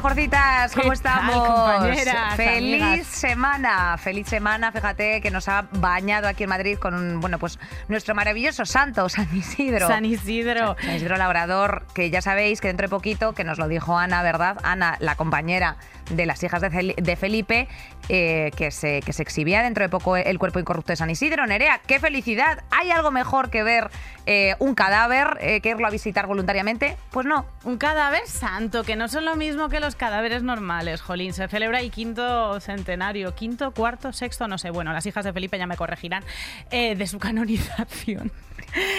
Mejorcitas, 0.00 0.72
¿cómo 0.72 0.92
¿Qué 0.92 0.98
tal, 0.98 1.18
estamos? 1.28 1.46
compañeras, 1.46 2.34
feliz 2.34 2.82
amigas? 2.82 3.06
semana, 3.06 3.98
feliz 3.98 4.26
semana, 4.28 4.72
fíjate 4.72 5.20
que 5.20 5.30
nos 5.30 5.46
ha 5.46 5.68
bañado 5.72 6.26
aquí 6.26 6.44
en 6.44 6.48
Madrid 6.48 6.78
con 6.78 6.94
un, 6.94 7.20
bueno, 7.20 7.38
pues 7.38 7.58
nuestro 7.88 8.14
maravilloso 8.14 8.64
santo, 8.64 9.10
San 9.10 9.28
Isidro. 9.36 9.86
San 9.88 10.06
Isidro. 10.06 10.74
San 10.80 10.94
Isidro 10.96 11.18
Labrador, 11.18 11.84
que 11.92 12.08
ya 12.08 12.22
sabéis 12.22 12.62
que 12.62 12.68
dentro 12.68 12.86
de 12.86 12.88
poquito, 12.88 13.34
que 13.34 13.44
nos 13.44 13.58
lo 13.58 13.68
dijo 13.68 13.98
Ana, 13.98 14.22
¿verdad? 14.22 14.56
Ana, 14.62 14.96
la 15.00 15.16
compañera 15.16 15.76
de 16.08 16.24
las 16.24 16.42
hijas 16.42 16.62
de 16.62 17.16
Felipe, 17.16 17.68
eh, 18.08 18.50
que, 18.56 18.70
se, 18.72 19.02
que 19.02 19.12
se 19.12 19.22
exhibía 19.22 19.62
dentro 19.62 19.84
de 19.84 19.88
poco 19.88 20.16
el 20.16 20.38
cuerpo 20.38 20.58
incorrupto 20.58 20.92
de 20.92 20.96
San 20.96 21.10
Isidro. 21.10 21.46
Nerea, 21.46 21.80
qué 21.86 22.00
felicidad. 22.00 22.64
¿Hay 22.70 22.90
algo 22.90 23.12
mejor 23.12 23.50
que 23.50 23.62
ver 23.62 23.90
eh, 24.26 24.56
un 24.58 24.74
cadáver, 24.74 25.38
eh, 25.40 25.60
que 25.60 25.68
irlo 25.68 25.86
a 25.86 25.90
visitar 25.90 26.26
voluntariamente? 26.26 26.96
Pues 27.10 27.26
no. 27.26 27.46
Un 27.62 27.76
cadáver 27.76 28.26
santo, 28.26 28.82
que 28.82 28.96
no 28.96 29.06
son 29.06 29.24
lo 29.24 29.36
mismo 29.36 29.68
que 29.68 29.78
los 29.78 29.89
cadáveres 29.94 30.42
normales, 30.42 31.00
Jolín. 31.00 31.32
Se 31.32 31.46
celebra 31.48 31.80
el 31.80 31.90
quinto 31.90 32.58
centenario, 32.60 33.34
quinto, 33.34 33.72
cuarto, 33.72 34.12
sexto, 34.12 34.48
no 34.48 34.58
sé. 34.58 34.70
Bueno, 34.70 34.92
las 34.92 35.06
hijas 35.06 35.24
de 35.24 35.32
Felipe 35.32 35.58
ya 35.58 35.66
me 35.66 35.76
corregirán, 35.76 36.24
eh, 36.70 36.96
de 36.96 37.06
su 37.06 37.18
canonización. 37.20 38.32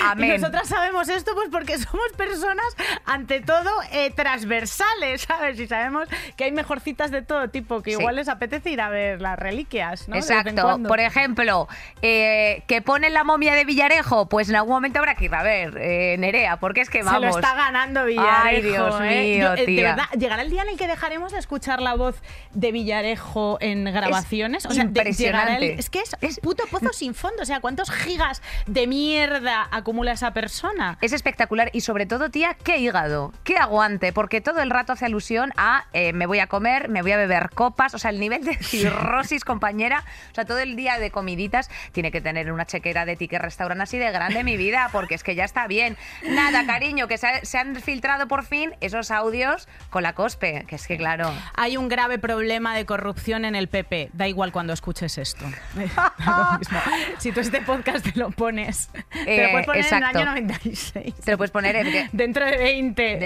Amén. 0.03 0.29
Y 0.31 0.37
nosotras 0.37 0.67
sabemos 0.67 1.09
esto 1.09 1.31
pues 1.35 1.49
porque 1.51 1.77
somos 1.77 2.05
personas, 2.17 2.65
ante 3.05 3.41
todo, 3.41 3.69
eh, 3.91 4.11
transversales, 4.11 5.21
¿sabes? 5.21 5.59
Y 5.59 5.67
sabemos 5.67 6.07
que 6.35 6.45
hay 6.45 6.51
mejorcitas 6.51 7.11
de 7.11 7.21
todo 7.21 7.49
tipo, 7.49 7.81
que 7.81 7.91
Sí. 7.91 7.97
igual 7.99 8.15
les 8.15 8.27
apetece 8.29 8.69
ir 8.71 8.81
a 8.81 8.89
ver 8.89 9.21
las 9.21 9.37
reliquias, 9.37 10.07
¿no? 10.07 10.15
Exacto. 10.15 10.79
Por 10.87 10.99
ejemplo, 10.99 11.67
eh, 12.01 12.63
que 12.67 12.81
ponen 12.81 13.13
la 13.13 13.23
momia 13.23 13.53
de 13.55 13.65
Villarejo, 13.65 14.27
pues 14.29 14.49
en 14.49 14.55
algún 14.55 14.73
momento 14.73 14.99
habrá 14.99 15.15
que 15.15 15.25
ir 15.25 15.35
a 15.35 15.43
ver, 15.43 15.77
eh, 15.79 16.15
Nerea, 16.19 16.57
porque 16.57 16.81
es 16.81 16.89
que 16.89 17.03
vamos. 17.03 17.21
Se 17.21 17.27
lo 17.27 17.35
está 17.35 17.55
ganando 17.55 18.05
Villarejo. 18.05 18.41
Ay, 18.43 18.61
Dios 18.61 18.95
¿eh? 19.01 19.23
mío, 19.37 19.55
Yo, 19.55 19.61
eh, 19.61 19.65
tía. 19.65 19.83
verdad, 19.95 20.05
llegará 20.17 20.41
el 20.41 20.49
día 20.49 20.63
en 20.63 20.69
el 20.69 20.77
que 20.77 20.87
dejaremos 20.87 21.31
de 21.31 21.39
escuchar 21.39 21.81
la 21.81 21.95
voz 21.95 22.15
de 22.53 22.71
Villarejo 22.71 23.57
en 23.61 23.85
grabaciones. 23.85 24.65
o 24.65 24.71
sea, 24.71 24.83
impresionante. 24.83 25.73
el- 25.73 25.79
es 25.79 25.89
que 25.89 25.99
es, 25.99 26.15
Es- 26.21 26.37
un 26.37 26.41
puto 26.43 26.63
pozo 26.69 26.91
sin 26.93 27.13
fondo. 27.13 27.41
O 27.43 27.45
sea, 27.45 27.59
¿cuántos 27.59 27.91
gigas 27.91 28.41
de 28.67 28.87
mierda 28.87 29.60
acumula 29.71 30.11
esa 30.13 30.31
persona? 30.33 30.97
Es 31.01 31.13
espectacular 31.13 31.69
y 31.73 31.81
sobre 31.81 32.05
todo, 32.05 32.29
tía, 32.29 32.55
qué 32.63 32.77
hígado, 32.77 33.33
qué 33.43 33.57
aguante, 33.57 34.13
porque 34.13 34.41
todo 34.41 34.61
el 34.61 34.69
rato 34.69 34.93
hace 34.93 35.05
alusión 35.05 35.51
a 35.57 35.85
eh, 35.93 36.13
me 36.13 36.25
voy 36.25 36.39
a 36.39 36.47
comer, 36.47 36.89
me 36.89 37.01
voy 37.01 37.11
a 37.11 37.17
beber 37.17 37.49
copas, 37.53 37.93
o 37.93 37.99
sea, 37.99 38.11
el 38.11 38.19
nivel 38.19 38.43
de 38.43 38.55
cirrosis, 38.55 39.43
compañera, 39.43 40.03
o 40.31 40.35
sea, 40.35 40.45
todo 40.45 40.59
el 40.59 40.75
día 40.75 40.97
de 40.99 41.11
comiditas 41.11 41.69
tiene 41.91 42.11
que 42.11 42.21
tener 42.21 42.51
una 42.51 42.65
chequera 42.65 43.05
de 43.05 43.15
ticket 43.15 43.41
restaurante 43.41 43.83
así 43.83 43.97
de 43.97 44.11
grande 44.11 44.43
mi 44.43 44.57
vida, 44.57 44.89
porque 44.91 45.15
es 45.15 45.23
que 45.23 45.35
ya 45.35 45.43
está 45.43 45.67
bien. 45.67 45.97
Nada, 46.27 46.65
cariño, 46.65 47.07
que 47.07 47.17
se, 47.17 47.27
ha- 47.27 47.45
se 47.45 47.57
han 47.57 47.75
filtrado 47.75 48.27
por 48.27 48.43
fin 48.45 48.73
esos 48.81 49.11
audios 49.11 49.67
con 49.89 50.03
la 50.03 50.13
cospe, 50.13 50.65
que 50.67 50.75
es 50.75 50.87
que 50.87 50.97
claro. 50.97 51.31
Hay 51.55 51.77
un 51.77 51.89
grave 51.89 52.17
problema 52.19 52.75
de 52.75 52.85
corrupción 52.85 53.45
en 53.45 53.55
el 53.55 53.67
PP. 53.67 54.09
Da 54.13 54.27
igual 54.27 54.51
cuando 54.51 54.73
escuches 54.73 55.17
esto. 55.17 55.45
Si 57.17 57.31
tú 57.31 57.39
este 57.39 57.61
podcast 57.61 58.03
te 58.05 58.17
lo 58.19 58.31
pones, 58.31 58.89
te 59.11 59.43
Eh, 59.43 59.47
lo 59.47 59.50
puedes 59.51 59.65
poner 59.67 59.81
exacto. 59.83 60.05
en 60.05 60.11
el 60.11 60.17
año 60.17 60.25
96. 60.31 61.15
Te 61.23 61.31
lo 61.31 61.37
puedes 61.37 61.51
poner 61.51 61.75
en- 61.75 62.09
Dentro 62.11 62.45
de 62.45 62.57
20. 62.57 63.01
De- 63.01 63.17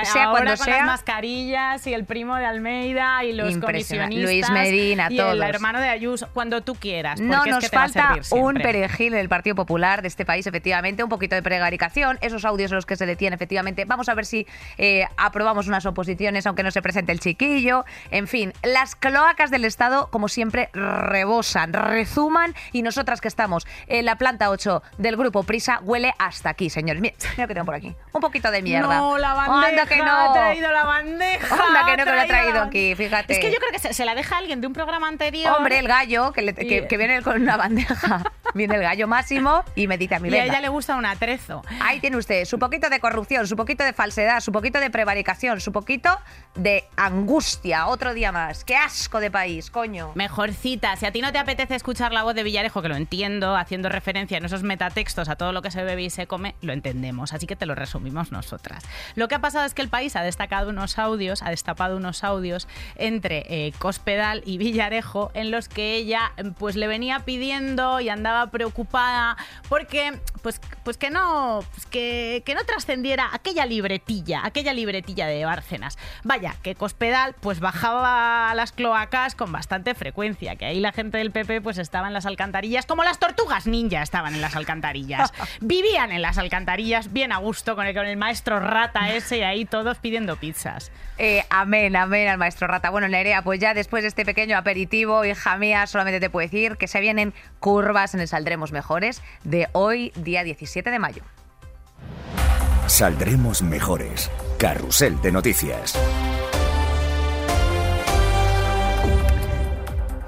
eh, 0.00 0.04
sea 0.04 0.24
ahora 0.24 0.30
cuando 0.42 0.56
con 0.56 0.64
sea. 0.64 0.76
las 0.78 0.86
mascarillas 0.86 1.86
y 1.86 1.94
el 1.94 2.04
primo 2.04 2.36
de 2.36 2.44
Almeida 2.46 3.22
y 3.24 3.32
los 3.32 3.56
comisionistas. 3.58 4.24
Luis 4.30 4.50
Medina, 4.50 5.08
y 5.10 5.16
todos. 5.16 5.34
el 5.34 5.42
hermano 5.42 5.80
de 5.80 5.88
Ayuso. 5.88 6.28
Cuando 6.32 6.60
tú 6.62 6.74
quieras. 6.74 7.20
No 7.20 7.36
porque 7.38 7.50
es 7.50 7.54
nos 7.56 7.64
que 7.64 7.76
falta 7.76 8.16
un 8.30 8.54
perejil 8.54 9.14
en 9.14 9.20
el 9.20 9.28
Partido 9.28 9.54
Popular 9.56 10.02
de 10.02 10.08
este 10.08 10.24
país, 10.24 10.46
efectivamente, 10.46 11.02
un 11.02 11.08
poquito 11.10 11.34
de 11.34 11.42
prevaricación, 11.42 12.18
esos 12.20 12.44
audios 12.44 12.70
en 12.70 12.76
los 12.76 12.86
que 12.86 12.96
se 12.96 13.06
detiene, 13.06 13.34
efectivamente. 13.36 13.84
Vamos 13.84 14.08
a 14.08 14.14
ver 14.14 14.24
si 14.26 14.46
eh, 14.78 15.06
aprobamos 15.16 15.66
unas 15.68 15.84
oposiciones, 15.86 16.46
aunque 16.46 16.62
no 16.62 16.70
se 16.70 16.82
presente 16.82 17.12
el 17.12 17.20
chiquillo. 17.20 17.84
En 18.10 18.26
fin, 18.28 18.52
las 18.62 18.94
cloacas 18.96 19.50
del 19.50 19.64
Estado, 19.64 20.08
como 20.10 20.28
siempre, 20.28 20.70
rebosan, 20.72 21.72
rezuman 21.72 22.54
y 22.72 22.82
nosotras 22.82 23.20
que 23.20 23.28
estamos 23.28 23.66
en 23.86 24.04
la 24.04 24.16
planta 24.16 24.50
8 24.50 24.82
del 24.98 25.16
grupo 25.16 25.42
Prisa, 25.42 25.71
huele 25.80 26.14
hasta 26.18 26.50
aquí, 26.50 26.68
señores. 26.70 27.00
Mira, 27.00 27.14
mira 27.36 27.46
que 27.46 27.54
tengo 27.54 27.64
por 27.66 27.74
aquí. 27.74 27.94
Un 28.12 28.20
poquito 28.20 28.50
de 28.50 28.62
mierda. 28.62 28.98
No, 28.98 29.18
la 29.18 29.34
bandeja. 29.34 29.68
Anda 29.68 29.86
que 29.86 29.96
no. 29.98 30.30
Ha 30.30 30.32
traído 30.32 30.70
la 30.72 30.84
bandeja. 30.84 31.54
Anda 31.54 31.84
que 31.86 31.96
no, 31.96 32.04
que 32.04 32.12
lo 32.12 32.20
ha 32.20 32.26
traído 32.26 32.62
aquí, 32.62 32.94
fíjate. 32.94 33.32
Es 33.32 33.38
que 33.38 33.50
yo 33.52 33.58
creo 33.58 33.70
que 33.72 33.78
se, 33.78 33.94
se 33.94 34.04
la 34.04 34.14
deja 34.14 34.38
alguien 34.38 34.60
de 34.60 34.66
un 34.66 34.72
programa 34.72 35.08
anterior. 35.08 35.54
Hombre, 35.56 35.78
el 35.78 35.88
gallo, 35.88 36.32
que, 36.32 36.42
le- 36.42 36.54
que- 36.54 36.86
que 36.86 36.96
viene 36.96 37.22
con 37.22 37.40
una 37.40 37.56
bandeja. 37.56 38.22
viene 38.54 38.74
el 38.76 38.82
gallo 38.82 39.08
máximo 39.08 39.64
y 39.74 39.86
me 39.86 39.96
dice 39.96 40.16
a 40.16 40.18
mí, 40.20 40.28
Y 40.28 40.34
a 40.36 40.44
ella 40.44 40.60
le 40.60 40.68
gusta 40.68 40.94
un 40.96 41.06
atrezo. 41.06 41.62
Ahí 41.80 42.00
tiene 42.00 42.18
usted 42.18 42.44
su 42.44 42.58
poquito 42.58 42.90
de 42.90 43.00
corrupción, 43.00 43.46
su 43.46 43.56
poquito 43.56 43.82
de 43.84 43.94
falsedad, 43.94 44.40
su 44.40 44.52
poquito 44.52 44.78
de 44.78 44.90
prevaricación, 44.90 45.60
su 45.60 45.72
poquito 45.72 46.18
de 46.54 46.84
angustia. 46.96 47.86
Otro 47.86 48.12
día 48.12 48.30
más. 48.32 48.64
¡Qué 48.64 48.76
asco 48.76 49.20
de 49.20 49.30
país, 49.30 49.70
coño! 49.70 50.12
Mejorcita, 50.14 50.96
si 50.96 51.06
a 51.06 51.12
ti 51.12 51.22
no 51.22 51.32
te 51.32 51.38
apetece 51.38 51.74
escuchar 51.76 52.12
la 52.12 52.24
voz 52.24 52.34
de 52.34 52.42
Villarejo, 52.42 52.82
que 52.82 52.88
lo 52.88 52.96
entiendo, 52.96 53.56
haciendo 53.56 53.88
referencia 53.88 54.36
en 54.36 54.44
esos 54.44 54.62
metatextos 54.62 55.28
a 55.30 55.36
todo 55.36 55.52
lo 55.52 55.61
que 55.62 55.70
se 55.70 55.82
bebe 55.82 56.02
y 56.02 56.10
se 56.10 56.26
come, 56.26 56.54
lo 56.60 56.72
entendemos, 56.72 57.32
así 57.32 57.46
que 57.46 57.56
te 57.56 57.66
lo 57.66 57.74
resumimos 57.74 58.32
nosotras. 58.32 58.84
Lo 59.14 59.28
que 59.28 59.34
ha 59.34 59.40
pasado 59.40 59.64
es 59.64 59.74
que 59.74 59.82
el 59.82 59.88
país 59.88 60.16
ha 60.16 60.22
destacado 60.22 60.70
unos 60.70 60.98
audios, 60.98 61.42
ha 61.42 61.50
destapado 61.50 61.96
unos 61.96 62.24
audios 62.24 62.68
entre 62.96 63.44
eh, 63.48 63.72
Cospedal 63.78 64.42
y 64.44 64.58
Villarejo 64.58 65.30
en 65.34 65.50
los 65.50 65.68
que 65.68 65.94
ella 65.94 66.32
pues 66.58 66.76
le 66.76 66.86
venía 66.86 67.20
pidiendo 67.20 68.00
y 68.00 68.08
andaba 68.08 68.50
preocupada 68.50 69.36
porque 69.68 70.18
pues, 70.42 70.60
pues 70.84 70.96
que 70.96 71.10
no 71.10 71.64
pues 71.74 71.86
que, 71.86 72.42
que 72.44 72.54
no 72.54 72.64
trascendiera 72.64 73.30
aquella 73.32 73.66
libretilla, 73.66 74.42
aquella 74.44 74.72
libretilla 74.72 75.26
de 75.26 75.44
Bárcenas. 75.44 75.98
Vaya, 76.24 76.56
que 76.62 76.74
Cospedal 76.74 77.34
pues 77.40 77.60
bajaba 77.60 78.50
a 78.50 78.54
las 78.54 78.72
cloacas 78.72 79.34
con 79.34 79.52
bastante 79.52 79.94
frecuencia, 79.94 80.56
que 80.56 80.64
ahí 80.64 80.80
la 80.80 80.92
gente 80.92 81.18
del 81.18 81.30
PP 81.30 81.60
pues 81.60 81.78
estaba 81.78 82.08
en 82.08 82.14
las 82.14 82.26
alcantarillas 82.26 82.86
como 82.86 83.04
las 83.04 83.18
tortugas 83.18 83.66
ninja 83.66 84.02
estaban 84.02 84.34
en 84.34 84.40
las 84.40 84.56
alcantarillas. 84.56 85.32
Vivían 85.60 86.12
en 86.12 86.22
las 86.22 86.38
alcantarillas 86.38 87.12
bien 87.12 87.32
a 87.32 87.38
gusto 87.38 87.76
con 87.76 87.86
el, 87.86 87.94
con 87.94 88.06
el 88.06 88.16
maestro 88.16 88.60
rata 88.60 89.12
ese 89.12 89.38
y 89.38 89.42
ahí 89.42 89.64
todos 89.64 89.98
pidiendo 89.98 90.36
pizzas. 90.36 90.90
Eh, 91.18 91.44
amén, 91.50 91.94
amén 91.94 92.28
al 92.28 92.38
maestro 92.38 92.66
Rata. 92.66 92.90
Bueno, 92.90 93.06
Nerea, 93.08 93.42
pues 93.42 93.60
ya 93.60 93.74
después 93.74 94.02
de 94.02 94.08
este 94.08 94.24
pequeño 94.24 94.56
aperitivo, 94.56 95.24
hija 95.24 95.56
mía, 95.56 95.86
solamente 95.86 96.20
te 96.20 96.30
puedo 96.30 96.46
decir 96.46 96.76
que 96.76 96.88
se 96.88 97.00
vienen 97.00 97.34
curvas 97.60 98.14
en 98.14 98.20
el 98.20 98.28
Saldremos 98.28 98.72
Mejores 98.72 99.22
de 99.44 99.68
hoy, 99.72 100.12
día 100.16 100.42
17 100.42 100.90
de 100.90 100.98
mayo. 100.98 101.22
Saldremos 102.86 103.62
mejores. 103.62 104.30
Carrusel 104.58 105.20
de 105.22 105.32
noticias. 105.32 105.98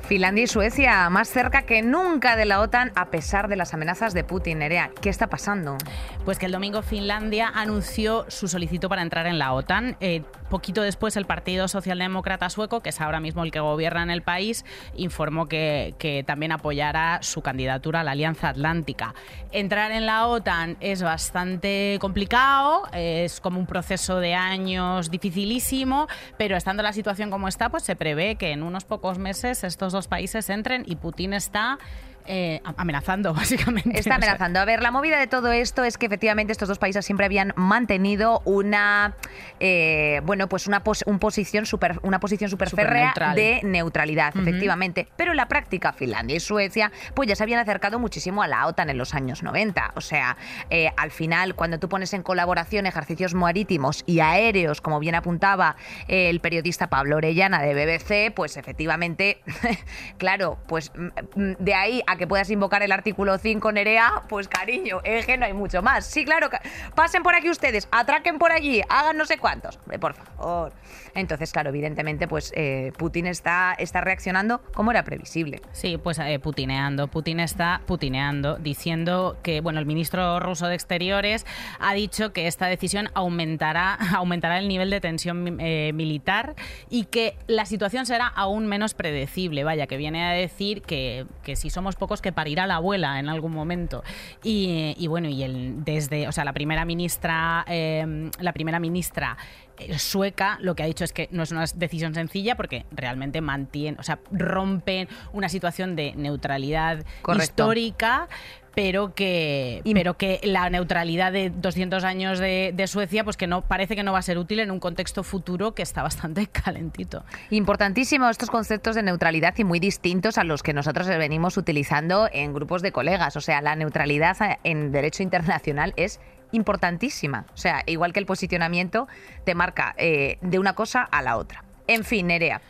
Finlandia 0.04 0.44
y 0.44 0.46
Suecia 0.46 1.08
más 1.08 1.28
cerca 1.28 1.62
que 1.62 1.80
nunca 1.80 2.36
de 2.36 2.44
la 2.44 2.60
OTAN 2.60 2.92
a 2.94 3.06
pesar 3.06 3.48
de 3.48 3.56
las 3.56 3.72
amenazas 3.72 4.12
de 4.12 4.22
Putin. 4.22 4.60
¿qué 5.00 5.08
está 5.08 5.28
pasando? 5.28 5.78
Pues 6.24 6.38
que 6.38 6.46
el 6.46 6.52
domingo 6.52 6.82
Finlandia 6.82 7.48
anunció 7.48 8.26
su 8.28 8.46
solicitud 8.46 8.88
para 8.88 9.00
entrar 9.00 9.26
en 9.26 9.38
la 9.38 9.54
OTAN. 9.54 9.96
Eh, 10.00 10.22
poquito 10.54 10.82
después 10.82 11.16
el 11.16 11.26
Partido 11.26 11.66
Socialdemócrata 11.66 12.48
Sueco, 12.48 12.78
que 12.78 12.90
es 12.90 13.00
ahora 13.00 13.18
mismo 13.18 13.42
el 13.42 13.50
que 13.50 13.58
gobierna 13.58 14.04
en 14.04 14.10
el 14.10 14.22
país, 14.22 14.64
informó 14.94 15.46
que, 15.46 16.22
también 16.28 16.52
apoyará 16.52 17.18
su 17.22 17.42
candidatura 17.42 18.02
a 18.02 18.04
la 18.04 18.12
Alianza 18.12 18.50
Atlántica. 18.50 19.16
Entrar 19.50 19.90
en 19.90 20.06
la 20.06 20.28
OTAN 20.28 20.76
es 20.78 21.02
bastante 21.02 21.98
complicado, 22.00 22.84
es 22.92 23.40
como 23.40 23.58
un 23.58 23.66
proceso 23.66 24.20
de 24.20 24.34
años 24.34 25.10
dificilísimo, 25.10 26.06
pero 26.38 26.56
estando 26.56 26.84
la 26.84 26.92
situación 26.92 27.32
como 27.32 27.48
está, 27.48 27.68
pues 27.68 27.82
se 27.82 27.96
prevé 27.96 28.36
que 28.36 28.52
en 28.52 28.62
unos 28.62 28.84
pocos 28.84 29.18
meses 29.18 29.64
estos 29.64 29.92
dos 29.92 30.06
países 30.06 30.48
entren 30.50 30.84
y 30.86 30.94
Putin 30.94 31.34
está 31.34 31.80
eh, 32.26 32.60
amenazando, 32.76 33.34
básicamente. 33.34 33.98
Está 33.98 34.16
amenazando. 34.16 34.60
A 34.60 34.64
ver, 34.64 34.82
la 34.82 34.90
movida 34.90 35.18
de 35.18 35.26
todo 35.26 35.52
esto 35.52 35.84
es 35.84 35.98
que 35.98 36.06
efectivamente 36.06 36.52
estos 36.52 36.68
dos 36.68 36.78
países 36.78 37.04
siempre 37.04 37.26
habían 37.26 37.52
mantenido 37.56 38.40
una, 38.44 39.14
eh, 39.60 40.20
bueno, 40.24 40.48
pues 40.48 40.66
una, 40.66 40.82
pos- 40.82 41.04
un 41.06 41.18
posición 41.18 41.66
super, 41.66 41.98
una 42.02 42.20
posición 42.20 42.50
super 42.50 42.70
férrea 42.70 43.08
Superneutral. 43.14 43.36
de 43.36 43.60
neutralidad, 43.64 44.36
efectivamente. 44.36 45.08
Pero 45.16 45.30
en 45.32 45.36
la 45.36 45.48
práctica, 45.48 45.92
Finlandia 45.92 46.36
y 46.36 46.40
Suecia, 46.40 46.92
pues 47.14 47.28
ya 47.28 47.36
se 47.36 47.42
habían 47.42 47.60
acercado 47.60 47.98
muchísimo 47.98 48.42
a 48.42 48.48
la 48.48 48.66
OTAN 48.66 48.90
en 48.90 48.98
los 48.98 49.14
años 49.14 49.42
90. 49.42 49.92
O 49.96 50.00
sea, 50.00 50.36
eh, 50.70 50.90
al 50.96 51.10
final, 51.10 51.54
cuando 51.54 51.78
tú 51.78 51.88
pones 51.88 52.12
en 52.14 52.22
colaboración 52.22 52.86
ejercicios 52.86 53.34
marítimos 53.34 54.02
y 54.06 54.20
aéreos, 54.20 54.80
como 54.80 54.98
bien 54.98 55.14
apuntaba 55.14 55.76
el 56.08 56.40
periodista 56.40 56.88
Pablo 56.88 57.16
Orellana 57.16 57.60
de 57.62 57.74
BBC, 57.74 58.34
pues 58.34 58.56
efectivamente, 58.56 59.40
claro, 60.18 60.58
pues 60.66 60.92
mm, 60.96 61.40
mm, 61.40 61.52
de 61.58 61.74
ahí 61.74 62.02
a 62.06 62.13
que 62.16 62.26
puedas 62.26 62.50
invocar 62.50 62.82
el 62.82 62.92
artículo 62.92 63.38
5 63.38 63.72
Nerea, 63.72 64.22
pues 64.28 64.48
cariño, 64.48 65.00
es 65.04 65.26
que 65.26 65.36
no 65.36 65.46
hay 65.46 65.52
mucho 65.52 65.82
más. 65.82 66.06
Sí, 66.06 66.24
claro, 66.24 66.48
pasen 66.94 67.22
por 67.22 67.34
aquí 67.34 67.50
ustedes, 67.50 67.88
atraquen 67.90 68.38
por 68.38 68.52
allí, 68.52 68.82
hagan 68.88 69.16
no 69.16 69.24
sé 69.24 69.38
cuántos. 69.38 69.78
Por 70.00 70.14
favor. 70.14 70.72
Entonces, 71.14 71.52
claro, 71.52 71.70
evidentemente, 71.70 72.26
pues 72.26 72.52
eh, 72.56 72.92
Putin 72.98 73.26
está, 73.26 73.74
está 73.78 74.00
reaccionando 74.00 74.60
como 74.74 74.90
era 74.90 75.04
previsible. 75.04 75.60
Sí, 75.72 75.96
pues 75.96 76.18
eh, 76.18 76.38
putineando. 76.38 77.08
Putin 77.08 77.40
está 77.40 77.82
putineando, 77.86 78.56
diciendo 78.56 79.36
que, 79.42 79.60
bueno, 79.60 79.78
el 79.78 79.86
ministro 79.86 80.40
ruso 80.40 80.66
de 80.66 80.74
Exteriores 80.74 81.46
ha 81.78 81.94
dicho 81.94 82.32
que 82.32 82.46
esta 82.46 82.66
decisión 82.66 83.10
aumentará, 83.14 83.94
aumentará 84.14 84.58
el 84.58 84.68
nivel 84.68 84.90
de 84.90 85.00
tensión 85.00 85.60
eh, 85.60 85.92
militar 85.94 86.54
y 86.90 87.04
que 87.04 87.36
la 87.46 87.66
situación 87.66 88.06
será 88.06 88.26
aún 88.26 88.66
menos 88.66 88.94
predecible. 88.94 89.64
Vaya, 89.64 89.86
que 89.86 89.96
viene 89.96 90.24
a 90.24 90.32
decir 90.32 90.82
que, 90.82 91.26
que 91.42 91.56
si 91.56 91.70
somos 91.70 91.96
pocos, 92.04 92.20
que 92.20 92.32
parirá 92.32 92.66
la 92.66 92.76
abuela 92.76 93.18
en 93.18 93.28
algún 93.28 93.52
momento. 93.52 94.04
Y, 94.42 94.94
y 94.98 95.06
bueno, 95.06 95.28
y 95.28 95.42
el, 95.42 95.84
desde, 95.84 96.28
o 96.28 96.32
sea, 96.32 96.44
la 96.44 96.52
primera 96.52 96.84
ministra, 96.84 97.64
eh, 97.66 98.30
la 98.38 98.52
primera 98.52 98.78
ministra 98.78 99.38
eh, 99.78 99.98
sueca 99.98 100.58
lo 100.60 100.74
que 100.74 100.84
ha 100.84 100.86
dicho 100.86 101.04
es 101.04 101.12
que 101.12 101.28
no 101.32 101.42
es 101.42 101.50
una 101.50 101.64
decisión 101.74 102.14
sencilla 102.14 102.56
porque 102.56 102.86
realmente 102.92 103.40
mantiene, 103.40 103.96
o 103.98 104.02
sea, 104.02 104.20
rompen 104.30 105.08
una 105.32 105.48
situación 105.48 105.96
de 105.96 106.14
neutralidad 106.16 107.04
Correcto. 107.22 107.44
histórica. 107.44 108.28
Pero 108.74 109.14
que, 109.14 109.80
Y- 109.84 109.94
pero 109.94 110.16
que 110.16 110.40
la 110.42 110.68
neutralidad 110.70 111.30
de 111.32 111.50
200 111.50 112.02
años 112.04 112.38
de, 112.38 112.72
de 112.74 112.86
Suecia, 112.86 113.22
pues 113.24 113.36
que 113.36 113.46
no 113.46 113.62
parece 113.62 113.94
que 113.96 114.02
no 114.02 114.12
va 114.12 114.18
a 114.18 114.22
ser 114.22 114.36
útil 114.38 114.58
en 114.60 114.70
un 114.70 114.80
contexto 114.80 115.22
futuro 115.22 115.74
que 115.74 115.82
está 115.82 116.02
bastante 116.02 116.46
calentito. 116.52 117.24
Importantísimo 117.50 118.28
estos 118.28 118.50
conceptos 118.50 118.94
de 118.96 119.02
neutralidad 119.02 119.54
y 119.58 119.64
muy 119.64 119.78
distintos 119.80 120.38
a 120.38 120.44
los 120.44 120.62
que 120.62 120.72
nosotros 120.72 121.06
venimos 121.06 121.56
utilizando 121.56 122.28
en 122.32 122.52
grupos 122.52 122.82
de 122.82 122.90
colegas. 122.92 123.36
O 123.36 123.40
sea, 123.40 123.60
la 123.62 123.76
neutralidad 123.76 124.36
en 124.64 124.90
derecho 124.92 125.22
internacional 125.22 125.92
es 125.96 126.20
importantísima. 126.52 127.46
O 127.54 127.56
sea, 127.56 127.82
igual 127.86 128.12
que 128.12 128.20
el 128.20 128.26
posicionamiento 128.26 129.06
te 129.44 129.54
marca 129.54 129.94
eh, 129.98 130.38
de 130.40 130.58
una 130.58 130.74
cosa 130.74 131.02
a 131.02 131.20
la 131.22 131.36
otra. 131.36 131.64
En 131.86 132.04
fin, 132.04 132.28
Nerea. 132.28 132.60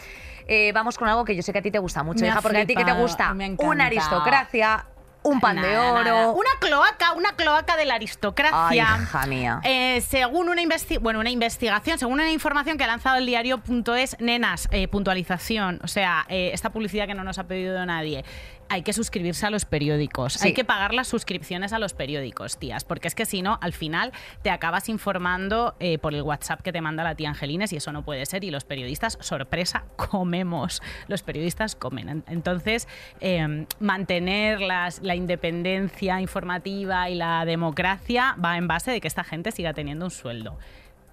eh, 0.48 0.72
vamos 0.72 0.98
con 0.98 1.08
algo 1.08 1.24
que 1.24 1.36
yo 1.36 1.42
sé 1.42 1.52
que 1.52 1.60
a 1.60 1.62
ti 1.62 1.70
te 1.70 1.78
gusta 1.78 2.02
mucho, 2.02 2.20
Me 2.22 2.28
hija, 2.28 2.42
porque 2.42 2.58
a 2.62 2.66
ti 2.66 2.74
que 2.74 2.84
te 2.84 2.92
gusta 2.92 3.34
una 3.58 3.86
aristocracia, 3.86 4.86
un 5.24 5.40
pan 5.40 5.60
de 5.60 5.76
oro. 5.76 6.04
nada. 6.04 6.30
Una 6.30 6.50
cloaca, 6.60 7.12
una 7.14 7.32
cloaca 7.32 7.76
de 7.76 7.84
la 7.86 7.94
aristocracia. 7.94 8.94
Ay, 8.94 9.02
hija 9.02 9.26
mía. 9.26 9.60
Eh, 9.64 10.00
según 10.06 10.48
una, 10.48 10.62
investi- 10.62 11.00
bueno, 11.00 11.18
una 11.18 11.30
investigación, 11.30 11.98
según 11.98 12.14
una 12.14 12.30
información 12.30 12.78
que 12.78 12.84
ha 12.84 12.86
lanzado 12.86 13.16
el 13.16 13.26
diario.es, 13.26 14.16
nenas, 14.20 14.68
eh, 14.70 14.86
puntualización, 14.86 15.80
o 15.82 15.88
sea, 15.88 16.26
eh, 16.28 16.50
esta 16.52 16.70
publicidad 16.70 17.06
que 17.06 17.14
no 17.14 17.24
nos 17.24 17.38
ha 17.38 17.44
pedido 17.44 17.84
nadie. 17.86 18.24
Hay 18.68 18.82
que 18.82 18.92
suscribirse 18.92 19.46
a 19.46 19.50
los 19.50 19.64
periódicos, 19.64 20.32
Sí. 20.34 20.48
hay 20.48 20.54
que 20.54 20.64
pagar 20.64 20.94
las 20.94 21.06
suscripciones 21.06 21.72
a 21.72 21.78
los 21.78 21.92
periódicos, 21.92 22.58
tías, 22.58 22.82
porque 22.84 23.08
es 23.08 23.14
que 23.14 23.26
si 23.26 23.42
no, 23.42 23.58
al 23.60 23.72
final 23.72 24.12
te 24.42 24.50
acabas 24.50 24.88
informando 24.88 25.76
eh, 25.80 25.98
por 25.98 26.14
el 26.14 26.22
WhatsApp 26.22 26.62
que 26.62 26.72
te 26.72 26.80
manda 26.80 27.04
la 27.04 27.14
tía 27.14 27.28
Angelines 27.28 27.72
y 27.72 27.76
eso 27.76 27.92
no 27.92 28.04
puede 28.04 28.24
ser. 28.26 28.42
Y 28.42 28.50
los 28.50 28.64
periodistas, 28.64 29.18
sorpresa, 29.20 29.84
comemos. 29.96 30.82
Los 31.08 31.22
periodistas 31.22 31.76
comen. 31.76 32.08
En- 32.08 32.24
Entonces, 32.26 32.88
eh, 33.20 33.66
mantener 33.80 34.60
las- 34.60 35.00
la 35.02 35.14
independencia 35.14 36.20
informativa 36.20 37.08
y 37.10 37.14
la 37.14 37.44
democracia 37.44 38.34
va 38.42 38.56
en 38.56 38.66
base 38.66 38.90
de 38.90 39.00
que 39.00 39.08
esta 39.08 39.24
gente 39.24 39.52
siga 39.52 39.72
teniendo 39.74 40.06
un 40.06 40.10
sueldo. 40.10 40.58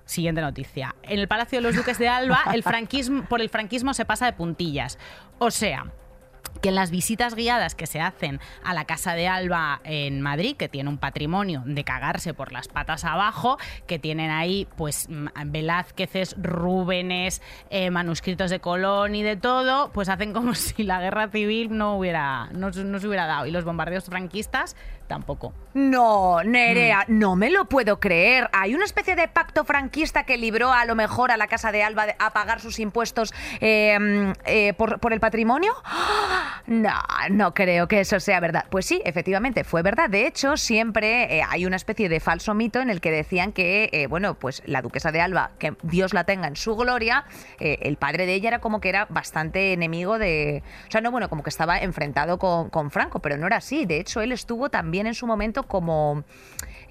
Siguiente 0.06 0.42
noticia. 0.42 0.96
En 1.04 1.20
el 1.20 1.28
Palacio 1.28 1.60
de 1.60 1.64
los 1.64 1.76
Duques 1.76 1.98
de 2.00 2.10
Alba, 2.10 2.42
el 2.54 2.64
franquismo, 2.64 3.24
por 3.26 3.40
el 3.40 3.50
franquismo 3.50 3.94
se 3.94 4.04
pasa 4.04 4.26
de 4.26 4.34
puntillas. 4.34 4.98
O 5.38 5.52
sea, 5.52 5.86
que 6.62 6.70
en 6.70 6.76
las 6.76 6.92
visitas 6.92 7.36
guiadas 7.36 7.76
que 7.76 7.88
se 7.88 8.02
hacen 8.02 8.40
a 8.64 8.74
la 8.74 8.86
Casa 8.86 9.14
de 9.14 9.28
Alba 9.28 9.82
en 9.84 10.22
Madrid, 10.22 10.56
que 10.56 10.70
tiene 10.70 10.90
un 10.90 10.98
patrimonio 10.98 11.64
de 11.66 11.84
cagarse 11.84 12.34
por 12.34 12.52
las 12.52 12.68
patas 12.68 13.04
abajo, 13.04 13.58
que 13.88 14.00
tienen 14.00 14.32
ahí 14.32 14.68
pues 14.78 15.08
mm, 15.10 15.28
Velázquezes, 15.46 16.36
Rúbenes, 16.42 17.42
eh, 17.70 17.90
manuscritos 17.90 18.50
de 18.50 18.60
Colón 18.60 19.16
y 19.16 19.24
de 19.24 19.38
todo, 19.38 19.92
pues 19.92 20.10
hacen 20.10 20.34
como 20.34 20.54
si 20.56 20.84
la 20.84 21.00
guerra 21.00 21.30
civil 21.30 21.76
no 21.76 21.98
hubiera 21.98 22.50
no 22.54 22.72
se 22.72 23.08
hubiera 23.08 23.28
dado. 23.28 23.46
Y 23.46 23.52
los 23.52 23.64
bombardeos 23.64 24.06
franquistas 24.06 24.76
tampoco. 25.12 25.54
No, 25.74 26.22
Mm. 26.44 26.52
Nerea, 26.52 27.06
no 27.08 27.36
me 27.36 27.50
lo 27.50 27.66
puedo 27.66 28.00
creer. 28.00 28.50
Hay 28.54 28.74
una 28.76 28.86
especie 28.86 29.16
de 29.16 29.28
pacto 29.28 29.64
franquista 29.66 30.24
que 30.24 30.38
libró 30.38 30.72
a 30.72 30.86
lo 30.86 30.96
mejor 30.96 31.32
a 31.32 31.38
la 31.38 31.48
Casa 31.48 31.72
de 31.72 31.84
Alba 31.84 32.08
a 32.18 32.32
pagar 32.32 32.62
sus 32.62 32.80
impuestos 32.80 33.34
eh, 33.60 33.98
mm, 34.00 34.32
eh, 34.46 34.74
por, 34.74 35.00
por 35.00 35.14
el 35.14 35.20
patrimonio. 35.20 35.74
¡Ah! 35.84 36.62
No, 36.68 36.94
no 37.30 37.54
creo 37.54 37.88
que 37.88 38.00
eso 38.00 38.20
sea 38.20 38.40
verdad. 38.40 38.66
Pues 38.70 38.86
sí, 38.86 39.02
efectivamente, 39.04 39.64
fue 39.64 39.82
verdad. 39.82 40.10
De 40.10 40.28
hecho, 40.28 40.56
siempre 40.58 41.38
eh, 41.38 41.44
hay 41.48 41.66
una 41.66 41.76
especie 41.76 42.08
de 42.08 42.20
falso 42.20 42.54
mito 42.54 42.80
en 42.80 42.90
el 42.90 43.02
que 43.02 43.12
decían 43.12 43.52
que, 43.52 43.90
eh, 43.92 44.08
bueno, 44.08 44.36
pues 44.36 44.62
la 44.66 44.82
duquesa 44.82 45.12
de 45.12 45.22
Alba, 45.22 45.52
que 45.60 45.76
Dios 45.84 46.14
la 46.14 46.24
tenga 46.24 46.48
en 46.48 46.56
su 46.56 46.76
gloria, 46.76 47.26
el 47.60 47.98
padre 47.98 48.26
de 48.26 48.34
ella 48.34 48.50
era 48.50 48.60
como 48.60 48.80
que 48.80 48.90
era 48.90 49.06
bastante 49.10 49.74
enemigo 49.74 50.18
de... 50.18 50.64
O 50.88 50.92
sea, 50.92 51.02
no, 51.02 51.12
bueno, 51.12 51.30
como 51.30 51.44
que 51.44 51.50
estaba 51.50 51.80
enfrentado 51.80 52.38
con, 52.40 52.70
con 52.70 52.92
Franco, 52.92 53.20
pero 53.20 53.38
no 53.38 53.48
era 53.48 53.58
así. 53.58 53.86
De 53.86 54.00
hecho, 54.00 54.22
él 54.22 54.32
estuvo 54.32 54.70
también 54.70 55.01
en 55.08 55.14
su 55.14 55.28
momento 55.28 55.64
como... 55.64 56.24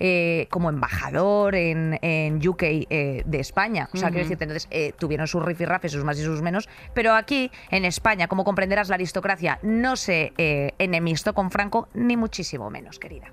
eh, 0.03 0.47
como 0.51 0.71
embajador 0.71 1.55
en, 1.55 1.99
en 2.01 2.49
UK 2.49 2.63
eh, 2.63 3.23
de 3.27 3.39
España. 3.39 3.91
O 3.93 3.99
sea, 3.99 4.09
quiero 4.09 4.23
decirte, 4.25 4.45
entonces 4.45 4.67
eh, 4.71 4.93
tuvieron 4.99 5.27
sus 5.27 5.45
rifirrafes, 5.45 5.93
sus 5.93 6.05
más 6.05 6.19
y 6.19 6.23
sus 6.23 6.41
menos, 6.41 6.71
pero 6.95 7.13
aquí, 7.13 7.51
en 7.71 7.85
España, 7.85 8.27
como 8.27 8.43
comprenderás, 8.43 8.89
la 8.89 8.95
aristocracia 8.95 9.59
no 9.63 9.97
se 9.97 10.33
enemistó 10.79 11.35
con 11.35 11.51
Franco, 11.51 11.89
ni 11.93 12.17
muchísimo 12.17 12.71
menos, 12.71 12.99
querida. 12.99 13.27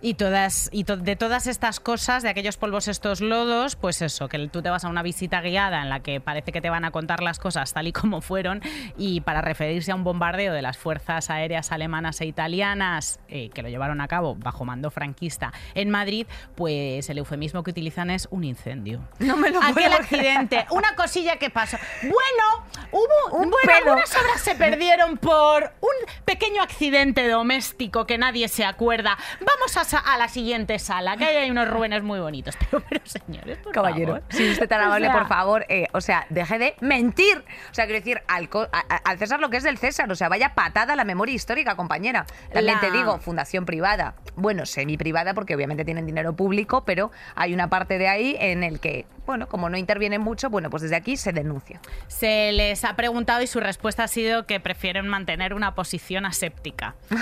Y 0.00 0.14
todas 0.14 0.68
y 0.72 0.84
to- 0.84 0.96
de 0.96 1.16
todas 1.16 1.46
estas 1.46 1.80
cosas, 1.80 2.22
de 2.22 2.28
aquellos 2.28 2.56
polvos, 2.56 2.86
estos 2.88 3.20
lodos, 3.20 3.74
pues 3.76 4.00
eso, 4.02 4.28
que 4.28 4.38
tú 4.48 4.62
te 4.62 4.70
vas 4.70 4.84
a 4.84 4.88
una 4.88 5.02
visita 5.02 5.40
guiada 5.40 5.82
en 5.82 5.88
la 5.88 6.00
que 6.00 6.20
parece 6.20 6.52
que 6.52 6.60
te 6.60 6.70
van 6.70 6.84
a 6.84 6.90
contar 6.90 7.22
las 7.22 7.38
cosas 7.38 7.72
tal 7.72 7.86
y 7.88 7.92
como 7.92 8.20
fueron 8.22 8.62
y 8.96 9.20
para 9.22 9.40
referirse 9.40 9.90
a 9.90 9.94
un 9.94 10.04
bombardeo 10.04 10.52
de 10.52 10.62
las 10.62 10.78
fuerzas 10.78 11.30
aéreas 11.30 11.72
alemanas 11.72 12.20
e 12.20 12.26
italianas 12.26 13.18
eh, 13.28 13.50
que 13.50 13.62
lo 13.62 13.68
llevaron 13.68 14.00
a 14.00 14.08
cabo 14.08 14.34
bajo 14.36 14.64
mando 14.64 14.90
franquista 14.90 15.52
en 15.74 15.90
Madrid, 15.90 16.26
pues 16.54 17.08
el 17.10 17.18
eufemismo 17.18 17.62
que 17.62 17.70
utilizan 17.70 18.10
es 18.10 18.28
un 18.30 18.44
incendio. 18.44 19.00
No 19.18 19.36
me 19.36 19.50
lo 19.50 19.60
Aquel 19.62 19.92
accidente, 19.92 20.66
una 20.70 20.94
cosilla 20.94 21.36
que 21.36 21.50
pasó. 21.50 21.76
Bueno, 22.02 22.64
hubo 22.92 23.36
Un 23.38 23.50
bueno, 23.50 23.72
algunas 23.78 24.10
obras 24.16 24.40
se 24.40 24.54
perdieron 24.54 25.16
por 25.18 25.72
un 25.80 26.14
pequeño 26.24 26.62
accidente 26.62 27.28
doméstico 27.28 28.06
que 28.06 28.16
nadie 28.18 28.48
se 28.48 28.64
acuerda. 28.64 29.18
Vamos 29.40 29.76
a, 29.76 29.84
a 29.96 30.16
la 30.18 30.28
siguiente 30.28 30.78
sala, 30.78 31.16
que 31.16 31.24
ahí 31.24 31.36
hay 31.36 31.50
unos 31.50 31.68
Rubénes 31.68 32.02
muy 32.02 32.20
bonitos. 32.20 32.56
Pero, 32.70 32.82
pero 32.88 33.00
señores, 33.06 33.58
por 33.58 33.72
Caballero, 33.72 34.14
favor. 34.16 34.24
si 34.30 34.50
usted 34.50 34.68
tan 34.68 34.80
O 34.80 34.84
amable, 34.84 35.06
sea, 35.06 35.18
por 35.18 35.28
favor, 35.28 35.64
eh, 35.68 35.86
o 35.92 36.00
sea, 36.00 36.26
deje 36.28 36.58
de 36.58 36.76
mentir. 36.80 37.38
O 37.70 37.74
sea, 37.74 37.86
quiero 37.86 38.00
decir, 38.00 38.20
al, 38.28 38.48
a- 38.72 39.16
César 39.16 39.40
lo 39.40 39.48
que 39.50 39.56
es 39.56 39.62
del 39.62 39.78
César. 39.78 40.10
O 40.10 40.14
sea, 40.14 40.28
vaya 40.28 40.54
patada 40.54 40.94
la 40.96 41.04
memoria 41.04 41.34
histórica, 41.34 41.76
compañera. 41.76 42.26
También 42.52 42.74
La- 42.76 42.80
te 42.80 42.90
digo, 42.90 43.18
fundación 43.18 43.64
privada. 43.64 44.14
Bueno, 44.36 44.66
semi-privada, 44.66 45.34
porque 45.34 45.54
obviamente 45.54 45.84
tienen 45.84 46.06
dinero 46.06 46.34
público, 46.34 46.84
pero 46.84 47.10
hay 47.34 47.54
una 47.54 47.68
parte 47.68 47.98
de 47.98 48.08
ahí 48.08 48.36
en 48.38 48.62
el 48.64 48.80
que, 48.80 49.06
bueno, 49.26 49.48
como 49.48 49.68
no 49.70 49.76
intervienen 49.76 50.20
mucho, 50.20 50.50
bueno, 50.50 50.70
pues 50.70 50.82
desde 50.82 50.96
aquí 50.96 51.16
se 51.16 51.32
denuncia. 51.32 51.80
Se 52.08 52.52
les 52.52 52.84
ha 52.84 52.94
preguntado 52.96 53.42
y 53.42 53.46
su 53.46 53.60
respuesta 53.60 54.04
ha 54.04 54.08
sido 54.08 54.46
que 54.46 54.60
prefieren 54.60 55.08
mantener 55.08 55.54
una 55.54 55.74
posición 55.74 56.26
aséptica. 56.26 56.94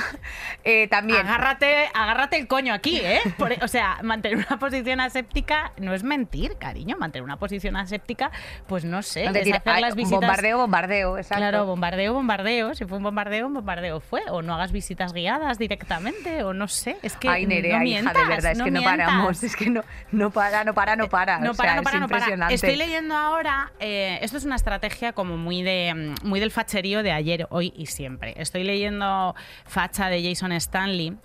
Eh, 0.65 0.89
también. 0.89 1.21
Agárrate, 1.27 1.89
agárrate 1.95 2.37
el 2.37 2.49
coño 2.57 2.73
aquí, 2.73 2.97
¿eh? 3.03 3.21
Por- 3.37 3.53
o 3.63 3.69
sea, 3.69 3.99
mantener 4.03 4.39
una 4.49 4.59
posición 4.59 4.99
aséptica 5.01 5.73
no 5.77 5.93
es 5.93 6.03
mentir, 6.03 6.57
cariño. 6.57 6.97
Mantener 6.99 7.23
una 7.23 7.37
posición 7.37 7.77
aséptica, 7.77 8.31
pues 8.67 8.83
no 8.87 9.03
sé. 9.03 9.27
es 9.27 9.33
decir, 9.35 9.55
hacer 9.57 9.81
las 9.81 9.95
visitas. 9.95 10.21
bombardeo, 10.21 10.57
bombardeo, 10.59 11.19
exacto. 11.19 11.37
Claro, 11.43 11.67
bombardeo, 11.67 12.15
bombardeo. 12.15 12.75
Si 12.75 12.87
fue 12.87 12.97
un 12.97 13.05
bombardeo, 13.05 13.47
un 13.47 13.53
bombardeo 13.53 14.01
fue. 14.01 14.23
O 14.31 14.41
no 14.41 14.55
hagas 14.55 14.73
visitas 14.73 15.13
guiadas 15.13 15.59
directamente, 15.59 16.45
o 16.45 16.55
no 16.55 16.67
sé. 16.67 16.97
Es 17.03 17.15
que 17.19 17.29
Ay, 17.29 17.47
Nerea, 17.47 17.79
no 17.79 17.85
hija, 17.85 18.01
mientas, 18.03 18.15
de 18.15 18.25
verdad, 18.35 18.53
es 18.53 18.59
que 18.63 18.71
no 18.71 18.81
mientas. 18.81 19.07
paramos. 19.07 19.43
Es 19.43 19.55
que 19.55 19.69
no, 19.69 19.83
no 20.13 20.31
para, 20.31 20.65
no 20.65 20.73
para, 20.73 20.97
no 20.97 21.09
para. 21.11 21.39
No 21.41 21.51
o 21.51 21.55
para, 21.55 21.73
sea, 21.73 21.77
no 21.77 21.83
para, 21.83 21.97
es 21.97 22.01
no 22.01 22.09
para. 22.09 22.49
Estoy 22.55 22.77
leyendo 22.77 23.15
ahora, 23.15 23.71
eh, 23.81 24.19
esto 24.23 24.39
es 24.39 24.45
una 24.47 24.57
estrategia 24.57 25.13
como 25.13 25.37
muy 25.37 25.63
de 25.63 26.15
muy 26.23 26.41
del 26.41 26.51
facherío 26.51 27.03
de 27.03 27.13
ayer, 27.13 27.47
hoy 27.51 27.75
y 27.77 27.85
siempre. 27.87 28.33
Estoy 28.39 28.65
leyendo 28.65 29.35
facha 29.67 30.09
de 30.09 30.23
Jason 30.27 30.53
Stanley 30.53 31.17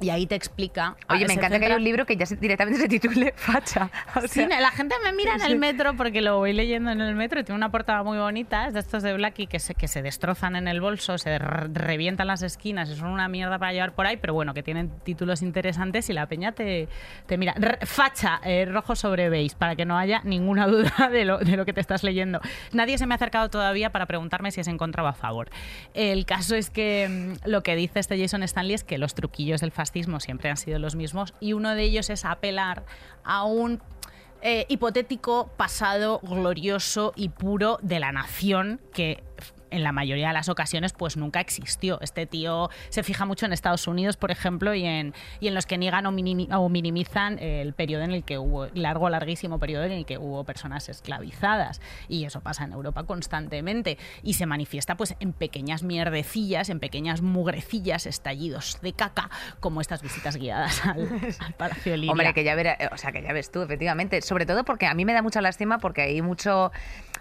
Y 0.00 0.10
ahí 0.10 0.26
te 0.26 0.34
explica. 0.36 0.96
Oye, 1.08 1.22
me 1.22 1.28
se 1.28 1.32
encanta 1.34 1.58
que 1.58 1.64
centra- 1.64 1.66
haya 1.66 1.76
un 1.76 1.84
libro 1.84 2.06
que 2.06 2.16
ya 2.16 2.24
se- 2.26 2.36
directamente 2.36 2.80
se 2.82 2.88
titule 2.88 3.32
Facha. 3.36 3.90
O 4.14 4.20
Sí, 4.22 4.28
sea, 4.46 4.60
la 4.60 4.70
gente 4.70 4.94
me 5.04 5.12
mira 5.12 5.34
en 5.34 5.42
el 5.42 5.58
metro 5.58 5.94
porque 5.96 6.20
lo 6.20 6.36
voy 6.38 6.52
leyendo 6.52 6.90
en 6.92 7.00
el 7.00 7.14
metro. 7.16 7.40
y 7.40 7.44
Tiene 7.44 7.56
una 7.56 7.70
portada 7.70 8.02
muy 8.04 8.16
bonita. 8.18 8.68
Es 8.68 8.74
de 8.74 8.80
estos 8.80 9.02
de 9.02 9.14
Blackie 9.14 9.46
que 9.48 9.58
se, 9.58 9.74
que 9.74 9.88
se 9.88 10.02
destrozan 10.02 10.54
en 10.56 10.68
el 10.68 10.80
bolso, 10.80 11.18
se 11.18 11.38
re- 11.38 11.68
revientan 11.72 12.26
las 12.28 12.42
esquinas 12.42 12.88
son 12.90 13.08
una 13.10 13.28
mierda 13.28 13.58
para 13.58 13.72
llevar 13.72 13.92
por 13.94 14.06
ahí, 14.06 14.16
pero 14.16 14.34
bueno, 14.34 14.54
que 14.54 14.62
tienen 14.62 14.90
títulos 15.04 15.42
interesantes 15.42 16.08
y 16.10 16.12
la 16.12 16.26
peña 16.26 16.52
te, 16.52 16.88
te 17.26 17.36
mira. 17.36 17.54
R- 17.56 17.78
facha, 17.86 18.40
eh, 18.44 18.66
rojo 18.66 18.94
sobre 18.94 19.28
beige, 19.30 19.56
para 19.56 19.74
que 19.76 19.84
no 19.84 19.98
haya 19.98 20.20
ninguna 20.24 20.66
duda 20.66 20.92
de 21.12 21.24
lo, 21.24 21.38
de 21.38 21.56
lo 21.56 21.64
que 21.64 21.72
te 21.72 21.80
estás 21.80 22.02
leyendo. 22.04 22.40
Nadie 22.72 22.98
se 22.98 23.06
me 23.06 23.14
ha 23.14 23.16
acercado 23.16 23.50
todavía 23.50 23.90
para 23.90 24.06
preguntarme 24.06 24.50
si 24.52 24.60
es 24.60 24.68
en 24.68 24.78
contra 24.78 25.02
o 25.02 25.06
a 25.06 25.12
favor. 25.12 25.48
El 25.94 26.24
caso 26.24 26.54
es 26.54 26.70
que 26.70 27.34
mm, 27.44 27.48
lo 27.48 27.62
que 27.62 27.74
dice 27.76 27.98
este 28.00 28.16
Jason 28.20 28.42
Stanley 28.44 28.74
es 28.74 28.84
que 28.84 28.98
los 28.98 29.14
truquillos 29.14 29.60
del 29.60 29.72
siempre 30.20 30.50
han 30.50 30.56
sido 30.56 30.78
los 30.78 30.94
mismos 30.96 31.34
y 31.40 31.52
uno 31.52 31.74
de 31.74 31.82
ellos 31.82 32.10
es 32.10 32.24
apelar 32.24 32.84
a 33.24 33.44
un 33.44 33.80
eh, 34.40 34.66
hipotético 34.68 35.50
pasado 35.56 36.20
glorioso 36.22 37.12
y 37.16 37.30
puro 37.30 37.78
de 37.82 37.98
la 37.98 38.12
nación 38.12 38.80
que 38.92 39.22
en 39.70 39.82
la 39.84 39.92
mayoría 39.92 40.28
de 40.28 40.34
las 40.34 40.48
ocasiones 40.48 40.92
pues 40.92 41.16
nunca 41.16 41.40
existió. 41.40 42.00
Este 42.00 42.26
tío 42.26 42.70
se 42.88 43.02
fija 43.02 43.24
mucho 43.24 43.46
en 43.46 43.52
Estados 43.52 43.86
Unidos, 43.86 44.16
por 44.16 44.30
ejemplo, 44.30 44.74
y 44.74 44.84
en, 44.84 45.14
y 45.40 45.48
en 45.48 45.54
los 45.54 45.66
que 45.66 45.78
niegan 45.78 46.06
o, 46.06 46.10
minimi- 46.12 46.48
o 46.54 46.68
minimizan 46.68 47.38
el 47.38 47.72
periodo 47.74 48.02
en 48.04 48.12
el 48.12 48.24
que 48.24 48.38
hubo, 48.38 48.66
largo, 48.74 49.08
larguísimo 49.10 49.58
periodo 49.58 49.84
en 49.84 49.92
el 49.92 50.06
que 50.06 50.18
hubo 50.18 50.44
personas 50.44 50.88
esclavizadas. 50.88 51.80
Y 52.08 52.24
eso 52.24 52.40
pasa 52.40 52.64
en 52.64 52.72
Europa 52.72 53.04
constantemente. 53.04 53.98
Y 54.22 54.34
se 54.34 54.46
manifiesta 54.46 54.96
pues 54.96 55.14
en 55.20 55.32
pequeñas 55.32 55.82
mierdecillas, 55.82 56.68
en 56.70 56.80
pequeñas 56.80 57.22
mugrecillas, 57.22 58.06
estallidos 58.06 58.78
de 58.82 58.92
caca, 58.92 59.30
como 59.60 59.80
estas 59.80 60.02
visitas 60.02 60.36
guiadas 60.36 60.84
al, 60.84 61.08
al 61.40 61.52
Palacio 61.54 61.96
Liria. 61.96 62.12
Hombre, 62.12 62.32
que 62.34 62.44
ya, 62.44 62.54
verá- 62.56 62.90
o 62.92 62.96
sea, 62.96 63.12
que 63.12 63.22
ya 63.22 63.32
ves 63.32 63.50
tú, 63.50 63.62
efectivamente. 63.62 64.22
Sobre 64.22 64.46
todo 64.46 64.64
porque 64.64 64.86
a 64.86 64.94
mí 64.94 65.04
me 65.04 65.12
da 65.12 65.22
mucha 65.22 65.40
lástima 65.40 65.78
porque 65.78 66.02
hay 66.02 66.22
mucho, 66.22 66.72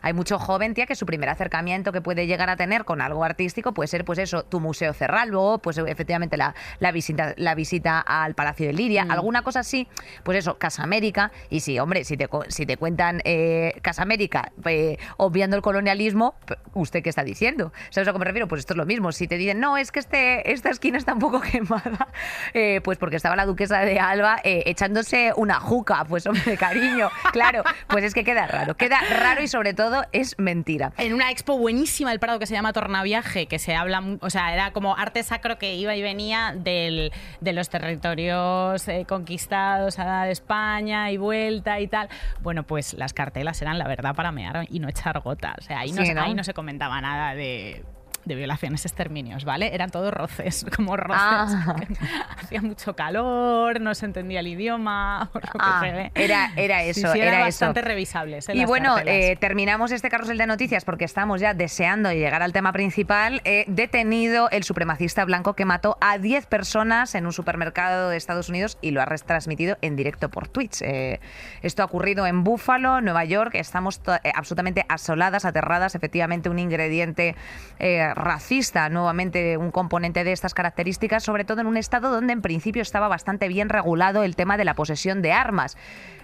hay 0.01 0.13
mucho 0.13 0.39
joven, 0.39 0.74
tía, 0.74 0.86
que 0.86 0.96
su 0.96 1.06
primer 1.06 1.30
acercamiento 1.30 1.92
que 1.92 2.01
puede 2.01 2.27
llegar 2.27 2.50
a 2.50 2.56
tener 2.56 2.86
con 2.86 3.01
algo 3.01 3.24
artístico 3.24 3.74
puede 3.74 3.88
ser, 3.88 4.06
pues 4.06 4.20
eso, 4.20 4.44
tu 4.44 4.60
museo 4.60 4.94
Cerralbo, 4.94 5.60
pues 5.60 5.77
efectivamente 5.77 6.38
la, 6.38 6.56
la 6.80 6.92
visita, 6.92 7.34
la 7.38 7.56
visita 7.56 8.00
al 8.00 8.36
Palacio 8.36 8.68
de 8.68 8.74
Liria, 8.74 9.06
Mm. 9.06 9.12
alguna 9.12 9.42
cosa 9.42 9.60
así, 9.62 9.88
pues 10.24 10.38
eso, 10.39 10.58
Casa 10.58 10.84
América. 10.84 11.32
Y 11.50 11.60
sí, 11.62 11.80
hombre, 11.80 12.04
si 12.04 12.18
te, 12.18 12.27
si 12.50 12.66
te 12.66 12.77
cuentan 12.77 13.22
eh, 13.25 13.74
Casa 13.82 14.01
América, 14.01 14.51
eh, 14.66 14.98
obviando 15.18 15.56
el 15.56 15.62
colonialismo, 15.62 16.36
¿usted 16.74 17.01
qué 17.04 17.10
está 17.10 17.24
diciendo? 17.24 17.72
¿Sabes 17.89 18.08
a 18.08 18.13
qué 18.13 18.20
me 18.20 18.25
refiero? 18.25 18.48
Pues 18.48 18.60
esto 18.60 18.74
es 18.74 18.77
lo 18.77 18.86
mismo. 18.86 19.12
Si 19.12 19.27
te 19.27 19.38
dicen, 19.38 19.60
no, 19.60 19.77
es 19.77 19.92
que 19.92 20.00
este, 20.00 20.51
esta 20.51 20.70
esquina 20.70 20.98
está 20.98 21.13
un 21.13 21.20
poco 21.20 21.39
quemada, 21.51 22.08
eh, 22.54 22.82
pues 22.84 22.98
porque 22.98 23.16
estaba 23.16 23.36
la 23.36 23.46
duquesa 23.46 23.80
de 23.82 24.00
Alba 24.00 24.38
eh, 24.44 24.63
echándose 24.66 25.32
una 25.36 25.60
juca, 25.60 26.04
pues 26.06 26.25
hombre, 26.27 26.58
cariño. 26.58 27.10
Claro, 27.32 27.63
pues 27.88 28.04
es 28.04 28.13
que 28.13 28.24
queda 28.24 28.48
raro. 28.48 28.75
Queda 28.75 29.00
raro 29.20 29.42
y 29.42 29.48
sobre 29.48 29.74
todo 29.74 29.87
es 30.12 30.36
mentira. 30.38 30.94
en 30.98 31.13
una 31.13 31.32
expo 31.32 31.58
buenísima 31.58 32.10
del 32.12 32.20
Prado 32.20 32.39
que 32.39 32.46
se 32.48 32.53
llama 32.53 32.74
Tornaviaje, 32.74 33.48
que 33.48 33.60
se 33.60 33.75
habla, 33.75 34.03
o 34.22 34.29
sea, 34.29 34.53
era 34.53 34.72
como 34.72 34.96
arte 34.96 35.24
sacro 35.24 35.58
que 35.58 35.75
iba 35.75 35.96
y 35.96 36.01
venía 36.01 36.53
del- 36.56 37.12
de 37.41 37.53
los 37.53 37.70
territorios 37.70 38.88
eh, 38.88 39.06
conquistados 39.08 40.00
a 40.00 40.29
España 40.29 41.12
y 41.12 41.17
vuelta 41.17 41.79
y 41.79 41.88
tal. 41.88 42.10
Bueno, 42.41 42.63
pues 42.63 42.94
las 42.94 43.13
cartelas 43.13 43.62
eran 43.62 43.77
la 43.77 43.88
verdad 43.88 44.15
para 44.15 44.32
mear 44.32 44.65
y 44.70 44.79
no 44.79 44.88
echar 44.89 45.20
gota. 45.22 45.56
O 45.58 45.62
sea, 45.62 45.79
ahí, 45.79 45.91
no, 45.91 46.01
Sí, 46.01 46.08
se- 46.08 46.13
¿no? 46.13 46.22
ahí 46.22 46.34
no 46.34 46.44
se 46.44 46.53
comentaba 46.53 47.00
nada 47.01 47.34
de 47.36 47.84
de 48.27 48.36
violaciones, 48.36 48.86
exterminios, 48.86 49.46
¿vale? 49.46 49.74
Eran 49.74 49.89
todos 49.89 50.13
roces, 50.13 50.65
como 50.75 50.98
roces. 50.98 51.17
Ah. 51.22 51.75
Hacía 52.38 52.62
mucho 52.62 52.96
calor, 52.96 53.81
no 53.81 53.93
se 53.96 54.05
entendía 54.05 54.39
el 54.41 54.48
idioma, 54.48 55.29
por 55.34 55.43
lo 55.46 55.51
que 55.51 55.57
Ah, 55.60 55.79
se 55.84 55.91
ve. 55.91 56.12
era- 56.15 56.51
era 56.55 56.81
Sí, 56.81 56.89
eso, 57.01 57.12
sí, 57.13 57.19
era 57.19 57.27
eran 57.29 57.39
eso. 57.48 57.65
bastante 57.65 57.81
revisables. 57.81 58.50
¿eh? 58.50 58.53
Y 58.55 58.60
las 58.60 58.67
bueno, 58.67 58.96
eh, 59.05 59.36
terminamos 59.39 59.91
este 59.91 60.10
carrusel 60.10 60.38
de 60.38 60.48
noticias 60.48 60.86
porque 60.86 61.05
estamos 61.05 61.41
ya 61.41 61.53
deseando 61.53 62.12
llegar 62.12 62.41
al 62.43 62.53
tema 62.53 62.72
principal. 62.72 63.41
Eh, 63.46 63.65
detenido 63.67 64.50
el 64.51 64.63
supremacista 64.63 65.24
blanco 65.25 65.53
que 65.53 65.65
mató 65.65 65.98
a 66.01 66.17
10 66.17 66.46
personas 66.48 67.15
en 67.15 67.25
un 67.25 67.34
supermercado 67.34 68.10
de 68.10 68.17
Estados 68.17 68.50
Unidos 68.50 68.77
y 68.81 68.91
lo 68.91 69.01
ha 69.01 69.05
retransmitido 69.05 69.77
en 69.81 69.96
directo 69.96 70.29
por 70.29 70.48
Twitch. 70.48 70.81
Eh, 70.81 71.19
esto 71.62 71.81
ha 71.81 71.86
ocurrido 71.86 72.27
en 72.27 72.43
Buffalo, 72.43 73.01
Nueva 73.01 73.25
York. 73.25 73.55
Estamos 73.55 74.01
eh, 74.24 74.31
absolutamente 74.36 74.86
asoladas, 74.89 75.46
aterradas. 75.46 75.96
Efectivamente, 75.96 76.50
un 76.50 76.60
ingrediente 76.60 77.36
eh, 77.79 78.13
racista, 78.17 78.89
nuevamente 78.89 79.57
un 79.57 79.71
componente 79.71 80.24
de 80.24 80.31
estas 80.31 80.53
características, 80.53 81.24
sobre 81.24 81.45
todo 81.45 81.62
en 81.62 81.67
un 81.67 81.77
estado 81.77 82.12
donde 82.12 82.33
en 82.33 82.41
principio 82.41 82.81
estaba 82.81 83.07
bastante 83.07 83.47
bien 83.47 83.69
regulado 83.69 84.24
el 84.24 84.36
tema 84.36 84.57
de 84.57 84.65
la 84.65 84.74
posesión 84.75 85.21
de 85.21 85.31
armas. 85.33 85.77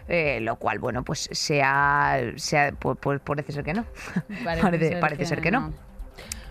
Eh, 0.09 0.39
lo 0.41 0.57
cual, 0.57 0.79
bueno, 0.79 1.03
pues 1.03 1.29
se 1.31 1.61
ha, 1.63 2.19
se 2.35 2.59
ha- 2.59 2.71
pu- 2.71 2.99
pu- 2.99 3.19
parece 3.21 3.53
ser 3.53 3.63
que 3.63 3.73
no. 3.73 3.85
Parece, 4.43 4.97
parece 4.99 5.25
ser 5.25 5.39
que 5.41 5.51
no. 5.51 5.73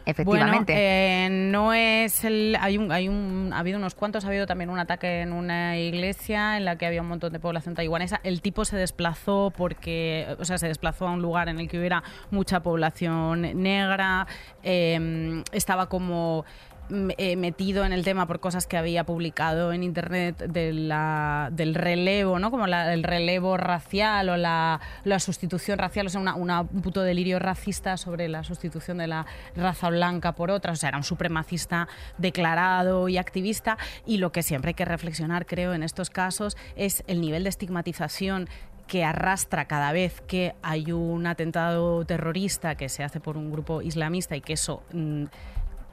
Efectivamente. 0.06 0.72
Bueno, 0.72 0.84
eh, 0.84 1.28
no 1.30 1.72
es 1.72 2.24
el. 2.24 2.56
Hay 2.60 2.78
un, 2.78 2.90
hay 2.90 3.08
un, 3.08 3.50
ha 3.52 3.58
habido 3.58 3.78
unos 3.78 3.94
cuantos, 3.94 4.24
ha 4.24 4.28
habido 4.28 4.46
también 4.46 4.70
un 4.70 4.78
ataque 4.78 5.20
en 5.20 5.32
una 5.32 5.78
iglesia 5.78 6.56
en 6.56 6.64
la 6.64 6.76
que 6.76 6.86
había 6.86 7.02
un 7.02 7.08
montón 7.08 7.32
de 7.32 7.40
población 7.40 7.74
taiwanesa. 7.74 8.20
El 8.24 8.40
tipo 8.40 8.64
se 8.64 8.76
desplazó 8.76 9.52
porque, 9.56 10.36
o 10.38 10.44
sea, 10.44 10.58
se 10.58 10.68
desplazó 10.68 11.08
a 11.08 11.12
un 11.12 11.22
lugar 11.22 11.48
en 11.48 11.58
el 11.60 11.68
que 11.68 11.78
hubiera 11.78 12.02
mucha 12.30 12.60
población 12.62 13.62
negra. 13.62 14.26
eh, 14.62 15.42
estaba 15.52 15.88
como 15.88 16.44
eh, 17.16 17.36
metido 17.36 17.84
en 17.84 17.92
el 17.92 18.04
tema 18.04 18.26
por 18.26 18.40
cosas 18.40 18.66
que 18.66 18.76
había 18.76 19.04
publicado 19.04 19.72
en 19.72 19.82
internet 19.82 20.36
del 20.38 21.74
relevo, 21.74 22.38
¿no? 22.38 22.50
Como 22.50 22.66
la- 22.66 22.92
el 22.92 23.02
relevo 23.02 23.56
racial 23.56 24.28
o 24.28 24.36
la, 24.36 24.80
sustitución 25.18 25.78
racial, 25.78 26.06
o 26.06 26.10
sea, 26.10 26.20
un 26.20 26.82
puto 26.82 27.02
delirio 27.02 27.38
racista 27.38 27.96
sobre 27.96 28.28
la 28.28 28.44
sustitución 28.44 28.98
de 28.98 29.06
la 29.06 29.26
raza 29.56 29.88
blanca 29.88 30.32
por 30.32 30.50
otra, 30.50 30.72
o 30.72 30.76
sea, 30.76 30.90
era 30.90 30.98
un 30.98 31.04
supremacista 31.04 31.88
declarado 32.18 33.08
y 33.08 33.18
activista 33.18 33.78
y 34.04 34.18
lo 34.18 34.32
que 34.32 34.42
siempre 34.42 34.70
hay 34.70 34.74
que 34.74 34.84
reflexionar, 34.84 35.46
creo, 35.46 35.74
en 35.74 35.82
estos 35.82 36.10
casos 36.10 36.56
es 36.76 37.04
el 37.06 37.20
nivel 37.20 37.44
de 37.44 37.48
estigmatización 37.48 38.48
que 38.86 39.04
arrastra 39.04 39.66
cada 39.66 39.92
vez 39.92 40.20
que 40.26 40.54
hay 40.62 40.92
un 40.92 41.26
atentado 41.26 42.04
terrorista 42.04 42.74
que 42.74 42.88
se 42.88 43.02
hace 43.04 43.20
por 43.20 43.36
un 43.38 43.50
grupo 43.50 43.80
islamista 43.80 44.36
y 44.36 44.40
que 44.42 44.52
eso 44.54 44.82
mm, 44.92 45.24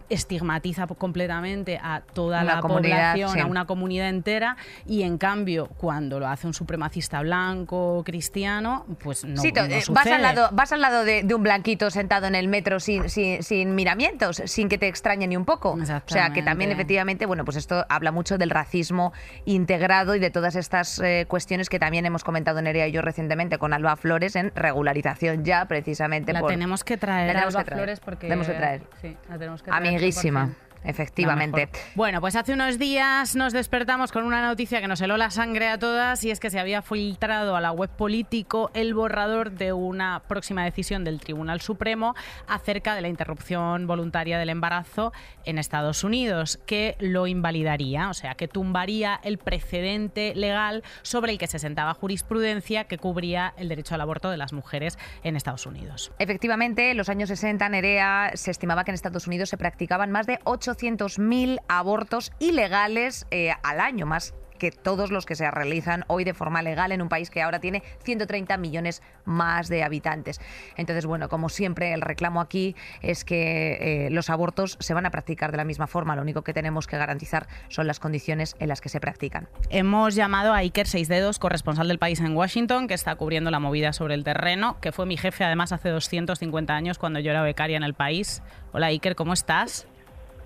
estigmatiza 0.09 0.87
completamente 0.87 1.79
a 1.81 2.01
toda 2.13 2.41
Una 2.43 2.55
la 2.55 2.61
población, 2.61 3.29
sí. 3.31 3.39
a 3.39 3.45
una 3.45 3.65
comunidad 3.65 4.09
entera, 4.09 4.57
y 4.85 5.03
en 5.03 5.17
cambio, 5.17 5.67
cuando 5.77 6.19
lo 6.19 6.27
hace 6.27 6.47
un 6.47 6.53
supremacista 6.53 7.21
blanco 7.21 8.03
cristiano, 8.05 8.85
pues 9.03 9.23
no, 9.25 9.41
Sí, 9.41 9.51
no 9.51 9.63
eh, 9.65 9.81
vas 9.89 10.07
al 10.07 10.21
lado, 10.21 10.49
vas 10.51 10.71
al 10.71 10.81
lado 10.81 11.03
de, 11.03 11.23
de 11.23 11.33
un 11.35 11.43
blanquito 11.43 11.89
sentado 11.91 12.27
en 12.27 12.35
el 12.35 12.47
metro 12.47 12.79
sin, 12.79 13.09
sin, 13.09 13.43
sin 13.43 13.75
miramientos, 13.75 14.41
sin 14.45 14.69
que 14.69 14.77
te 14.77 14.87
extrañe 14.87 15.27
ni 15.27 15.37
un 15.37 15.45
poco. 15.45 15.71
O 15.71 15.85
sea, 15.85 16.31
que 16.33 16.41
también 16.43 16.71
efectivamente, 16.71 17.25
bueno, 17.25 17.45
pues 17.45 17.57
esto 17.57 17.85
habla 17.89 18.11
mucho 18.11 18.37
del 18.37 18.49
racismo 18.49 19.13
integrado 19.45 20.15
y 20.15 20.19
de 20.19 20.29
todas 20.29 20.55
estas 20.55 20.99
eh, 20.99 21.25
cuestiones 21.27 21.69
que 21.69 21.79
también 21.79 22.05
hemos 22.05 22.23
comentado 22.23 22.61
Nerea 22.61 22.87
y 22.87 22.91
yo 22.91 23.01
recientemente 23.01 23.57
con 23.57 23.73
Alba 23.73 23.95
Flores 23.95 24.35
en 24.35 24.51
regularización 24.55 25.43
ya, 25.45 25.65
precisamente. 25.65 26.33
La 26.33 26.39
por- 26.41 26.49
tenemos 26.51 26.83
que 26.83 26.97
traer, 26.97 27.27
La 27.27 27.33
tenemos 27.33 27.55
Alba 27.55 27.63
que 27.63 27.65
traer. 27.65 27.79
Flores, 27.83 27.99
porque... 27.99 28.27
Tenemos 28.27 28.47
que 28.47 28.53
traer. 28.53 28.81
Sí, 29.01 29.17
la 29.29 29.37
tenemos 29.37 29.61
que 29.63 29.71
traer 29.71 29.83
Amiguísima. 29.99 30.55
100%. 30.83 30.89
Efectivamente. 30.89 31.69
Bueno, 31.95 32.21
pues 32.21 32.35
hace 32.35 32.53
unos 32.53 32.79
días 32.79 33.35
nos 33.35 33.53
despertamos 33.53 34.11
con 34.11 34.25
una 34.25 34.45
noticia 34.45 34.81
que 34.81 34.87
nos 34.87 35.01
heló 35.01 35.17
la 35.17 35.31
sangre 35.31 35.67
a 35.67 35.77
todas 35.77 36.23
y 36.23 36.31
es 36.31 36.39
que 36.39 36.49
se 36.49 36.59
había 36.59 36.81
filtrado 36.81 37.55
a 37.55 37.61
la 37.61 37.71
web 37.71 37.89
político 37.89 38.71
el 38.73 38.93
borrador 38.93 39.51
de 39.51 39.73
una 39.73 40.21
próxima 40.27 40.63
decisión 40.63 41.03
del 41.03 41.19
Tribunal 41.19 41.61
Supremo 41.61 42.15
acerca 42.47 42.95
de 42.95 43.01
la 43.01 43.07
interrupción 43.07 43.87
voluntaria 43.87 44.37
del 44.37 44.49
embarazo 44.49 45.13
en 45.45 45.57
Estados 45.57 46.03
Unidos, 46.03 46.59
que 46.65 46.95
lo 46.99 47.27
invalidaría, 47.27 48.09
o 48.09 48.13
sea, 48.13 48.35
que 48.35 48.47
tumbaría 48.47 49.19
el 49.23 49.37
precedente 49.37 50.33
legal 50.35 50.83
sobre 51.01 51.31
el 51.31 51.37
que 51.37 51.47
se 51.47 51.59
sentaba 51.59 51.93
jurisprudencia 51.93 52.85
que 52.85 52.97
cubría 52.97 53.53
el 53.57 53.69
derecho 53.69 53.95
al 53.95 54.01
aborto 54.01 54.29
de 54.29 54.37
las 54.37 54.53
mujeres 54.53 54.97
en 55.23 55.35
Estados 55.35 55.65
Unidos. 55.65 56.11
Efectivamente, 56.19 56.91
en 56.91 56.97
los 56.97 57.09
años 57.09 57.29
60, 57.29 57.67
Nerea, 57.69 58.31
se 58.35 58.51
estimaba 58.51 58.83
que 58.83 58.91
en 58.91 58.95
Estados 58.95 59.27
Unidos 59.27 59.49
se 59.49 59.57
practicaban 59.57 60.11
más 60.11 60.27
de 60.27 60.39
800.000 60.69 61.59
abortos 61.67 62.31
ilegales 62.39 63.25
eh, 63.31 63.51
al 63.63 63.79
año, 63.79 64.05
más 64.05 64.33
que 64.59 64.71
todos 64.71 65.09
los 65.09 65.25
que 65.25 65.33
se 65.33 65.49
realizan 65.49 66.03
hoy 66.07 66.23
de 66.23 66.35
forma 66.35 66.61
legal 66.61 66.91
en 66.91 67.01
un 67.01 67.09
país 67.09 67.31
que 67.31 67.41
ahora 67.41 67.59
tiene 67.59 67.81
130 68.03 68.57
millones 68.57 69.01
más 69.25 69.69
de 69.69 69.83
habitantes. 69.83 70.39
Entonces, 70.75 71.07
bueno, 71.07 71.29
como 71.29 71.49
siempre, 71.49 71.93
el 71.93 72.01
reclamo 72.01 72.41
aquí 72.41 72.75
es 73.01 73.25
que 73.25 74.05
eh, 74.05 74.09
los 74.11 74.29
abortos 74.29 74.77
se 74.79 74.93
van 74.93 75.07
a 75.07 75.11
practicar 75.11 75.51
de 75.51 75.57
la 75.57 75.63
misma 75.63 75.87
forma. 75.87 76.15
Lo 76.15 76.21
único 76.21 76.43
que 76.43 76.53
tenemos 76.53 76.85
que 76.85 76.97
garantizar 76.97 77.47
son 77.69 77.87
las 77.87 77.99
condiciones 77.99 78.55
en 78.59 78.67
las 78.67 78.81
que 78.81 78.89
se 78.89 78.99
practican. 78.99 79.47
Hemos 79.69 80.13
llamado 80.13 80.53
a 80.53 80.57
Iker 80.57 80.87
Seisdedos, 80.87 81.39
corresponsal 81.39 81.87
del 81.87 81.97
país 81.97 82.19
en 82.19 82.35
Washington, 82.35 82.87
que 82.87 82.93
está 82.93 83.15
cubriendo 83.15 83.49
la 83.49 83.59
movida 83.59 83.93
sobre 83.93 84.13
el 84.13 84.23
terreno, 84.23 84.79
que 84.81 84.91
fue 84.91 85.05
mi 85.05 85.17
jefe 85.17 85.43
además 85.43 85.71
hace 85.71 85.89
250 85.89 86.75
años 86.75 86.99
cuando 86.99 87.19
yo 87.19 87.31
era 87.31 87.41
becaria 87.41 87.77
en 87.77 87.83
el 87.83 87.93
país. 87.93 88.43
Hola 88.73 88.87
Iker, 88.87 89.15
¿cómo 89.15 89.33
estás? 89.33 89.87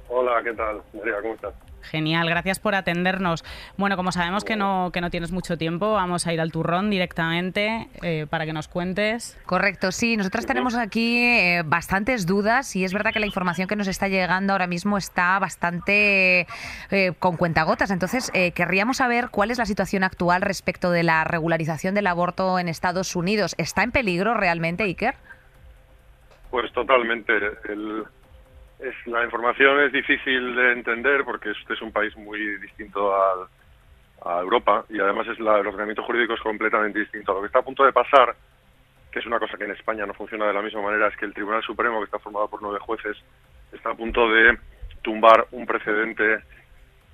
Hola, 0.09 0.41
¿qué 0.43 0.53
tal? 0.53 0.81
María, 0.93 1.21
¿cómo 1.21 1.33
estás? 1.33 1.53
Genial, 1.83 2.29
gracias 2.29 2.59
por 2.59 2.75
atendernos. 2.75 3.43
Bueno, 3.77 3.95
como 3.97 4.11
sabemos 4.11 4.43
que 4.43 4.55
no, 4.55 4.91
que 4.93 5.01
no 5.01 5.09
tienes 5.09 5.31
mucho 5.31 5.57
tiempo, 5.57 5.93
vamos 5.93 6.25
a 6.25 6.33
ir 6.33 6.39
al 6.39 6.51
turrón 6.51 6.89
directamente 6.89 7.89
eh, 8.01 8.25
para 8.29 8.45
que 8.45 8.53
nos 8.53 8.67
cuentes. 8.67 9.37
Correcto, 9.45 9.91
sí. 9.91 10.15
Nosotras 10.17 10.45
tenemos 10.45 10.75
aquí 10.75 11.23
eh, 11.23 11.63
bastantes 11.65 12.25
dudas 12.25 12.75
y 12.75 12.85
es 12.85 12.93
verdad 12.93 13.11
que 13.11 13.19
la 13.19 13.25
información 13.25 13.67
que 13.67 13.75
nos 13.75 13.87
está 13.87 14.07
llegando 14.07 14.53
ahora 14.53 14.67
mismo 14.67 14.97
está 14.97 15.37
bastante 15.39 16.47
eh, 16.89 17.11
con 17.19 17.37
cuentagotas. 17.37 17.91
Entonces, 17.91 18.31
querríamos 18.55 18.97
saber 18.97 19.29
cuál 19.29 19.51
es 19.51 19.57
la 19.57 19.65
situación 19.65 20.03
actual 20.03 20.41
respecto 20.41 20.91
de 20.91 21.03
la 21.03 21.23
regularización 21.23 21.95
del 21.95 22.07
aborto 22.07 22.59
en 22.59 22.69
Estados 22.69 23.15
Unidos. 23.15 23.55
¿Está 23.57 23.83
en 23.83 23.91
peligro 23.91 24.33
realmente, 24.33 24.83
Iker? 24.83 25.15
Pues 26.49 26.71
totalmente. 26.71 27.33
El, 27.67 28.05
la 29.05 29.23
información 29.23 29.79
es 29.81 29.91
difícil 29.91 30.55
de 30.55 30.73
entender 30.73 31.23
porque 31.23 31.51
este 31.51 31.73
es 31.73 31.81
un 31.81 31.91
país 31.91 32.15
muy 32.17 32.39
distinto 32.57 33.13
a 33.13 34.39
Europa 34.41 34.85
y 34.89 34.99
además 34.99 35.27
es 35.27 35.39
la, 35.39 35.59
el 35.59 35.67
ordenamiento 35.67 36.03
jurídico 36.03 36.33
es 36.33 36.41
completamente 36.41 36.99
distinto. 36.99 37.33
Lo 37.33 37.41
que 37.41 37.47
está 37.47 37.59
a 37.59 37.63
punto 37.63 37.83
de 37.83 37.91
pasar, 37.91 38.35
que 39.11 39.19
es 39.19 39.25
una 39.25 39.39
cosa 39.39 39.57
que 39.57 39.65
en 39.65 39.71
España 39.71 40.05
no 40.05 40.13
funciona 40.13 40.47
de 40.47 40.53
la 40.53 40.61
misma 40.61 40.81
manera, 40.81 41.07
es 41.07 41.17
que 41.17 41.25
el 41.25 41.33
Tribunal 41.33 41.61
Supremo, 41.63 41.99
que 41.99 42.05
está 42.05 42.19
formado 42.19 42.47
por 42.47 42.61
nueve 42.61 42.79
jueces, 42.79 43.17
está 43.71 43.91
a 43.91 43.95
punto 43.95 44.29
de 44.29 44.57
tumbar 45.01 45.47
un 45.51 45.65
precedente 45.65 46.39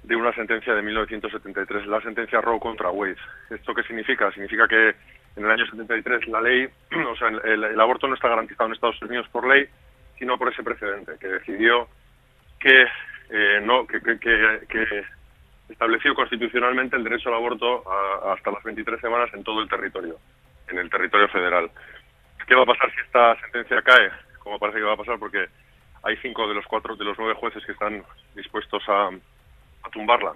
de 0.04 0.16
una 0.16 0.34
sentencia 0.34 0.74
de 0.74 0.82
1973, 0.82 1.88
la 1.88 2.02
sentencia 2.02 2.42
Roe 2.42 2.60
contra 2.60 2.90
Wade. 2.92 3.18
¿Esto 3.50 3.74
qué 3.74 3.84
significa? 3.84 4.32
Significa 4.32 4.68
que 4.68 4.96
en 5.36 5.46
el 5.46 5.52
año 5.52 5.66
73 5.66 6.28
la 6.28 6.42
ley, 6.42 6.68
o 7.12 7.16
sea, 7.16 7.28
el 7.28 7.80
aborto 7.80 8.08
no 8.08 8.16
está 8.16 8.30
garantizado 8.30 8.68
en 8.68 8.74
Estados 8.76 9.02
Unidos 9.02 9.28
por 9.32 9.48
ley, 9.48 9.68
sino 10.20 10.38
por 10.38 10.52
ese 10.52 10.62
precedente 10.62 11.14
que 11.20 11.28
decidió 11.28 11.88
que 12.60 12.86
eh, 13.30 13.62
no 13.64 13.88
que, 13.88 14.00
que, 14.20 15.04
estableció 15.70 16.14
constitucionalmente 16.14 16.98
el 16.98 17.04
derecho 17.04 17.30
al 17.30 17.36
aborto 17.36 17.84
hasta 18.28 18.52
las 18.52 18.64
23 18.64 19.00
semanas 19.00 19.30
en 19.34 19.44
todo 19.44 19.62
el 19.62 19.70
territorio, 19.70 20.18
en 20.68 20.80
el 20.80 20.90
territorio 20.90 21.28
federal. 21.30 21.70
¿Qué 22.48 22.56
va 22.56 22.64
a 22.64 22.66
pasar 22.66 22.92
si 22.92 23.00
esta 23.02 23.40
sentencia 23.40 23.82
cae? 23.84 24.10
Como 24.40 24.58
parece 24.58 24.80
que 24.80 24.86
va 24.86 24.94
a 24.94 24.98
pasar, 24.98 25.20
porque 25.20 25.46
hay 26.04 26.18
cinco 26.18 26.48
de 26.48 26.56
los 26.56 26.66
cuatro 26.66 26.96
de 26.96 27.06
los 27.06 27.18
nueve 27.20 27.36
jueces 27.36 27.64
que 27.66 27.74
están 27.74 28.04
dispuestos 28.36 28.84
a, 28.88 29.10
tumbarla. 29.92 30.34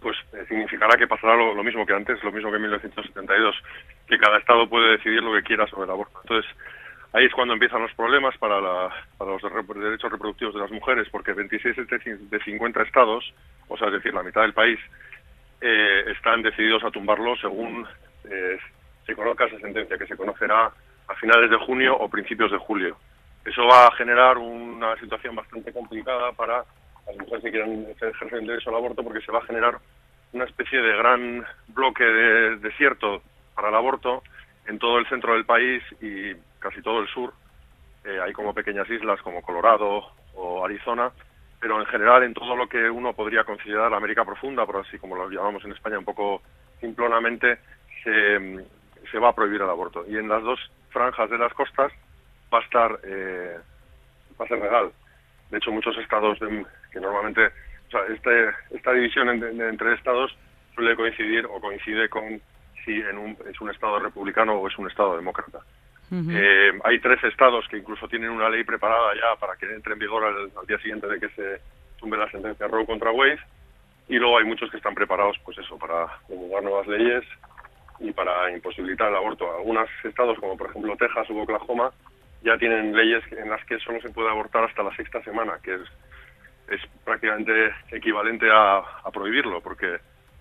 Pues 0.00 0.16
eh, 0.32 0.44
significará 0.48 0.96
que 0.96 1.06
pasará 1.06 1.34
lo, 1.36 1.54
lo, 1.54 1.64
mismo 1.64 1.84
que 1.84 1.94
antes, 1.94 2.22
lo 2.22 2.30
mismo 2.30 2.50
que 2.50 2.56
en 2.56 2.62
1972, 2.62 3.56
que 4.06 4.18
cada 4.18 4.38
estado 4.38 4.68
puede 4.68 4.92
decidir 4.92 5.22
lo 5.22 5.32
que 5.34 5.42
quiera 5.42 5.66
sobre 5.66 5.84
el 5.84 5.90
aborto. 5.90 6.20
Entonces, 6.22 6.50
Ahí 7.16 7.24
es 7.24 7.32
cuando 7.32 7.54
empiezan 7.54 7.80
los 7.80 7.94
problemas 7.94 8.36
para, 8.36 8.60
los 8.60 9.42
derechos 9.74 10.12
reproductivos 10.12 10.52
de 10.52 10.60
las 10.60 10.70
mujeres, 10.70 11.08
porque 11.10 11.32
26 11.32 11.74
de 12.30 12.38
50 12.44 12.82
estados, 12.82 13.32
o 13.68 13.78
sea, 13.78 13.86
es 13.86 13.94
decir, 13.94 14.12
la 14.12 14.22
mitad 14.22 14.42
del 14.42 14.52
país, 14.52 14.78
eh, 15.62 16.04
están 16.14 16.42
decididos 16.42 16.84
a 16.84 16.90
tumbarlo 16.90 17.34
según 17.36 17.86
eh, 18.24 18.58
se 19.06 19.14
conozca 19.14 19.46
esa 19.46 19.58
sentencia, 19.60 19.96
que 19.96 20.06
se 20.06 20.14
conocerá 20.14 20.70
a 21.08 21.14
finales 21.14 21.48
de 21.48 21.56
junio 21.56 21.96
o 21.96 22.06
principios 22.10 22.52
de 22.52 22.58
julio. 22.58 22.98
Eso 23.46 23.64
va 23.64 23.86
a 23.86 23.92
generar 23.92 24.36
una 24.36 24.94
situación 24.96 25.34
bastante 25.36 25.72
complicada 25.72 26.32
para 26.32 26.64
las 27.06 27.16
mujeres 27.16 27.44
que 27.44 27.50
quieran 27.50 27.86
ejercer 27.92 28.34
el 28.34 28.46
derecho 28.46 28.68
al 28.68 28.76
aborto, 28.76 29.02
porque 29.02 29.24
se 29.24 29.32
va 29.32 29.38
a 29.38 29.46
generar 29.46 29.78
una 30.34 30.44
especie 30.44 30.82
de 30.82 30.98
gran 30.98 31.46
bloque 31.68 32.04
de 32.04 32.56
desierto 32.56 33.22
para 33.54 33.70
el 33.70 33.74
aborto 33.74 34.22
en 34.66 34.78
todo 34.78 34.98
el 34.98 35.08
centro 35.08 35.32
del 35.32 35.46
país 35.46 35.82
y 36.02 36.34
casi 36.68 36.82
todo 36.82 37.00
el 37.00 37.08
sur. 37.08 37.32
Eh, 38.04 38.18
hay 38.22 38.32
como 38.32 38.54
pequeñas 38.54 38.88
islas 38.90 39.20
como 39.22 39.42
Colorado 39.42 40.12
o 40.34 40.64
Arizona, 40.64 41.10
pero 41.60 41.80
en 41.80 41.86
general 41.86 42.22
en 42.22 42.34
todo 42.34 42.56
lo 42.56 42.68
que 42.68 42.90
uno 42.90 43.12
podría 43.12 43.44
considerar 43.44 43.92
América 43.94 44.24
profunda, 44.24 44.66
por 44.66 44.76
así 44.76 44.98
como 44.98 45.16
lo 45.16 45.30
llamamos 45.30 45.64
en 45.64 45.72
España 45.72 45.98
un 45.98 46.04
poco 46.04 46.42
simplonamente, 46.80 47.58
se, 48.02 49.18
va 49.18 49.30
a 49.30 49.34
prohibir 49.34 49.62
el 49.62 49.70
aborto. 49.70 50.04
Y 50.08 50.16
en 50.16 50.28
las 50.28 50.42
dos 50.42 50.60
franjas 50.90 51.30
de 51.30 51.38
las 51.38 51.52
costas 51.54 51.92
va 52.52 52.58
a 52.58 52.62
estar, 52.62 52.98
eh, 53.04 53.58
va 54.40 54.44
a 54.44 54.48
ser 54.48 54.58
legal. 54.58 54.92
De 55.50 55.58
hecho, 55.58 55.70
muchos 55.70 55.96
estados 55.98 56.38
que 56.92 57.00
normalmente, 57.00 57.46
o 57.46 57.90
sea, 57.90 58.00
este, 58.12 58.50
esta 58.70 58.92
división 58.92 59.28
entre 59.28 59.94
estados 59.94 60.36
suele 60.74 60.94
coincidir 60.94 61.46
o 61.46 61.60
coincide 61.60 62.08
con 62.08 62.40
si 62.84 62.92
en 62.92 63.18
un, 63.18 63.36
es 63.48 63.60
un 63.60 63.70
estado 63.70 63.98
republicano 63.98 64.54
o 64.54 64.68
es 64.68 64.78
un 64.78 64.88
estado 64.88 65.16
demócrata. 65.16 65.60
Eh, 66.12 66.72
hay 66.84 67.00
tres 67.00 67.22
estados 67.24 67.66
que 67.68 67.78
incluso 67.78 68.06
tienen 68.06 68.30
una 68.30 68.48
ley 68.48 68.62
preparada 68.62 69.12
ya 69.14 69.38
para 69.40 69.56
que 69.56 69.66
entre 69.66 69.94
en 69.94 69.98
vigor 69.98 70.24
al, 70.24 70.66
día 70.66 70.78
siguiente 70.78 71.08
de 71.08 71.18
que 71.18 71.28
se 71.30 71.60
tumbe 71.98 72.16
la 72.16 72.30
sentencia 72.30 72.68
Roe 72.68 72.86
contra 72.86 73.10
Wade 73.10 73.40
y 74.08 74.16
luego 74.16 74.38
hay 74.38 74.44
muchos 74.44 74.70
que 74.70 74.76
están 74.76 74.94
preparados 74.94 75.36
pues 75.44 75.58
eso 75.58 75.76
para 75.78 76.06
promulgar 76.28 76.62
nuevas 76.62 76.86
leyes 76.86 77.24
y 77.98 78.12
para 78.12 78.52
imposibilitar 78.52 79.08
el 79.08 79.16
aborto. 79.16 79.50
Algunos 79.56 79.88
estados 80.04 80.38
como 80.38 80.56
por 80.56 80.70
ejemplo 80.70 80.96
Texas 80.96 81.28
u 81.30 81.40
Oklahoma 81.40 81.90
ya 82.42 82.56
tienen 82.56 82.94
leyes 82.94 83.24
en 83.32 83.50
las 83.50 83.64
que 83.64 83.80
solo 83.80 84.00
se 84.00 84.10
puede 84.10 84.28
abortar 84.28 84.62
hasta 84.62 84.84
la 84.84 84.94
sexta 84.94 85.20
semana, 85.24 85.58
que 85.60 85.74
es, 85.74 85.80
es 86.68 86.80
prácticamente 87.04 87.74
equivalente 87.90 88.48
a, 88.48 88.76
a 88.78 89.10
prohibirlo 89.10 89.60
porque 89.60 89.98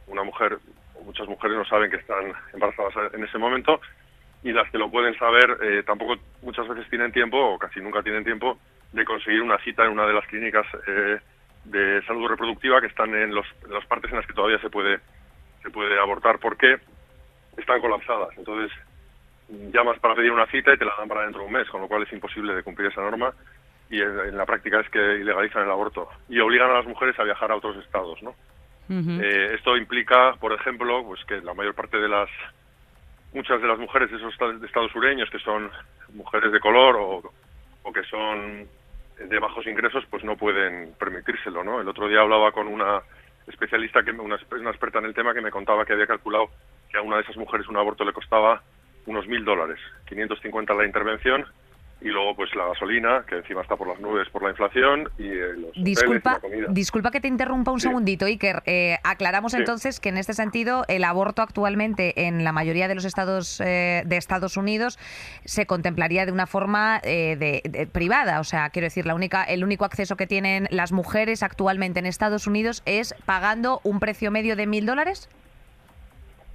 una 0.08 0.24
mujer 0.24 0.60
muchas 1.04 1.28
mujeres 1.28 1.58
no 1.58 1.66
saben 1.66 1.90
que 1.90 1.98
están 1.98 2.34
embarazadas 2.54 3.14
en 3.14 3.24
ese 3.24 3.38
momento 3.38 3.80
y 4.46 4.54
las 4.54 4.70
que 4.70 4.78
lo 4.78 4.92
pueden 4.92 5.18
saber 5.18 5.58
eh, 5.64 5.84
tampoco 5.84 6.18
muchas 6.44 6.68
veces 6.68 6.88
tienen 6.88 7.12
tiempo 7.12 7.36
o 7.38 7.58
casi 7.58 7.82
nunca 7.82 8.04
tienen 8.04 8.24
tiempo 8.24 8.60
de 8.94 9.04
conseguir 9.04 9.42
una 9.42 9.58
cita 9.58 9.84
en 9.84 9.92
una 9.92 10.06
de 10.06 10.14
las 10.14 10.26
clínicas 10.28 10.68
eh, 10.88 11.20
de 11.66 12.02
salud 12.04 12.28
reproductiva 12.28 12.80
que 12.80 12.86
están 12.86 13.14
en, 13.16 13.34
los, 13.34 13.48
las 13.68 13.84
partes 13.88 14.12
en 14.12 14.18
las 14.18 14.28
que 14.28 14.34
todavía 14.34 14.60
se 14.60 14.70
puede 14.70 15.00
se 15.64 15.72
puede 15.72 16.00
abortar 16.00 16.38
porque 16.38 16.78
están 17.58 17.82
colapsadas. 17.82 18.38
Entonces 18.38 18.72
llamas 19.74 19.98
para 19.98 20.14
pedir 20.14 20.32
una 20.32 20.46
cita 20.46 20.72
y 20.72 20.78
te 20.78 20.86
la 20.86 20.94
dan 20.96 21.08
para 21.08 21.24
dentro 21.24 21.42
de 21.42 21.48
un 21.48 21.54
mes 21.54 21.68
con 21.70 21.82
lo 21.82 21.88
cual 21.88 22.04
es 22.04 22.14
imposible 22.14 22.54
de 22.54 22.62
cumplir 22.62 22.92
esa 22.92 23.02
norma 23.02 23.34
y 23.90 24.00
en 24.00 24.38
la 24.38 24.46
práctica 24.46 24.80
es 24.80 24.90
que 24.90 25.00
ilegalizan 25.00 25.64
el 25.64 25.72
aborto 25.72 26.08
y 26.30 26.40
obligan 26.40 26.70
a 26.70 26.74
las 26.74 26.86
mujeres 26.86 27.18
a 27.20 27.24
viajar 27.24 27.52
a 27.52 27.56
otros 27.56 27.78
estados 27.78 28.22
no 28.24 28.34
eh, 28.90 29.54
esto 29.54 29.78
implica 29.78 30.34
por 30.40 30.52
ejemplo 30.54 31.04
pues 31.04 31.24
que 31.26 31.42
la 31.42 31.54
mayor 31.54 31.76
parte 31.76 31.98
de 31.98 32.08
las 32.08 32.30
muchas 33.36 33.62
de 33.62 33.68
las 33.68 33.78
mujeres 33.78 34.10
de 34.10 34.18
esos 34.18 34.34
estados 34.64 34.92
sureños, 34.92 35.30
que 35.30 35.40
son 35.40 35.70
mujeres 36.14 36.52
de 36.54 36.60
color 36.60 36.96
o, 36.96 37.32
o 37.84 37.92
que 37.92 38.04
son 38.04 38.66
de 39.20 39.40
bajos 39.40 39.68
ingresos, 39.68 40.06
pues 40.10 40.24
no 40.24 40.38
pueden 40.38 40.94
permitírselo, 40.98 41.64
¿no? 41.64 41.82
El 41.82 41.88
otro 41.88 42.08
día 42.08 42.22
hablaba 42.22 42.54
con 42.54 42.68
una 42.68 43.02
especialista, 43.46 44.04
que 44.04 44.12
una, 44.12 44.40
una 44.52 44.70
experta 44.70 45.00
en 45.00 45.06
el 45.06 45.14
tema, 45.14 45.34
que 45.34 45.42
me 45.42 45.52
contaba 45.52 45.86
que 45.86 45.94
había 45.94 46.08
calculado 46.08 46.50
que 46.90 46.98
a 46.98 47.02
una 47.02 47.18
de 47.18 47.24
esas 47.24 47.38
mujeres 47.38 47.68
un 47.68 47.78
aborto 47.78 48.06
le 48.06 48.14
costaba 48.14 48.64
unos 49.06 49.28
mil 49.28 49.44
dólares, 49.44 49.80
550 50.08 50.74
la 50.74 50.86
intervención 50.86 51.46
y 52.02 52.10
luego 52.10 52.36
pues 52.36 52.54
la 52.56 52.68
gasolina, 52.68 53.24
que 53.28 53.38
encima 53.38 53.62
está 53.62 53.78
por 53.78 53.88
las 53.88 54.00
nubes 54.00 54.30
por 54.30 54.44
la 54.44 54.50
inflación 54.50 55.10
y 55.18 55.28
eh, 55.28 55.54
los 55.56 55.72
disculpa, 55.74 56.32
y 56.32 56.34
la 56.34 56.40
comida. 56.40 56.68
Disculpa 56.70 57.12
que 57.12 57.22
te 57.22 57.28
interrumpa 57.28 57.72
un 57.72 57.80
segundito, 57.80 58.26
Iker. 58.26 58.64
Eh, 58.66 58.98
aclaramos 59.04 59.54
entonces 59.54 60.00
que 60.00 60.10
en 60.10 60.18
este 60.18 60.34
sentido 60.34 60.84
el 60.88 61.04
aborto 61.04 61.42
actualmente 61.42 62.28
en 62.28 62.44
la 62.44 62.52
mayoría 62.52 62.88
de 62.88 62.96
los 62.96 63.06
estados 63.06 63.62
eh, 63.62 64.04
de 64.06 64.18
Estados 64.18 64.58
Unidos 64.58 65.00
se 65.46 65.66
contemplaría 65.66 66.26
de 66.26 66.32
una 66.32 66.48
forma 66.48 67.00
de, 67.00 67.90
privada, 67.92 68.40
o 68.40 68.44
sea, 68.44 68.70
quiero 68.70 68.86
decir, 68.86 69.06
la 69.06 69.16
única, 69.16 69.44
el 69.44 69.64
único 69.64 69.86
acceso 69.86 70.16
que 70.16 70.28
tienen 70.28 70.68
las 70.72 70.92
mujeres 70.92 71.44
actualmente 71.44 72.00
en 72.00 72.06
Estados 72.06 72.46
Unidos 72.46 72.84
es 72.86 73.16
pagando 73.26 73.80
un 73.84 74.00
precio 74.00 74.32
medio 74.32 74.56
de 74.56 74.68
mil 74.68 74.86
dólares. 74.86 75.30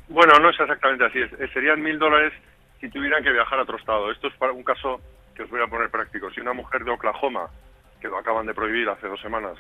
Bueno, 0.09 0.35
no 0.41 0.51
es 0.51 0.61
exactamente 0.61 1.05
así. 1.05 1.21
serían 1.53 1.83
mil 1.83 1.99
dólares 1.99 2.33
si 2.81 2.89
tuvieran 2.89 3.23
que 3.23 3.31
viajar 3.31 3.59
a 3.59 3.63
otro 3.63 3.77
estado. 3.77 4.11
Esto 4.11 4.29
es 4.29 4.35
para 4.35 4.53
un 4.53 4.65
caso 4.65 5.01
que 5.41 5.45
os 5.45 5.51
voy 5.51 5.63
a 5.63 5.67
poner 5.69 5.89
práctico. 5.89 6.31
Si 6.31 6.41
una 6.41 6.53
mujer 6.53 6.85
de 6.85 6.91
Oklahoma, 6.91 7.49
que 7.99 8.09
lo 8.09 8.19
acaban 8.19 8.45
de 8.45 8.53
prohibir 8.53 8.87
hace 8.91 9.09
dos 9.09 9.19
semanas, 9.23 9.57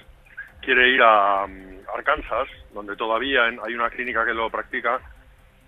quiere 0.61 0.90
ir 0.90 1.01
a 1.03 1.47
mm, 1.47 1.88
Arkansas, 1.97 2.49
donde 2.75 2.97
todavía 2.97 3.45
hay 3.45 3.75
una 3.75 3.88
clínica 3.88 4.27
que 4.27 4.35
lo 4.35 4.51
practica, 4.51 5.01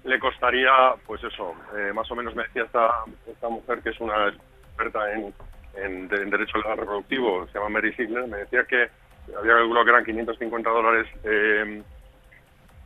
le 0.05 0.19
costaría, 0.19 0.71
pues 1.07 1.25
eso, 1.25 1.55
eh, 1.75 1.95
más 1.95 2.11
o 2.11 2.15
menos 2.15 2.35
me 2.35 2.43
decía 2.43 2.65
esta, 2.65 2.91
esta 3.27 3.49
mujer 3.49 3.81
que 3.83 3.89
es 3.89 4.01
una 4.01 4.29
experta 4.29 5.15
en, 5.15 5.33
en, 5.77 6.09
derecho 6.09 6.59
legal 6.59 6.77
reproductivo, 6.77 7.47
se 7.47 7.55
llama 7.55 7.71
Mary 7.71 7.95
Ziegler, 7.95 8.29
me 8.29 8.39
decía 8.39 8.65
que 8.65 8.91
había 9.35 9.55
calculado 9.55 9.85
que 9.87 9.91
eran 9.93 10.05
550 10.05 10.71
dólares 10.71 11.07
eh, 11.25 11.83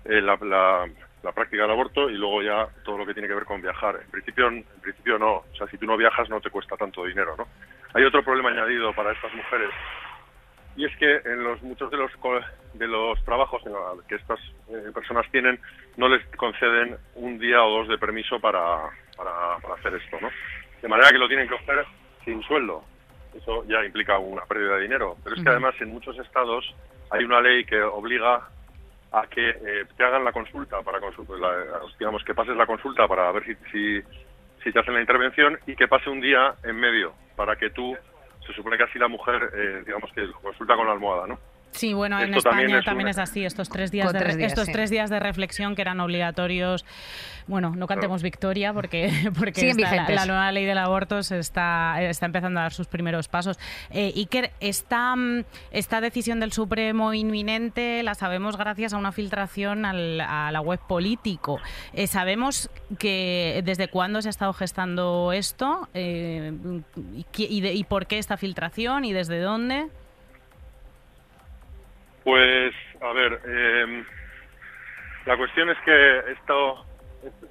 eh, 0.05 0.21
la 0.21 0.37
práctica 1.33 1.63
del 1.63 1.73
aborto 1.73 2.11
y 2.11 2.15
luego 2.15 2.43
ya 2.43 2.69
todo 2.85 2.99
lo 2.99 3.07
que 3.07 3.15
tiene 3.15 3.29
que 3.29 3.35
ver 3.35 3.45
con 3.45 3.63
viajar. 3.63 4.01
En 4.03 4.11
principio, 4.11 4.49
en 4.49 4.65
principio 4.81 5.19
no, 5.19 5.37
o 5.37 5.57
sea, 5.57 5.67
si 5.69 5.79
tú 5.79 5.87
no 5.87 5.97
viajas 5.97 6.29
no 6.29 6.41
te 6.41 6.51
cuesta 6.51 6.77
tanto 6.77 7.05
dinero, 7.05 7.35
¿no? 7.37 7.47
Hay 7.95 8.05
otro 8.05 8.23
problema 8.23 8.51
añadido 8.51 8.93
para 8.93 9.13
estas 9.13 9.33
mujeres 9.35 9.71
y 10.77 10.85
es 10.85 10.97
que 10.99 11.17
en 11.25 11.43
los 11.43 11.63
muchos 11.63 11.91
de 11.91 11.97
los 11.97 12.11
de 12.75 12.87
los 12.87 13.23
trabajos 13.25 13.63
que 14.07 14.15
estas 14.15 14.39
eh, 14.69 14.91
personas 14.93 15.27
tienen 15.31 15.59
no 15.97 16.09
les 16.09 16.25
conceden 16.37 16.97
un 17.15 17.39
día 17.39 17.63
o 17.65 17.79
dos 17.79 17.89
de 17.89 17.97
permiso 17.97 18.39
para, 18.39 18.91
para, 19.17 19.57
hacer 19.75 19.95
esto, 19.95 20.19
¿no? 20.21 20.29
De 20.83 20.89
manera 20.89 21.11
que 21.11 21.19
lo 21.19 21.29
tienen 21.29 21.49
que 21.49 21.57
hacer 21.57 21.87
sin 22.25 22.43
sueldo. 22.43 22.85
eso 23.35 23.65
ya 23.67 23.83
implica 23.85 24.19
una 24.19 24.43
pérdida 24.43 24.77
de 24.77 24.83
dinero. 24.83 25.17
Pero 25.25 25.37
es 25.37 25.43
que 25.43 25.49
además 25.49 25.75
en 25.81 25.89
muchos 25.89 26.19
estados 26.19 26.75
hay 27.11 27.25
una 27.25 27.41
ley 27.41 27.65
que 27.65 27.81
obliga 27.81 28.47
a 29.13 29.27
que 29.27 29.49
eh, 29.49 29.85
te 29.97 30.05
hagan 30.05 30.25
la 30.25 30.33
consulta 30.33 30.83
para 30.83 30.99
digamos 31.99 32.25
que 32.25 32.35
pases 32.35 32.57
la 32.57 32.67
consulta 32.67 33.07
para 33.07 33.31
ver 33.33 33.45
si, 33.45 33.55
si, 33.71 34.03
si 34.63 34.73
te 34.73 34.79
hacen 34.79 34.95
la 34.95 35.01
intervención 35.01 35.59
y 35.67 35.77
que 35.77 35.89
pase 35.89 36.11
un 36.11 36.21
día 36.21 36.55
en 36.65 36.77
medio 36.77 37.15
para 37.37 37.57
que 37.57 37.71
tú 37.71 37.97
se 38.47 38.53
supone 38.53 38.77
que 38.77 38.85
así 38.85 38.99
la 38.99 39.09
mujer 39.09 39.51
eh, 39.55 39.83
digamos 39.85 40.13
que 40.13 40.31
consulta 40.43 40.77
con 40.77 40.87
la 40.87 40.93
almohada, 40.93 41.27
¿no? 41.27 41.39
Sí, 41.77 41.93
bueno, 41.93 42.19
en 42.21 42.35
España 42.35 42.81
también 42.83 43.09
es, 43.09 43.19
así. 43.19 43.45
Estos 43.45 43.69
tres 43.69 43.91
días, 43.91 44.13
de, 44.13 44.45
estos 44.45 44.67
tres 44.69 44.89
días 44.89 45.11
de 45.11 45.21
reflexión 45.21 45.75
que 45.75 45.83
eran 45.83 46.01
obligatorios. 46.01 46.87
Bueno, 47.47 47.75
no 47.77 47.87
cantemos 47.87 48.23
victoria 48.23 48.73
porque, 48.73 49.13
porque 49.39 49.75
la, 49.75 50.27
nueva 50.27 50.51
ley 50.53 50.65
del 50.65 50.79
aborto 50.79 51.23
se 51.23 51.39
está, 51.39 52.03
está 52.03 52.27
empezando 52.27 52.61
a 52.61 52.65
dar 52.65 52.73
sus 52.73 52.87
primeros 52.87 53.29
pasos. 53.29 53.59
Eh, 53.91 54.13
Iker, 54.17 54.53
esta, 54.61 55.15
mm, 55.15 55.45
esta 55.71 56.01
decisión 56.01 56.41
del 56.41 56.53
Supremo 56.53 57.13
inminente 57.13 58.03
la 58.03 58.15
sabemos 58.15 58.57
gracias 58.57 58.95
a 58.95 58.97
una 58.97 59.13
filtración 59.13 59.85
a 59.85 60.51
la 60.51 60.61
web 60.61 60.81
político. 60.81 61.61
Eh, 61.93 62.07
sabemos 62.07 62.71
que 62.99 63.63
desde 63.65 63.89
cuándo 63.89 64.23
se 64.23 64.29
ha 64.29 64.31
estado 64.31 64.55
gestando 64.55 65.33
esto 65.33 65.89
eh, 65.93 66.53
y, 67.37 67.67
y 67.67 67.85
por 67.85 68.07
qué 68.07 68.19
esta 68.19 68.39
filtración 68.39 69.05
y 69.05 69.13
desde 69.13 69.41
dónde. 69.41 69.89
Pues, 72.27 72.75
a 73.01 73.13
ver, 73.13 73.41
em, 73.45 74.05
la 75.27 75.37
cuestión 75.37 75.71
es 75.71 75.79
que 75.85 76.33
esto, 76.33 76.85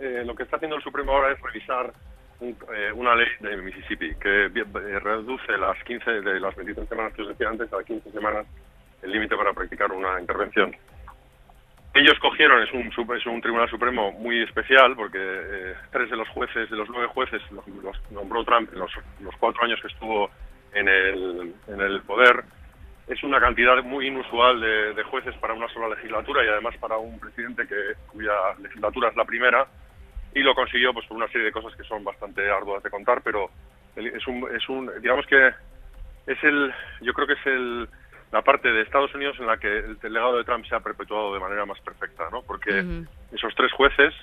eh, 0.02 0.24
lo 0.26 0.36
que 0.36 0.44
está 0.44 0.58
haciendo 0.58 0.76
el 0.76 0.84
Supremo 0.84 1.14
ahora 1.14 1.32
es 1.32 1.40
revisar 1.40 1.94
eh, 2.42 2.92
una 2.94 3.16
ley 3.16 3.30
de 3.40 3.56
Mississippi 3.56 4.14
que 4.16 4.48
eh, 4.48 5.00
reduce 5.00 5.58
las 5.58 5.82
15 5.86 6.20
de 6.20 6.42
las 6.42 6.54
23 6.58 6.90
semanas 6.90 7.14
que 7.14 7.22
os 7.22 7.30
decía 7.30 7.48
antes 7.48 7.72
a 7.72 7.82
15 7.86 8.12
semanas 8.12 8.46
el 9.02 9.14
límite 9.14 9.38
para 9.38 9.54
practicar 9.54 9.94
una 9.94 10.20
intervención. 10.20 10.76
Ellos 11.94 12.20
cogieron, 12.20 12.62
es 12.62 12.74
un, 12.74 13.16
es 13.16 13.26
un 13.28 13.40
tribunal 13.40 13.70
supremo 13.70 14.12
muy 14.12 14.44
especial 14.44 14.94
porque 14.98 15.74
tres 15.90 16.10
de 16.10 16.18
los 16.18 16.28
jueces, 16.28 16.70
de 16.70 16.76
los 16.76 16.90
nueve 16.90 17.08
jueces, 17.14 17.42
los, 17.50 18.12
nombró 18.12 18.44
Trump 18.44 18.74
en 18.74 18.80
los, 18.80 18.92
los, 19.22 19.38
cuatro 19.38 19.64
años 19.64 19.80
que 19.80 19.88
estuvo 19.88 20.30
en 20.74 20.90
el, 20.90 21.54
en 21.70 21.80
el 21.80 22.02
poder 22.02 22.44
es 23.08 23.24
una 23.24 23.40
cantidad 23.40 23.82
muy 23.84 24.08
inusual 24.08 24.60
de, 24.60 25.04
jueces 25.04 25.36
para 25.38 25.54
una 25.54 25.68
sola 25.70 25.90
legislatura 25.90 26.44
y 26.44 26.48
además 26.48 26.76
para 26.78 26.98
un 26.98 27.20
presidente 27.20 27.68
que 27.68 27.94
cuya 28.08 28.34
legislatura 28.62 29.10
es 29.10 29.16
la 29.16 29.26
primera 29.26 29.68
y 30.34 30.42
lo 30.42 30.56
consiguió 30.56 30.94
pues 30.94 31.06
por 31.06 31.18
una 31.18 31.28
serie 31.28 31.46
de 31.46 31.52
cosas 31.52 31.76
que 31.76 31.84
son 31.84 32.04
bastante 32.04 32.50
arduas 32.50 32.82
de 32.82 32.90
contar 32.90 33.22
pero 33.24 33.50
es 33.96 34.28
un, 34.28 34.48
es 34.54 34.68
un 34.68 34.92
digamos 35.02 35.26
que 35.28 35.54
es 36.28 36.44
el 36.44 36.74
yo 37.02 37.14
creo 37.14 37.28
que 37.28 37.34
es 37.34 37.46
el 37.46 37.88
la 38.32 38.42
parte 38.42 38.72
de 38.72 38.82
Estados 38.82 39.14
Unidos 39.14 39.38
en 39.40 39.48
la 39.48 39.58
que 39.58 39.68
el, 39.68 39.98
legado 40.02 40.38
de 40.38 40.44
Trump 40.44 40.66
se 40.66 40.76
ha 40.76 40.80
perpetuado 40.80 41.34
de 41.34 41.40
manera 41.40 41.66
más 41.66 41.80
perfecta 41.82 42.28
no 42.32 42.42
porque 42.42 43.06
esos 43.32 43.54
tres 43.56 43.72
jueces 43.74 44.14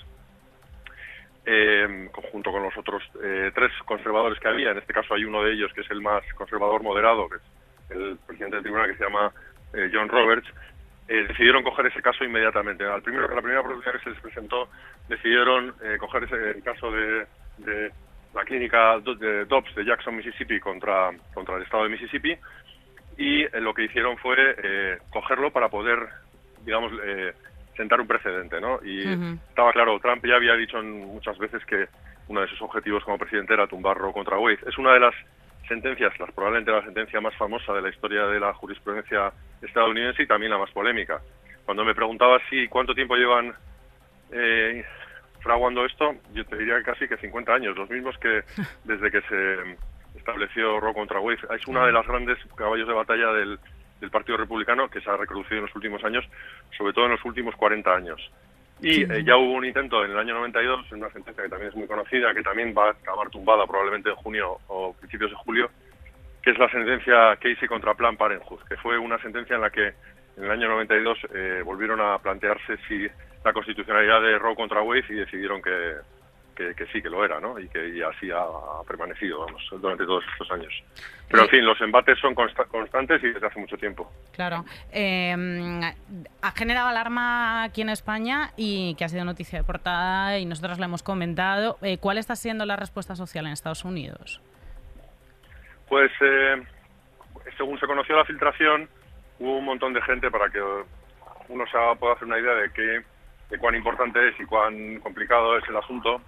eh, 1.47 2.11
junto 2.33 2.51
con 2.51 2.65
los 2.65 2.77
otros 2.77 3.03
eh, 3.23 3.53
tres 3.55 3.71
conservadores 3.85 4.41
que 4.41 4.49
había 4.49 4.73
en 4.73 4.79
este 4.79 4.93
caso 4.93 5.15
hay 5.15 5.25
uno 5.25 5.45
de 5.45 5.53
ellos 5.53 5.73
que 5.73 5.83
es 5.83 5.91
el 5.91 6.01
más 6.01 6.23
conservador 6.35 6.83
moderado 6.83 7.29
que 7.29 7.37
es 7.37 7.43
el 7.95 8.19
presidente 8.27 8.57
del 8.57 8.63
tribunal 8.63 8.91
que 8.91 8.97
se 8.97 9.05
llama 9.05 9.33
eh, 9.73 9.91
John 9.93 10.09
Roberts, 10.09 10.49
eh, 11.09 11.25
decidieron 11.29 11.63
coger 11.63 11.87
ese 11.87 12.03
caso 12.03 12.25
inmediatamente. 12.25 12.85
Al 12.85 13.03
primero, 13.03 13.29
la 13.29 13.41
primera 13.41 13.61
oportunidad 13.61 13.93
que 13.93 14.05
se 14.05 14.11
les 14.11 14.21
presentó, 14.21 14.69
decidieron 15.09 15.75
eh, 15.83 15.97
coger 15.99 16.25
ese 16.25 16.51
el 16.51 16.63
caso 16.63 16.91
de, 16.91 17.27
la 18.35 18.45
clínica 18.45 18.99
de 18.99 19.45
Dobbs 19.45 19.75
de 19.75 19.85
Jackson, 19.85 20.17
Mississippi, 20.17 20.59
contra, 20.59 21.11
contra 21.35 21.57
el 21.57 21.63
estado 21.63 21.85
de 21.85 21.91
Mississippi, 21.91 22.37
y 23.19 23.47
lo 23.61 23.75
que 23.75 23.85
hicieron 23.85 24.17
fue 24.17 24.99
cogerlo 25.11 25.51
para 25.51 25.69
poder, 25.69 26.09
digamos, 26.65 26.93
sentar 27.77 28.01
un 28.01 28.07
precedente, 28.07 28.59
¿no? 28.59 28.81
Y 28.83 29.03
estaba 29.49 29.71
claro, 29.73 30.01
Trump 30.01 30.25
ya 30.25 30.37
había 30.37 30.55
dicho 30.55 30.83
muchas 30.83 31.37
veces 31.37 31.63
que 31.67 31.89
uno 32.29 32.41
de 32.41 32.49
sus 32.49 32.63
objetivos 32.63 33.05
como 33.05 33.19
presidente 33.19 33.53
era 33.53 33.67
tumbarlo 33.67 34.13
contra 34.13 34.39
Wade. 34.39 34.61
Es 34.67 34.79
una 34.79 34.95
de 34.95 35.01
las 35.01 35.15
sentencias, 35.73 36.19
las, 36.21 36.31
probablemente 36.33 36.71
la 36.71 36.83
sentencia 36.83 37.21
más 37.21 37.35
famosa 37.37 37.73
de 37.73 37.83
la 37.83 37.89
historia 37.89 38.27
de 38.27 38.39
la 38.39 38.53
jurisprudencia 38.55 39.33
estadounidense 39.63 40.23
y 40.23 40.27
también 40.27 40.53
la 40.53 40.59
más 40.59 40.71
polémica. 40.71 41.21
Cuando 41.65 41.85
me 41.85 41.95
preguntaba 41.95 42.39
si 42.51 42.69
cuánto 42.69 42.95
tiempo 42.95 43.17
llevan 43.17 43.55
eh, 44.33 44.85
fraguando 45.41 45.87
esto, 45.87 46.15
yo 46.35 46.45
te 46.45 46.57
diría 46.57 46.83
casi 46.83 47.09
que 47.09 47.17
50 47.17 47.55
años, 47.55 47.77
los 47.77 47.89
mismos 47.89 48.19
que 48.19 48.43
desde 48.85 49.11
que 49.11 49.23
se 49.23 49.77
estableció 50.17 50.79
Roe 50.79 50.93
contra 50.93 51.21
Wade. 51.21 51.41
Es 51.57 51.67
una 51.67 51.87
de 51.87 51.93
las 51.93 52.07
grandes 52.07 52.39
caballos 52.55 52.87
de 52.87 52.95
batalla 52.95 53.33
del, 53.33 53.59
del 54.01 54.11
Partido 54.11 54.37
Republicano 54.37 54.89
que 54.89 55.01
se 55.01 55.09
ha 55.09 55.17
reproducido 55.17 55.59
en 55.59 55.67
los 55.67 55.75
últimos 55.75 56.05
años, 56.05 56.25
sobre 56.77 56.93
todo 56.93 57.07
en 57.07 57.13
los 57.13 57.25
últimos 57.25 57.57
40 57.57 57.95
años. 57.95 58.21
Y 58.83 59.05
eh, 59.05 59.23
ya 59.25 59.37
hubo 59.37 59.53
un 59.53 59.65
intento 59.65 60.05
en 60.05 60.11
el 60.11 60.19
año 60.19 60.35
92, 60.35 60.87
en 60.91 60.99
una 60.99 61.11
sentencia 61.11 61.45
que 61.45 61.49
también 61.49 61.71
es 61.71 61.77
muy 61.77 61.87
conocida, 61.87 62.35
que 62.35 62.43
también 62.43 62.75
va 62.77 62.89
a 62.89 62.91
acabar 62.91 63.31
tumbada 63.31 63.65
probablemente 63.65 64.11
en 64.11 64.17
junio 64.17 64.59
o 64.67 64.93
principios 64.95 65.31
de 65.31 65.37
julio, 65.37 65.71
que 66.43 66.51
es 66.51 66.59
la 66.59 66.69
sentencia 66.69 67.37
Casey 67.37 67.69
contra 67.69 67.95
Plan 67.95 68.17
Parenthood, 68.17 68.61
que 68.69 68.77
fue 68.79 68.99
una 68.99 69.19
sentencia 69.23 69.55
en 69.55 69.63
la 69.63 69.71
que 69.71 69.87
en 70.37 70.45
el 70.45 70.51
año 70.51 70.69
92 70.69 71.19
eh, 71.33 71.63
volvieron 71.65 72.01
a 72.01 72.19
plantearse 72.19 72.77
si 72.89 73.07
la 73.45 73.53
constitucionalidad 73.53 74.21
de 74.21 74.39
Roe 74.39 74.57
contra 74.57 74.83
Wade 74.83 75.05
y 75.11 75.15
decidieron 75.15 75.63
que, 75.63 75.71
que, 76.55 76.87
sí, 76.93 77.03
que 77.03 77.09
lo 77.09 77.25
era, 77.25 77.41
¿no? 77.41 77.59
Y 77.59 77.69
que 77.69 78.03
así 78.05 78.31
ha, 78.31 78.47
permanecido, 78.87 79.41
vamos, 79.41 79.63
durante 79.71 80.05
todos 80.05 80.25
estos 80.33 80.51
años. 80.51 80.73
Pero, 81.29 81.45
en 81.45 81.49
fin, 81.49 81.65
los 81.65 81.81
embates 81.81 82.19
son 82.19 82.35
constantes 82.35 83.23
y 83.23 83.29
desde 83.29 83.47
hace 83.47 83.59
mucho 83.59 83.77
tiempo. 83.77 84.11
Claro. 84.33 84.65
Em, 84.91 85.81
ha 86.43 86.51
generado 86.53 86.89
alarma 86.89 87.65
aquí 87.65 87.83
en 87.83 87.89
España 87.89 88.51
y 88.57 88.95
que 88.97 89.05
ha 89.05 89.09
sido 89.09 89.25
noticia 89.25 89.59
de 89.59 89.65
portada 89.65 90.39
y 90.39 90.45
nosotros 90.45 90.79
la 90.79 90.87
hemos 90.87 91.03
comentado. 91.03 91.79
Eh, 91.83 91.99
¿Cuál 91.99 92.19
está 92.19 92.37
siendo 92.37 92.67
la 92.67 92.77
respuesta 92.77 93.17
social 93.17 93.47
en 93.47 93.53
Estados 93.53 93.85
Unidos? 93.85 94.41
Pues, 95.89 96.11
eh, 96.21 96.63
según 97.57 97.79
se 97.79 97.87
conoció 97.87 98.17
la 98.17 98.25
filtración, 98.25 98.89
hubo 99.39 99.59
un 99.59 99.65
montón 99.65 99.93
de 99.93 100.03
gente 100.03 100.31
para 100.31 100.51
que 100.51 100.61
uno 101.49 101.65
se 101.67 101.79
pueda 101.99 102.15
hacer 102.15 102.29
una 102.29 102.39
idea 102.39 102.55
de 102.55 102.71
qué 102.73 103.03
de 103.51 103.59
cuán 103.59 103.75
importante 103.75 104.29
es 104.29 104.41
y 104.41 104.45
cuán 104.47 104.99
complicado 105.01 105.59
es 105.59 105.69
el 105.69 105.77
asunto 105.77 106.23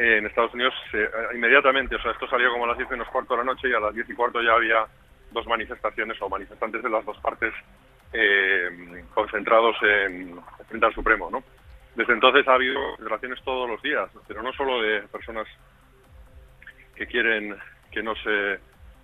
en 0.00 0.24
Estados 0.24 0.54
Unidos 0.54 0.72
eh, 0.94 1.10
inmediatamente, 1.34 1.94
o 1.94 2.02
sea, 2.02 2.12
esto 2.12 2.26
salió 2.26 2.50
como 2.50 2.64
a 2.64 2.68
las 2.68 2.78
10 2.78 2.90
menos 2.90 3.08
cuarto 3.08 3.34
de 3.34 3.38
la 3.38 3.52
noche 3.52 3.68
y 3.68 3.74
a 3.74 3.80
las 3.80 3.94
10 3.94 4.08
y 4.08 4.14
cuarto 4.14 4.40
ya 4.40 4.54
había 4.54 4.86
dos 5.30 5.46
manifestaciones 5.46 6.20
o 6.22 6.28
manifestantes 6.28 6.82
de 6.82 6.88
las 6.88 7.04
dos 7.04 7.18
partes 7.18 7.52
eh, 8.14 9.04
concentrados 9.12 9.76
en 9.82 10.40
frente 10.66 10.86
al 10.86 10.94
Supremo, 10.94 11.28
¿no? 11.30 11.44
Desde 11.94 12.14
entonces 12.14 12.48
ha 12.48 12.54
habido 12.54 12.96
relaciones 12.96 13.42
todos 13.44 13.68
los 13.68 13.82
días, 13.82 14.08
pero 14.26 14.42
no 14.42 14.52
solo 14.54 14.80
de 14.80 15.02
personas 15.02 15.46
que 16.94 17.06
quieren 17.06 17.56
que 17.92 18.02
no 18.02 18.14
se 18.16 18.58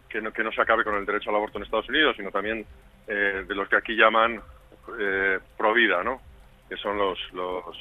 que 0.09 0.23
no, 0.23 0.33
que 0.33 0.45
no 0.45 0.53
se 0.53 0.63
acabe 0.63 0.83
con 0.83 0.95
el 0.95 1.05
derecho 1.05 1.29
al 1.29 1.37
aborto 1.37 1.59
en 1.59 1.65
Estados 1.65 1.89
Unidos, 1.91 2.17
sino 2.17 2.31
también 2.31 2.65
eh, 3.07 3.45
de 3.47 3.55
los 3.55 3.69
que 3.69 3.77
aquí 3.77 3.95
llaman 3.95 4.41
eh, 4.99 5.41
pro 5.59 5.75
vida, 5.75 6.03
¿no? 6.03 6.23
Que 6.71 6.77
son 6.79 6.97
los, 6.97 7.19
los 7.35 7.77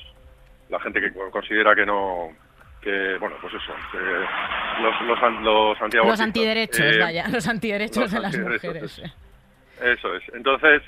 la 0.68 0.82
gente 0.82 1.00
que 1.00 1.14
considera 1.32 1.76
que 1.76 1.86
no 1.86 2.32
que, 2.86 3.18
bueno, 3.20 3.36
pues 3.42 3.52
eso, 3.56 3.74
los, 4.80 5.02
los, 5.02 5.42
los 5.42 5.94
Los 6.06 6.22
antiderechos, 6.22 6.80
eh, 6.80 7.00
vaya, 7.00 7.28
los 7.30 7.48
antiderechos 7.48 8.12
de 8.12 8.20
las 8.20 8.38
mujeres. 8.38 9.02
Eso 9.82 10.16
es. 10.16 10.24
Entonces, 10.36 10.84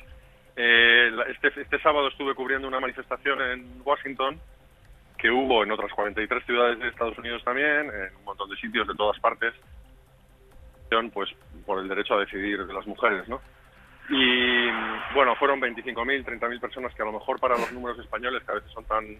eh, 0.55 1.11
este, 1.29 1.59
este 1.59 1.81
sábado 1.81 2.07
estuve 2.09 2.35
cubriendo 2.35 2.67
una 2.67 2.79
manifestación 2.79 3.41
en 3.41 3.81
Washington 3.83 4.39
que 5.17 5.31
hubo 5.31 5.63
en 5.63 5.71
otras 5.71 5.91
43 5.91 6.45
ciudades 6.45 6.77
de 6.77 6.87
Estados 6.89 7.17
Unidos 7.17 7.43
también, 7.43 7.89
en 7.89 8.15
un 8.15 8.23
montón 8.25 8.47
de 8.51 8.57
sitios 8.57 8.87
de 8.87 8.93
todas 8.93 9.19
partes, 9.19 9.55
pues 11.11 11.29
por 11.65 11.79
el 11.79 11.87
derecho 11.87 12.13
a 12.13 12.19
decidir 12.19 12.63
de 12.63 12.73
las 12.73 12.85
mujeres, 12.85 13.27
¿no? 13.27 13.41
Y 14.09 14.67
bueno, 15.15 15.35
fueron 15.35 15.59
25.000, 15.59 16.23
30.000 16.23 16.59
personas 16.59 16.93
que 16.93 17.01
a 17.01 17.05
lo 17.05 17.13
mejor 17.13 17.39
para 17.39 17.57
los 17.57 17.71
números 17.71 17.97
españoles, 17.97 18.43
que 18.43 18.51
a 18.51 18.55
veces 18.55 18.71
son 18.71 18.85
tan 18.85 19.19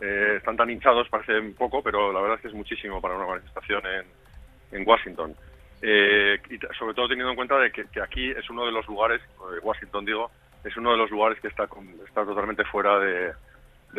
eh, 0.00 0.34
están 0.36 0.56
tan 0.56 0.70
hinchados, 0.70 1.08
parece 1.08 1.40
poco, 1.56 1.82
pero 1.82 2.12
la 2.12 2.20
verdad 2.20 2.36
es 2.36 2.42
que 2.42 2.48
es 2.48 2.54
muchísimo 2.54 3.00
para 3.00 3.16
una 3.16 3.26
manifestación 3.26 3.82
en, 3.86 4.78
en 4.78 4.88
Washington. 4.88 5.34
Eh, 5.80 6.38
y 6.50 6.58
sobre 6.76 6.94
todo 6.94 7.08
teniendo 7.08 7.30
en 7.30 7.36
cuenta 7.36 7.58
de 7.58 7.70
que, 7.70 7.86
aquí 8.02 8.30
es 8.30 8.48
uno 8.50 8.66
de 8.66 8.72
los 8.72 8.86
lugares, 8.86 9.20
eh, 9.22 9.60
Washington 9.62 10.04
digo, 10.04 10.30
es 10.64 10.76
uno 10.76 10.92
de 10.92 10.98
los 10.98 11.10
lugares 11.10 11.40
que 11.40 11.48
está, 11.48 11.68
está 12.06 12.24
totalmente 12.24 12.64
fuera 12.64 12.98
de, 12.98 13.32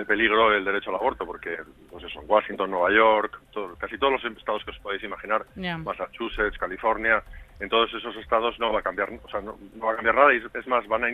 peligro 0.07 0.53
el 0.53 0.63
derecho 0.63 0.91
al 0.91 0.95
aborto, 0.95 1.25
porque 1.25 1.57
pues 1.89 2.05
eso, 2.05 2.21
Washington, 2.21 2.71
Nueva 2.71 2.91
York, 2.91 3.41
casi 3.77 3.97
todos 3.97 4.13
los 4.13 4.37
estados 4.37 4.63
que 4.63 4.71
os 4.71 4.79
podéis 4.79 5.03
imaginar, 5.03 5.45
Massachusetts, 5.55 6.57
California, 6.57 7.21
en 7.59 7.67
todos 7.67 7.93
esos 7.93 8.15
estados 8.15 8.57
no 8.59 8.71
va 8.71 8.79
a 8.79 8.83
cambiar, 8.83 9.09
o 9.11 9.29
sea, 9.29 9.41
no, 9.41 9.57
va 9.83 9.91
a 9.91 9.95
cambiar 9.95 10.15
nada 10.15 10.33
y 10.33 10.41
es 10.53 10.67
más, 10.67 10.87
van 10.87 11.03
a, 11.03 11.07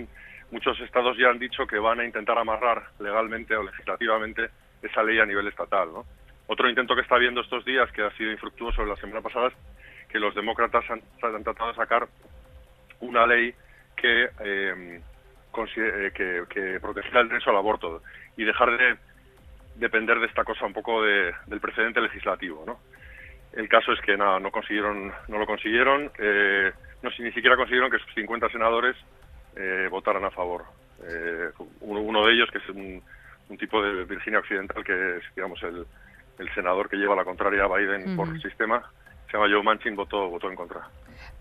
muchos 0.51 0.79
estados 0.81 1.17
ya 1.17 1.29
han 1.29 1.39
dicho 1.39 1.65
que 1.65 1.79
van 1.79 1.99
a 1.99 2.05
intentar 2.05 2.37
amarrar 2.37 2.83
legalmente 2.99 3.55
o 3.55 3.63
legislativamente 3.63 4.49
esa 4.81 5.03
ley 5.03 5.19
a 5.19 5.25
nivel 5.25 5.47
estatal. 5.47 5.91
¿no? 5.93 6.05
Otro 6.47 6.69
intento 6.69 6.95
que 6.95 7.01
está 7.01 7.15
habiendo 7.15 7.41
estos 7.41 7.65
días, 7.65 7.91
que 7.91 8.03
ha 8.03 8.11
sido 8.11 8.31
infructuoso 8.31 8.85
la 8.85 8.95
semana 8.97 9.21
pasada, 9.21 9.49
que 9.49 9.55
que 10.15 10.19
los 10.19 10.33
demócratas 10.33 10.85
han, 10.89 11.01
tratado 11.43 11.71
de 11.71 11.75
sacar 11.75 12.07
una 13.01 13.27
ley 13.27 13.53
que, 13.97 14.29
eh, 14.39 15.01
eh, 15.77 16.11
que, 16.49 16.79
protegiera 16.79 17.19
el 17.19 17.27
derecho 17.27 17.49
al 17.49 17.57
aborto 17.57 18.01
y 18.37 18.45
dejar 18.45 18.77
de 18.77 18.97
depender 19.75 20.19
de 20.19 20.27
esta 20.27 20.45
cosa 20.45 20.65
un 20.65 20.71
poco 20.71 21.03
de- 21.03 21.33
del 21.47 21.59
precedente 21.59 21.99
legislativo, 21.99 22.63
¿no? 22.65 22.79
El 23.51 23.67
caso 23.67 23.91
es 23.91 23.99
que 23.99 24.15
nada, 24.15 24.39
no 24.39 24.51
consiguieron, 24.51 25.13
no 25.27 25.37
lo 25.37 25.45
consiguieron, 25.45 26.09
eh, 26.17 26.71
no 27.01 27.09
ni 27.19 27.31
siquiera 27.33 27.57
consiguieron 27.57 27.91
que 27.91 27.99
sus 27.99 28.13
50 28.13 28.47
senadores 28.49 28.95
eh, 29.57 29.87
votaran 29.89 30.23
a 30.23 30.31
favor. 30.31 30.63
Eh, 31.03 31.49
uno, 31.81 31.99
uno 31.99 32.25
de 32.25 32.33
ellos, 32.33 32.49
que 32.51 32.57
es 32.59 32.69
un, 32.69 33.01
un 33.49 33.57
tipo 33.57 33.81
de 33.81 34.03
Virginia 34.05 34.39
Occidental, 34.39 34.83
que 34.83 35.17
es, 35.17 35.23
digamos, 35.35 35.61
el, 35.63 35.85
el 36.39 36.53
senador 36.53 36.89
que 36.89 36.97
lleva 36.97 37.15
la 37.15 37.23
contraria 37.23 37.63
a 37.63 37.67
Biden 37.67 38.15
por 38.15 38.27
Ujú. 38.29 38.39
sistema, 38.39 38.83
se 39.27 39.37
llama 39.37 39.49
Joe 39.51 39.63
Manchin, 39.63 39.95
votó, 39.95 40.29
votó 40.29 40.49
en 40.49 40.55
contra. 40.55 40.87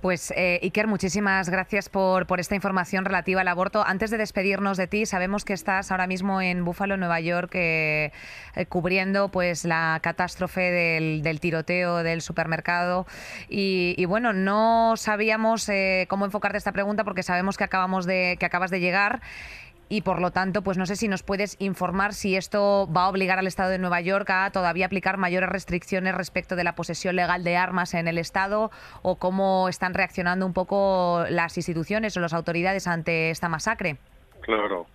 Pues 0.01 0.33
eh, 0.37 0.61
Iker, 0.63 0.87
muchísimas 0.87 1.49
gracias 1.49 1.89
por, 1.89 2.27
por 2.27 2.39
esta 2.39 2.55
información 2.55 3.05
relativa 3.05 3.41
al 3.41 3.49
aborto. 3.49 3.83
Antes 3.87 4.11
de 4.11 4.19
despedirnos 4.19 4.77
de 4.77 4.87
ti, 4.87 5.07
sabemos 5.07 5.45
que 5.45 5.55
estás 5.55 5.91
ahora 5.91 6.07
mismo 6.07 6.41
en 6.43 6.65
Búfalo, 6.65 6.97
Nueva 6.97 7.21
York, 7.21 7.51
eh, 7.55 8.13
eh, 8.55 8.67
cubriendo 8.67 9.31
pues 9.31 9.65
la 9.65 9.99
catástrofe 10.03 10.61
del, 10.61 11.23
del 11.23 11.41
tiroteo 11.41 12.03
del 12.03 12.21
supermercado. 12.21 13.07
Y, 13.49 13.95
y, 13.97 14.05
bueno, 14.05 14.33
no 14.33 14.95
sabíamos 14.97 15.69
eh, 15.71 16.07
cómo 16.09 16.27
enfocarte 16.27 16.59
esta 16.59 16.73
pregunta 16.73 17.03
porque 17.03 17.23
sabemos 17.23 17.57
que 17.57 17.65
acabamos 17.65 18.05
de 18.05 18.37
que 18.39 18.47
acabas 18.47 18.71
de 18.71 18.81
llegar. 18.81 19.23
Y 19.89 20.03
por 20.03 20.21
lo 20.21 20.31
tanto, 20.31 20.63
pues 20.63 20.79
no 20.79 20.87
sé 20.87 20.97
si 20.97 21.09
nos 21.09 21.23
puedes 21.23 21.57
informar 21.61 22.15
si 22.15 22.37
esto 22.37 22.89
va 22.91 23.05
a 23.05 23.09
obligar 23.09 23.39
al 23.39 23.47
Estado 23.47 23.71
de 23.71 23.79
Nueva 23.79 24.01
York 24.01 24.29
a 24.31 24.51
todavía 24.51 24.87
aplicar 24.87 25.19
mayores 25.19 25.49
restricciones 25.49 26.15
respecto 26.15 26.57
de 26.57 26.65
la 26.65 26.75
posesión 26.75 27.17
legal 27.17 27.45
de 27.45 27.57
armas 27.57 27.95
en 27.95 28.09
el 28.09 28.19
Estado 28.19 28.71
o 29.03 29.17
cómo 29.17 29.69
están 29.69 29.95
reaccionando 29.95 30.47
un 30.47 30.55
poco 30.55 31.25
las 31.29 31.57
instituciones 31.57 32.17
o 32.17 32.21
las 32.21 32.33
autoridades 32.33 32.87
ante 32.87 33.31
esta 33.31 33.49
masacre. 33.49 33.99
Claro. 34.41 34.87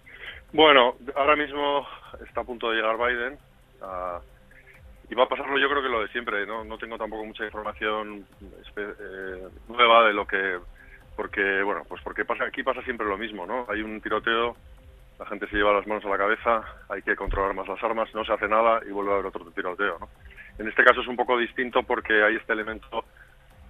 Bueno, 0.53 0.95
ahora 1.15 1.35
mismo 1.35 1.87
está 2.27 2.41
a 2.41 2.43
punto 2.43 2.71
de 2.71 2.77
llegar 2.77 2.97
Biden 2.97 3.37
ah, 3.81 4.19
y 5.09 5.15
va 5.15 5.25
a 5.25 5.29
pasarlo 5.29 5.57
yo 5.59 5.69
creo 5.69 5.83
que 5.83 5.89
lo 5.89 6.01
de 6.01 6.07
siempre. 6.09 6.45
No, 6.47 6.63
no 6.63 6.77
tengo 6.77 6.97
tampoco 6.97 7.25
mucha 7.25 7.45
información 7.45 8.25
eh, 8.75 9.47
nueva 9.67 10.07
de 10.07 10.13
lo 10.13 10.25
que 10.25 10.57
porque 11.15 11.61
bueno 11.63 11.83
pues 11.87 12.01
porque 12.01 12.23
pasa 12.23 12.45
aquí 12.45 12.63
pasa 12.63 12.81
siempre 12.83 13.05
lo 13.05 13.17
mismo, 13.17 13.45
¿no? 13.45 13.65
Hay 13.69 13.81
un 13.81 13.99
tiroteo, 14.01 14.55
la 15.19 15.25
gente 15.25 15.47
se 15.47 15.57
lleva 15.57 15.73
las 15.73 15.85
manos 15.85 16.05
a 16.05 16.09
la 16.09 16.17
cabeza, 16.17 16.63
hay 16.87 17.01
que 17.01 17.15
controlar 17.15 17.53
más 17.53 17.67
las 17.67 17.83
armas, 17.83 18.13
no 18.15 18.23
se 18.23 18.31
hace 18.31 18.47
nada 18.47 18.79
y 18.87 18.91
vuelve 18.91 19.11
a 19.11 19.13
haber 19.15 19.25
otro 19.27 19.51
tiroteo, 19.51 19.99
¿no? 19.99 20.09
En 20.57 20.67
este 20.67 20.83
caso 20.83 21.01
es 21.01 21.07
un 21.07 21.15
poco 21.15 21.37
distinto 21.37 21.83
porque 21.83 22.23
hay 22.23 22.37
este 22.37 22.53
elemento 22.53 23.05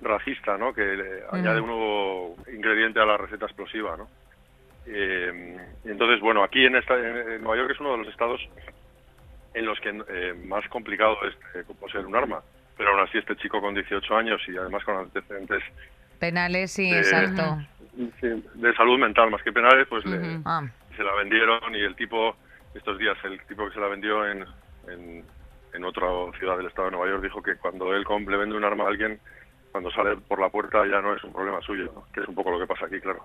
racista, 0.02 0.58
¿no? 0.58 0.74
Que 0.74 0.82
le 0.82 1.24
añade 1.32 1.60
un 1.60 1.68
nuevo 1.68 2.36
ingrediente 2.54 3.00
a 3.00 3.06
la 3.06 3.18
receta 3.18 3.46
explosiva, 3.46 3.98
¿no? 3.98 4.08
Eh, 4.86 5.58
y 5.86 5.90
entonces, 5.90 6.20
bueno, 6.20 6.44
aquí 6.44 6.66
en, 6.66 6.76
esta, 6.76 6.96
en, 6.96 7.42
Nueva 7.44 7.58
York 7.58 7.72
es 7.72 7.80
uno 7.80 7.92
de 7.92 7.98
los 8.00 8.08
estados 8.08 8.42
en 9.54 9.66
los 9.66 9.80
que 9.80 9.90
eh, 9.90 10.34
más 10.46 10.68
complicado 10.70 11.18
es 11.28 11.36
eh, 11.56 11.64
poseer 11.80 12.06
un 12.06 12.16
arma. 12.16 12.42
Pero 12.78 12.92
aún 12.92 13.02
así 13.02 13.18
este 13.18 13.36
chico 13.36 13.60
con 13.60 13.74
18 13.74 14.16
años 14.16 14.42
y 14.48 14.56
además 14.56 14.84
con 14.86 14.98
antecedentes 14.98 15.64
Penales, 16.20 16.72
sí, 16.72 16.92
de, 16.92 17.00
exacto. 17.00 17.60
de 17.96 18.74
salud 18.76 19.00
mental 19.00 19.32
más 19.32 19.42
que 19.42 19.54
penales, 19.54 19.88
pues 19.88 20.06
le-. 20.06 20.40
Ah. 20.46 20.64
Se 21.00 21.06
la 21.06 21.16
vendieron 21.16 21.74
y 21.74 21.80
el 21.80 21.96
tipo, 21.96 22.36
estos 22.74 22.98
días, 23.00 23.18
el 23.24 23.40
tipo 23.46 23.66
que 23.66 23.74
se 23.74 23.80
la 23.80 23.88
vendió 23.88 24.28
en, 24.28 24.46
en, 24.90 25.24
en 25.74 25.84
otra 25.86 26.08
ciudad 26.38 26.58
del 26.58 26.68
estado 26.68 26.90
de 26.90 26.98
Nueva 26.98 27.10
York 27.10 27.24
dijo 27.24 27.42
que 27.42 27.56
cuando 27.56 27.96
él 27.96 28.04
le 28.28 28.38
vende 28.38 28.58
un 28.58 28.66
arma 28.66 28.84
a 28.84 28.88
alguien, 28.90 29.18
cuando 29.72 29.90
sale 29.92 30.18
por 30.18 30.42
la 30.42 30.50
puerta 30.50 30.86
ya 30.86 31.00
no 31.00 31.16
es 31.16 31.24
un 31.24 31.32
problema 31.32 31.62
suyo, 31.62 32.04
que 32.14 32.20
es 32.20 32.28
un 32.28 32.36
poco 32.36 32.52
lo 32.52 32.60
que 32.60 32.68
pasa 32.68 32.88
aquí, 32.88 33.00
claro. 33.00 33.24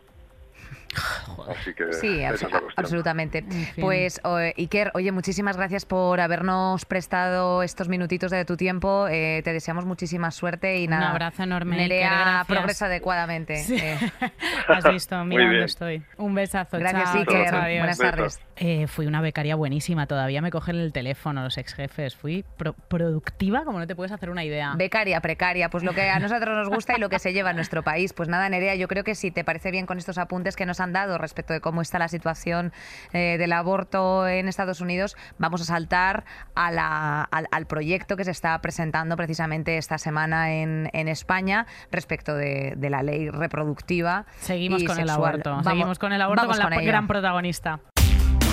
Así 1.49 1.75
que 1.75 1.93
Sí, 1.93 2.21
esa 2.21 2.29
abso- 2.31 2.35
es 2.35 2.43
la 2.43 2.49
cuestión. 2.61 2.73
absolutamente. 2.77 3.43
fin. 3.43 3.67
Pues 3.81 4.21
Iker, 4.57 4.91
oye, 4.95 5.13
muchísimas 5.13 5.57
gracias 5.57 5.85
por 5.87 6.21
habernos 6.21 6.85
prestado 6.85 7.63
estos 7.63 7.89
minutitos 7.89 8.31
de 8.31 8.45
tu 8.45 8.57
tiempo. 8.57 9.07
Eh, 9.09 9.43
te 9.45 9.53
deseamos 9.53 9.85
muchísima 9.85 10.31
suerte 10.31 10.79
y 10.79 10.85
Un 10.85 10.91
nada. 10.91 11.11
abrazo 11.11 11.43
enorme, 11.43 11.77
Nerea 11.77 12.45
progresa 12.49 12.87
adecuadamente. 12.87 13.57
Sí. 13.59 13.77
Eh, 13.77 13.99
Has 14.69 14.85
visto, 14.91 15.17
Muy 15.19 15.27
mira 15.29 15.43
dónde 15.43 15.55
bien. 15.57 15.65
estoy. 15.65 16.03
Un 16.17 16.35
besazo. 16.35 16.79
gracias, 16.79 17.05
chao, 17.13 17.21
Iker. 17.21 17.51
chao. 17.51 17.61
Buenas 17.63 17.99
tardes. 17.99 18.41
Eh, 18.57 18.87
fui 18.87 19.07
una 19.07 19.21
becaria 19.21 19.57
buenísima, 19.57 20.07
todavía 20.07 20.41
me 20.41 20.51
cogen 20.51 20.77
el 20.77 20.93
teléfono 20.93 21.43
los 21.43 21.59
ex 21.59 21.75
jefes. 21.75 22.15
Fui 22.15 22.45
pro- 22.57 22.75
productiva 22.89 23.65
como 23.65 23.79
no 23.81 23.87
te 23.87 23.97
puedes 23.97 24.13
hacer 24.13 24.31
una 24.31 24.45
idea. 24.45 24.75
Becaria, 24.77 25.21
precaria, 25.21 25.69
pues 25.71 25.83
lo 25.83 25.93
que 25.93 26.09
a 26.09 26.19
nosotros 26.21 26.57
nos 26.57 26.69
gusta 26.69 26.95
y 26.97 27.01
lo 27.01 27.09
que 27.09 27.19
se 27.19 27.33
lleva 27.33 27.51
en 27.51 27.57
nuestro 27.57 27.83
país. 27.83 28.13
Pues 28.13 28.29
nada, 28.29 28.49
Nerea, 28.49 28.75
yo 28.77 28.87
creo 28.89 29.03
que 29.05 29.15
si 29.15 29.31
te 29.31 29.43
parece 29.45 29.71
bien 29.71 29.87
con 29.87 29.99
estos 29.99 30.19
apuntes 30.19 30.55
que 30.57 30.67
nos 30.67 30.81
han 30.81 30.84
dado 30.93 31.19
respecto 31.19 31.53
de 31.53 31.61
cómo 31.61 31.83
está 31.83 31.99
la 31.99 32.09
situación 32.09 32.73
eh, 33.13 33.37
del 33.39 33.53
aborto 33.53 34.27
en 34.29 34.49
Estados 34.49 34.81
Unidos, 34.81 35.17
vamos 35.39 35.61
a 35.63 35.65
saltar 35.65 36.25
a 36.55 36.71
la- 36.71 37.23
al, 37.23 37.47
al 37.51 37.67
proyecto 37.67 38.17
que 38.17 38.25
se 38.25 38.31
está 38.31 38.61
presentando 38.61 39.17
precisamente 39.17 39.79
esta 39.79 39.99
semana 39.99 40.53
en, 40.53 40.91
en 40.93 41.09
España 41.09 41.67
respecto 41.91 42.35
de, 42.35 42.75
de 42.77 42.91
la 42.91 43.03
ley 43.03 43.31
reproductiva. 43.31 44.27
Seguimos 44.41 44.83
y 44.83 44.87
con 44.87 44.99
el 45.01 45.09
aborto. 45.11 45.51
Vamos- 45.51 45.65
Seguimos 45.67 45.99
con 45.99 46.13
el 46.13 46.23
aborto 46.23 46.47
con 46.47 46.59
la 46.59 46.77
ello. 46.77 46.87
gran 46.87 47.07
protagonista. 47.07 47.81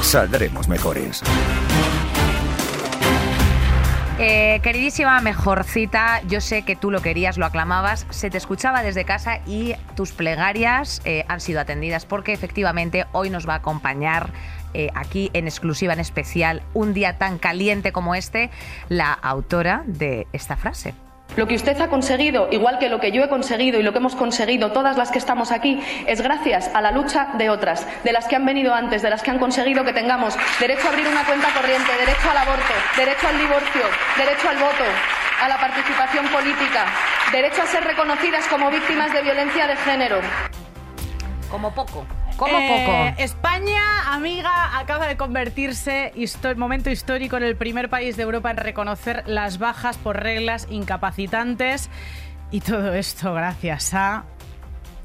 Saldremos 0.02 0.68
mejores. 0.68 1.22
Eh, 4.24 4.60
queridísima 4.62 5.20
mejorcita, 5.20 6.22
yo 6.28 6.42
sé 6.42 6.62
que 6.62 6.76
tú 6.76 6.92
lo 6.92 7.02
querías, 7.02 7.40
lo 7.40 7.46
aclamabas, 7.48 8.06
se 8.12 8.30
te 8.30 8.38
escuchaba 8.38 8.84
desde 8.84 9.04
casa 9.04 9.40
y 9.48 9.74
tus 9.96 10.12
plegarias 10.12 11.02
eh, 11.06 11.26
han 11.28 11.42
sido 11.42 11.60
atendidas 11.60 12.06
porque 12.06 12.32
efectivamente 12.32 13.08
hoy 13.14 13.32
nos 13.32 13.50
va 13.50 13.54
a 13.54 13.58
acompañar 13.58 14.30
eh, 14.76 14.92
aquí 14.94 15.32
en 15.34 15.48
exclusiva, 15.48 15.94
en 15.94 16.00
especial, 16.00 16.62
un 16.76 16.94
día 16.94 17.18
tan 17.18 17.40
caliente 17.40 17.92
como 17.92 18.14
este, 18.14 18.52
la 18.90 19.12
autora 19.12 19.82
de 19.88 20.28
esta 20.34 20.56
frase. 20.56 20.94
Lo 21.38 21.48
que 21.48 21.56
usted 21.56 21.80
ha 21.80 21.88
conseguido, 21.88 22.50
igual 22.52 22.78
que 22.78 22.90
lo 22.90 23.00
que 23.00 23.12
yo 23.12 23.24
he 23.24 23.30
conseguido 23.30 23.80
y 23.80 23.84
lo 23.84 23.94
que 23.94 24.00
hemos 24.00 24.16
conseguido 24.16 24.74
todas 24.74 24.98
las 24.98 25.12
que 25.12 25.18
estamos 25.18 25.52
aquí, 25.52 25.82
es 26.06 26.22
gracias 26.22 26.70
a 26.74 26.82
la 26.82 26.92
lucha 26.92 27.30
de 27.36 27.50
otras, 27.50 27.88
de 28.04 28.12
las 28.12 28.28
que 28.28 28.36
han 28.36 28.46
venido 28.46 28.74
antes, 28.74 29.02
de 29.02 29.10
las 29.10 29.24
que 29.24 29.32
han 29.32 29.40
conseguido 29.40 29.86
que 29.86 29.94
tengamos 29.94 30.36
derecho 30.60 30.88
a 30.88 30.90
abrir 30.90 31.08
una 31.08 31.24
cuenta 31.24 31.48
corriente, 31.54 31.90
derecho 31.98 32.30
al 32.30 32.38
aborto, 32.38 32.74
derecho 32.98 33.28
al 33.28 33.38
divorcio, 33.40 33.82
derecho 34.18 34.50
al 34.50 34.58
voto, 34.58 34.84
a 35.42 35.48
la 35.48 35.58
participación 35.58 36.28
política, 36.28 36.86
derecho 37.32 37.62
a 37.62 37.68
ser 37.68 37.86
reconocidas 37.86 38.46
como 38.48 38.70
víctimas 38.70 39.14
de 39.14 39.22
violencia 39.22 39.68
de 39.68 39.78
género. 39.78 40.20
Como 41.50 41.72
poco, 41.74 42.06
como 42.38 42.58
Eh, 42.58 43.14
poco. 43.16 43.24
España, 43.24 44.14
amiga, 44.14 44.78
acaba 44.80 45.08
de 45.08 45.18
convertirse, 45.18 46.12
momento 46.56 46.90
histórico, 46.90 47.38
en 47.38 47.44
el 47.44 47.56
primer 47.56 47.90
país 47.90 48.18
de 48.18 48.24
Europa 48.24 48.52
en 48.52 48.58
reconocer 48.58 49.24
las 49.28 49.58
bajas 49.60 49.98
por 49.98 50.22
reglas 50.22 50.68
incapacitantes. 50.70 51.90
Y 52.52 52.62
todo 52.62 52.94
esto 52.94 53.34
gracias 53.34 53.94
a 53.94 54.26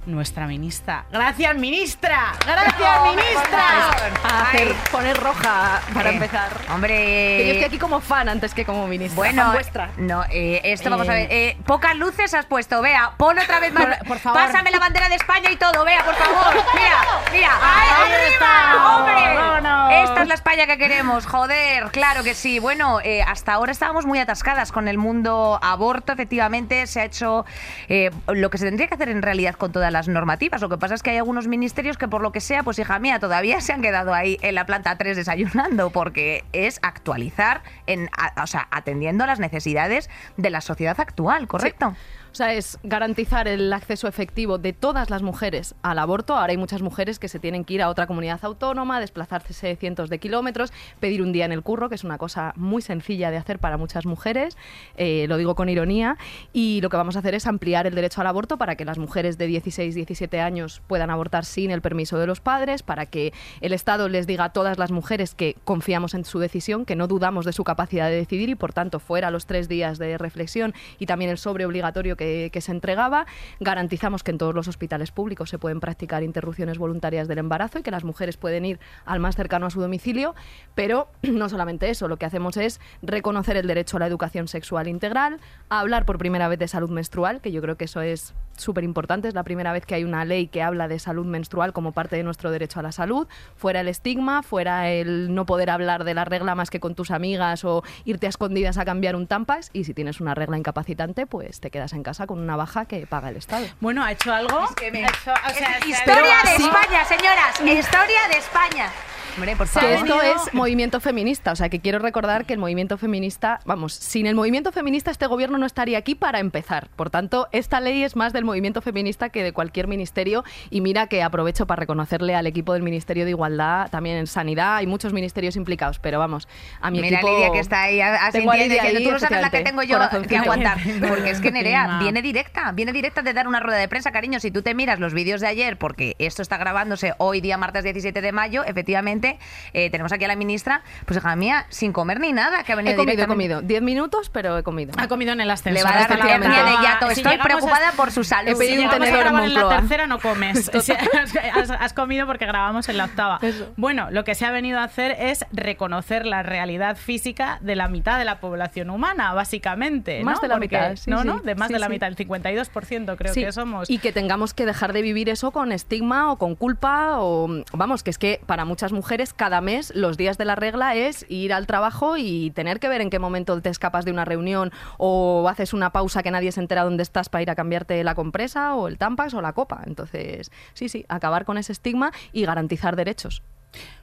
nuestra 0.06 0.46
ministra. 0.46 1.04
¡Gracias, 1.10 1.54
ministra! 1.56 2.32
¡Gracias, 2.46 3.00
ministra! 3.10 3.90
A 4.24 4.42
hacer, 4.42 4.68
Ay. 4.68 4.76
poner 4.90 5.16
roja 5.18 5.80
para 5.94 6.10
Eh, 6.10 6.14
empezar. 6.14 6.50
Hombre. 6.72 6.94
Que 6.96 7.44
yo 7.46 7.52
estoy 7.52 7.64
aquí 7.64 7.78
como 7.78 8.00
fan 8.00 8.28
antes 8.28 8.54
que 8.54 8.64
como 8.64 8.86
ministra. 8.86 9.16
Bueno, 9.16 9.52
vuestra. 9.52 9.90
no, 9.96 10.24
eh, 10.30 10.60
esto 10.64 10.90
vamos 10.90 11.08
a 11.08 11.16
Eh. 11.18 11.22
ver. 11.22 11.28
eh, 11.32 11.56
pocas 11.66 11.96
luces 11.96 12.32
has 12.34 12.46
puesto, 12.46 12.80
vea. 12.82 13.12
Pon 13.16 13.38
otra 13.38 13.60
vez 13.60 13.72
más. 13.72 13.84
Por- 13.98 14.06
por 14.08 14.18
favor. 14.18 14.40
Pásame 14.40 14.70
la 14.70 14.78
bandera 14.78 15.08
de 15.08 15.16
España 15.16 15.50
y 15.50 15.56
todo, 15.56 15.84
vea, 15.84 16.04
por 16.04 16.14
favor. 16.14 16.54
Mira, 16.74 17.02
mira. 17.32 17.50
Ahí 17.60 17.88
¡Ay, 17.96 18.32
está. 18.32 18.72
arriba! 18.72 18.96
¡Hombre! 18.96 19.34
Vámonos. 19.34 19.92
Esta 20.08 20.22
es 20.22 20.28
la 20.28 20.34
España 20.34 20.66
que 20.66 20.78
queremos, 20.78 21.26
joder. 21.26 21.84
Claro 21.90 22.22
que 22.22 22.34
sí. 22.34 22.58
Bueno, 22.58 23.00
eh, 23.02 23.22
hasta 23.22 23.52
ahora 23.54 23.72
estábamos 23.72 24.06
muy 24.06 24.18
atascadas 24.18 24.72
con 24.72 24.88
el 24.88 24.98
mundo 24.98 25.58
aborto. 25.62 26.12
Efectivamente, 26.12 26.86
se 26.86 27.00
ha 27.00 27.04
hecho 27.04 27.44
eh, 27.88 28.10
lo 28.28 28.50
que 28.50 28.58
se 28.58 28.64
tendría 28.66 28.88
que 28.88 28.94
hacer 28.94 29.08
en 29.08 29.22
realidad 29.22 29.54
con 29.54 29.72
todas 29.72 29.92
las 29.96 30.08
normativas. 30.08 30.60
Lo 30.60 30.68
que 30.68 30.78
pasa 30.78 30.94
es 30.94 31.02
que 31.02 31.10
hay 31.10 31.16
algunos 31.16 31.48
ministerios 31.48 31.96
que, 31.98 32.06
por 32.08 32.20
lo 32.22 32.32
que 32.32 32.40
sea, 32.40 32.62
pues 32.62 32.78
hija 32.78 32.98
mía, 32.98 33.18
todavía 33.18 33.60
se 33.60 33.72
han 33.72 33.82
quedado 33.82 34.12
ahí 34.14 34.38
en 34.42 34.54
la 34.54 34.66
planta 34.66 34.96
3 34.96 35.16
desayunando, 35.16 35.90
porque 35.90 36.44
es 36.52 36.78
actualizar, 36.82 37.62
en, 37.86 38.08
a- 38.16 38.42
o 38.42 38.46
sea, 38.46 38.68
atendiendo 38.70 39.24
a 39.24 39.26
las 39.26 39.40
necesidades 39.40 40.10
de 40.36 40.50
la 40.50 40.60
sociedad 40.60 40.98
actual, 41.00 41.46
¿correcto? 41.48 41.94
Sea, 42.36 42.54
es 42.54 42.78
garantizar 42.82 43.48
el 43.48 43.72
acceso 43.72 44.08
efectivo 44.08 44.58
de 44.58 44.72
todas 44.72 45.10
las 45.10 45.22
mujeres 45.22 45.74
al 45.82 45.98
aborto. 45.98 46.36
Ahora 46.36 46.50
hay 46.50 46.56
muchas 46.56 46.82
mujeres 46.82 47.18
que 47.18 47.28
se 47.28 47.38
tienen 47.38 47.64
que 47.64 47.74
ir 47.74 47.82
a 47.82 47.88
otra 47.88 48.06
comunidad 48.06 48.40
autónoma, 48.42 49.00
desplazarse 49.00 49.76
cientos 49.76 50.10
de 50.10 50.18
kilómetros, 50.18 50.72
pedir 51.00 51.22
un 51.22 51.32
día 51.32 51.46
en 51.46 51.52
el 51.52 51.62
curro, 51.62 51.88
que 51.88 51.94
es 51.94 52.04
una 52.04 52.18
cosa 52.18 52.52
muy 52.56 52.82
sencilla 52.82 53.30
de 53.30 53.38
hacer 53.38 53.58
para 53.58 53.76
muchas 53.76 54.06
mujeres. 54.06 54.56
eh, 54.96 55.26
lo 55.28 55.38
digo 55.38 55.54
con 55.54 55.68
ironía. 55.68 56.18
Y 56.52 56.80
lo 56.82 56.90
que 56.90 56.96
vamos 56.96 57.16
a 57.16 57.20
hacer 57.20 57.34
es 57.34 57.46
ampliar 57.46 57.86
el 57.86 57.94
derecho 57.94 58.20
al 58.20 58.26
aborto 58.26 58.58
para 58.58 58.76
que 58.76 58.84
las 58.84 58.98
mujeres 58.98 59.38
de 59.38 59.46
16, 59.46 59.94
17 59.94 60.40
años 60.40 60.82
puedan 60.86 61.10
abortar 61.10 61.44
sin 61.44 61.70
el 61.70 61.80
permiso 61.80 62.18
de 62.18 62.26
los 62.26 62.40
padres, 62.40 62.82
para 62.82 63.06
que 63.06 63.32
el 63.60 63.72
Estado 63.72 64.08
les 64.08 64.26
diga 64.26 64.44
a 64.44 64.52
todas 64.52 64.78
las 64.78 64.92
mujeres 64.92 65.34
que 65.34 65.56
confiamos 65.64 66.14
en 66.14 66.24
su 66.24 66.38
decisión, 66.38 66.84
que 66.84 66.96
no 66.96 67.06
dudamos 67.08 67.44
de 67.46 67.52
su 67.52 67.64
capacidad 67.64 68.10
de 68.10 68.16
decidir 68.16 68.50
y, 68.50 68.54
por 68.54 68.72
tanto, 68.72 69.00
fuera 69.00 69.30
los 69.30 69.46
tres 69.46 69.68
días 69.68 69.98
de 69.98 70.18
reflexión 70.18 70.74
y 70.98 71.06
también 71.06 71.30
el 71.30 71.38
sobre 71.38 71.64
obligatorio 71.64 72.16
que 72.16 72.25
que, 72.26 72.50
que 72.50 72.60
se 72.60 72.72
entregaba. 72.72 73.26
Garantizamos 73.60 74.22
que 74.22 74.30
en 74.32 74.38
todos 74.38 74.54
los 74.54 74.68
hospitales 74.68 75.10
públicos 75.10 75.50
se 75.50 75.58
pueden 75.58 75.80
practicar 75.80 76.22
interrupciones 76.22 76.78
voluntarias 76.78 77.28
del 77.28 77.38
embarazo 77.38 77.78
y 77.78 77.82
que 77.82 77.90
las 77.90 78.04
mujeres 78.04 78.36
pueden 78.36 78.64
ir 78.64 78.80
al 79.04 79.20
más 79.20 79.36
cercano 79.36 79.66
a 79.66 79.70
su 79.70 79.80
domicilio. 79.80 80.34
Pero 80.74 81.08
no 81.22 81.48
solamente 81.48 81.88
eso, 81.90 82.08
lo 82.08 82.16
que 82.16 82.26
hacemos 82.26 82.56
es 82.56 82.80
reconocer 83.02 83.56
el 83.56 83.66
derecho 83.66 83.96
a 83.96 84.00
la 84.00 84.06
educación 84.06 84.48
sexual 84.48 84.88
integral, 84.88 85.38
a 85.68 85.80
hablar 85.80 86.04
por 86.04 86.18
primera 86.18 86.48
vez 86.48 86.58
de 86.58 86.68
salud 86.68 86.90
menstrual, 86.90 87.40
que 87.40 87.52
yo 87.52 87.62
creo 87.62 87.76
que 87.76 87.84
eso 87.84 88.00
es 88.00 88.34
súper 88.56 88.84
importante. 88.84 89.28
Es 89.28 89.34
la 89.34 89.44
primera 89.44 89.72
vez 89.72 89.86
que 89.86 89.94
hay 89.94 90.04
una 90.04 90.24
ley 90.24 90.48
que 90.48 90.62
habla 90.62 90.88
de 90.88 90.98
salud 90.98 91.26
menstrual 91.26 91.72
como 91.72 91.92
parte 91.92 92.16
de 92.16 92.22
nuestro 92.22 92.50
derecho 92.50 92.80
a 92.80 92.82
la 92.82 92.92
salud. 92.92 93.28
Fuera 93.56 93.80
el 93.80 93.88
estigma, 93.88 94.42
fuera 94.42 94.90
el 94.90 95.34
no 95.34 95.46
poder 95.46 95.70
hablar 95.70 96.04
de 96.04 96.14
la 96.14 96.24
regla 96.24 96.54
más 96.54 96.70
que 96.70 96.80
con 96.80 96.94
tus 96.94 97.10
amigas 97.10 97.64
o 97.64 97.82
irte 98.04 98.26
a 98.26 98.30
escondidas 98.30 98.78
a 98.78 98.84
cambiar 98.84 99.16
un 99.16 99.26
tampas. 99.26 99.70
Y 99.72 99.84
si 99.84 99.94
tienes 99.94 100.20
una 100.20 100.34
regla 100.34 100.58
incapacitante, 100.58 101.26
pues 101.26 101.60
te 101.60 101.70
quedas 101.70 101.92
en 101.92 102.02
casa 102.02 102.15
con 102.24 102.38
una 102.40 102.54
baja 102.56 102.84
que 102.86 103.04
paga 103.06 103.30
el 103.30 103.36
Estado. 103.36 103.66
Bueno, 103.80 104.04
ha 104.04 104.12
hecho 104.12 104.32
algo. 104.32 104.64
Es 104.64 104.76
que 104.76 104.92
me- 104.92 105.04
Ha 105.04 105.08
hecho- 105.08 105.32
o 105.32 105.50
sea, 105.50 105.50
Es 105.50 105.56
se 105.58 105.64
ha- 105.64 105.78
historia 105.86 106.36
de. 106.44 106.54
España, 106.54 107.04
señoras. 107.04 107.60
Historia 107.60 108.28
de 108.30 108.38
España. 108.38 108.90
Hombre, 109.36 109.54
por 109.54 109.68
Que 109.68 109.94
esto 109.94 110.22
es 110.22 110.54
movimiento 110.54 110.98
feminista, 110.98 111.52
o 111.52 111.56
sea 111.56 111.68
que 111.68 111.80
quiero 111.80 111.98
recordar 111.98 112.46
que 112.46 112.54
el 112.54 112.58
movimiento 112.58 112.96
feminista, 112.96 113.60
vamos, 113.66 113.92
sin 113.92 114.26
el 114.26 114.34
movimiento 114.34 114.72
feminista 114.72 115.10
este 115.10 115.26
gobierno 115.26 115.58
no 115.58 115.66
estaría 115.66 115.98
aquí 115.98 116.14
para 116.14 116.38
empezar. 116.38 116.88
Por 116.96 117.10
tanto, 117.10 117.46
esta 117.52 117.80
ley 117.80 118.02
es 118.02 118.16
más 118.16 118.32
del 118.32 118.46
movimiento 118.46 118.80
feminista 118.80 119.28
que 119.28 119.42
de 119.42 119.52
cualquier 119.52 119.88
ministerio 119.88 120.42
y 120.70 120.80
mira 120.80 121.06
que 121.06 121.22
aprovecho 121.22 121.66
para 121.66 121.80
reconocerle 121.80 122.34
al 122.34 122.46
equipo 122.46 122.72
del 122.72 122.82
Ministerio 122.82 123.24
de 123.24 123.30
Igualdad, 123.30 123.90
también 123.90 124.16
en 124.16 124.26
Sanidad, 124.26 124.76
hay 124.76 124.86
muchos 124.86 125.12
ministerios 125.12 125.56
implicados, 125.56 125.98
pero 125.98 126.18
vamos, 126.18 126.48
a 126.80 126.90
mi 126.90 127.02
Mira 127.02 127.18
equipo... 127.18 127.30
Lidia 127.30 127.52
que 127.52 127.60
está 127.60 127.82
ahí 127.82 128.00
asintiendo 128.00 128.52
Lidia 128.54 128.82
diciendo, 128.82 129.00
tú 129.02 129.12
no 129.12 129.18
sabes 129.18 129.40
la 129.42 129.50
que 129.50 129.60
tengo 129.60 129.82
yo 129.82 129.98
que 130.26 130.36
aguantar. 130.38 130.78
Porque 131.08 131.30
es 131.30 131.40
que 131.40 131.50
Nerea 131.50 131.98
viene 132.00 132.22
directa, 132.22 132.72
viene 132.72 132.92
directa 132.92 133.20
de 133.20 133.34
dar 133.34 133.48
una 133.48 133.60
rueda 133.60 133.78
de 133.78 133.88
prensa, 133.88 134.12
cariño. 134.12 134.40
Si 134.40 134.50
tú 134.50 134.62
te 134.62 134.74
miras 134.74 134.98
los 134.98 135.12
vídeos 135.12 135.42
de 135.42 135.46
ayer, 135.46 135.76
porque 135.76 136.16
esto 136.18 136.40
está 136.40 136.56
grabándose 136.56 137.12
hoy 137.18 137.40
día 137.40 137.58
martes 137.58 137.84
17 137.84 138.20
de 138.20 138.32
mayo, 138.32 138.64
efectivamente, 138.64 139.25
eh, 139.72 139.90
tenemos 139.90 140.12
aquí 140.12 140.24
a 140.24 140.28
la 140.28 140.36
ministra, 140.36 140.82
pues 141.04 141.18
hija 141.18 141.34
mía, 141.36 141.66
sin 141.68 141.92
comer 141.92 142.20
ni 142.20 142.32
nada, 142.32 142.62
que 142.64 142.72
ha 142.72 142.76
venido 142.76 142.94
He 142.94 142.96
comido, 142.96 143.24
he 143.24 143.26
comido. 143.26 143.62
Diez 143.62 143.82
minutos, 143.82 144.30
pero 144.30 144.56
he 144.58 144.62
comido. 144.62 144.92
Ha 144.98 145.08
comido 145.08 145.32
en 145.32 145.40
el 145.40 145.50
ascensor. 145.50 145.72
Le 145.72 145.82
va 145.84 145.90
a 145.96 146.00
dar 146.08 146.18
la 146.18 146.24
octava. 146.36 146.70
de 146.70 146.82
yato. 146.82 147.06
Si 147.10 147.20
Estoy 147.20 147.34
a- 147.38 147.42
preocupada 147.42 147.92
por 147.96 148.10
su 148.10 148.24
salud. 148.24 148.50
He 148.50 148.56
pedido 148.56 148.80
Si 148.82 148.84
un 148.86 148.90
tenedor 148.90 149.14
en 149.18 149.20
grabar 149.32 149.44
en 149.44 149.54
la 149.54 149.68
tercera 149.68 150.06
no 150.06 150.18
comes. 150.20 150.70
Has, 151.54 151.70
has 151.70 151.92
comido 151.92 152.26
porque 152.26 152.46
grabamos 152.46 152.88
en 152.88 152.96
la 152.98 153.04
octava. 153.06 153.38
Eso. 153.42 153.72
Bueno, 153.76 154.08
lo 154.10 154.24
que 154.24 154.34
se 154.34 154.44
ha 154.46 154.50
venido 154.50 154.78
a 154.78 154.84
hacer 154.84 155.16
es 155.18 155.44
reconocer 155.52 156.26
la 156.26 156.42
realidad 156.42 156.96
física 156.96 157.58
de 157.60 157.76
la 157.76 157.88
mitad 157.88 158.18
de 158.18 158.24
la 158.24 158.40
población 158.40 158.90
humana, 158.90 159.32
básicamente. 159.34 160.22
Más 160.24 160.36
¿no? 160.36 160.40
de 160.42 160.48
la 160.48 160.54
Porque- 160.56 160.76
mitad, 160.76 160.96
sí, 160.96 161.10
No, 161.10 161.22
sí. 161.22 161.26
no, 161.28 161.38
de 161.40 161.54
más 161.54 161.68
Sí, 161.68 161.74
de 161.74 161.78
la 161.80 161.86
sí. 161.86 161.92
mitad, 161.92 162.08
el 162.08 162.16
52% 162.16 163.16
creo 163.16 163.34
Sí, 163.34 163.44
que 163.44 163.52
somos. 163.52 163.90
Y 163.90 163.98
que 163.98 164.12
tengamos 164.12 164.54
que 164.54 164.66
dejar 164.66 164.92
de 164.92 165.02
vivir 165.02 165.28
eso 165.28 165.50
con 165.50 165.72
estigma 165.72 166.30
o 166.32 166.36
con 166.38 166.54
culpa 166.54 167.18
o 167.18 167.48
vamos, 167.72 168.02
que 168.02 168.10
es 168.10 168.18
que 168.18 168.40
para 168.46 168.64
muchas 168.64 168.92
mujeres 168.92 169.15
cada 169.36 169.60
mes 169.60 169.94
los 169.94 170.16
días 170.16 170.36
de 170.38 170.44
la 170.44 170.54
regla 170.54 170.94
es 170.94 171.24
ir 171.28 171.52
al 171.52 171.66
trabajo 171.66 172.16
y 172.16 172.50
tener 172.50 172.80
que 172.80 172.88
ver 172.88 173.00
en 173.00 173.10
qué 173.10 173.18
momento 173.18 173.60
te 173.60 173.70
escapas 173.70 174.04
de 174.04 174.10
una 174.10 174.24
reunión 174.24 174.72
o 174.98 175.48
haces 175.48 175.72
una 175.72 175.90
pausa 175.90 176.22
que 176.22 176.30
nadie 176.30 176.52
se 176.52 176.60
entera 176.60 176.84
dónde 176.84 177.02
estás 177.02 177.28
para 177.28 177.42
ir 177.42 177.50
a 177.50 177.54
cambiarte 177.54 178.02
la 178.04 178.14
compresa 178.14 178.74
o 178.74 178.88
el 178.88 178.98
tampax 178.98 179.34
o 179.34 179.40
la 179.40 179.52
copa. 179.52 179.82
Entonces, 179.86 180.50
sí, 180.74 180.88
sí, 180.88 181.06
acabar 181.08 181.44
con 181.44 181.56
ese 181.56 181.72
estigma 181.72 182.12
y 182.32 182.44
garantizar 182.44 182.94
derechos. 182.96 183.42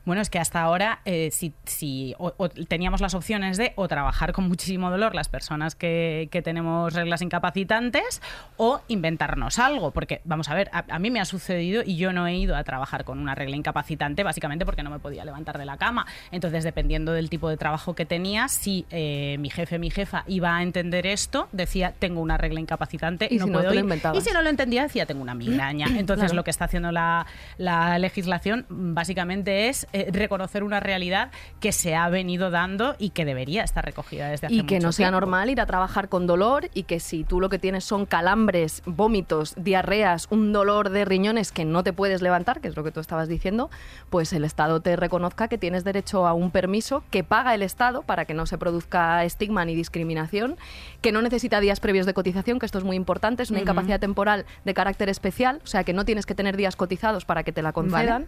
Bueno, 0.06 0.22
es 0.22 0.30
que 0.30 0.40
hasta 0.40 0.62
ahora 0.62 1.00
eh, 1.06 1.30
si, 1.32 1.54
si 1.66 2.14
o- 2.18 2.34
o 2.38 2.50
teníamos 2.50 3.00
las 3.02 3.14
opciones 3.14 3.58
de 3.58 3.72
o 3.76 3.88
trabajar 3.88 4.34
con 4.34 4.48
muchísimo 4.48 4.90
dolor 4.92 5.16
las 5.16 5.30
personas 5.30 5.76
que, 5.76 6.28
que 6.32 6.42
tenemos 6.42 6.94
reglas 6.94 7.22
incapacitantes 7.22 8.22
o 8.58 8.82
inventarnos 8.88 9.60
algo, 9.60 9.92
porque 9.92 10.22
vamos 10.26 10.50
a 10.50 10.56
ver, 10.56 10.70
a, 10.74 10.84
a 10.90 11.00
mí 11.00 11.10
me 11.12 11.20
ha 11.22 11.26
sucedido 11.26 11.84
y 11.86 11.96
yo 11.98 12.12
no 12.14 12.28
he 12.28 12.36
ido 12.36 12.56
a 12.56 12.64
trabajar 12.64 13.04
con 13.06 13.20
una 13.20 13.36
regla 13.36 13.56
incapacitante 13.56 14.24
básicamente 14.24 14.66
porque 14.66 14.84
no 14.84 14.90
me 14.90 15.00
podía 15.00 15.24
levantar 15.26 15.58
de 15.58 15.66
la 15.66 15.78
cama. 15.78 16.06
Entonces, 16.32 16.64
dependiendo 16.64 17.14
del 17.14 17.30
tipo 17.30 17.48
de 17.50 17.58
trabajo 17.58 17.96
que 17.96 18.06
tenía, 18.06 18.48
si 18.50 18.86
eh, 18.92 19.38
mi 19.40 19.50
jefe, 19.50 19.80
mi 19.80 19.90
jefa 19.90 20.24
iba 20.28 20.58
a 20.58 20.64
entender 20.64 21.08
esto, 21.08 21.48
decía, 21.52 21.94
tengo 21.98 22.22
una 22.22 22.38
regla 22.38 22.60
incapacitante 22.60 23.28
Y 23.32 23.38
no 23.38 23.46
si 23.46 23.52
no, 23.52 23.60
puedo 23.60 23.74
lo 23.74 23.80
ir. 23.80 24.02
Y 24.16 24.22
si 24.22 24.32
no 24.32 24.42
lo 24.42 24.50
entendía, 24.50 24.84
decía, 24.84 25.06
tengo 25.06 25.22
una 25.22 25.34
migraña. 25.36 25.88
Entonces, 25.98 26.24
Claro. 26.26 26.36
lo 26.36 26.44
que 26.44 26.52
está 26.52 26.66
haciendo 26.66 26.92
la, 26.92 27.26
la 27.58 27.98
legislación 28.00 28.66
básicamente 28.70 29.70
es 29.70 29.88
eh, 29.94 30.10
reconocer 30.12 30.64
una 30.64 30.80
realidad 30.80 31.32
que 31.60 31.72
se 31.72 31.96
ha 31.96 32.10
venido 32.10 32.50
dando 32.50 32.96
y 32.98 33.12
que 33.12 33.26
debería 33.26 33.64
estar 33.64 33.86
recogida 33.86 34.28
desde 34.28 34.48
hace 34.48 34.56
y 34.56 34.64
que 34.64 34.76
mucho 34.76 34.88
no 34.88 34.92
sea 34.92 35.08
tiempo. 35.08 35.22
normal 35.22 35.50
ir 35.50 35.62
a 35.62 35.66
trabajar 35.66 36.10
con 36.10 36.28
dolor 36.28 36.70
y 36.74 36.84
que 36.84 37.00
si 37.00 37.24
tú 37.24 37.40
lo 37.40 37.50
que 37.50 37.60
tienes 37.60 37.84
son 37.84 38.06
calambres, 38.06 38.82
vómitos, 38.86 39.54
diarreas, 39.56 40.28
un 40.30 40.52
dolor 40.52 40.90
de 40.90 41.06
riñones 41.06 41.52
que 41.52 41.64
no 41.64 41.84
te 41.84 41.94
puedes 41.94 42.22
levantar, 42.22 42.60
que 42.60 42.68
es 42.68 42.76
lo 42.76 42.84
que 42.84 42.92
tú 42.92 43.00
estabas 43.00 43.28
diciendo, 43.28 43.70
pues 44.10 44.34
el 44.34 44.46
Estado 44.46 44.82
te 44.82 44.96
reconozca 44.96 45.48
que 45.48 45.58
tienes 45.58 45.84
derecho 45.84 46.28
a 46.28 46.34
un 46.34 46.52
permiso 46.52 47.04
que 47.12 47.24
paga 47.24 47.54
el 47.54 47.62
Estado 47.62 48.02
para 48.02 48.26
que 48.26 48.34
no 48.34 48.46
se 48.46 48.58
produzca 48.58 49.24
estigma 49.24 49.64
ni 49.66 49.76
discriminación, 49.76 50.58
que 51.02 51.12
no 51.12 51.22
necesita 51.22 51.60
días 51.60 51.80
previos 51.80 52.06
de 52.06 52.14
cotización, 52.14 52.60
que 52.60 52.66
esto 52.66 52.78
es 52.78 52.84
muy 52.84 52.96
importante, 52.96 53.44
es 53.44 53.52
una 53.52 53.60
incapacidad 53.60 54.00
temporal 54.00 54.46
de 54.66 54.74
carácter 54.74 55.10
especial, 55.10 55.62
o 55.64 55.68
sea 55.68 55.84
que 55.84 55.94
no 55.94 56.06
tienes 56.06 56.26
que 56.26 56.36
tener 56.36 56.58
días 56.58 56.76
cotizados 56.76 57.26
para 57.26 57.44
que 57.44 57.52
te 57.52 57.62
la 57.62 57.74
concedan. 57.74 58.28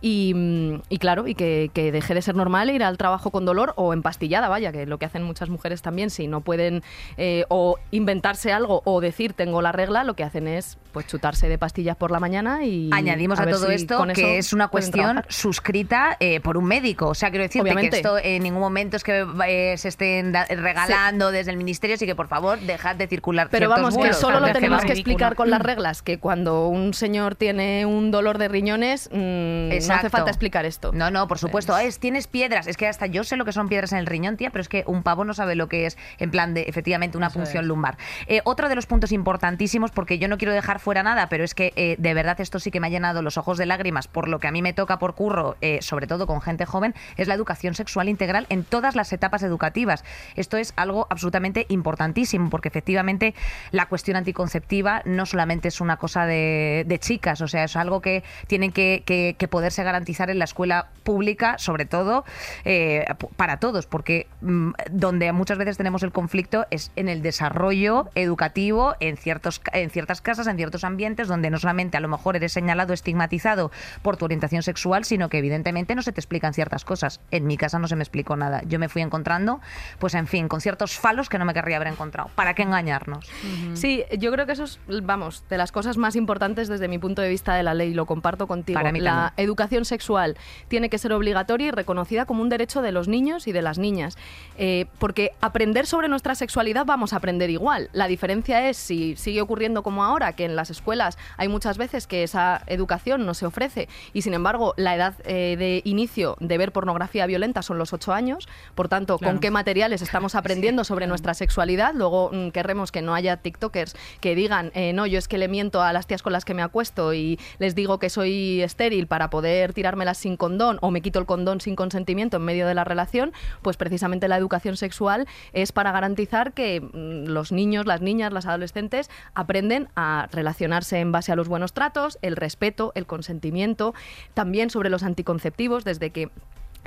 Y, 0.00 0.32
mm, 0.34 0.82
y 0.88 0.98
claro, 0.98 1.26
y 1.26 1.34
que, 1.34 1.70
que 1.74 1.90
deje 1.92 2.14
de 2.14 2.22
ser 2.22 2.36
normal 2.36 2.70
ir 2.70 2.82
al 2.82 2.98
trabajo 2.98 3.30
con 3.30 3.44
dolor 3.44 3.74
o 3.76 3.92
empastillada, 3.92 4.48
vaya, 4.48 4.72
que 4.72 4.86
lo 4.86 4.98
que 4.98 5.06
hacen 5.06 5.22
muchas 5.22 5.48
mujeres 5.48 5.82
también, 5.82 6.10
si 6.10 6.28
no 6.28 6.40
pueden 6.40 6.82
eh, 7.16 7.44
o 7.48 7.78
inventarse 7.90 8.52
algo 8.52 8.82
o 8.84 9.00
decir 9.00 9.32
tengo 9.32 9.62
la 9.62 9.72
regla, 9.72 10.04
lo 10.04 10.14
que 10.14 10.24
hacen 10.24 10.48
es 10.48 10.78
pues 10.92 11.06
chutarse 11.06 11.48
de 11.48 11.58
pastillas 11.58 11.96
por 11.96 12.10
la 12.10 12.20
mañana 12.20 12.64
y 12.64 12.90
Añadimos 12.92 13.38
a, 13.38 13.46
todo 13.46 13.68
si 13.68 13.74
esto 13.74 14.04
que 14.14 14.38
es 14.38 14.52
una 14.52 14.68
cuestión 14.68 15.22
suscrita 15.28 16.16
eh, 16.20 16.40
por 16.40 16.56
un 16.56 16.64
médico. 16.64 17.08
O 17.08 17.14
sea, 17.14 17.30
quiero 17.30 17.42
decirte 17.42 17.62
Obviamente. 17.62 17.90
que 17.90 17.96
esto 17.96 18.18
en 18.18 18.42
ningún 18.42 18.60
momento 18.60 18.96
es 18.96 19.04
que 19.04 19.26
eh, 19.46 19.76
se 19.76 19.88
estén 19.88 20.32
regalando 20.32 21.30
desde 21.30 21.50
el 21.50 21.56
ministerio, 21.56 21.94
así 21.94 22.06
que 22.06 22.14
por 22.14 22.28
favor 22.28 22.58
dejad 22.60 22.96
de 22.96 23.06
circular 23.06 23.48
Pero 23.50 23.68
vamos, 23.68 23.96
que 23.96 24.12
solo 24.12 24.40
lo 24.40 24.52
tenemos 24.52 24.84
que 24.84 24.92
explicar 24.92 25.34
con 25.34 25.50
las 25.50 25.60
reglas, 25.62 26.02
que 26.02 26.18
cuando 26.18 26.68
un 26.68 26.94
señor 26.94 27.34
tiene 27.34 27.86
un 27.86 28.10
dolor 28.10 28.38
de 28.38 28.48
riñones, 28.48 29.08
mm, 29.12 29.70
no 29.88 29.94
hace 29.94 30.10
falta 30.10 30.30
explicar 30.30 30.64
esto. 30.64 30.92
No, 30.92 31.10
no, 31.10 31.26
por 31.28 31.38
supuesto. 31.38 31.74
Ah, 31.74 31.82
es, 31.84 31.98
tienes 31.98 32.26
piedras. 32.26 32.66
Es 32.66 32.76
que 32.76 32.86
hasta 32.86 33.06
yo 33.06 33.24
sé 33.24 33.36
lo 33.36 33.44
que 33.44 33.52
son 33.52 33.68
piedras 33.68 33.92
en 33.92 33.98
el 33.98 34.06
riñón, 34.06 34.36
tía, 34.36 34.50
pero 34.50 34.62
es 34.62 34.68
que 34.68 34.84
un 34.86 35.02
pavo 35.02 35.24
no 35.24 35.34
sabe 35.34 35.54
lo 35.54 35.68
que 35.68 35.86
es, 35.86 35.96
en 36.18 36.30
plan 36.30 36.54
de, 36.54 36.62
efectivamente, 36.62 37.16
una 37.16 37.28
Eso 37.28 37.42
es. 37.42 37.54
lumbar. 37.62 37.98
Eh, 38.26 38.40
otro 38.44 38.68
de 38.68 38.74
los 38.74 38.86
puntos 38.86 39.12
importantísimos, 39.12 39.90
porque 39.90 40.18
yo 40.18 40.28
no 40.28 40.38
quiero 40.38 40.52
dejar 40.54 40.78
fuera 40.80 41.02
nada, 41.02 41.28
pero 41.28 41.44
es 41.44 41.54
que 41.54 41.72
eh, 41.76 41.96
de 41.98 42.14
verdad 42.14 42.40
esto 42.40 42.58
sí 42.58 42.70
que 42.70 42.80
me 42.80 42.86
ha 42.86 42.90
llenado 42.90 43.22
los 43.22 43.36
ojos 43.38 43.58
de 43.58 43.66
lágrimas 43.66 44.08
por 44.08 44.28
lo 44.28 44.38
que 44.40 44.48
a 44.48 44.52
mí 44.52 44.62
me 44.62 44.72
toca 44.72 44.98
por 44.98 45.14
curro, 45.14 45.56
eh, 45.60 45.78
sobre 45.82 46.06
todo 46.06 46.26
con 46.26 46.40
gente 46.40 46.64
joven, 46.66 46.94
es 47.16 47.28
la 47.28 47.34
educación 47.34 47.74
sexual 47.74 48.08
integral 48.08 48.46
en 48.48 48.64
todas 48.64 48.96
las 48.96 49.12
etapas 49.12 49.42
educativas. 49.42 50.04
Esto 50.36 50.56
es 50.56 50.72
algo 50.76 51.06
absolutamente 51.10 51.66
importantísimo, 51.68 52.50
porque 52.50 52.68
efectivamente 52.68 53.34
la 53.70 53.86
cuestión 53.86 54.16
anticonceptiva 54.16 55.02
no 55.04 55.26
solamente 55.26 55.68
es 55.68 55.80
una 55.80 55.96
cosa 55.96 56.26
de, 56.26 56.84
de 56.86 56.98
chicas, 56.98 57.40
o 57.40 57.48
sea, 57.48 57.64
es 57.64 57.76
algo 57.76 58.00
que 58.00 58.22
tienen 58.46 58.72
que, 58.72 59.02
que- 59.04 59.36
que 59.38 59.48
poderse 59.48 59.77
garantizar 59.84 60.30
en 60.30 60.38
la 60.38 60.44
escuela 60.44 60.88
pública, 61.02 61.58
sobre 61.58 61.84
todo 61.84 62.24
eh, 62.64 63.04
para 63.36 63.58
todos, 63.58 63.86
porque 63.86 64.26
mm, 64.40 64.70
donde 64.90 65.32
muchas 65.32 65.58
veces 65.58 65.76
tenemos 65.76 66.02
el 66.02 66.12
conflicto 66.12 66.66
es 66.70 66.92
en 66.96 67.08
el 67.08 67.22
desarrollo 67.22 68.10
educativo 68.14 68.94
en, 69.00 69.16
ciertos, 69.16 69.60
en 69.72 69.90
ciertas 69.90 70.20
casas, 70.20 70.46
en 70.46 70.56
ciertos 70.56 70.84
ambientes, 70.84 71.28
donde 71.28 71.50
no 71.50 71.58
solamente 71.58 71.96
a 71.96 72.00
lo 72.00 72.08
mejor 72.08 72.36
eres 72.36 72.52
señalado, 72.52 72.92
estigmatizado 72.92 73.70
por 74.02 74.16
tu 74.16 74.24
orientación 74.24 74.62
sexual, 74.62 75.04
sino 75.04 75.28
que 75.28 75.38
evidentemente 75.38 75.94
no 75.94 76.02
se 76.02 76.12
te 76.12 76.20
explican 76.20 76.54
ciertas 76.54 76.84
cosas. 76.84 77.20
En 77.30 77.46
mi 77.46 77.56
casa 77.56 77.78
no 77.78 77.88
se 77.88 77.96
me 77.96 78.02
explicó 78.02 78.36
nada. 78.36 78.62
Yo 78.66 78.78
me 78.78 78.88
fui 78.88 79.02
encontrando, 79.02 79.60
pues 79.98 80.14
en 80.14 80.26
fin, 80.26 80.48
con 80.48 80.60
ciertos 80.60 80.98
falos 80.98 81.28
que 81.28 81.38
no 81.38 81.44
me 81.44 81.54
querría 81.54 81.76
haber 81.76 81.88
encontrado. 81.88 82.30
¿Para 82.34 82.54
qué 82.54 82.62
engañarnos? 82.62 83.28
Sí, 83.74 84.04
yo 84.18 84.32
creo 84.32 84.46
que 84.46 84.52
eso 84.52 84.64
es, 84.64 84.80
vamos, 85.02 85.44
de 85.48 85.58
las 85.58 85.72
cosas 85.72 85.96
más 85.96 86.16
importantes 86.16 86.68
desde 86.68 86.88
mi 86.88 86.98
punto 86.98 87.22
de 87.22 87.28
vista 87.28 87.54
de 87.54 87.62
la 87.62 87.74
ley, 87.74 87.94
lo 87.94 88.06
comparto 88.06 88.46
contigo. 88.46 88.78
Para 88.78 88.92
mí 88.92 89.00
la 89.00 89.10
también. 89.28 89.32
educación 89.36 89.67
sexual 89.68 90.36
tiene 90.68 90.88
que 90.88 90.98
ser 90.98 91.12
obligatoria 91.12 91.68
y 91.68 91.70
reconocida 91.70 92.24
como 92.26 92.42
un 92.42 92.48
derecho 92.48 92.82
de 92.82 92.92
los 92.92 93.08
niños 93.08 93.46
y 93.46 93.52
de 93.52 93.62
las 93.62 93.78
niñas. 93.78 94.16
Eh, 94.56 94.86
porque 94.98 95.32
aprender 95.40 95.86
sobre 95.86 96.08
nuestra 96.08 96.34
sexualidad 96.34 96.86
vamos 96.86 97.12
a 97.12 97.16
aprender 97.16 97.50
igual. 97.50 97.90
La 97.92 98.08
diferencia 98.08 98.68
es 98.68 98.76
si 98.76 99.16
sigue 99.16 99.40
ocurriendo 99.40 99.82
como 99.82 100.04
ahora, 100.04 100.32
que 100.32 100.44
en 100.44 100.56
las 100.56 100.70
escuelas 100.70 101.18
hay 101.36 101.48
muchas 101.48 101.78
veces 101.78 102.06
que 102.06 102.22
esa 102.22 102.62
educación 102.66 103.26
no 103.26 103.34
se 103.34 103.46
ofrece 103.46 103.88
y 104.12 104.22
sin 104.22 104.34
embargo 104.34 104.74
la 104.76 104.94
edad 104.94 105.14
eh, 105.24 105.56
de 105.58 105.82
inicio 105.84 106.36
de 106.40 106.58
ver 106.58 106.72
pornografía 106.72 107.26
violenta 107.26 107.62
son 107.62 107.78
los 107.78 107.92
ocho 107.92 108.12
años. 108.12 108.48
Por 108.74 108.88
tanto, 108.88 109.18
Claro. 109.18 109.34
¿con 109.34 109.40
qué 109.40 109.50
materiales 109.50 110.02
estamos 110.02 110.34
aprendiendo 110.34 110.84
sobre 110.84 111.06
nuestra 111.06 111.34
sexualidad? 111.34 111.92
Luego 111.94 112.30
mm, 112.32 112.50
querremos 112.50 112.92
que 112.92 113.02
no 113.02 113.14
haya 113.14 113.36
TikTokers 113.36 113.96
que 114.20 114.34
digan, 114.34 114.70
eh, 114.74 114.92
no, 114.92 115.06
yo 115.06 115.18
es 115.18 115.28
que 115.28 115.38
le 115.38 115.48
miento 115.48 115.82
a 115.82 115.92
las 115.92 116.06
tías 116.06 116.22
con 116.22 116.32
las 116.32 116.44
que 116.44 116.54
me 116.54 116.62
acuesto 116.62 117.14
y 117.14 117.38
les 117.58 117.74
digo 117.74 117.98
que 117.98 118.10
soy 118.10 118.62
estéril 118.62 119.06
para 119.06 119.30
poder 119.30 119.57
tirármelas 119.72 120.18
sin 120.18 120.36
condón 120.36 120.78
o 120.80 120.90
me 120.90 121.02
quito 121.02 121.18
el 121.18 121.26
condón 121.26 121.60
sin 121.60 121.76
consentimiento 121.76 122.36
en 122.36 122.44
medio 122.44 122.66
de 122.66 122.74
la 122.74 122.84
relación, 122.84 123.32
pues 123.62 123.76
precisamente 123.76 124.28
la 124.28 124.36
educación 124.36 124.76
sexual 124.76 125.26
es 125.52 125.72
para 125.72 125.92
garantizar 125.92 126.52
que 126.52 126.80
mm, 126.80 127.28
los 127.28 127.52
niños, 127.52 127.86
las 127.86 128.00
niñas, 128.00 128.32
las 128.32 128.46
adolescentes 128.46 129.10
aprenden 129.34 129.88
a 129.96 130.28
relacionarse 130.32 131.00
en 131.00 131.12
base 131.12 131.32
a 131.32 131.36
los 131.36 131.48
buenos 131.48 131.72
tratos, 131.72 132.18
el 132.22 132.36
respeto, 132.36 132.92
el 132.94 133.06
consentimiento, 133.06 133.94
también 134.34 134.70
sobre 134.70 134.90
los 134.90 135.02
anticonceptivos, 135.02 135.84
desde 135.84 136.10
que 136.10 136.30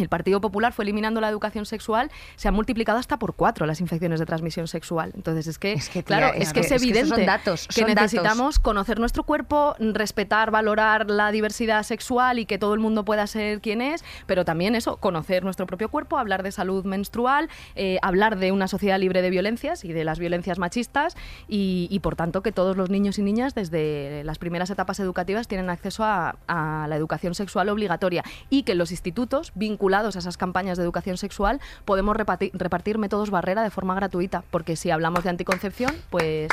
el 0.01 0.09
Partido 0.09 0.41
Popular 0.41 0.73
fue 0.73 0.83
eliminando 0.83 1.21
la 1.21 1.29
educación 1.29 1.65
sexual, 1.65 2.11
se 2.35 2.47
han 2.47 2.53
multiplicado 2.53 2.97
hasta 2.99 3.17
por 3.19 3.35
cuatro 3.35 3.65
las 3.65 3.79
infecciones 3.81 4.19
de 4.19 4.25
transmisión 4.25 4.67
sexual. 4.67 5.11
Entonces 5.15 5.47
es 5.47 5.57
que, 5.59 5.73
Es 5.73 5.87
que, 5.89 6.03
tía, 6.03 6.17
claro, 6.17 6.33
es 6.37 6.51
que 6.53 6.61
que- 6.61 6.67
es 6.67 6.67
que 6.69 6.75
evidente 6.75 7.15
son 7.15 7.25
datos, 7.25 7.67
que 7.67 7.81
son 7.81 7.89
datos. 7.93 8.01
necesitamos 8.13 8.59
conocer 8.59 8.99
nuestro 8.99 9.23
cuerpo, 9.23 9.75
respetar, 9.79 10.51
valorar 10.51 11.09
la 11.09 11.31
diversidad 11.31 11.83
sexual 11.83 12.39
y 12.39 12.45
que 12.45 12.57
todo 12.57 12.73
el 12.73 12.79
mundo 12.79 13.05
pueda 13.05 13.27
ser 13.27 13.61
quien 13.61 13.81
es, 13.81 14.03
pero 14.25 14.45
también 14.45 14.75
eso, 14.75 14.97
conocer 14.97 15.43
nuestro 15.43 15.65
propio 15.67 15.89
cuerpo, 15.89 16.17
hablar 16.17 16.43
de 16.43 16.51
salud 16.51 16.85
menstrual, 16.85 17.49
eh, 17.75 17.97
hablar 18.01 18.37
de 18.37 18.51
una 18.51 18.67
sociedad 18.67 18.99
libre 18.99 19.21
de 19.21 19.29
violencias 19.29 19.83
y 19.85 19.93
de 19.93 20.03
las 20.03 20.19
violencias 20.19 20.59
machistas 20.59 21.15
y, 21.47 21.87
y, 21.91 21.99
por 21.99 22.15
tanto 22.15 22.41
que 22.41 22.51
todos 22.51 22.77
los 22.77 22.89
niños 22.89 23.19
y 23.19 23.21
niñas 23.23 23.53
desde 23.55 24.23
las 24.23 24.37
primeras 24.39 24.69
etapas 24.69 24.99
educativas 24.99 25.47
tienen 25.47 25.69
acceso 25.69 26.03
a, 26.03 26.35
a 26.47 26.85
la 26.87 26.95
educación 26.95 27.35
sexual 27.35 27.69
obligatoria 27.69 28.23
y 28.49 28.63
que 28.63 28.75
los 28.75 28.91
institutos 28.91 29.51
vinculados 29.91 30.15
a 30.15 30.19
esas 30.19 30.37
campañas 30.37 30.77
de 30.77 30.83
educación 30.85 31.17
sexual 31.17 31.59
podemos 31.83 32.15
repartir, 32.15 32.51
repartir 32.53 32.97
métodos 32.97 33.29
barrera 33.29 33.61
de 33.61 33.69
forma 33.71 33.93
gratuita, 33.93 34.41
porque 34.49 34.77
si 34.77 34.89
hablamos 34.89 35.23
de 35.25 35.29
anticoncepción, 35.31 35.93
pues... 36.09 36.47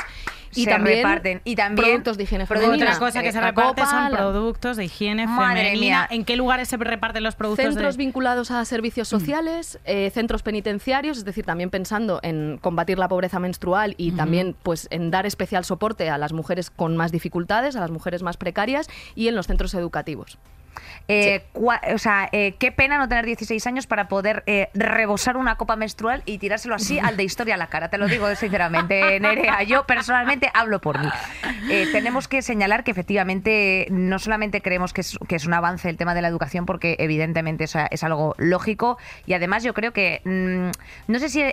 Y 0.55 0.63
Se 0.63 0.71
también 0.71 0.97
reparten. 0.97 1.41
Y 1.45 1.55
también 1.55 1.85
productos 1.89 2.17
de 2.17 2.23
higiene 2.23 2.47
femenina. 2.47 2.73
Otra 2.87 2.97
cosa 2.99 3.21
que 3.21 3.31
se 3.31 3.39
reparte 3.39 3.81
copa, 3.81 3.85
son 3.91 4.11
la- 4.11 4.17
productos 4.17 4.77
de 4.77 4.85
higiene 4.85 5.27
Madre 5.27 5.65
femenina. 5.65 5.79
mía. 5.79 6.07
¿En 6.09 6.25
qué 6.25 6.35
lugares 6.35 6.67
se 6.67 6.75
reparten 6.77 7.21
los 7.23 7.35
productos 7.35 7.63
Centros 7.65 7.95
de 7.97 8.03
vinculados 8.03 8.49
a 8.51 8.65
servicios 8.65 9.07
sociales, 9.07 9.79
eh, 9.85 10.09
centros 10.11 10.41
penitenciarios, 10.41 11.19
es 11.19 11.23
decir, 11.25 11.45
también 11.45 11.69
pensando 11.69 12.19
en 12.23 12.57
combatir 12.61 12.97
la 12.97 13.07
pobreza 13.07 13.39
menstrual 13.39 13.93
y 13.97 14.11
también 14.13 14.55
pues 14.63 14.87
en 14.89 15.11
dar 15.11 15.25
especial 15.27 15.63
soporte 15.65 16.09
a 16.09 16.17
las 16.17 16.33
mujeres 16.33 16.71
con 16.71 16.97
más 16.97 17.11
dificultades, 17.11 17.75
a 17.75 17.79
las 17.79 17.91
mujeres 17.91 18.23
más 18.23 18.35
precarias 18.35 18.89
y 19.15 19.27
en 19.27 19.35
los 19.35 19.45
centros 19.47 19.73
educativos. 19.75 20.39
Eh, 21.07 21.43
cua- 21.53 21.81
o 21.93 21.97
sea, 21.97 22.29
eh, 22.31 22.55
qué 22.59 22.71
pena 22.71 22.97
no 22.99 23.07
tener 23.09 23.25
16 23.25 23.65
años 23.65 23.87
para 23.87 24.07
poder 24.07 24.43
eh, 24.45 24.69
rebosar 24.75 25.37
una 25.37 25.55
copa 25.55 25.75
menstrual 25.75 26.21
y 26.25 26.37
tirárselo 26.37 26.75
así 26.75 26.99
al 26.99 27.17
de 27.17 27.23
historia 27.23 27.55
a 27.55 27.57
la 27.57 27.67
cara. 27.67 27.89
Te 27.89 27.97
lo 27.97 28.07
digo 28.07 28.33
sinceramente, 28.35 29.19
Nerea. 29.21 29.63
Yo 29.63 29.85
personalmente 29.85 30.51
hablo 30.53 30.79
por 30.81 30.99
mí. 30.99 31.09
Tenemos 31.91 32.27
que 32.27 32.41
señalar 32.43 32.83
que 32.83 32.91
efectivamente 32.91 33.87
no 33.89 34.19
solamente 34.19 34.61
creemos 34.61 34.93
que 34.93 35.01
es, 35.01 35.17
que 35.27 35.35
es 35.35 35.45
un 35.47 35.53
avance 35.55 35.89
el 35.89 35.97
tema 35.97 36.13
de 36.13 36.21
la 36.21 36.27
educación, 36.27 36.65
porque 36.67 36.95
evidentemente 36.99 37.63
es, 37.63 37.75
es 37.89 38.03
algo 38.03 38.35
lógico 38.37 38.97
y 39.25 39.33
además 39.33 39.63
yo 39.63 39.73
creo 39.73 39.91
que 39.93 40.21
mm, 40.25 41.11
no 41.11 41.19
sé 41.19 41.29
si 41.29 41.43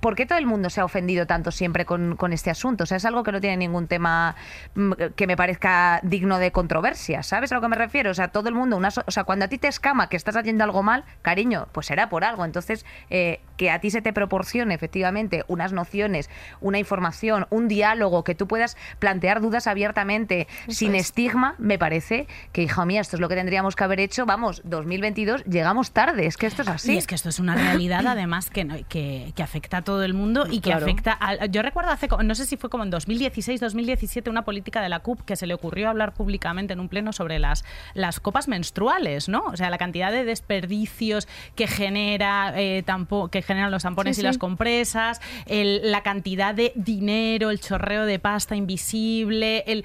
por 0.00 0.14
qué 0.14 0.26
todo 0.26 0.38
el 0.38 0.46
mundo 0.46 0.68
se 0.68 0.80
ha 0.82 0.84
ofendido 0.84 1.26
tanto 1.26 1.50
siempre 1.50 1.86
con, 1.86 2.16
con 2.16 2.34
este 2.34 2.50
asunto. 2.50 2.84
O 2.84 2.86
sea, 2.86 2.98
es 2.98 3.04
algo 3.06 3.22
que 3.22 3.32
no 3.32 3.40
tiene 3.40 3.56
ningún 3.56 3.86
tema 3.86 4.36
mm, 4.74 4.92
que 5.16 5.26
me 5.26 5.36
parezca 5.38 6.00
digno 6.02 6.38
de 6.38 6.52
controversia. 6.52 7.22
¿Sabes 7.22 7.50
a 7.52 7.54
lo 7.54 7.62
que 7.62 7.68
me 7.68 7.76
refiero? 7.76 8.10
O 8.10 8.14
sea, 8.14 8.28
todo 8.28 8.49
el 8.50 8.56
mundo, 8.56 8.76
una 8.76 8.90
o 9.06 9.10
sea, 9.10 9.24
cuando 9.24 9.46
a 9.46 9.48
ti 9.48 9.58
te 9.58 9.68
escama 9.68 10.08
que 10.08 10.16
estás 10.16 10.36
haciendo 10.36 10.64
algo 10.64 10.82
mal, 10.82 11.04
cariño, 11.22 11.68
pues 11.72 11.86
será 11.86 12.08
por 12.08 12.24
algo. 12.24 12.44
Entonces, 12.44 12.84
eh, 13.08 13.40
que 13.60 13.70
a 13.70 13.78
ti 13.78 13.90
se 13.90 14.00
te 14.00 14.14
proporcione 14.14 14.72
efectivamente 14.72 15.44
unas 15.46 15.74
nociones, 15.74 16.30
una 16.62 16.78
información, 16.78 17.46
un 17.50 17.68
diálogo, 17.68 18.24
que 18.24 18.34
tú 18.34 18.48
puedas 18.48 18.74
plantear 18.98 19.42
dudas 19.42 19.66
abiertamente, 19.66 20.48
sin 20.66 20.94
estigma, 20.94 21.56
me 21.58 21.78
parece 21.78 22.26
que, 22.54 22.62
hija 22.62 22.86
mía, 22.86 23.02
esto 23.02 23.16
es 23.16 23.20
lo 23.20 23.28
que 23.28 23.34
tendríamos 23.34 23.76
que 23.76 23.84
haber 23.84 24.00
hecho. 24.00 24.24
Vamos, 24.24 24.62
2022, 24.64 25.44
llegamos 25.44 25.90
tarde, 25.92 26.24
es 26.24 26.38
que 26.38 26.46
esto 26.46 26.62
es 26.62 26.68
así. 26.68 26.94
Y 26.94 26.96
es 26.96 27.06
que 27.06 27.14
esto 27.14 27.28
es 27.28 27.38
una 27.38 27.54
realidad, 27.54 28.06
además, 28.06 28.48
que, 28.48 28.64
no- 28.64 28.78
que, 28.88 29.34
que 29.36 29.42
afecta 29.42 29.76
a 29.76 29.82
todo 29.82 30.04
el 30.04 30.14
mundo 30.14 30.46
y 30.50 30.60
que 30.62 30.70
Claro. 30.70 30.86
afecta. 30.86 31.18
a- 31.20 31.44
yo 31.44 31.60
recuerdo 31.60 31.90
hace, 31.90 32.08
no 32.24 32.34
sé 32.34 32.46
si 32.46 32.56
fue 32.56 32.70
como 32.70 32.84
en 32.84 32.88
2016, 32.88 33.60
2017, 33.60 34.30
una 34.30 34.40
política 34.46 34.80
de 34.80 34.88
la 34.88 35.00
CUP 35.00 35.20
que 35.26 35.36
se 35.36 35.46
le 35.46 35.52
ocurrió 35.52 35.90
hablar 35.90 36.14
públicamente 36.14 36.72
en 36.72 36.80
un 36.80 36.88
pleno 36.88 37.12
sobre 37.12 37.38
las, 37.38 37.62
las 37.92 38.20
copas 38.20 38.48
menstruales, 38.48 39.28
¿no? 39.28 39.40
O 39.52 39.56
sea, 39.58 39.68
la 39.68 39.76
cantidad 39.76 40.10
de 40.12 40.24
desperdicios 40.24 41.28
que 41.56 41.66
genera 41.66 42.54
eh, 42.56 42.82
tampo- 42.86 43.28
que 43.28 43.42
generan 43.50 43.70
los 43.70 43.82
tampones 43.82 44.16
Sí, 44.16 44.22
y 44.22 44.24
las 44.24 44.38
compresas, 44.38 45.20
el- 45.46 45.90
la 45.90 46.02
cantidad 46.02 46.54
de 46.54 46.72
dinero, 46.76 47.50
el 47.50 47.60
chorreo 47.60 48.04
de 48.06 48.18
pasta 48.18 48.54
invisible, 48.56 49.64
el 49.66 49.84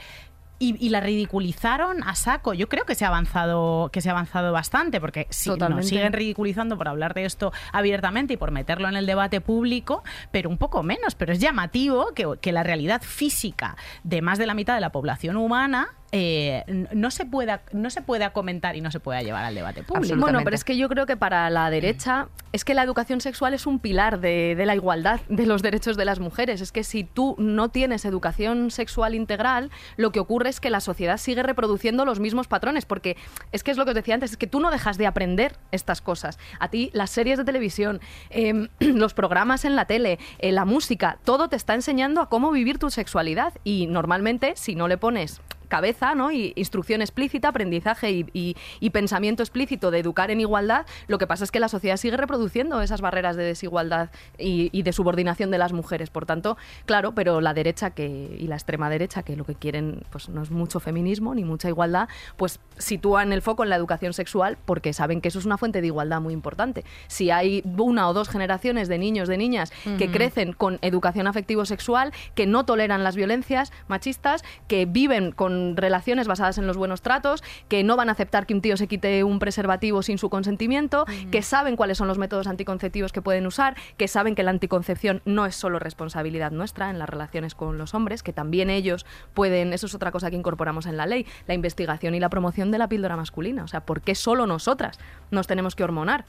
y, 0.57 0.77
y 0.83 0.87
la 0.87 1.01
ridiculizaron 1.01 2.01
a 2.03 2.15
saco. 2.15 2.53
Yo 2.53 2.69
creo 2.69 2.85
que 2.85 2.95
se 2.95 3.03
ha 3.03 3.09
avanzado, 3.09 3.89
que 3.91 3.99
se 3.99 4.07
ha 4.07 4.13
avanzado 4.13 4.53
bastante, 4.53 5.01
porque 5.01 5.27
sí, 5.29 5.49
nos 5.75 5.85
siguen 5.89 6.13
ridiculizando 6.13 6.77
por 6.77 6.87
hablar 6.87 7.13
de 7.13 7.25
esto 7.25 7.51
abiertamente 7.73 8.35
y 8.35 8.37
por 8.37 8.51
meterlo 8.51 8.87
en 8.87 8.95
el 8.95 9.05
debate 9.05 9.41
público, 9.41 10.01
pero 10.31 10.49
un 10.49 10.57
poco 10.57 10.81
menos. 10.81 11.13
Pero 11.15 11.33
es 11.33 11.39
llamativo 11.39 12.13
que, 12.15 12.25
que 12.39 12.53
la 12.53 12.63
realidad 12.63 13.01
física 13.01 13.75
de 14.05 14.21
más 14.21 14.37
de 14.39 14.45
la 14.45 14.53
mitad 14.53 14.75
de 14.75 14.81
la 14.81 14.93
población 14.93 15.35
humana 15.35 15.89
eh, 16.17 16.87
no 16.93 17.11
se 17.11 17.25
pueda 17.25 17.63
no 17.73 17.89
se 17.89 18.01
pueda 18.01 18.31
comentar 18.31 18.77
y 18.77 18.81
no 18.81 18.89
se 18.89 19.01
pueda 19.01 19.21
llevar 19.21 19.43
al 19.43 19.53
debate 19.53 19.83
público. 19.83 20.15
Bueno, 20.15 20.39
pero 20.45 20.55
es 20.55 20.63
que 20.63 20.77
yo 20.77 20.87
creo 20.87 21.05
que 21.05 21.17
para 21.17 21.49
la 21.49 21.69
derecha 21.69 22.29
es 22.53 22.63
que 22.63 22.73
la 22.73 22.83
educación 22.83 23.19
sexual 23.19 23.53
es 23.53 23.67
un 23.67 23.79
pilar 23.79 24.21
de, 24.21 24.55
de 24.55 24.65
la 24.65 24.75
igualdad 24.75 25.19
de 25.27 25.45
los 25.45 25.61
derechos 25.61 25.97
de 25.97 26.05
las 26.05 26.21
mujeres. 26.21 26.61
Es 26.61 26.71
que 26.71 26.85
si 26.85 27.03
tú 27.03 27.35
no 27.37 27.67
tienes 27.67 28.05
educación 28.05 28.71
sexual 28.71 29.13
integral, 29.13 29.71
lo 29.97 30.13
que 30.13 30.21
ocurre 30.21 30.47
es 30.47 30.61
que 30.61 30.69
la 30.69 30.79
sociedad 30.79 31.17
sigue 31.17 31.43
reproduciendo 31.43 32.05
los 32.05 32.21
mismos 32.21 32.47
patrones, 32.47 32.85
porque 32.85 33.17
es 33.51 33.61
que 33.63 33.71
es 33.71 33.77
lo 33.77 33.83
que 33.83 33.91
os 33.91 33.95
decía 33.95 34.13
antes, 34.13 34.31
es 34.31 34.37
que 34.37 34.47
tú 34.47 34.61
no 34.61 34.71
dejas 34.71 34.97
de 34.97 35.07
aprender 35.07 35.57
estas 35.73 35.99
cosas. 35.99 36.39
A 36.61 36.69
ti 36.69 36.91
las 36.93 37.09
series 37.09 37.37
de 37.37 37.43
televisión, 37.43 37.99
em, 38.29 38.69
los 38.79 39.13
programas 39.13 39.65
en 39.65 39.75
la 39.75 39.83
tele, 39.83 40.17
eh, 40.39 40.53
la 40.53 40.63
música, 40.63 41.17
todo 41.25 41.49
te 41.49 41.57
está 41.57 41.73
enseñando 41.73 42.21
a 42.21 42.29
cómo 42.29 42.51
vivir 42.51 42.79
tu 42.79 42.89
sexualidad 42.89 43.53
y 43.65 43.87
normalmente 43.87 44.53
si 44.55 44.75
no 44.75 44.87
le 44.87 44.97
pones 44.97 45.41
cabeza, 45.65 46.15
¿no? 46.15 46.31
Y 46.31 46.53
instrucción 46.55 47.01
explícita, 47.01 47.49
aprendizaje 47.49 48.11
y, 48.11 48.25
y- 48.33 48.55
y 48.79 48.89
pensamiento 48.91 49.43
explícito 49.43 49.91
de 49.91 49.99
educar 49.99 50.31
en 50.31 50.41
igualdad, 50.41 50.85
lo 51.07 51.17
que 51.17 51.27
pasa 51.27 51.43
es 51.43 51.51
que 51.51 51.59
la 51.59 51.67
sociedad 51.69 51.97
sigue 51.97 52.17
reproduciendo 52.17 52.81
esas 52.81 53.01
barreras 53.01 53.35
de 53.35 53.43
desigualdad 53.43 54.09
y, 54.37 54.69
y 54.71 54.83
de 54.83 54.93
subordinación 54.93 55.51
de 55.51 55.57
las 55.57 55.73
mujeres. 55.73 56.09
Por 56.09 56.25
tanto, 56.25 56.57
claro, 56.85 57.13
pero 57.13 57.41
la 57.41 57.53
derecha 57.53 57.91
que, 57.91 58.35
y 58.39 58.47
la 58.47 58.55
extrema 58.55 58.89
derecha, 58.89 59.23
que 59.23 59.35
lo 59.35 59.45
que 59.45 59.55
quieren 59.55 60.03
pues 60.11 60.29
no 60.29 60.41
es 60.43 60.51
mucho 60.51 60.79
feminismo 60.79 61.33
ni 61.35 61.43
mucha 61.43 61.67
igualdad, 61.69 62.07
pues 62.37 62.59
sitúan 62.77 63.33
el 63.33 63.41
foco 63.41 63.63
en 63.63 63.69
la 63.69 63.75
educación 63.75 64.13
sexual 64.13 64.57
porque 64.65 64.93
saben 64.93 65.21
que 65.21 65.29
eso 65.29 65.39
es 65.39 65.45
una 65.45 65.57
fuente 65.57 65.81
de 65.81 65.87
igualdad 65.87 66.21
muy 66.21 66.33
importante. 66.33 66.83
Si 67.07 67.31
hay 67.31 67.63
una 67.77 68.09
o 68.09 68.13
dos 68.13 68.29
generaciones 68.29 68.87
de 68.87 68.97
niños, 68.97 69.27
de 69.27 69.37
niñas 69.37 69.71
que 69.97 70.09
crecen 70.11 70.53
con 70.53 70.79
educación 70.81 71.27
afectivo-sexual, 71.27 72.11
que 72.35 72.45
no 72.47 72.65
toleran 72.65 73.03
las 73.03 73.15
violencias 73.15 73.71
machistas, 73.87 74.43
que 74.67 74.85
viven 74.85 75.31
con 75.31 75.54
relaciones 75.75 76.27
basadas 76.27 76.57
en 76.57 76.67
los 76.67 76.77
buenos 76.77 77.01
tratos, 77.01 77.43
que 77.67 77.83
no 77.83 77.95
van 77.95 78.09
a 78.09 78.13
aceptar 78.13 78.45
que 78.45 78.53
un 78.53 78.61
tío 78.61 78.77
se 78.77 78.87
quite 78.87 79.23
un 79.23 79.39
preservativo 79.39 80.01
sin 80.01 80.17
su 80.17 80.29
consentimiento, 80.29 81.05
que 81.31 81.41
saben 81.41 81.75
cuáles 81.75 81.97
son 81.97 82.07
los 82.07 82.17
métodos 82.17 82.47
anticonceptivos 82.47 83.11
que 83.11 83.21
pueden 83.21 83.47
usar, 83.47 83.75
que 83.97 84.07
saben 84.07 84.35
que 84.35 84.43
la 84.43 84.51
anticoncepción 84.51 85.21
no 85.25 85.45
es 85.45 85.55
solo 85.55 85.79
responsabilidad 85.79 86.51
nuestra 86.51 86.89
en 86.89 86.99
las 86.99 87.09
relaciones 87.09 87.55
con 87.55 87.77
los 87.77 87.93
hombres, 87.93 88.23
que 88.23 88.33
también 88.33 88.69
ellos 88.69 89.05
pueden, 89.33 89.73
eso 89.73 89.85
es 89.85 89.95
otra 89.95 90.11
cosa 90.11 90.29
que 90.29 90.35
incorporamos 90.35 90.85
en 90.85 90.97
la 90.97 91.05
ley, 91.05 91.25
la 91.47 91.53
investigación 91.53 92.15
y 92.15 92.19
la 92.19 92.29
promoción 92.29 92.71
de 92.71 92.77
la 92.77 92.89
píldora 92.89 93.15
masculina. 93.15 93.63
O 93.63 93.67
sea, 93.67 93.85
¿por 93.85 94.01
qué 94.01 94.15
solo 94.15 94.47
nosotras 94.47 94.99
nos 95.31 95.47
tenemos 95.47 95.75
que 95.75 95.83
hormonar? 95.83 96.25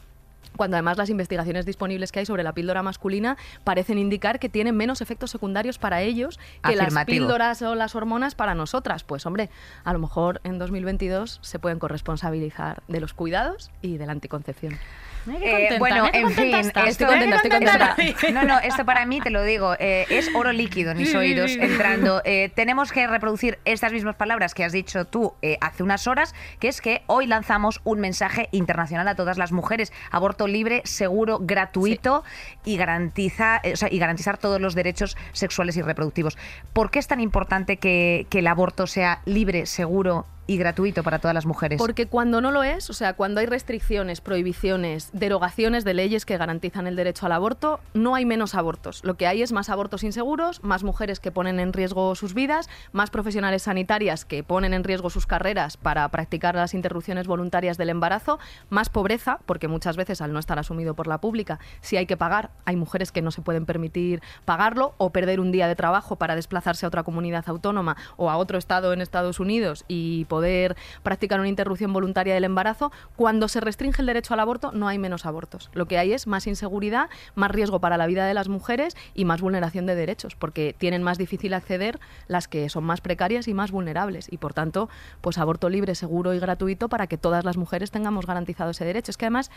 Cuando 0.56 0.76
además 0.76 0.98
las 0.98 1.10
investigaciones 1.10 1.66
disponibles 1.66 2.12
que 2.12 2.20
hay 2.20 2.26
sobre 2.26 2.42
la 2.42 2.52
píldora 2.52 2.82
masculina 2.82 3.36
parecen 3.64 3.98
indicar 3.98 4.38
que 4.38 4.48
tienen 4.48 4.76
menos 4.76 5.00
efectos 5.00 5.30
secundarios 5.30 5.78
para 5.78 6.02
ellos 6.02 6.38
que 6.62 6.76
las 6.76 7.04
píldoras 7.04 7.62
o 7.62 7.74
las 7.74 7.94
hormonas 7.94 8.34
para 8.34 8.54
nosotras. 8.54 9.04
Pues 9.04 9.26
hombre, 9.26 9.50
a 9.84 9.92
lo 9.92 9.98
mejor 9.98 10.40
en 10.44 10.58
2022 10.58 11.38
se 11.42 11.58
pueden 11.58 11.78
corresponsabilizar 11.78 12.82
de 12.88 13.00
los 13.00 13.14
cuidados 13.14 13.70
y 13.82 13.96
de 13.98 14.06
la 14.06 14.12
anticoncepción. 14.12 14.78
Qué 15.26 15.66
Eh, 15.74 15.78
bueno, 15.78 16.08
en 16.12 16.30
fin, 16.30 16.54
estás. 16.54 16.88
Estoy 16.88 17.06
contenta, 17.06 17.36
estoy 17.36 17.50
contenta. 17.50 17.96
no, 18.32 18.44
no, 18.44 18.58
esto 18.60 18.84
para 18.84 19.04
mí, 19.06 19.20
te 19.20 19.30
lo 19.30 19.42
digo, 19.42 19.74
eh, 19.78 20.06
es 20.08 20.30
oro 20.34 20.52
líquido 20.52 20.92
en 20.92 20.98
mis 20.98 21.14
oídos 21.14 21.52
entrando. 21.52 22.22
Eh, 22.28 22.50
tenemos 22.54 22.92
que 22.92 23.06
reproducir 23.06 23.58
estas 23.64 23.92
mismas 23.92 24.16
palabras 24.16 24.52
que 24.52 24.64
has 24.64 24.72
dicho 24.72 25.04
tú 25.04 25.34
hace 25.60 25.82
unas 25.82 26.06
horas, 26.06 26.34
que 26.58 26.68
es 26.68 26.80
que 26.80 27.02
hoy 27.06 27.26
lanzamos 27.26 27.80
un 27.84 28.00
mensaje 28.00 28.48
internacional 28.50 29.06
a 29.06 29.14
todas 29.14 29.38
las 29.38 29.52
mujeres. 29.52 29.92
Aborto 30.10 30.48
libre, 30.48 30.82
seguro, 30.84 31.38
gratuito 31.40 32.24
y, 32.64 32.76
garantiza, 32.76 33.60
o 33.72 33.76
sea, 33.76 33.92
y 33.92 33.98
garantizar 33.98 34.38
todos 34.38 34.60
los 34.60 34.74
derechos 34.74 35.16
sexuales 35.32 35.76
y 35.76 35.82
reproductivos. 35.82 36.36
¿Por 36.72 36.90
qué 36.90 36.98
es 36.98 37.06
tan 37.06 37.20
importante 37.20 37.76
que, 37.76 38.26
que 38.28 38.40
el 38.40 38.46
aborto 38.48 38.86
sea 38.86 39.20
libre, 39.24 39.66
seguro 39.66 40.26
y 40.46 40.56
gratuito 40.56 41.02
para 41.02 41.18
todas 41.18 41.34
las 41.34 41.46
mujeres? 41.46 41.78
Porque 41.78 42.06
cuando 42.06 42.40
no 42.40 42.50
lo 42.50 42.62
es, 42.62 42.90
o 42.90 42.92
sea, 42.92 43.14
cuando 43.14 43.40
hay 43.40 43.46
restricciones, 43.46 44.20
prohibiciones, 44.20 45.10
derogaciones 45.12 45.84
de 45.84 45.94
leyes 45.94 46.24
que 46.24 46.36
garantizan 46.36 46.86
el 46.86 46.96
derecho 46.96 47.26
al 47.26 47.32
aborto, 47.32 47.80
no 47.94 48.14
hay 48.14 48.24
menos 48.24 48.54
abortos. 48.54 49.00
Lo 49.04 49.16
que 49.16 49.26
hay 49.26 49.42
es 49.42 49.52
más 49.52 49.68
abortos 49.68 50.04
inseguros, 50.04 50.62
más 50.62 50.84
mujeres 50.84 51.20
que 51.20 51.32
ponen 51.32 51.60
en 51.60 51.72
riesgo 51.72 52.14
sus 52.14 52.34
vidas, 52.34 52.68
más 52.92 53.10
profesionales 53.10 53.62
sanitarias 53.62 54.24
que 54.24 54.42
ponen 54.42 54.74
en 54.74 54.84
riesgo 54.84 55.10
sus 55.10 55.26
carreras 55.26 55.76
para 55.76 56.08
practicar 56.08 56.54
las 56.54 56.74
interrupciones 56.74 57.26
voluntarias 57.26 57.76
del 57.76 57.90
embarazo, 57.90 58.38
más 58.70 58.88
pobreza, 58.88 59.40
porque 59.46 59.68
muchas 59.68 59.96
veces 59.96 60.20
al 60.20 60.32
no 60.32 60.38
estar 60.38 60.58
asumido 60.58 60.94
por 60.94 61.06
la 61.06 61.18
pública, 61.18 61.58
si 61.80 61.96
hay 61.96 62.06
que 62.06 62.16
pagar, 62.16 62.50
hay 62.64 62.76
mujeres 62.76 63.12
que 63.12 63.22
no 63.22 63.30
se 63.30 63.42
pueden 63.42 63.66
permitir 63.66 64.22
pagarlo 64.44 64.94
o 64.98 65.10
perder 65.10 65.40
un 65.40 65.52
día 65.52 65.68
de 65.68 65.76
trabajo 65.76 66.16
para 66.16 66.36
desplazarse 66.36 66.86
a 66.86 66.88
otra 66.88 67.02
comunidad 67.02 67.44
autónoma 67.48 67.96
o 68.16 68.30
a 68.30 68.36
otro 68.36 68.58
estado 68.58 68.92
en 68.92 69.00
Estados 69.00 69.40
Unidos 69.40 69.84
y 69.88 70.24
poder 70.36 70.76
practicar 71.02 71.40
una 71.40 71.48
interrupción 71.48 71.94
voluntaria 71.94 72.34
del 72.34 72.44
embarazo, 72.44 72.92
cuando 73.16 73.48
se 73.48 73.58
restringe 73.60 74.02
el 74.02 74.06
derecho 74.06 74.34
al 74.34 74.40
aborto 74.40 74.70
no 74.70 74.86
hay 74.86 74.98
menos 74.98 75.24
abortos. 75.24 75.70
Lo 75.72 75.86
que 75.86 75.96
hay 75.96 76.12
es 76.12 76.26
más 76.26 76.46
inseguridad, 76.46 77.08
más 77.34 77.50
riesgo 77.50 77.80
para 77.80 77.96
la 77.96 78.06
vida 78.06 78.26
de 78.26 78.34
las 78.34 78.48
mujeres 78.48 78.94
y 79.14 79.24
más 79.24 79.40
vulneración 79.40 79.86
de 79.86 79.94
derechos, 79.94 80.34
porque 80.34 80.74
tienen 80.76 81.02
más 81.02 81.16
difícil 81.16 81.54
acceder 81.54 81.98
las 82.28 82.48
que 82.48 82.68
son 82.68 82.84
más 82.84 83.00
precarias 83.00 83.48
y 83.48 83.54
más 83.54 83.70
vulnerables. 83.70 84.30
Y 84.30 84.36
por 84.36 84.52
tanto, 84.52 84.90
pues 85.22 85.38
aborto 85.38 85.70
libre, 85.70 85.94
seguro 85.94 86.34
y 86.34 86.38
gratuito 86.38 86.90
para 86.90 87.06
que 87.06 87.16
todas 87.16 87.46
las 87.46 87.56
mujeres 87.56 87.90
tengamos 87.90 88.26
garantizado 88.26 88.72
ese 88.72 88.84
derecho. 88.84 89.10
Es 89.10 89.16
que 89.16 89.24
además 89.24 89.50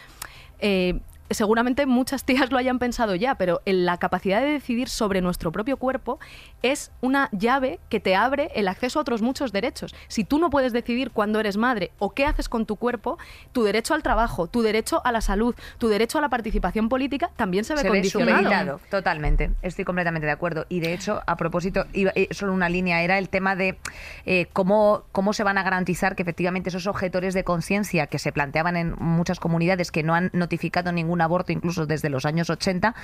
eh, 0.59 1.01
seguramente 1.29 1.85
muchas 1.85 2.23
tías 2.23 2.51
lo 2.51 2.57
hayan 2.57 2.79
pensado 2.79 3.15
ya, 3.15 3.35
pero 3.35 3.61
la 3.65 3.97
capacidad 3.97 4.41
de 4.41 4.47
decidir 4.47 4.89
sobre 4.89 5.21
nuestro 5.21 5.51
propio 5.51 5.77
cuerpo 5.77 6.19
es 6.61 6.91
una 7.01 7.29
llave 7.31 7.79
que 7.89 7.99
te 7.99 8.15
abre 8.15 8.51
el 8.55 8.67
acceso 8.67 8.99
a 8.99 9.01
otros 9.01 9.21
muchos 9.21 9.51
derechos. 9.51 9.95
Si 10.07 10.23
tú 10.23 10.39
no 10.39 10.49
puedes 10.49 10.73
decidir 10.73 11.11
cuándo 11.11 11.39
eres 11.39 11.57
madre 11.57 11.91
o 11.99 12.11
qué 12.11 12.25
haces 12.25 12.49
con 12.49 12.65
tu 12.65 12.75
cuerpo, 12.75 13.17
tu 13.51 13.63
derecho 13.63 13.93
al 13.93 14.03
trabajo, 14.03 14.47
tu 14.47 14.61
derecho 14.61 15.01
a 15.05 15.11
la 15.11 15.21
salud, 15.21 15.55
tu 15.77 15.87
derecho 15.87 16.17
a 16.17 16.21
la 16.21 16.29
participación 16.29 16.89
política 16.89 17.31
también 17.35 17.63
se 17.63 17.75
ve 17.75 17.87
condicionado. 17.87 18.79
totalmente. 18.89 19.51
Estoy 19.61 19.85
completamente 19.85 20.25
de 20.25 20.31
acuerdo. 20.31 20.65
Y 20.69 20.79
de 20.79 20.93
hecho, 20.93 21.21
a 21.25 21.35
propósito, 21.35 21.85
eh, 21.93 22.27
solo 22.31 22.53
una 22.53 22.69
línea 22.69 23.01
era 23.01 23.17
el 23.17 23.29
tema 23.29 23.55
de 23.55 23.77
eh, 24.25 24.47
cómo, 24.53 25.03
cómo 25.11 25.33
se 25.33 25.43
van 25.43 25.57
a 25.57 25.63
garantizar 25.63 26.15
que 26.15 26.23
efectivamente 26.23 26.69
esos 26.69 26.87
objetores 26.87 27.33
de 27.33 27.43
conciencia 27.43 28.07
que 28.07 28.19
se 28.19 28.31
planteaban 28.31 28.75
en 28.77 28.95
muchas 28.99 29.39
comunidades 29.39 29.91
que 29.91 30.03
no 30.03 30.15
han 30.15 30.29
notificado 30.33 30.91
ningún 30.91 31.18
aborto 31.21 31.51
incluso 31.51 31.85
desde 31.85 32.09
los 32.09 32.25
años 32.25 32.49
80, 32.49 32.95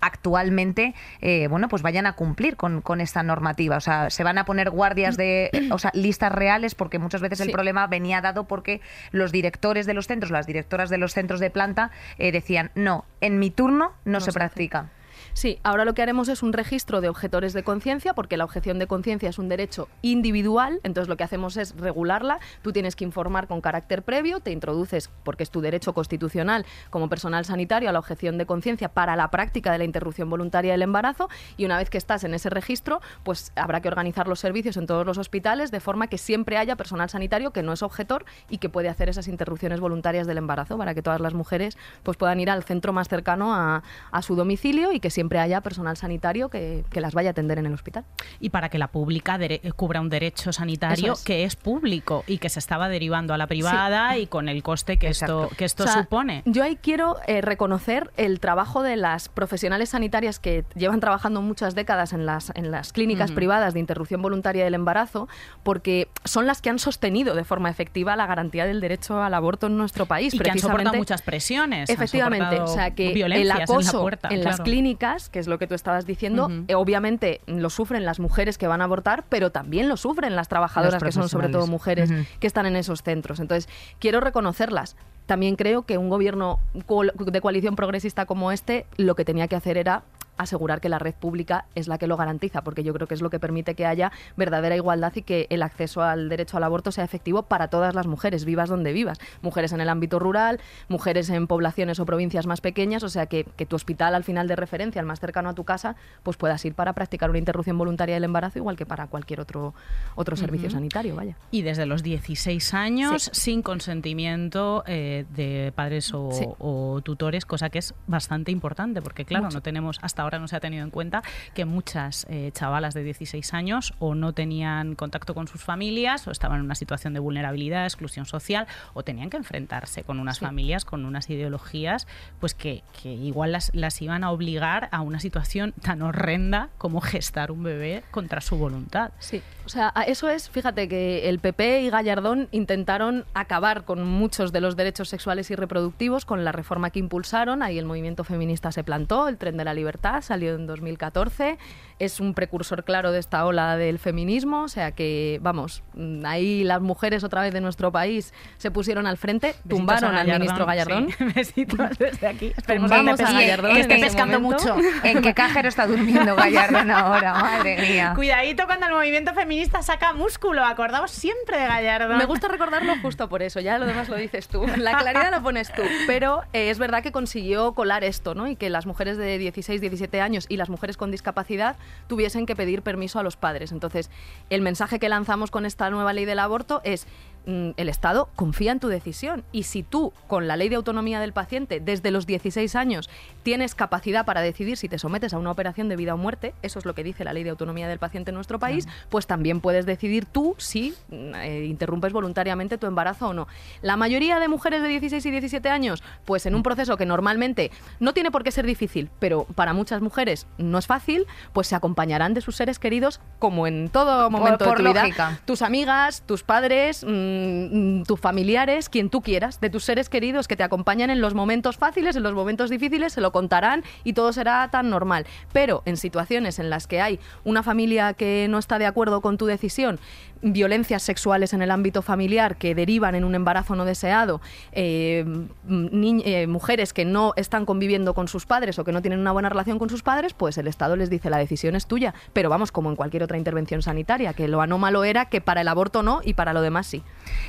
actualmente, 0.00 0.94
eh, 1.20 1.48
bueno, 1.48 1.68
pues 1.68 1.82
vayan 1.82 2.06
a 2.06 2.14
cumplir 2.14 2.56
con, 2.56 2.82
esta 3.00 3.22
normativa. 3.22 3.76
O 3.76 3.80
sea, 3.80 4.10
se 4.10 4.24
van 4.24 4.38
a 4.38 4.44
poner 4.44 4.70
guardias 4.70 5.16
de, 5.16 5.50
o 5.72 5.78
sea, 5.78 5.90
listas 5.94 6.32
reales, 6.32 6.74
porque 6.74 6.98
muchas 6.98 7.20
veces 7.20 7.40
el 7.40 7.50
problema 7.50 7.86
venía 7.86 8.20
dado 8.20 8.44
porque 8.44 8.80
los 9.10 9.32
directores 9.32 9.86
de 9.86 9.94
los 9.94 10.06
centros, 10.06 10.30
las 10.30 10.46
directoras 10.46 10.90
de 10.90 10.98
los 10.98 11.12
centros 11.12 11.40
de 11.40 11.50
planta, 11.50 11.90
eh, 12.18 12.32
decían, 12.32 12.70
no, 12.74 13.04
en 13.20 13.38
mi 13.38 13.50
turno 13.50 13.92
no, 14.04 14.20
se, 14.20 14.32
practica. 14.32 14.90
Sí, 15.34 15.58
ahora 15.64 15.84
lo 15.84 15.94
que 15.94 16.02
haremos 16.02 16.28
es 16.28 16.44
un 16.44 16.52
registro 16.52 17.00
de 17.00 17.08
objetores 17.08 17.52
de 17.54 17.64
conciencia, 17.64 18.14
porque 18.14 18.36
la 18.36 18.44
objeción 18.44 18.78
de 18.78 18.86
conciencia 18.86 19.28
es 19.28 19.36
un 19.36 19.48
derecho 19.48 19.88
individual, 20.00 20.78
entonces 20.84 21.08
lo 21.08 21.16
que 21.16 21.24
hacemos 21.24 21.56
es 21.56 21.76
regularla. 21.76 22.38
Tú 22.62 22.72
tienes 22.72 22.94
que 22.94 23.02
informar 23.02 23.48
con 23.48 23.60
carácter 23.60 24.04
previo, 24.04 24.38
te 24.38 24.52
introduces, 24.52 25.10
porque 25.24 25.42
es 25.42 25.50
tu 25.50 25.60
derecho 25.60 25.92
constitucional 25.92 26.64
como 26.88 27.08
personal 27.08 27.44
sanitario, 27.44 27.88
a 27.88 27.92
la 27.92 27.98
objeción 27.98 28.38
de 28.38 28.46
conciencia 28.46 28.90
para 28.90 29.16
la 29.16 29.28
práctica 29.32 29.72
de 29.72 29.78
la 29.78 29.84
interrupción 29.84 30.30
voluntaria 30.30 30.70
del 30.70 30.82
embarazo, 30.82 31.28
y 31.56 31.64
una 31.64 31.78
vez 31.78 31.90
que 31.90 31.98
estás 31.98 32.22
en 32.22 32.32
ese 32.32 32.48
registro, 32.48 33.00
pues 33.24 33.50
habrá 33.56 33.80
que 33.80 33.88
organizar 33.88 34.28
los 34.28 34.38
servicios 34.38 34.76
en 34.76 34.86
todos 34.86 35.04
los 35.04 35.18
hospitales 35.18 35.72
de 35.72 35.80
forma 35.80 36.06
que 36.06 36.16
siempre 36.16 36.58
haya 36.58 36.76
personal 36.76 37.10
sanitario 37.10 37.50
que 37.50 37.64
no 37.64 37.72
es 37.72 37.82
objetor 37.82 38.24
y 38.48 38.58
que 38.58 38.68
puede 38.68 38.88
hacer 38.88 39.08
esas 39.08 39.26
interrupciones 39.26 39.80
voluntarias 39.80 40.28
del 40.28 40.38
embarazo 40.38 40.78
para 40.78 40.94
que 40.94 41.02
todas 41.02 41.20
las 41.20 41.34
mujeres 41.34 41.76
pues, 42.04 42.16
puedan 42.16 42.38
ir 42.38 42.50
al 42.50 42.62
centro 42.62 42.92
más 42.92 43.08
cercano 43.08 43.52
a, 43.52 43.82
a 44.12 44.22
su 44.22 44.36
domicilio 44.36 44.92
y 44.92 45.00
que 45.00 45.10
siempre 45.10 45.23
siempre 45.24 45.38
haya 45.38 45.62
personal 45.62 45.96
sanitario 45.96 46.50
que, 46.50 46.84
las 46.94 47.14
vaya 47.14 47.30
a 47.30 47.32
atender 47.32 47.58
en 47.58 47.66
el 47.66 47.74
hospital. 47.74 48.04
Y 48.40 48.50
para 48.50 48.68
que 48.68 48.78
la 48.78 48.88
pública 48.88 49.38
cubra 49.76 50.00
un 50.00 50.08
derecho 50.10 50.52
sanitario 50.52 51.14
que 51.24 51.44
es 51.44 51.56
público 51.56 52.24
y 52.26 52.38
que 52.38 52.48
se 52.48 52.58
estaba 52.58 52.88
derivando 52.88 53.32
a 53.34 53.38
la 53.38 53.46
privada 53.46 54.16
y 54.18 54.26
con 54.26 54.48
el 54.48 54.62
coste 54.62 54.98
que 54.98 55.08
esto, 55.08 55.50
que 55.56 55.64
esto 55.64 55.86
supone. 55.86 56.42
Yo 56.44 56.62
ahí 56.62 56.76
quiero 56.76 57.16
eh, 57.26 57.40
reconocer 57.40 58.10
el 58.16 58.40
trabajo 58.40 58.82
de 58.82 58.96
las 58.96 59.28
profesionales 59.28 59.90
sanitarias 59.90 60.38
que 60.38 60.64
llevan 60.74 61.00
trabajando 61.00 61.40
muchas 61.42 61.74
décadas 61.74 62.12
en 62.12 62.26
las, 62.26 62.52
en 62.54 62.70
las 62.70 62.92
clínicas 62.92 63.32
privadas 63.32 63.74
de 63.74 63.80
interrupción 63.80 64.20
voluntaria 64.20 64.64
del 64.64 64.74
embarazo, 64.74 65.28
porque 65.62 66.08
son 66.24 66.46
las 66.46 66.60
que 66.60 66.70
han 66.70 66.78
sostenido 66.78 67.34
de 67.34 67.44
forma 67.44 67.70
efectiva 67.70 68.16
la 68.16 68.26
garantía 68.26 68.66
del 68.66 68.80
derecho 68.80 69.22
al 69.22 69.34
aborto 69.34 69.66
en 69.66 69.76
nuestro 69.76 70.06
país. 70.06 70.34
Y 70.34 70.38
que 70.38 70.50
han 70.50 70.58
soportado 70.58 70.96
muchas 70.96 71.22
presiones. 71.22 71.88
Efectivamente, 71.88 72.60
o 72.60 72.66
sea 72.66 72.94
que 72.94 73.12
el 73.12 73.50
acoso 73.50 74.08
en, 74.30 74.44
las 74.44 74.60
clínicas 74.60 75.13
que 75.30 75.38
es 75.38 75.46
lo 75.46 75.58
que 75.58 75.66
tú 75.66 75.74
estabas 75.74 76.06
diciendo, 76.06 76.50
eh, 76.68 76.74
obviamente 76.74 77.40
lo 77.46 77.70
sufren 77.70 78.04
las 78.04 78.20
mujeres 78.20 78.58
que 78.58 78.66
van 78.66 78.80
a 78.80 78.84
abortar, 78.84 79.24
pero 79.28 79.50
también 79.50 79.88
lo 79.88 79.96
sufren 79.96 80.36
las 80.36 80.48
trabajadoras, 80.48 81.02
que 81.02 81.12
son 81.12 81.28
sobre 81.28 81.48
todo 81.48 81.66
mujeres 81.66 82.10
que 82.40 82.46
están 82.46 82.66
en 82.66 82.76
esos 82.76 83.02
centros. 83.02 83.40
Entonces, 83.40 83.68
quiero 83.98 84.20
reconocerlas. 84.20 84.96
También 85.26 85.56
creo 85.56 85.82
que 85.82 85.96
un 85.96 86.10
gobierno 86.10 86.58
de 86.74 87.40
coalición 87.40 87.76
progresista 87.76 88.26
como 88.26 88.52
este 88.52 88.86
lo 88.96 89.14
que 89.14 89.24
tenía 89.24 89.48
que 89.48 89.56
hacer 89.56 89.78
era 89.78 90.02
asegurar 90.36 90.80
que 90.80 90.88
la 90.88 90.98
red 90.98 91.14
pública 91.14 91.66
es 91.74 91.88
la 91.88 91.98
que 91.98 92.06
lo 92.06 92.16
garantiza, 92.16 92.62
porque 92.62 92.82
yo 92.82 92.92
creo 92.94 93.06
que 93.06 93.14
es 93.14 93.22
lo 93.22 93.30
que 93.30 93.38
permite 93.38 93.74
que 93.74 93.86
haya 93.86 94.12
verdadera 94.36 94.76
igualdad 94.76 95.12
y 95.14 95.22
que 95.22 95.46
el 95.50 95.62
acceso 95.62 96.02
al 96.02 96.28
derecho 96.28 96.56
al 96.56 96.64
aborto 96.64 96.92
sea 96.92 97.04
efectivo 97.04 97.44
para 97.44 97.68
todas 97.68 97.94
las 97.94 98.06
mujeres, 98.06 98.44
vivas 98.44 98.68
donde 98.68 98.92
vivas. 98.92 99.18
Mujeres 99.42 99.72
en 99.72 99.80
el 99.80 99.88
ámbito 99.88 100.18
rural, 100.18 100.60
mujeres 100.88 101.30
en 101.30 101.46
poblaciones 101.46 102.00
o 102.00 102.06
provincias 102.06 102.46
más 102.46 102.60
pequeñas, 102.60 103.02
o 103.02 103.08
sea 103.08 103.26
que, 103.26 103.44
tu 103.64 103.76
hospital 103.76 104.14
al 104.14 104.24
final 104.24 104.46
de 104.46 104.56
referencia, 104.56 105.00
el 105.00 105.06
más 105.06 105.20
cercano 105.20 105.48
a 105.48 105.54
tu 105.54 105.64
casa, 105.64 105.96
pues 106.22 106.36
puedas 106.36 106.62
ir 106.66 106.74
para 106.74 106.92
practicar 106.92 107.30
una 107.30 107.38
interrupción 107.38 107.78
voluntaria 107.78 108.14
del 108.14 108.24
embarazo, 108.24 108.58
igual 108.58 108.76
que 108.76 108.84
para 108.84 109.06
cualquier 109.06 109.40
otro, 109.40 109.74
otro 110.16 110.36
servicio 110.36 110.68
sanitario, 110.68 111.16
vaya. 111.16 111.36
Y 111.50 111.62
desde 111.62 111.86
los 111.86 112.02
16 112.02 112.74
años, 112.74 113.30
sin 113.32 113.62
consentimiento 113.62 114.84
eh, 114.86 115.24
de 115.34 115.72
padres 115.74 116.12
o, 116.12 117.00
tutores, 117.02 117.46
cosa 117.46 117.70
que 117.70 117.78
es 117.78 117.94
bastante 118.06 118.50
importante, 118.50 119.00
porque 119.00 119.24
claro, 119.24 119.48
no 119.50 119.62
tenemos 119.62 119.98
hasta 120.02 120.23
ahora 120.24 120.38
no 120.38 120.48
se 120.48 120.56
ha 120.56 120.60
tenido 120.60 120.84
en 120.84 120.90
cuenta 120.90 121.22
que 121.54 121.64
muchas 121.64 122.26
eh, 122.28 122.50
chavalas 122.52 122.94
de 122.94 123.04
16 123.04 123.54
años 123.54 123.94
o 123.98 124.14
no 124.14 124.32
tenían 124.32 124.94
contacto 124.94 125.34
con 125.34 125.48
sus 125.48 125.62
familias 125.62 126.26
o 126.26 126.30
estaban 126.30 126.58
en 126.58 126.64
una 126.64 126.74
situación 126.74 127.14
de 127.14 127.20
vulnerabilidad, 127.20 127.84
exclusión 127.84 128.26
social 128.26 128.66
o 128.92 129.02
tenían 129.02 129.30
que 129.30 129.36
enfrentarse 129.36 130.02
con 130.04 130.18
unas 130.18 130.40
familias, 130.40 130.84
con 130.84 131.04
unas 131.04 131.30
ideologías, 131.30 132.06
pues 132.40 132.54
que, 132.54 132.82
igual 133.04 133.52
las, 133.52 133.70
las 133.74 134.00
iban 134.02 134.24
a 134.24 134.30
obligar 134.30 134.88
a 134.92 135.00
una 135.00 135.20
situación 135.20 135.72
tan 135.82 136.02
horrenda 136.02 136.70
como 136.78 137.00
gestar 137.00 137.50
un 137.50 137.62
bebé 137.62 138.02
contra 138.10 138.40
su 138.40 138.56
voluntad. 138.56 139.12
Sí, 139.18 139.42
o 139.64 139.68
sea, 139.68 139.92
eso 140.06 140.28
es, 140.28 140.50
fíjate 140.50 140.88
que 140.88 141.28
el 141.28 141.38
PP 141.38 141.82
y 141.82 141.90
Gallardón 141.90 142.48
intentaron 142.50 143.24
acabar 143.34 143.84
con 143.84 144.06
muchos 144.06 144.52
de 144.52 144.60
los 144.60 144.76
derechos 144.76 145.08
sexuales 145.08 145.50
y 145.50 145.56
reproductivos 145.56 146.24
con 146.24 146.44
la 146.44 146.52
reforma 146.52 146.90
que 146.90 146.98
impulsaron, 146.98 147.62
ahí 147.62 147.78
el 147.78 147.86
movimiento 147.86 148.24
feminista 148.24 148.72
se 148.72 148.84
plantó, 148.84 149.28
el 149.28 149.38
tren 149.38 149.56
de 149.56 149.64
la 149.64 149.74
libertad, 149.74 150.13
salió 150.22 150.54
en 150.54 150.66
2014, 150.66 151.58
es 151.98 152.20
un 152.20 152.34
precursor 152.34 152.84
claro 152.84 153.12
de 153.12 153.18
esta 153.18 153.44
ola 153.46 153.76
del 153.76 153.98
feminismo, 153.98 154.62
o 154.62 154.68
sea 154.68 154.92
que, 154.92 155.38
vamos, 155.42 155.82
mm, 155.94 156.24
ahí 156.26 156.64
las 156.64 156.80
mujeres 156.80 157.24
otra 157.24 157.42
vez 157.42 157.52
de 157.52 157.60
nuestro 157.60 157.92
país 157.92 158.32
se 158.56 158.70
pusieron 158.70 159.06
al 159.06 159.16
frente, 159.16 159.54
tumbaron 159.68 160.14
al 160.14 160.26
ministro 160.26 160.66
Gallardón. 160.66 161.08
Besitos 161.34 161.98
desde 161.98 162.26
aquí. 162.26 162.52
Tumbamos 162.66 163.20
a 163.20 163.32
Gallardón. 163.32 163.74
Que 163.74 163.80
esté 163.80 163.98
pescando 163.98 164.40
mucho. 164.40 164.76
¿En 165.04 165.22
qué 165.22 165.34
cajero 165.34 165.68
está 165.68 165.86
durmiendo 165.86 166.34
Gallardón 166.34 166.90
ahora? 166.90 167.34
Madre 167.34 167.78
mía. 167.80 168.12
Cuidadito 168.14 168.66
cuando 168.66 168.86
el 168.86 168.92
movimiento 168.92 169.34
feminista 169.34 169.82
saca 169.82 170.12
músculo, 170.12 170.64
acordamos 170.64 171.10
siempre 171.10 171.58
de 171.58 171.66
Gallardón. 171.66 172.18
Me 172.18 172.26
gusta 172.26 172.48
recordarlo 172.48 172.94
justo 173.02 173.28
por 173.28 173.42
eso, 173.42 173.60
ya 173.60 173.78
lo 173.78 173.86
demás 173.86 174.08
lo 174.08 174.16
dices 174.16 174.48
tú. 174.48 174.66
La 174.76 174.98
claridad 174.98 175.30
lo 175.30 175.42
pones 175.42 175.72
tú, 175.72 175.82
pero 176.06 176.42
eh, 176.52 176.70
es 176.70 176.78
verdad 176.78 177.02
que 177.02 177.12
consiguió 177.12 177.72
colar 177.74 178.04
esto, 178.04 178.34
¿no? 178.34 178.48
Y 178.48 178.56
que 178.56 178.70
las 178.70 178.86
mujeres 178.86 179.16
de 179.16 179.38
16, 179.38 179.80
17 179.80 180.20
años 180.20 180.46
y 180.48 180.56
las 180.56 180.68
mujeres 180.68 180.96
con 180.96 181.10
discapacidad 181.10 181.76
tuviesen 182.06 182.46
que 182.46 182.56
pedir 182.56 182.82
permiso 182.82 183.18
a 183.18 183.22
los 183.22 183.36
padres. 183.36 183.72
Entonces, 183.72 184.10
el 184.50 184.60
mensaje 184.60 184.98
que 184.98 185.08
lanzamos 185.08 185.50
con 185.50 185.66
esta 185.66 185.90
nueva 185.90 186.12
ley 186.12 186.24
del 186.24 186.38
aborto 186.38 186.80
es 186.84 187.06
el 187.46 187.88
Estado 187.88 188.28
confía 188.36 188.72
en 188.72 188.80
tu 188.80 188.88
decisión. 188.88 189.44
Y 189.52 189.64
si 189.64 189.82
tú, 189.82 190.12
con 190.28 190.48
la 190.48 190.56
ley 190.56 190.68
de 190.68 190.76
autonomía 190.76 191.20
del 191.20 191.32
paciente, 191.32 191.80
desde 191.80 192.10
los 192.10 192.26
16 192.26 192.74
años, 192.76 193.10
tienes 193.42 193.74
capacidad 193.74 194.24
para 194.24 194.40
decidir 194.40 194.76
si 194.76 194.88
te 194.88 194.98
sometes 194.98 195.34
a 195.34 195.38
una 195.38 195.50
operación 195.50 195.88
de 195.88 195.96
vida 195.96 196.14
o 196.14 196.16
muerte, 196.16 196.54
eso 196.62 196.78
es 196.78 196.84
lo 196.84 196.94
que 196.94 197.04
dice 197.04 197.24
la 197.24 197.32
ley 197.32 197.44
de 197.44 197.50
autonomía 197.50 197.88
del 197.88 197.98
paciente 197.98 198.30
en 198.30 198.36
nuestro 198.36 198.58
país, 198.58 198.88
pues 199.10 199.26
también 199.26 199.60
puedes 199.60 199.86
decidir 199.86 200.24
tú 200.26 200.54
si 200.58 200.94
mm, 201.08 201.34
eh, 201.34 201.64
interrumpes 201.66 202.12
voluntariamente 202.12 202.78
tu 202.78 202.86
embarazo 202.86 203.28
o 203.28 203.34
no. 203.34 203.46
La 203.82 203.96
mayoría 203.96 204.38
de 204.40 204.48
mujeres 204.48 204.82
de 204.82 204.88
16 204.88 205.24
y 205.26 205.30
17 205.30 205.68
años, 205.68 206.02
pues 206.24 206.46
en 206.46 206.54
un 206.54 206.62
proceso 206.62 206.96
que 206.96 207.06
normalmente 207.06 207.70
no 208.00 208.14
tiene 208.14 208.30
por 208.30 208.44
qué 208.44 208.50
ser 208.50 208.66
difícil, 208.66 209.10
pero 209.18 209.44
para 209.54 209.72
muchas 209.72 210.00
mujeres 210.00 210.46
no 210.58 210.78
es 210.78 210.86
fácil, 210.86 211.26
pues 211.52 211.66
se 211.66 211.74
acompañarán 211.74 212.34
de 212.34 212.40
sus 212.40 212.56
seres 212.56 212.78
queridos 212.78 213.20
como 213.38 213.66
en 213.66 213.88
todo 213.88 214.30
momento 214.30 214.64
de 214.64 214.76
tu 214.76 214.82
vida. 214.82 215.40
Tus 215.44 215.62
amigas, 215.62 216.22
tus 216.26 216.42
padres, 216.42 217.04
mm, 217.04 217.33
mm, 217.34 218.02
tus 218.04 218.20
familiares, 218.20 218.88
quien 218.88 219.10
tú 219.10 219.20
quieras, 219.20 219.60
de 219.60 219.70
tus 219.70 219.84
seres 219.84 220.08
queridos 220.08 220.48
que 220.48 220.56
te 220.56 220.62
acompañan 220.62 221.10
en 221.10 221.20
los 221.20 221.34
momentos 221.34 221.76
fáciles, 221.76 222.16
en 222.16 222.22
los 222.22 222.34
momentos 222.34 222.70
difíciles, 222.70 223.12
se 223.12 223.20
lo 223.20 223.32
contarán 223.32 223.84
y 224.04 224.12
todo 224.12 224.32
será 224.32 224.68
tan 224.70 224.90
normal. 224.90 225.26
Pero 225.52 225.82
en 225.84 225.96
situaciones 225.96 226.58
en 226.58 226.70
las 226.70 226.86
que 226.86 227.00
hay 227.00 227.20
una 227.44 227.62
familia 227.62 228.14
que 228.14 228.46
no 228.48 228.58
está 228.58 228.78
de 228.78 228.86
acuerdo 228.86 229.20
con 229.20 229.38
tu 229.38 229.46
decisión, 229.46 229.98
violencias 230.44 231.02
sexuales 231.02 231.54
en 231.54 231.62
el 231.62 231.70
ámbito 231.70 232.02
familiar 232.02 232.56
que 232.56 232.74
derivan 232.74 233.14
en 233.14 233.24
un 233.24 233.34
embarazo 233.34 233.74
no 233.74 233.84
deseado, 233.84 234.40
eh, 234.72 235.24
eh, 235.68 236.46
mujeres 236.46 236.92
que 236.92 237.04
no 237.04 237.32
están 237.36 237.64
conviviendo 237.64 238.14
con 238.14 238.28
sus 238.28 238.44
padres 238.44 238.78
o 238.78 238.84
que 238.84 238.92
no 238.92 239.00
tienen 239.00 239.20
una 239.20 239.32
buena 239.32 239.48
relación 239.48 239.78
con 239.78 239.88
sus 239.88 240.02
padres, 240.02 240.34
pues 240.34 240.58
el 240.58 240.66
Estado 240.66 240.96
les 240.96 241.08
dice 241.08 241.30
la 241.30 241.38
decisión 241.38 241.74
es 241.76 241.86
tuya. 241.86 242.14
Pero 242.32 242.50
vamos, 242.50 242.72
como 242.72 242.90
en 242.90 242.96
cualquier 242.96 243.22
otra 243.22 243.38
intervención 243.38 243.80
sanitaria, 243.82 244.34
que 244.34 244.46
lo 244.48 244.60
anómalo 244.60 245.04
era 245.04 245.26
que 245.26 245.40
para 245.40 245.62
el 245.62 245.68
aborto 245.68 246.02
no 246.02 246.20
y 246.22 246.34
para 246.34 246.52
lo 246.52 246.60
demás 246.60 246.86
sí. 246.86 247.02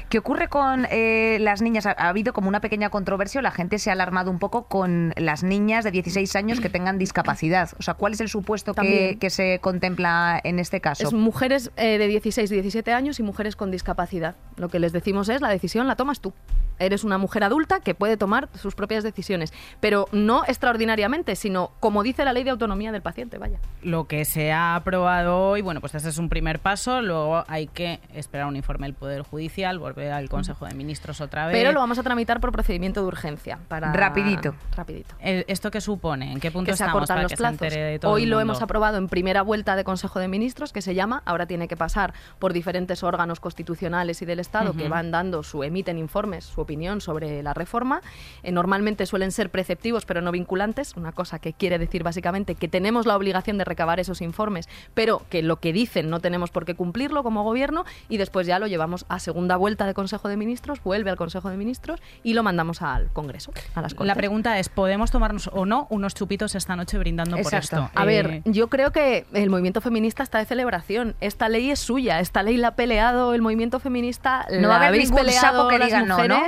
¿Qué 0.10 0.18
ocurre 0.18 0.48
con 0.48 0.88
eh, 0.90 1.38
las 1.42 1.62
niñas? 1.62 1.86
Ha, 1.86 1.96
ha 1.98 2.08
habido 2.08 2.32
como 2.32 2.48
una 2.48 2.62
pequeña 2.62 2.90
controversia, 2.90 3.42
la 3.42 3.52
gente 3.52 3.78
se 3.78 3.90
ha 3.90 3.94
alarmado 3.94 4.32
un 4.32 4.40
poco 4.40 4.68
con 4.68 5.14
las 5.18 5.44
niñas 5.44 5.84
de 5.84 5.92
16 5.92 6.34
años 6.38 6.62
que 6.62 6.70
tengan 6.70 6.98
discapacidad. 6.98 7.72
O 7.78 7.84
sea, 7.84 7.96
¿cuál 7.96 8.14
es 8.14 8.22
el 8.22 8.30
supuesto 8.30 8.74
que, 8.74 9.18
se 9.30 9.60
contempla 9.60 10.40
en 10.44 10.60
este 10.60 10.80
caso? 10.80 11.04
Es 11.04 11.14
mujeres 11.14 11.72
de 11.76 12.08
16 12.08 12.52
y 12.52 12.56
17 12.86 12.94
años 12.94 13.20
y 13.20 13.24
mujeres 13.24 13.56
con 13.56 13.72
discapacidad. 13.72 14.36
Lo 14.58 14.70
que 14.70 14.80
les 14.80 14.94
decimos 14.94 15.28
es 15.30 15.42
la 15.42 15.50
decisión 15.50 15.88
la 15.88 15.96
tomas 15.96 16.20
tú. 16.20 16.34
Eres 16.78 17.06
una 17.06 17.18
mujer 17.18 17.44
adulta 17.46 17.80
que 17.80 17.96
puede 17.96 18.18
tomar 18.18 18.50
sus 18.54 18.76
propias 18.76 19.04
decisiones, 19.04 19.54
pero 19.80 20.08
no 20.12 20.44
extraordinariamente, 20.46 21.38
sino 21.38 21.72
como 21.80 22.04
dice 22.04 22.26
la 22.26 22.34
ley 22.34 22.44
de 22.44 22.50
autonomía 22.50 22.92
del 22.92 23.02
paciente, 23.02 23.38
vaya. 23.38 23.60
Lo 23.82 24.08
que 24.08 24.26
se 24.26 24.52
ha 24.52 24.76
aprobado 24.76 25.38
hoy, 25.38 25.62
bueno, 25.62 25.80
pues 25.80 25.96
este 25.96 26.10
es 26.10 26.18
un 26.18 26.28
primer 26.28 26.60
paso, 26.60 27.02
luego 27.02 27.46
hay 27.48 27.68
que 27.68 28.02
esperar 28.14 28.48
un 28.48 28.58
informe 28.58 28.88
del 28.88 28.94
Poder 28.94 29.22
Judicial, 29.22 29.80
volver 29.80 30.12
al 30.12 30.28
Consejo 30.28 30.66
de 30.66 30.74
Ministros 30.74 31.22
otra 31.22 31.48
vez. 31.48 31.56
Pero 31.56 31.72
lo 31.72 31.80
vamos 31.80 31.98
a 31.98 32.04
tramitar 32.04 32.42
por 32.42 32.52
procedimiento 32.52 33.02
de 33.02 33.08
urgencia. 33.08 33.58
Para... 33.70 33.94
Rapidito. 33.94 34.54
Rapidito. 34.76 35.16
¿Esto 35.22 35.72
qué 35.72 35.80
supone? 35.80 36.34
¿En 36.34 36.42
qué 36.42 36.52
punto 36.52 36.72
que 36.72 36.78
se 36.78 36.84
estamos 36.84 37.08
para 37.08 37.24
los 37.24 37.32
que 37.32 37.38
plazos. 37.38 37.60
se 37.60 37.66
entere 37.66 37.84
de 37.84 38.00
todo 38.00 38.12
Hoy 38.12 38.24
el 38.24 38.30
lo 38.30 38.42
hemos 38.42 38.62
aprobado 38.62 38.98
en 38.98 39.08
primera 39.08 39.44
vuelta 39.44 39.78
de 39.78 39.86
Consejo 39.86 40.20
de 40.20 40.28
Ministros, 40.28 40.74
que 40.74 40.82
se 40.82 40.94
llama, 40.94 41.24
ahora 41.26 41.46
tiene 41.46 41.70
que 41.70 41.78
pasar 41.78 42.14
por 42.38 42.52
diferentes 42.52 42.75
órganos 43.04 43.40
constitucionales 43.40 44.22
y 44.22 44.26
del 44.26 44.40
Estado 44.40 44.74
que 44.74 44.84
Ujú. 44.84 44.90
van 44.92 45.12
dando 45.12 45.44
su, 45.44 45.64
emiten 45.64 45.98
informes, 45.98 46.44
su 46.46 46.62
opinión 46.62 47.02
sobre 47.02 47.42
la 47.42 47.54
reforma. 47.54 48.02
Eh, 48.44 48.52
normalmente 48.52 49.06
suelen 49.06 49.32
ser 49.32 49.50
preceptivos, 49.50 50.06
pero 50.06 50.22
no 50.22 50.32
vinculantes, 50.32 50.94
una 50.98 51.12
cosa 51.14 51.40
que 51.40 51.54
quiere 51.54 51.80
decir 51.80 52.04
básicamente 52.04 52.56
que 52.56 52.68
tenemos 52.68 53.06
la 53.06 53.16
obligación 53.16 53.58
de 53.58 53.64
recabar 53.66 54.00
esos 54.00 54.22
informes, 54.22 54.68
pero 54.94 55.22
que 55.30 55.42
lo 55.42 55.60
que 55.60 55.72
dicen 55.74 56.10
no 56.10 56.20
tenemos 56.20 56.52
por 56.52 56.66
qué 56.66 56.76
cumplirlo 56.76 57.24
como 57.24 57.44
gobierno 57.44 57.86
y 58.10 58.18
después 58.18 58.46
ya 58.46 58.60
lo 58.60 58.68
llevamos 58.68 59.06
a 59.10 59.20
segunda 59.20 59.56
vuelta 59.58 59.86
de 59.88 59.94
Consejo 59.94 60.28
de 60.28 60.38
Ministros, 60.38 60.84
vuelve 60.84 61.10
al 61.10 61.16
Consejo 61.18 61.50
de 61.50 61.58
Ministros 61.58 62.02
y 62.24 62.34
lo 62.34 62.44
mandamos 62.44 62.82
al 62.82 63.08
Congreso, 63.14 63.52
a 63.74 63.82
las 63.82 63.94
Cortes. 63.94 64.08
La 64.08 64.16
pregunta 64.16 64.60
es, 64.60 64.70
¿podemos 64.70 65.12
tomarnos 65.12 65.50
o 65.54 65.66
no 65.66 65.88
unos 65.90 66.14
chupitos 66.14 66.56
esta 66.56 66.76
noche 66.76 66.98
brindando 66.98 67.38
por 67.38 67.42
Exacto. 67.54 67.86
esto? 67.86 67.92
A 68.00 68.04
Eh, 68.04 68.06
ver, 68.08 68.42
yo 68.46 68.68
creo 68.68 68.92
que 68.92 69.26
el 69.34 69.50
movimiento 69.50 69.82
feminista 69.82 70.24
está 70.24 70.40
de 70.40 70.46
celebración. 70.46 71.16
Esta 71.22 71.50
ley 71.50 71.72
es 71.72 71.80
suya. 71.80 72.20
Esta 72.20 72.44
ley 72.44 72.55
la 72.58 72.70
ha 72.70 72.76
peleado 72.76 73.34
el 73.34 73.42
movimiento 73.42 73.80
feminista. 73.80 74.46
No 74.52 74.62
la 74.62 74.68
va 74.68 74.74
a 74.74 74.78
haber 74.78 74.90
habéis 74.90 75.10
ningún 75.10 75.26
peleado 75.26 75.58
sapo 75.58 75.70
que 75.70 75.78
las 75.78 75.88
diga 75.88 76.02
no, 76.04 76.28
¿no? 76.28 76.42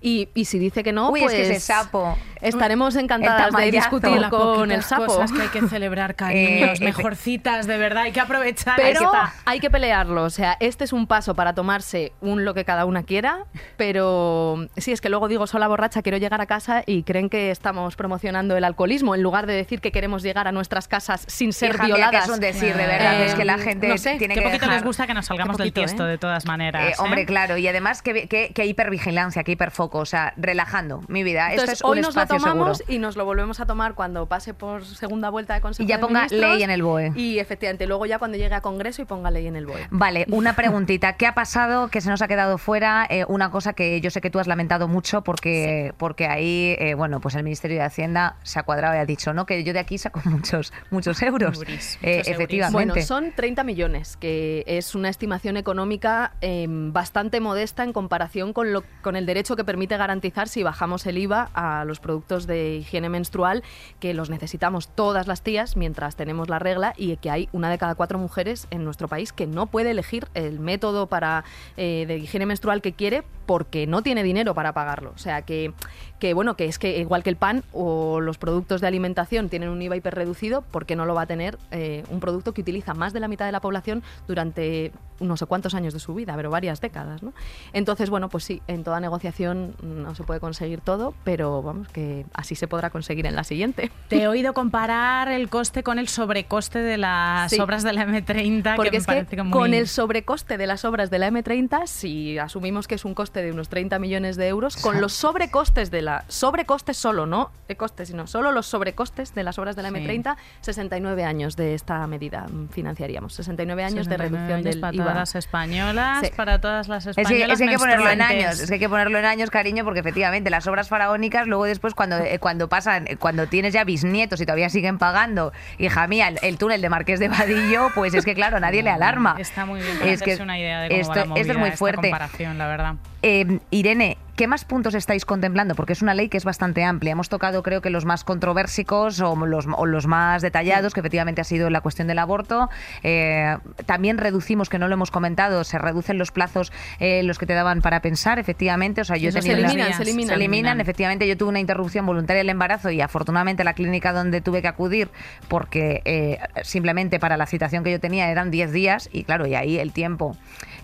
Y, 0.00 0.28
y 0.34 0.44
si 0.44 0.58
dice 0.58 0.82
que 0.82 0.92
no, 0.92 1.10
Uy, 1.10 1.20
pues 1.20 1.34
es 1.34 1.48
que 1.48 1.54
ese 1.56 1.60
sapo. 1.60 2.16
Estaremos 2.40 2.96
encantadas 2.96 3.52
de 3.54 3.70
discutir 3.70 4.28
con 4.30 4.70
el 4.70 4.82
sapo. 4.82 5.06
cosas 5.06 5.32
que 5.32 5.42
hay 5.42 5.48
que 5.48 5.62
celebrar, 5.68 6.14
cariños, 6.14 6.80
Eh, 6.80 6.84
mejorcitas, 6.84 7.66
de 7.66 7.76
verdad, 7.76 8.04
hay 8.04 8.12
que 8.12 8.20
aprovechar. 8.20 8.76
Pero 8.76 9.10
hay 9.44 9.60
que 9.60 9.70
pelearlo. 9.70 10.24
O 10.24 10.30
sea, 10.30 10.56
este 10.60 10.84
es 10.84 10.92
un 10.92 11.06
paso 11.06 11.34
para 11.34 11.54
tomarse 11.54 12.12
un 12.20 12.44
lo 12.44 12.54
que 12.54 12.64
cada 12.64 12.84
una 12.84 13.02
quiera. 13.02 13.44
Pero 13.76 14.68
sí, 14.76 14.92
es 14.92 15.00
que 15.00 15.08
luego 15.08 15.26
digo 15.28 15.46
sola 15.46 15.66
borracha, 15.68 16.02
quiero 16.02 16.18
llegar 16.18 16.40
a 16.40 16.46
casa 16.46 16.82
y 16.86 17.02
creen 17.02 17.28
que 17.28 17.50
estamos 17.50 17.96
promocionando 17.96 18.56
el 18.56 18.64
alcoholismo 18.64 19.14
en 19.14 19.22
lugar 19.22 19.46
de 19.46 19.54
decir 19.54 19.80
que 19.80 19.90
queremos 19.90 20.22
llegar 20.22 20.46
a 20.46 20.52
nuestras 20.52 20.86
casas 20.88 21.24
sin 21.26 21.52
ser 21.52 21.70
Hija 21.74 21.84
mía, 21.84 21.94
que 21.94 22.00
violadas. 22.00 22.24
es 22.28 22.30
un 22.34 22.40
decir, 22.40 22.76
de 22.76 22.86
verdad. 22.86 23.20
Eh, 23.22 23.26
es 23.26 23.34
que 23.34 23.44
la 23.44 23.58
gente 23.58 23.88
no 23.88 23.98
sé, 23.98 24.16
tiene 24.18 24.34
Qué 24.34 24.40
que 24.40 24.46
poquito 24.46 24.60
dejar- 24.66 24.74
les 24.76 24.84
gusta 24.84 25.06
que 25.06 25.14
nos 25.14 25.26
salgamos 25.26 25.56
poquito, 25.56 25.80
del 25.80 25.86
tiesto, 25.88 26.06
¿eh? 26.06 26.10
de 26.10 26.18
todas 26.18 26.46
maneras. 26.46 26.90
Eh, 26.90 26.94
hombre, 27.02 27.22
¿eh? 27.22 27.26
claro, 27.26 27.56
y 27.56 27.66
además 27.66 28.02
que, 28.02 28.28
que, 28.28 28.52
que 28.54 28.66
hipervigilancia, 28.66 29.42
que 29.44 29.52
hiperfoco, 29.52 29.98
o 29.98 30.06
sea, 30.06 30.34
relajando 30.36 31.00
mi 31.08 31.22
vida. 31.24 31.50
Entonces, 31.52 31.74
Esto 31.74 31.86
es 31.86 31.90
hoy 31.90 31.98
un 31.98 32.02
nos 32.02 32.14
lo 32.14 32.20
tomamos 32.38 32.78
seguro. 32.78 32.94
y 32.94 32.98
nos 32.98 33.16
lo 33.16 33.24
volvemos 33.24 33.60
a 33.60 33.66
tomar 33.66 33.94
cuando 33.94 34.26
pase 34.26 34.54
por 34.54 34.84
segunda 34.84 35.30
vuelta 35.30 35.54
de 35.54 35.60
Consejo 35.60 35.84
Y 35.84 35.86
ya 35.88 35.96
de 35.96 36.02
ponga 36.02 36.20
Ministros. 36.20 36.40
ley 36.50 36.62
en 36.62 36.70
el 36.70 36.82
BOE. 36.82 37.12
Y 37.16 37.38
efectivamente, 37.38 37.86
luego 37.86 38.06
ya 38.06 38.18
cuando 38.18 38.36
llegue 38.38 38.54
a 38.54 38.60
Congreso 38.60 39.02
y 39.02 39.04
ponga 39.04 39.30
ley 39.30 39.46
en 39.46 39.56
el 39.56 39.66
BOE. 39.66 39.86
Vale, 39.90 40.26
una 40.30 40.52
preguntita. 40.56 41.14
¿Qué 41.14 41.26
ha 41.26 41.34
pasado 41.34 41.88
que 41.88 42.00
se 42.00 42.08
nos 42.10 42.22
ha 42.22 42.28
quedado 42.28 42.58
fuera? 42.58 43.06
Eh, 43.08 43.24
una 43.28 43.50
cosa 43.50 43.72
que 43.72 44.00
yo 44.00 44.10
sé 44.10 44.20
que 44.20 44.30
tú 44.30 44.38
has 44.38 44.46
lamentado 44.46 44.88
mucho 44.88 45.22
porque, 45.22 45.92
porque 45.98 46.26
ahí, 46.26 46.76
eh, 46.78 46.94
bueno, 46.94 47.20
pues 47.20 47.34
el 47.34 47.42
Ministerio 47.42 47.78
de 47.78 47.84
Hacienda 47.84 48.36
se 48.42 48.58
ha 48.58 48.62
cuadrado 48.62 48.94
y 48.94 48.98
ha 48.98 49.04
dicho, 49.06 49.32
¿no? 49.32 49.46
Que 49.46 49.64
yo 49.64 49.72
de 49.72 49.78
aquí 49.78 49.98
saco 49.98 50.20
muchos, 50.24 50.72
muchos 50.90 51.22
euros. 51.22 51.56
Euris, 51.58 51.98
Eh, 52.02 52.16
muchos 52.16 52.28
euris. 52.28 52.28
efectivamente. 52.28 52.92
Bueno, 52.92 53.06
son 53.06 53.32
30 53.34 53.64
millones, 53.64 54.16
que 54.16 54.64
es 54.66 54.94
una 54.94 55.08
estimación 55.08 55.56
económica 55.56 56.32
eh, 56.40 56.66
bastante 56.68 57.40
modesta 57.40 57.82
en 57.84 57.92
comparación 57.92 58.52
con, 58.52 58.72
lo, 58.72 58.82
con 59.02 59.16
el 59.16 59.26
derecho 59.26 59.56
que 59.56 59.64
permite 59.64 59.96
garantizar 59.96 60.48
si 60.48 60.62
bajamos 60.62 61.06
el 61.06 61.18
IVA 61.18 61.50
a 61.54 61.84
los 61.84 62.00
productos 62.00 62.19
de 62.28 62.76
higiene 62.76 63.08
menstrual, 63.08 63.62
que 63.98 64.14
los 64.14 64.30
necesitamos 64.30 64.88
todas 64.88 65.26
las 65.26 65.42
tías 65.42 65.76
mientras 65.76 66.16
tenemos 66.16 66.48
la 66.48 66.58
regla 66.58 66.92
y 66.96 67.16
que 67.16 67.30
hay 67.30 67.48
una 67.52 67.70
de 67.70 67.78
cada 67.78 67.94
cuatro 67.94 68.18
mujeres 68.18 68.66
en 68.70 68.84
nuestro 68.84 69.08
país 69.08 69.32
que 69.32 69.46
no 69.46 69.66
puede 69.66 69.90
elegir 69.90 70.28
el 70.34 70.60
método 70.60 71.06
para, 71.06 71.44
eh, 71.76 72.04
de 72.06 72.18
higiene 72.18 72.46
menstrual 72.46 72.82
que 72.82 72.92
quiere 72.92 73.24
porque 73.46 73.86
no 73.86 74.02
tiene 74.02 74.22
dinero 74.22 74.54
para 74.54 74.72
pagarlo. 74.72 75.12
O 75.14 75.18
sea 75.18 75.42
que, 75.42 75.72
que 76.20 76.34
bueno, 76.34 76.54
que 76.54 76.66
es 76.66 76.78
que 76.78 76.98
igual 76.98 77.22
que 77.24 77.30
el 77.30 77.36
pan 77.36 77.64
o 77.72 78.20
los 78.20 78.38
productos 78.38 78.80
de 78.80 78.86
alimentación 78.86 79.48
tienen 79.48 79.70
un 79.70 79.82
IVA 79.82 79.96
hiperreducido, 79.96 80.62
¿por 80.62 80.86
qué 80.86 80.94
no 80.94 81.06
lo 81.06 81.14
va 81.14 81.22
a 81.22 81.26
tener 81.26 81.58
eh, 81.72 82.04
un 82.10 82.20
producto 82.20 82.52
que 82.54 82.60
utiliza 82.60 82.94
más 82.94 83.12
de 83.12 83.18
la 83.20 83.26
mitad 83.26 83.46
de 83.46 83.52
la 83.52 83.60
población 83.60 84.02
durante 84.28 84.92
no 85.18 85.36
sé 85.36 85.44
cuántos 85.44 85.74
años 85.74 85.92
de 85.92 86.00
su 86.00 86.14
vida, 86.14 86.34
pero 86.34 86.48
varias 86.50 86.80
décadas, 86.80 87.22
¿no? 87.22 87.34
Entonces, 87.74 88.08
bueno, 88.08 88.30
pues 88.30 88.42
sí, 88.44 88.62
en 88.68 88.84
toda 88.84 89.00
negociación 89.00 89.74
no 89.82 90.14
se 90.14 90.22
puede 90.22 90.40
conseguir 90.40 90.80
todo, 90.80 91.12
pero 91.24 91.62
vamos, 91.62 91.88
que 91.88 92.24
así 92.32 92.54
se 92.54 92.66
podrá 92.68 92.88
conseguir 92.88 93.26
en 93.26 93.36
la 93.36 93.44
siguiente. 93.44 93.90
Te 94.08 94.22
he 94.22 94.28
oído 94.28 94.54
comparar 94.54 95.28
el 95.28 95.50
coste 95.50 95.82
con 95.82 95.98
el 95.98 96.08
sobrecoste 96.08 96.78
de 96.78 96.96
las 96.96 97.50
Sí. 97.50 97.60
obras 97.60 97.82
de 97.82 97.92
la 97.92 98.06
M30, 98.06 98.76
Porque 98.76 98.90
que 98.92 98.96
es 98.96 99.02
me 99.02 99.14
parece 99.14 99.36
que 99.36 99.42
muy... 99.42 99.52
con 99.52 99.74
el 99.74 99.88
sobrecoste 99.88 100.56
de 100.56 100.66
las 100.66 100.86
obras 100.86 101.10
de 101.10 101.18
la 101.18 101.28
M30, 101.30 101.86
si 101.86 102.38
asumimos 102.38 102.88
que 102.88 102.94
es 102.94 103.04
un 103.04 103.12
coste 103.14 103.42
de 103.42 103.52
unos 103.52 103.68
30 103.68 103.98
millones 103.98 104.36
de 104.36 104.48
euros, 104.48 104.76
con 104.78 105.02
los 105.02 105.12
sobrecostes 105.12 105.90
de 105.90 106.00
la... 106.00 106.09
Sobrecostes 106.28 106.96
solo, 106.96 107.26
no 107.26 107.50
de 107.68 107.76
costes, 107.76 108.08
sino 108.08 108.26
solo 108.26 108.52
los 108.52 108.66
sobrecostes 108.66 109.34
de 109.34 109.42
las 109.44 109.58
obras 109.58 109.76
de 109.76 109.82
la 109.82 109.88
Sí. 109.90 109.94
M30, 109.96 110.36
69 110.60 111.24
años 111.24 111.56
de 111.56 111.74
esta 111.74 112.06
medida 112.06 112.46
financiaríamos. 112.70 113.34
69 113.34 113.84
años 113.84 114.06
de 114.08 114.16
69 114.16 114.30
reducción 114.30 114.58
años 114.58 114.64
del 114.74 114.80
para 114.80 114.94
IVA. 114.94 115.04
todas 115.04 115.16
las 115.18 115.34
españolas, 115.34 116.20
Sí. 116.22 116.30
para 116.36 116.60
todas 116.60 116.88
las 116.88 117.06
Es 117.06 117.14
que, 117.16 117.22
españolas 117.22 117.50
es 117.52 117.58
que 117.58 117.64
hay 117.64 117.70
que 117.70 117.78
ponerlo 117.78 118.10
en 118.10 118.22
años, 118.22 118.60
es 118.60 118.68
que 118.68 118.74
hay 118.74 118.80
que 118.80 118.88
ponerlo 118.88 119.18
en 119.18 119.24
años, 119.24 119.50
cariño, 119.50 119.84
porque 119.84 120.00
efectivamente 120.00 120.50
las 120.50 120.66
obras 120.66 120.88
faraónicas, 120.88 121.46
luego 121.46 121.64
después 121.64 121.94
cuando, 121.94 122.16
eh, 122.18 122.38
cuando 122.38 122.68
pasan, 122.68 123.06
eh, 123.06 123.16
cuando 123.16 123.46
tienes 123.46 123.72
ya 123.72 123.84
bisnietos 123.84 124.40
y 124.40 124.44
todavía 124.46 124.68
siguen 124.70 124.98
pagando, 124.98 125.52
hija 125.78 126.06
mía, 126.06 126.28
el, 126.28 126.38
el 126.42 126.58
túnel 126.58 126.80
de 126.80 126.88
Marqués 126.88 127.20
de 127.20 127.28
Vadillo, 127.28 127.88
pues 127.94 128.14
es 128.14 128.24
que 128.24 128.34
claro, 128.34 128.56
a 128.56 128.60
nadie 128.60 128.82
le 128.82 128.90
alarma. 128.90 129.36
Está 129.38 129.64
muy 129.66 129.80
bien 129.80 129.98
para 129.98 130.10
Es 130.10 130.22
que 130.22 130.36
una 130.42 130.58
idea 130.58 130.80
de 130.82 130.88
cómo 130.88 131.00
esto, 131.00 131.10
va 131.10 131.26
la 131.34 131.40
esto 131.40 131.52
es 131.52 131.58
muy 131.58 131.68
esta 131.68 131.76
fuerte. 131.78 132.10
comparación, 132.10 132.58
la 132.58 132.66
verdad. 132.66 132.94
Eh, 133.22 133.58
Irene, 133.70 134.16
¿qué 134.36 134.46
más 134.46 134.64
puntos 134.64 134.94
estáis 134.94 135.26
contemplando? 135.26 135.74
Porque 135.74 135.92
es 135.92 136.00
una 136.00 136.14
ley 136.14 136.30
que 136.30 136.38
es 136.38 136.44
bastante 136.46 136.82
amplia. 136.84 137.12
Hemos 137.12 137.28
tocado, 137.28 137.62
creo 137.62 137.82
que 137.82 137.90
los 137.90 138.06
más 138.06 138.24
controversicos 138.24 139.20
o 139.20 139.36
los, 139.46 139.66
o 139.76 139.84
los 139.84 140.06
más 140.06 140.40
detallados, 140.40 140.94
que 140.94 141.00
efectivamente 141.00 141.42
ha 141.42 141.44
sido 141.44 141.68
la 141.68 141.82
cuestión 141.82 142.08
del 142.08 142.18
aborto. 142.18 142.70
Eh, 143.02 143.58
también 143.84 144.16
reducimos, 144.16 144.70
que 144.70 144.78
no 144.78 144.88
lo 144.88 144.94
hemos 144.94 145.10
comentado, 145.10 145.64
se 145.64 145.78
reducen 145.78 146.16
los 146.16 146.30
plazos 146.32 146.72
eh, 146.98 147.22
los 147.22 147.38
que 147.38 147.44
te 147.44 147.52
daban 147.52 147.82
para 147.82 148.00
pensar, 148.00 148.38
efectivamente. 148.38 149.02
O 149.02 149.04
sea, 149.04 149.18
yo 149.18 149.28
he 149.28 149.32
tenido 149.32 149.54
se 149.56 149.60
una- 149.60 149.68
eliminan, 149.70 149.92
se 149.96 150.02
eliminan. 150.02 150.28
se 150.28 150.34
eliminan. 150.34 150.80
Efectivamente, 150.80 151.28
yo 151.28 151.36
tuve 151.36 151.50
una 151.50 151.60
interrupción 151.60 152.06
voluntaria 152.06 152.38
del 152.40 152.48
embarazo 152.48 152.90
y 152.90 153.02
afortunadamente 153.02 153.64
la 153.64 153.74
clínica 153.74 154.14
donde 154.14 154.40
tuve 154.40 154.62
que 154.62 154.68
acudir, 154.68 155.10
porque 155.48 156.00
eh, 156.06 156.38
simplemente 156.62 157.18
para 157.20 157.36
la 157.36 157.44
citación 157.44 157.84
que 157.84 157.90
yo 157.90 158.00
tenía 158.00 158.30
eran 158.30 158.50
10 158.50 158.72
días 158.72 159.10
y 159.12 159.24
claro, 159.24 159.46
y 159.46 159.54
ahí 159.54 159.78
el 159.78 159.92
tiempo 159.92 160.36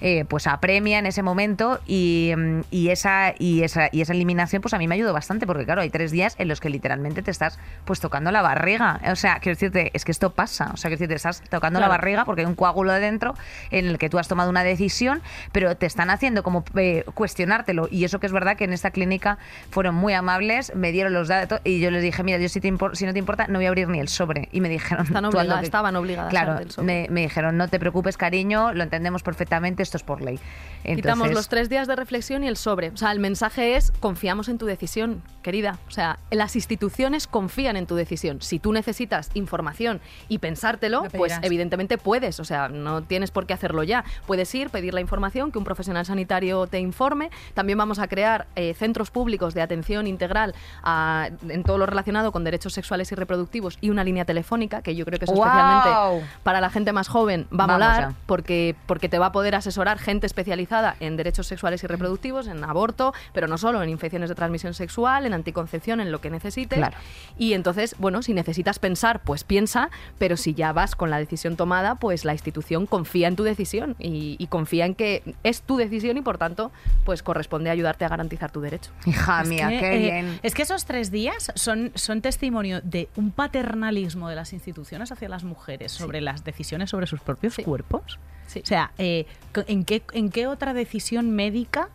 eh, 0.02 0.26
pues 0.28 0.46
apremia 0.46 0.98
en 0.98 1.06
ese 1.06 1.22
momento 1.22 1.80
y, 1.86 2.25
mm, 2.34 2.64
y 2.70 2.88
esa, 2.88 3.34
y 3.38 3.62
esa, 3.62 3.88
y 3.92 4.00
esa 4.00 4.12
eliminación, 4.12 4.62
pues 4.62 4.72
a 4.74 4.78
mí 4.78 4.88
me 4.88 4.94
ayudó 4.94 5.12
bastante, 5.12 5.46
porque 5.46 5.64
claro, 5.64 5.82
hay 5.82 5.90
tres 5.90 6.10
días 6.10 6.34
en 6.38 6.48
los 6.48 6.60
que 6.60 6.70
literalmente 6.70 7.22
te 7.22 7.30
estás 7.30 7.58
pues 7.84 8.00
tocando 8.00 8.30
la 8.30 8.42
barriga. 8.42 9.00
O 9.12 9.16
sea, 9.16 9.38
quiero 9.40 9.54
decirte, 9.56 9.90
es 9.94 10.04
que 10.04 10.12
esto 10.12 10.30
pasa. 10.30 10.70
O 10.72 10.76
sea, 10.76 10.88
quiero 10.88 10.98
decirte, 10.98 11.14
estás 11.14 11.42
tocando 11.50 11.78
la 11.80 11.88
barriga 11.88 12.24
porque 12.24 12.40
hay 12.42 12.46
un 12.46 12.54
coágulo 12.54 12.92
de 12.92 13.00
dentro 13.00 13.34
en 13.70 13.86
el 13.86 13.98
que 13.98 14.08
tú 14.08 14.18
has 14.18 14.28
tomado 14.28 14.48
una 14.50 14.64
decisión, 14.64 15.20
pero 15.52 15.76
te 15.76 15.86
están 15.86 16.10
haciendo 16.10 16.42
como 16.42 16.64
eh, 16.76 17.04
cuestionártelo. 17.14 17.88
Y 17.90 18.04
eso 18.04 18.18
que 18.20 18.26
es 18.26 18.32
verdad 18.32 18.56
que 18.56 18.64
en 18.64 18.72
esta 18.72 18.90
clínica 18.90 19.38
fueron 19.70 19.94
muy 19.94 20.14
amables, 20.14 20.72
me 20.74 20.92
dieron 20.92 21.12
los 21.12 21.28
datos 21.28 21.60
y 21.64 21.80
yo 21.80 21.90
les 21.90 22.02
dije, 22.02 22.22
mira, 22.22 22.38
yo 22.38 22.48
si, 22.48 22.60
te 22.60 22.72
si 22.94 23.06
no 23.06 23.12
te 23.12 23.18
importa, 23.18 23.46
no 23.48 23.58
voy 23.58 23.66
a 23.66 23.68
abrir 23.68 23.88
ni 23.88 24.00
el 24.00 24.08
sobre. 24.08 24.48
Y 24.52 24.60
me 24.60 24.68
dijeron, 24.68 25.06
Están 25.06 25.22
"Tú 25.24 25.28
haz 25.28 25.34
lo 25.34 25.38
obligadas, 25.40 25.60
que-". 25.60 25.66
estaban 25.66 25.96
obligadas 25.96 26.28
a 26.28 26.30
Claro, 26.30 26.70
sobre. 26.70 26.86
me, 26.86 27.06
me 27.10 27.20
dijeron, 27.22 27.56
no 27.56 27.68
te 27.68 27.78
preocupes, 27.78 28.16
cariño, 28.16 28.72
lo 28.72 28.82
entendemos 28.82 29.22
perfectamente, 29.22 29.82
esto 29.82 29.96
es 29.96 30.02
por 30.02 30.20
ley. 30.22 30.38
Quitamos 30.84 31.30
los 31.32 31.48
tres 31.48 31.68
días 31.68 31.86
de 31.88 31.96
reflexión 31.96 32.15
y 32.16 32.46
el 32.46 32.56
sobre. 32.56 32.88
O 32.90 32.96
sea, 32.96 33.12
el 33.12 33.20
mensaje 33.20 33.76
es 33.76 33.92
confiamos 34.00 34.48
en 34.48 34.58
tu 34.58 34.66
decisión, 34.66 35.22
querida. 35.42 35.78
O 35.86 35.90
sea, 35.90 36.18
las 36.30 36.56
instituciones 36.56 37.26
confían 37.26 37.76
en 37.76 37.86
tu 37.86 37.94
decisión. 37.94 38.40
Si 38.42 38.58
tú 38.58 38.72
necesitas 38.72 39.30
información 39.34 40.00
y 40.28 40.38
pensártelo, 40.38 41.04
Lo 41.04 41.10
pues 41.10 41.34
evidentemente 41.42 41.98
puedes. 41.98 42.40
O 42.40 42.44
sea, 42.44 42.68
no 42.68 43.02
tienes 43.02 43.30
por 43.30 43.46
qué 43.46 43.54
hacerlo 43.54 43.82
ya. 43.82 44.04
Puedes 44.26 44.54
ir, 44.54 44.70
pedir 44.70 44.94
la 44.94 45.00
información, 45.00 45.52
que 45.52 45.58
un 45.58 45.64
profesional 45.64 46.04
sanitario 46.06 46.66
te 46.66 46.80
informe. 46.80 47.30
También 47.54 47.78
vamos 47.78 47.98
a 47.98 48.08
crear 48.08 48.46
eh, 48.56 48.74
centros 48.74 49.10
públicos 49.10 49.54
de 49.54 49.62
atención 49.62 50.06
integral 50.06 50.54
a- 50.82 51.28
en 51.48 51.62
todo 51.62 51.78
lo 51.78 51.86
relacionado 51.86 52.32
con 52.32 52.44
derechos 52.44 52.72
sexuales 52.72 53.10
y 53.12 53.14
reproductivos 53.14 53.78
y 53.80 53.90
una 53.90 54.04
línea 54.04 54.24
telefónica, 54.24 54.82
que 54.82 54.94
yo 54.94 55.04
creo 55.04 55.18
que 55.18 55.26
¡Guau! 55.26 55.38
especialmente 55.46 56.26
para 56.42 56.60
la 56.60 56.70
gente 56.70 56.92
más 56.92 57.08
joven 57.08 57.46
va 57.52 57.64
a 57.64 57.66
molar 57.66 58.12
porque, 58.26 58.74
porque 58.86 59.08
te 59.08 59.18
va 59.18 59.26
a 59.26 59.32
poder 59.32 59.54
asesorar 59.54 59.98
gente 59.98 60.26
especializada 60.26 60.96
en 61.00 61.16
derechos 61.16 61.46
sexuales 61.46 61.82
y 61.82 61.86
reproductivos, 61.86 62.05
en 62.06 62.64
aborto, 62.64 63.12
pero 63.32 63.48
no 63.48 63.58
solo, 63.58 63.82
en 63.82 63.88
infecciones 63.88 64.28
de 64.28 64.34
transmisión 64.34 64.74
sexual, 64.74 65.26
en 65.26 65.34
anticoncepción, 65.34 66.00
en 66.00 66.10
lo 66.12 66.20
que 66.20 66.30
necesites. 66.30 66.78
Claro. 66.78 66.96
Y 67.38 67.52
entonces, 67.52 67.94
bueno, 67.98 68.22
si 68.22 68.34
necesitas 68.34 68.78
pensar, 68.78 69.20
pues 69.22 69.44
piensa, 69.44 69.90
pero 70.18 70.36
si 70.36 70.54
ya 70.54 70.72
vas 70.72 70.94
con 70.96 71.10
la 71.10 71.18
decisión 71.18 71.56
tomada, 71.56 71.96
pues 71.96 72.24
la 72.24 72.32
institución 72.32 72.86
confía 72.86 73.28
en 73.28 73.36
tu 73.36 73.42
decisión 73.44 73.96
y, 73.98 74.36
y 74.38 74.46
confía 74.46 74.86
en 74.86 74.94
que 74.94 75.22
es 75.42 75.62
tu 75.62 75.76
decisión 75.76 76.16
y 76.16 76.22
por 76.22 76.38
tanto, 76.38 76.70
pues 77.04 77.22
corresponde 77.22 77.70
ayudarte 77.70 78.04
a 78.04 78.08
garantizar 78.08 78.50
tu 78.50 78.60
derecho. 78.60 78.90
Hija 79.06 79.42
Es 79.42 79.48
mía, 79.48 79.68
que, 79.68 79.78
qué 79.78 79.94
eh, 79.94 79.98
bien. 79.98 80.40
Es 80.42 80.54
que 80.54 80.62
esos 80.62 80.84
tres 80.84 81.10
días 81.10 81.50
son, 81.54 81.92
son 81.94 82.20
testimonio 82.22 82.80
de 82.82 83.08
un 83.16 83.30
paternalismo 83.30 84.28
de 84.28 84.36
las 84.36 84.52
instituciones 84.52 85.12
hacia 85.12 85.28
las 85.28 85.44
mujeres 85.44 85.92
sobre 85.92 86.20
las 86.20 86.44
decisiones 86.44 86.90
sobre 86.90 87.06
sus 87.06 87.20
propios 87.20 87.54
Sí. 87.54 87.62
cuerpos. 87.62 88.18
Sí. 88.46 88.60
O 88.62 88.66
sea, 88.66 88.92
eh, 88.98 89.26
¿en, 89.66 89.84
qué, 89.84 90.02
¿en 90.12 90.30
qué 90.30 90.46
otra 90.46 90.74
decisión 90.74 91.30
médica 91.30 91.88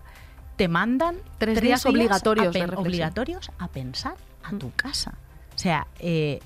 te 0.58 0.68
mandan 0.68 1.16
Tres 1.38 1.62
días 1.62 1.86
obligatorios 1.86 2.56
a 2.56 2.80
obligatorios 2.80 3.52
a 3.58 3.68
pensar 3.68 4.16
a 4.44 4.52
tu 4.52 4.72
casa? 4.72 5.14
O 5.56 5.58
sea, 5.58 5.88
eh, 6.00 6.40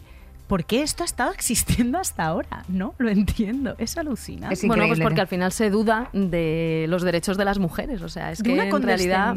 ¿por 0.47 0.65
qué 0.65 0.81
esto 0.81 1.03
ha 1.03 1.05
estado 1.05 1.31
existiendo 1.33 1.97
hasta 1.97 2.25
ahora? 2.25 2.63
No 2.67 2.93
lo 2.97 3.09
entiendo. 3.09 3.75
Es 3.77 3.97
alucinante. 3.97 4.53
Es 4.53 4.67
Bueno, 4.67 4.87
pues 4.87 4.99
porque 4.99 5.21
al 5.21 5.27
final 5.27 5.51
se 5.51 5.69
duda 5.69 6.09
de 6.13 6.85
los 6.89 7.03
derechos 7.03 7.37
de 7.37 7.45
las 7.45 7.59
mujeres. 7.59 8.01
O 8.01 8.09
sea, 8.09 8.31
es 8.31 8.39
de 8.39 8.43
que 8.43 8.53
una 8.53 8.65
en 8.65 8.83
realidad 8.83 9.35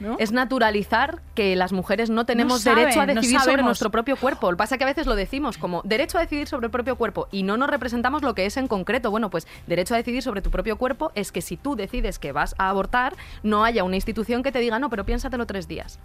¿no? 0.00 0.16
es 0.18 0.32
naturalizar 0.32 1.20
que 1.34 1.56
las 1.56 1.72
mujeres 1.72 2.10
no 2.10 2.26
tenemos 2.26 2.62
saben, 2.62 2.84
derecho 2.84 3.00
a 3.00 3.06
no 3.06 3.14
decidir 3.14 3.40
sobre 3.40 3.62
nuestro 3.62 3.90
propio 3.90 4.16
cuerpo. 4.16 4.50
Lo 4.50 4.56
que 4.56 4.58
pasa 4.58 4.74
es 4.74 4.78
que 4.78 4.84
a 4.84 4.88
veces 4.88 5.06
lo 5.06 5.16
decimos 5.16 5.58
como 5.58 5.82
derecho 5.84 6.18
a 6.18 6.20
decidir 6.20 6.48
sobre 6.48 6.66
el 6.66 6.70
propio 6.70 6.96
cuerpo 6.96 7.28
y 7.30 7.42
no 7.42 7.56
nos 7.56 7.70
representamos 7.70 8.22
lo 8.22 8.34
que 8.34 8.46
es 8.46 8.56
en 8.56 8.68
concreto. 8.68 9.10
Bueno, 9.10 9.30
pues 9.30 9.46
derecho 9.66 9.94
a 9.94 9.96
decidir 9.96 10.22
sobre 10.22 10.42
tu 10.42 10.50
propio 10.50 10.76
cuerpo 10.76 11.12
es 11.14 11.32
que 11.32 11.40
si 11.40 11.56
tú 11.56 11.76
decides 11.76 12.18
que 12.18 12.32
vas 12.32 12.54
a 12.58 12.68
abortar, 12.68 13.14
no 13.42 13.64
haya 13.64 13.84
una 13.84 13.96
institución 13.96 14.42
que 14.42 14.52
te 14.52 14.58
diga, 14.58 14.78
no, 14.78 14.90
pero 14.90 15.04
piénsatelo 15.04 15.46
tres 15.46 15.68
días. 15.68 15.98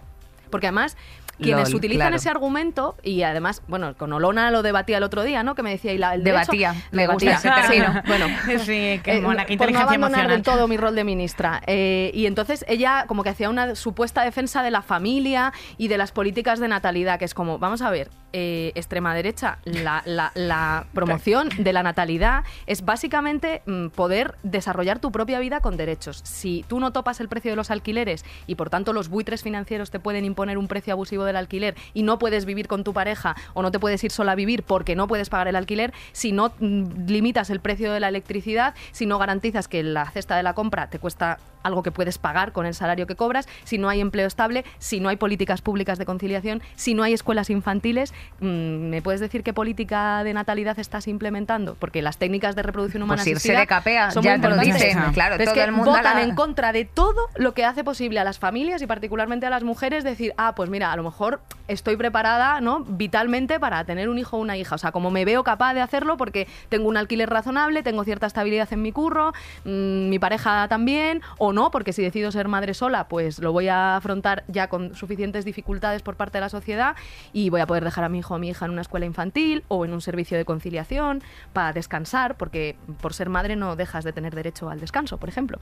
Porque 0.52 0.68
además, 0.68 0.96
quienes 1.40 1.70
Lol, 1.70 1.78
utilizan 1.78 2.08
claro. 2.10 2.16
ese 2.18 2.30
argumento, 2.30 2.96
y 3.02 3.24
además, 3.24 3.64
bueno, 3.68 3.96
con 3.98 4.14
Olona 4.14 4.52
lo 4.52 4.62
debatía 4.62 4.98
el 4.98 5.04
otro 5.04 5.24
día, 5.24 5.42
¿no? 5.42 5.56
Que 5.56 5.64
me 5.64 5.72
decía, 5.72 5.92
y 5.94 5.98
la, 5.98 6.14
el 6.14 6.24
derecho- 6.24 6.52
Debatía, 6.52 6.76
me 6.92 7.08
gusta 7.08 7.26
Debatía, 7.26 7.56
ese 7.56 7.68
término. 7.82 7.94
sí, 7.94 8.08
bueno, 8.08 8.26
Sí, 8.60 9.02
qué 9.04 9.14
eh, 9.18 9.22
mona, 9.22 9.46
qué 9.46 9.58
por 9.58 9.66
no 9.72 9.72
inteligencia 9.72 9.82
abandonar 9.82 10.20
emocional. 10.26 10.30
del 10.30 10.44
todo 10.44 10.68
mi 10.68 10.78
rol 10.78 10.94
de 10.96 11.04
ministra. 11.04 11.62
Eh, 11.66 12.12
y 12.14 12.28
entonces 12.28 12.64
ella 12.68 13.06
como 13.08 13.24
que 13.24 13.30
hacía 13.30 13.50
una 13.50 13.74
supuesta 13.76 14.24
defensa 14.24 14.62
de 14.62 14.70
la 14.70 14.82
familia 14.84 15.52
y 15.80 15.88
de 15.88 15.98
las 15.98 16.12
políticas 16.12 16.60
de 16.60 16.68
natalidad, 16.68 17.18
que 17.18 17.26
es 17.26 17.34
como, 17.34 17.58
vamos 17.58 17.82
a 17.82 17.90
ver, 17.90 18.10
eh, 18.34 18.72
extrema 18.76 19.14
derecha, 19.16 19.58
la, 19.66 20.04
la- 20.06 20.32
la 20.36 20.86
promoción 20.94 21.50
de 21.58 21.74
la 21.74 21.82
natalidad 21.84 22.44
es 22.68 22.86
básicamente 22.86 23.62
mm, 23.66 23.88
poder 23.88 24.36
desarrollar 24.44 25.00
tu 25.00 25.12
propia 25.12 25.40
vida 25.40 25.60
con 25.60 25.76
derechos. 25.76 26.22
Si 26.24 26.64
tú 26.68 26.80
no 26.80 26.92
topas 26.92 27.20
el 27.20 27.28
precio 27.30 27.52
de 27.52 27.56
los 27.56 27.72
alquileres 27.72 28.24
y 28.48 28.56
por 28.56 28.70
tanto 28.70 28.94
los 28.94 29.10
buitres 29.10 29.44
financieros 29.44 29.92
te 29.92 30.00
pueden 30.00 30.24
imponer 30.24 30.41
un 30.50 30.68
precio 30.68 30.94
abusivo 30.94 31.24
del 31.24 31.36
alquiler 31.36 31.76
y 31.94 32.04
no 32.04 32.20
puedes 32.20 32.46
vivir 32.46 32.68
con 32.68 32.84
tu 32.84 32.94
pareja 32.94 33.36
o 33.54 33.62
no 33.62 33.72
te 33.72 33.80
puedes 33.80 34.04
ir 34.04 34.12
sola 34.12 34.34
a 34.34 34.36
vivir 34.36 34.64
porque 34.64 34.96
no 34.96 35.08
puedes 35.08 35.30
pagar 35.30 35.48
el 35.48 35.56
alquiler, 35.56 35.94
si 36.12 36.32
no 36.32 36.52
mm, 36.60 37.08
limitas 37.08 37.50
el 37.50 37.60
precio 37.60 37.92
de 37.92 38.00
la 38.00 38.10
electricidad, 38.10 38.76
si 38.92 39.06
no 39.06 39.18
garantizas 39.18 39.68
que 39.68 39.84
la 39.84 40.10
cesta 40.10 40.36
de 40.36 40.44
la 40.44 40.54
compra 40.54 40.90
te 40.90 41.00
cuesta 41.00 41.40
algo 41.64 41.84
que 41.84 41.92
puedes 41.92 42.18
pagar 42.18 42.52
con 42.52 42.66
el 42.66 42.74
salario 42.74 43.08
que 43.08 43.16
cobras, 43.16 43.48
si 43.64 43.78
no 43.78 43.90
hay 43.90 44.02
empleo 44.02 44.28
estable, 44.28 44.66
si 44.80 45.00
no 45.00 45.10
hay 45.10 45.18
políticas 45.18 45.62
públicas 45.62 45.98
de 45.98 46.06
conciliación, 46.06 46.62
si 46.76 46.94
no 46.94 47.04
hay 47.04 47.14
escuelas 47.14 47.50
infantiles, 47.50 48.14
mm, 48.40 48.46
¿me 48.90 49.02
puedes 49.02 49.20
decir 49.22 49.44
qué 49.44 49.54
política 49.54 50.24
de 50.24 50.34
natalidad 50.34 50.78
estás 50.80 51.08
implementando? 51.08 51.76
Porque 51.80 52.02
las 52.02 52.18
técnicas 52.18 52.56
de 52.56 52.64
reproducción 52.64 53.04
humana 53.04 53.22
Pues 53.24 53.28
irse 53.28 53.54
de 53.56 53.68
capea, 53.68 54.12
son 54.12 54.24
ya 54.24 54.32
muy 54.34 54.42
te 54.42 54.48
lo 54.50 54.56
importantes. 54.56 54.96
dice, 54.96 55.12
claro, 55.14 55.36
Pero 55.38 55.44
es 55.44 55.46
todo 55.46 55.56
que 55.56 55.64
el 55.64 55.72
mundo 55.72 55.92
votan 55.92 56.18
la- 56.18 56.24
en 56.24 56.36
contra 56.36 56.72
de 56.74 56.86
todo 56.86 57.30
lo 57.36 57.54
que 57.54 57.66
hace 57.66 57.84
posible 57.84 58.20
a 58.20 58.24
las 58.24 58.40
familias 58.40 58.82
y 58.82 58.88
particularmente 58.88 59.46
a 59.46 59.50
las 59.50 59.64
mujeres 59.64 60.04
decir, 60.04 60.34
ah, 60.38 60.54
pues 60.56 60.70
mira, 60.70 60.92
a 60.92 60.96
lo 60.96 61.04
mejor 61.04 61.42
estoy 61.68 61.96
preparada, 61.96 62.62
¿no? 62.62 62.82
Vitalmente 62.88 63.60
para 63.60 63.84
tener 63.86 64.10
un 64.10 64.18
hijo 64.18 64.38
o 64.38 64.40
una 64.40 64.58
hija. 64.58 64.76
O 64.76 64.78
sea, 64.78 64.92
como 64.92 65.12
me 65.12 65.26
veo 65.26 65.44
capaz 65.44 65.74
de 65.74 65.82
hacerlo 65.82 66.18
porque 66.18 66.48
tengo 66.70 66.88
un 66.90 66.98
alquiler 66.98 67.30
razonable, 67.30 67.84
tengo 67.84 68.04
cierta 68.04 68.28
estabilidad 68.28 68.68
en 68.72 68.82
mi 68.82 68.92
curro, 68.92 69.34
mm, 69.66 70.10
mi 70.10 70.20
pareja 70.20 70.68
también, 70.68 71.22
o 71.38 71.51
no, 71.54 71.72
porque 71.72 71.94
si 71.94 72.02
decido 72.02 72.32
ser 72.32 72.48
madre 72.48 72.74
sola, 72.74 73.08
pues 73.08 73.40
lo 73.40 73.52
voy 73.52 73.68
a 73.68 73.96
afrontar 73.96 74.44
ya 74.48 74.68
con 74.68 74.96
suficientes 74.96 75.46
dificultades 75.46 76.02
por 76.02 76.16
parte 76.16 76.38
de 76.38 76.42
la 76.42 76.50
sociedad 76.50 76.96
y 77.34 77.50
voy 77.50 77.62
a 77.62 77.68
poder 77.68 77.84
dejar 77.84 78.04
a 78.04 78.10
mi 78.10 78.20
hijo 78.20 78.34
o 78.34 78.38
a 78.38 78.40
mi 78.40 78.50
hija 78.50 78.66
en 78.66 78.72
una 78.72 78.82
escuela 78.82 79.06
infantil 79.06 79.64
o 79.68 79.86
en 79.86 79.94
un 79.94 80.02
servicio 80.02 80.38
de 80.38 80.46
conciliación 80.46 81.22
para 81.54 81.74
descansar, 81.74 82.38
porque 82.38 82.76
por 83.02 83.14
ser 83.14 83.30
madre 83.30 83.56
no 83.56 83.76
dejas 83.76 84.04
de 84.04 84.14
tener 84.14 84.36
derecho 84.36 84.70
al 84.70 84.80
descanso, 84.80 85.18
por 85.18 85.30
ejemplo. 85.30 85.60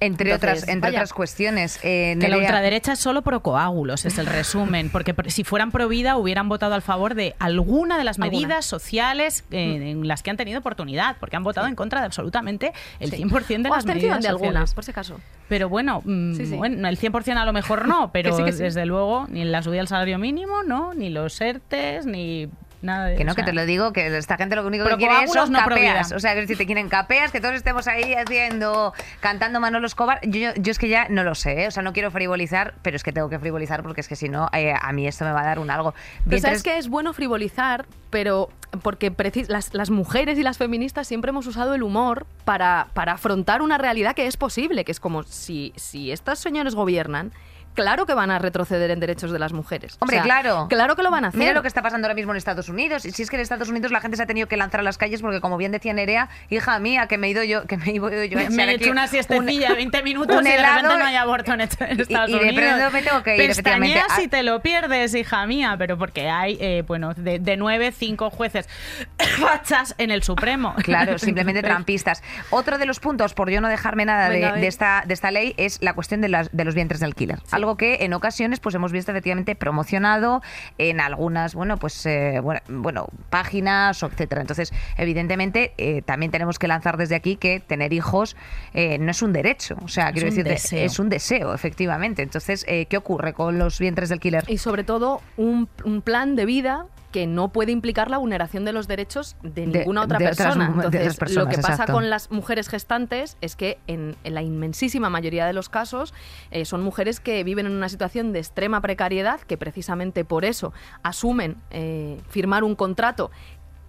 Entre, 0.00 0.30
Entonces, 0.30 0.58
otras, 0.62 0.68
entre 0.72 0.90
vaya. 0.90 0.98
otras 1.00 1.12
cuestiones. 1.12 1.80
eh, 1.82 2.16
Que 2.20 2.28
la 2.28 2.36
ultraderecha 2.38 2.92
es 2.92 3.00
solo 3.00 3.22
pro 3.22 3.40
coágulos, 3.42 4.04
es 4.04 4.16
el 4.18 4.26
resumen. 4.26 4.90
Porque 4.90 5.12
si 5.26 5.42
fueran 5.42 5.72
pro 5.72 5.88
vida 5.88 6.16
hubieran 6.16 6.48
votado 6.48 6.74
al 6.74 6.82
favor 6.82 7.14
de 7.16 7.34
alguna 7.40 7.98
de 7.98 8.04
las 8.04 8.18
Alguna. 8.18 8.30
medidas 8.38 8.64
sociales 8.64 9.44
eh, 9.50 9.90
en 9.90 10.06
las 10.06 10.22
que 10.22 10.30
han 10.30 10.36
tenido 10.36 10.60
oportunidad, 10.60 11.16
porque 11.18 11.34
han 11.36 11.42
votado 11.42 11.66
en 11.66 11.74
contra 11.74 11.98
de 12.00 12.06
absolutamente 12.06 12.72
el 13.00 13.10
Sí. 13.10 13.16
100% 13.16 13.62
de 13.64 13.70
o 13.70 13.74
las 13.74 13.86
medidas 13.86 14.22
de 14.22 14.28
algunas, 14.28 14.70
sociales. 14.70 14.74
por 14.74 14.84
si 14.84 14.90
acaso. 14.92 15.20
Pero 15.48 15.68
bueno, 15.68 16.00
mm, 16.04 16.34
Sí, 16.34 16.46
sí. 16.46 16.54
bueno, 16.54 16.86
el 16.88 16.96
100% 16.96 17.36
a 17.36 17.44
lo 17.44 17.52
mejor 17.52 17.88
no, 17.88 18.10
pero 18.12 18.36
sí, 18.36 18.44
que 18.44 18.52
sí. 18.52 18.62
desde 18.62 18.86
luego 18.86 19.26
ni 19.28 19.44
la 19.44 19.62
subida 19.64 19.78
del 19.78 19.88
salario 19.88 20.18
mínimo, 20.18 20.62
no, 20.62 20.94
ni 20.94 21.10
los 21.10 21.40
ERTES, 21.40 22.06
ni 22.06 22.48
nada 22.82 23.06
de 23.06 23.16
Que 23.16 23.24
no, 23.24 23.32
o 23.32 23.34
que 23.34 23.42
te 23.42 23.52
lo 23.52 23.66
digo, 23.66 23.92
que 23.92 24.16
esta 24.16 24.36
gente 24.36 24.54
lo 24.56 24.66
único 24.66 24.84
que 24.86 24.96
quiere 24.96 25.24
es 25.24 25.32
son 25.32 25.52
no 25.52 25.58
capeas. 25.60 26.12
O 26.12 26.20
sea, 26.20 26.34
que 26.34 26.46
si 26.46 26.56
te 26.56 26.66
quieren 26.66 26.88
capeas, 26.88 27.32
que 27.32 27.40
todos 27.40 27.54
estemos 27.54 27.86
ahí 27.88 28.14
haciendo, 28.14 28.92
cantando 29.20 29.60
Manolo 29.60 29.86
Escobar. 29.86 30.20
Yo, 30.22 30.38
yo, 30.40 30.50
yo 30.56 30.70
es 30.70 30.78
que 30.78 30.88
ya 30.88 31.08
no 31.08 31.24
lo 31.24 31.34
sé, 31.34 31.64
¿eh? 31.64 31.68
o 31.68 31.70
sea, 31.70 31.82
no 31.82 31.92
quiero 31.92 32.10
frivolizar, 32.10 32.74
pero 32.82 32.96
es 32.96 33.02
que 33.02 33.12
tengo 33.12 33.28
que 33.28 33.38
frivolizar 33.38 33.82
porque 33.82 34.00
es 34.00 34.08
que 34.08 34.16
si 34.16 34.28
no, 34.28 34.48
eh, 34.52 34.72
a 34.80 34.92
mí 34.92 35.06
esto 35.06 35.24
me 35.24 35.32
va 35.32 35.40
a 35.42 35.46
dar 35.46 35.58
un 35.58 35.70
algo. 35.70 35.92
Pero 35.92 36.30
Bien, 36.30 36.42
sabes 36.42 36.62
que 36.62 36.78
es 36.78 36.88
bueno 36.88 37.12
frivolizar, 37.12 37.86
pero 38.10 38.48
porque 38.82 39.10
precis- 39.10 39.48
las, 39.48 39.74
las 39.74 39.90
mujeres 39.90 40.38
y 40.38 40.42
las 40.42 40.58
feministas 40.58 41.06
siempre 41.08 41.30
hemos 41.30 41.46
usado 41.46 41.74
el 41.74 41.82
humor 41.82 42.26
para, 42.44 42.88
para 42.94 43.12
afrontar 43.12 43.62
una 43.62 43.78
realidad 43.78 44.14
que 44.14 44.26
es 44.26 44.36
posible, 44.36 44.84
que 44.84 44.92
es 44.92 45.00
como 45.00 45.22
si, 45.24 45.72
si 45.76 46.12
estos 46.12 46.38
señores 46.38 46.74
gobiernan, 46.74 47.32
claro 47.78 48.06
que 48.06 48.14
van 48.14 48.30
a 48.30 48.38
retroceder 48.38 48.90
en 48.90 49.00
derechos 49.00 49.30
de 49.30 49.38
las 49.38 49.52
mujeres. 49.52 49.94
O 49.94 50.04
Hombre, 50.04 50.16
sea, 50.16 50.24
claro. 50.24 50.66
Claro 50.68 50.96
que 50.96 51.02
lo 51.02 51.10
van 51.10 51.24
a 51.24 51.28
hacer. 51.28 51.38
Mira 51.38 51.52
lo 51.52 51.62
que 51.62 51.68
está 51.68 51.82
pasando 51.82 52.06
ahora 52.06 52.14
mismo 52.14 52.32
en 52.32 52.36
Estados 52.38 52.68
Unidos. 52.68 53.04
Y 53.04 53.12
si 53.12 53.22
es 53.22 53.30
que 53.30 53.36
en 53.36 53.42
Estados 53.42 53.68
Unidos 53.68 53.92
la 53.92 54.00
gente 54.00 54.16
se 54.16 54.22
ha 54.22 54.26
tenido 54.26 54.48
que 54.48 54.56
lanzar 54.56 54.80
a 54.80 54.82
las 54.82 54.98
calles 54.98 55.20
porque, 55.22 55.40
como 55.40 55.56
bien 55.56 55.72
decía 55.72 55.92
Nerea, 55.92 56.28
hija 56.50 56.78
mía, 56.80 57.06
que 57.06 57.18
me 57.18 57.28
he 57.28 57.30
ido 57.30 57.44
yo, 57.44 57.64
que 57.66 57.76
me 57.76 57.86
he 57.86 57.92
ido 57.92 58.08
yo 58.24 58.38
a 58.38 58.50
Me 58.50 58.64
he 58.64 58.74
hecho 58.74 58.90
una 58.90 59.02
un- 59.04 59.08
siestecilla 59.08 59.68
de 59.70 59.74
20 59.74 60.02
minutos 60.02 60.36
un 60.36 60.46
y 60.46 60.50
de 60.50 60.56
repente 60.56 60.96
no 60.98 61.04
hay 61.04 61.16
aborto 61.16 61.52
en, 61.52 61.60
est- 61.60 61.80
en 61.80 61.98
y- 61.98 62.02
Estados 62.02 62.30
y 62.30 62.32
de 62.32 62.38
Unidos. 62.40 62.64
pronto 62.68 62.90
me 62.92 63.02
tengo 63.02 63.22
que 63.22 63.36
ir, 63.36 63.50
efectivamente. 63.50 63.94
Pestañeas 63.94 64.18
Ah. 64.18 64.22
y 64.22 64.28
te 64.28 64.42
lo 64.42 64.60
pierdes, 64.60 65.14
hija 65.14 65.46
mía, 65.46 65.76
pero 65.78 65.96
porque 65.98 66.28
hay, 66.28 66.58
eh, 66.60 66.82
bueno, 66.86 67.14
de, 67.14 67.38
de 67.38 67.56
nueve, 67.56 67.92
cinco 67.92 68.30
jueces 68.30 68.68
fachas 69.38 69.94
en 69.98 70.10
el 70.10 70.22
Supremo. 70.22 70.74
Claro, 70.82 71.18
simplemente 71.18 71.62
trampistas. 71.62 72.22
Otro 72.50 72.78
de 72.78 72.86
los 72.86 73.00
puntos, 73.00 73.34
por 73.34 73.50
yo 73.50 73.60
no 73.60 73.68
dejarme 73.68 74.04
nada 74.04 74.28
Venga, 74.28 74.52
de 74.52 74.66
esta, 74.66 75.04
de 75.06 75.14
esta 75.14 75.30
ley, 75.30 75.54
es 75.56 75.78
la 75.82 75.94
cuestión 75.94 76.20
de, 76.20 76.28
las, 76.28 76.48
de 76.52 76.64
los 76.64 76.74
vientres 76.74 77.00
de 77.00 77.06
alquiler. 77.06 77.38
Algo 77.50 77.67
algo 77.68 77.76
que 77.76 78.04
en 78.04 78.14
ocasiones 78.14 78.60
pues 78.60 78.74
hemos 78.74 78.92
visto 78.92 79.10
efectivamente 79.12 79.54
promocionado 79.54 80.42
en 80.78 81.00
algunas, 81.00 81.54
bueno, 81.54 81.76
pues 81.76 82.06
eh, 82.06 82.40
bueno, 82.42 82.60
bueno, 82.68 83.08
páginas, 83.28 84.02
etcétera. 84.02 84.40
Entonces, 84.40 84.72
evidentemente, 84.96 85.74
eh, 85.76 86.02
también 86.02 86.32
tenemos 86.32 86.58
que 86.58 86.66
lanzar 86.66 86.96
desde 86.96 87.14
aquí 87.14 87.36
que 87.36 87.60
tener 87.60 87.92
hijos 87.92 88.36
eh, 88.72 88.98
no 88.98 89.10
es 89.10 89.20
un 89.22 89.32
derecho. 89.32 89.76
O 89.82 89.88
sea, 89.88 90.12
quiero 90.12 90.28
un 90.28 90.34
decir, 90.34 90.44
deseo. 90.44 90.84
es 90.84 90.98
un 90.98 91.08
deseo, 91.08 91.54
efectivamente. 91.54 92.22
Entonces, 92.22 92.64
eh, 92.68 92.86
¿qué 92.86 92.96
ocurre 92.96 93.34
con 93.34 93.58
los 93.58 93.78
vientres 93.78 94.08
del 94.08 94.20
killer? 94.20 94.44
Y 94.48 94.58
sobre 94.58 94.84
todo, 94.84 95.20
un, 95.36 95.68
un 95.84 96.00
plan 96.00 96.36
de 96.36 96.46
vida 96.46 96.86
que 97.12 97.26
no 97.26 97.48
puede 97.48 97.72
implicar 97.72 98.10
la 98.10 98.18
vulneración 98.18 98.64
de 98.64 98.72
los 98.72 98.86
derechos 98.86 99.36
de 99.42 99.66
De- 99.66 99.78
ninguna 99.78 100.02
otra 100.02 100.18
de 100.18 100.26
persona. 100.26 100.66
Entonces, 100.74 101.16
personas, 101.16 101.44
lo 101.46 101.50
que 101.50 101.56
pasa 101.56 101.72
exacto. 101.72 101.92
con 101.94 102.10
las 102.10 102.30
mujeres 102.30 102.68
gestantes 102.68 103.36
es 103.40 103.56
que 103.56 103.78
en, 103.86 104.14
en 104.24 104.34
la 104.34 104.42
inmensísima 104.42 105.08
mayoría 105.08 105.46
de 105.46 105.52
los 105.54 105.68
casos 105.68 106.12
eh, 106.50 106.64
son 106.64 106.82
mujeres 106.82 107.20
que 107.20 107.42
viven 107.44 107.66
en 107.66 107.72
una 107.72 107.88
situación 107.88 108.32
de 108.32 108.40
extrema 108.40 108.80
precariedad, 108.82 109.40
que 109.40 109.56
precisamente 109.56 110.24
por 110.24 110.44
eso 110.44 110.72
asumen 111.02 111.56
eh, 111.70 112.20
firmar 112.28 112.62
un 112.64 112.74
contrato 112.74 113.30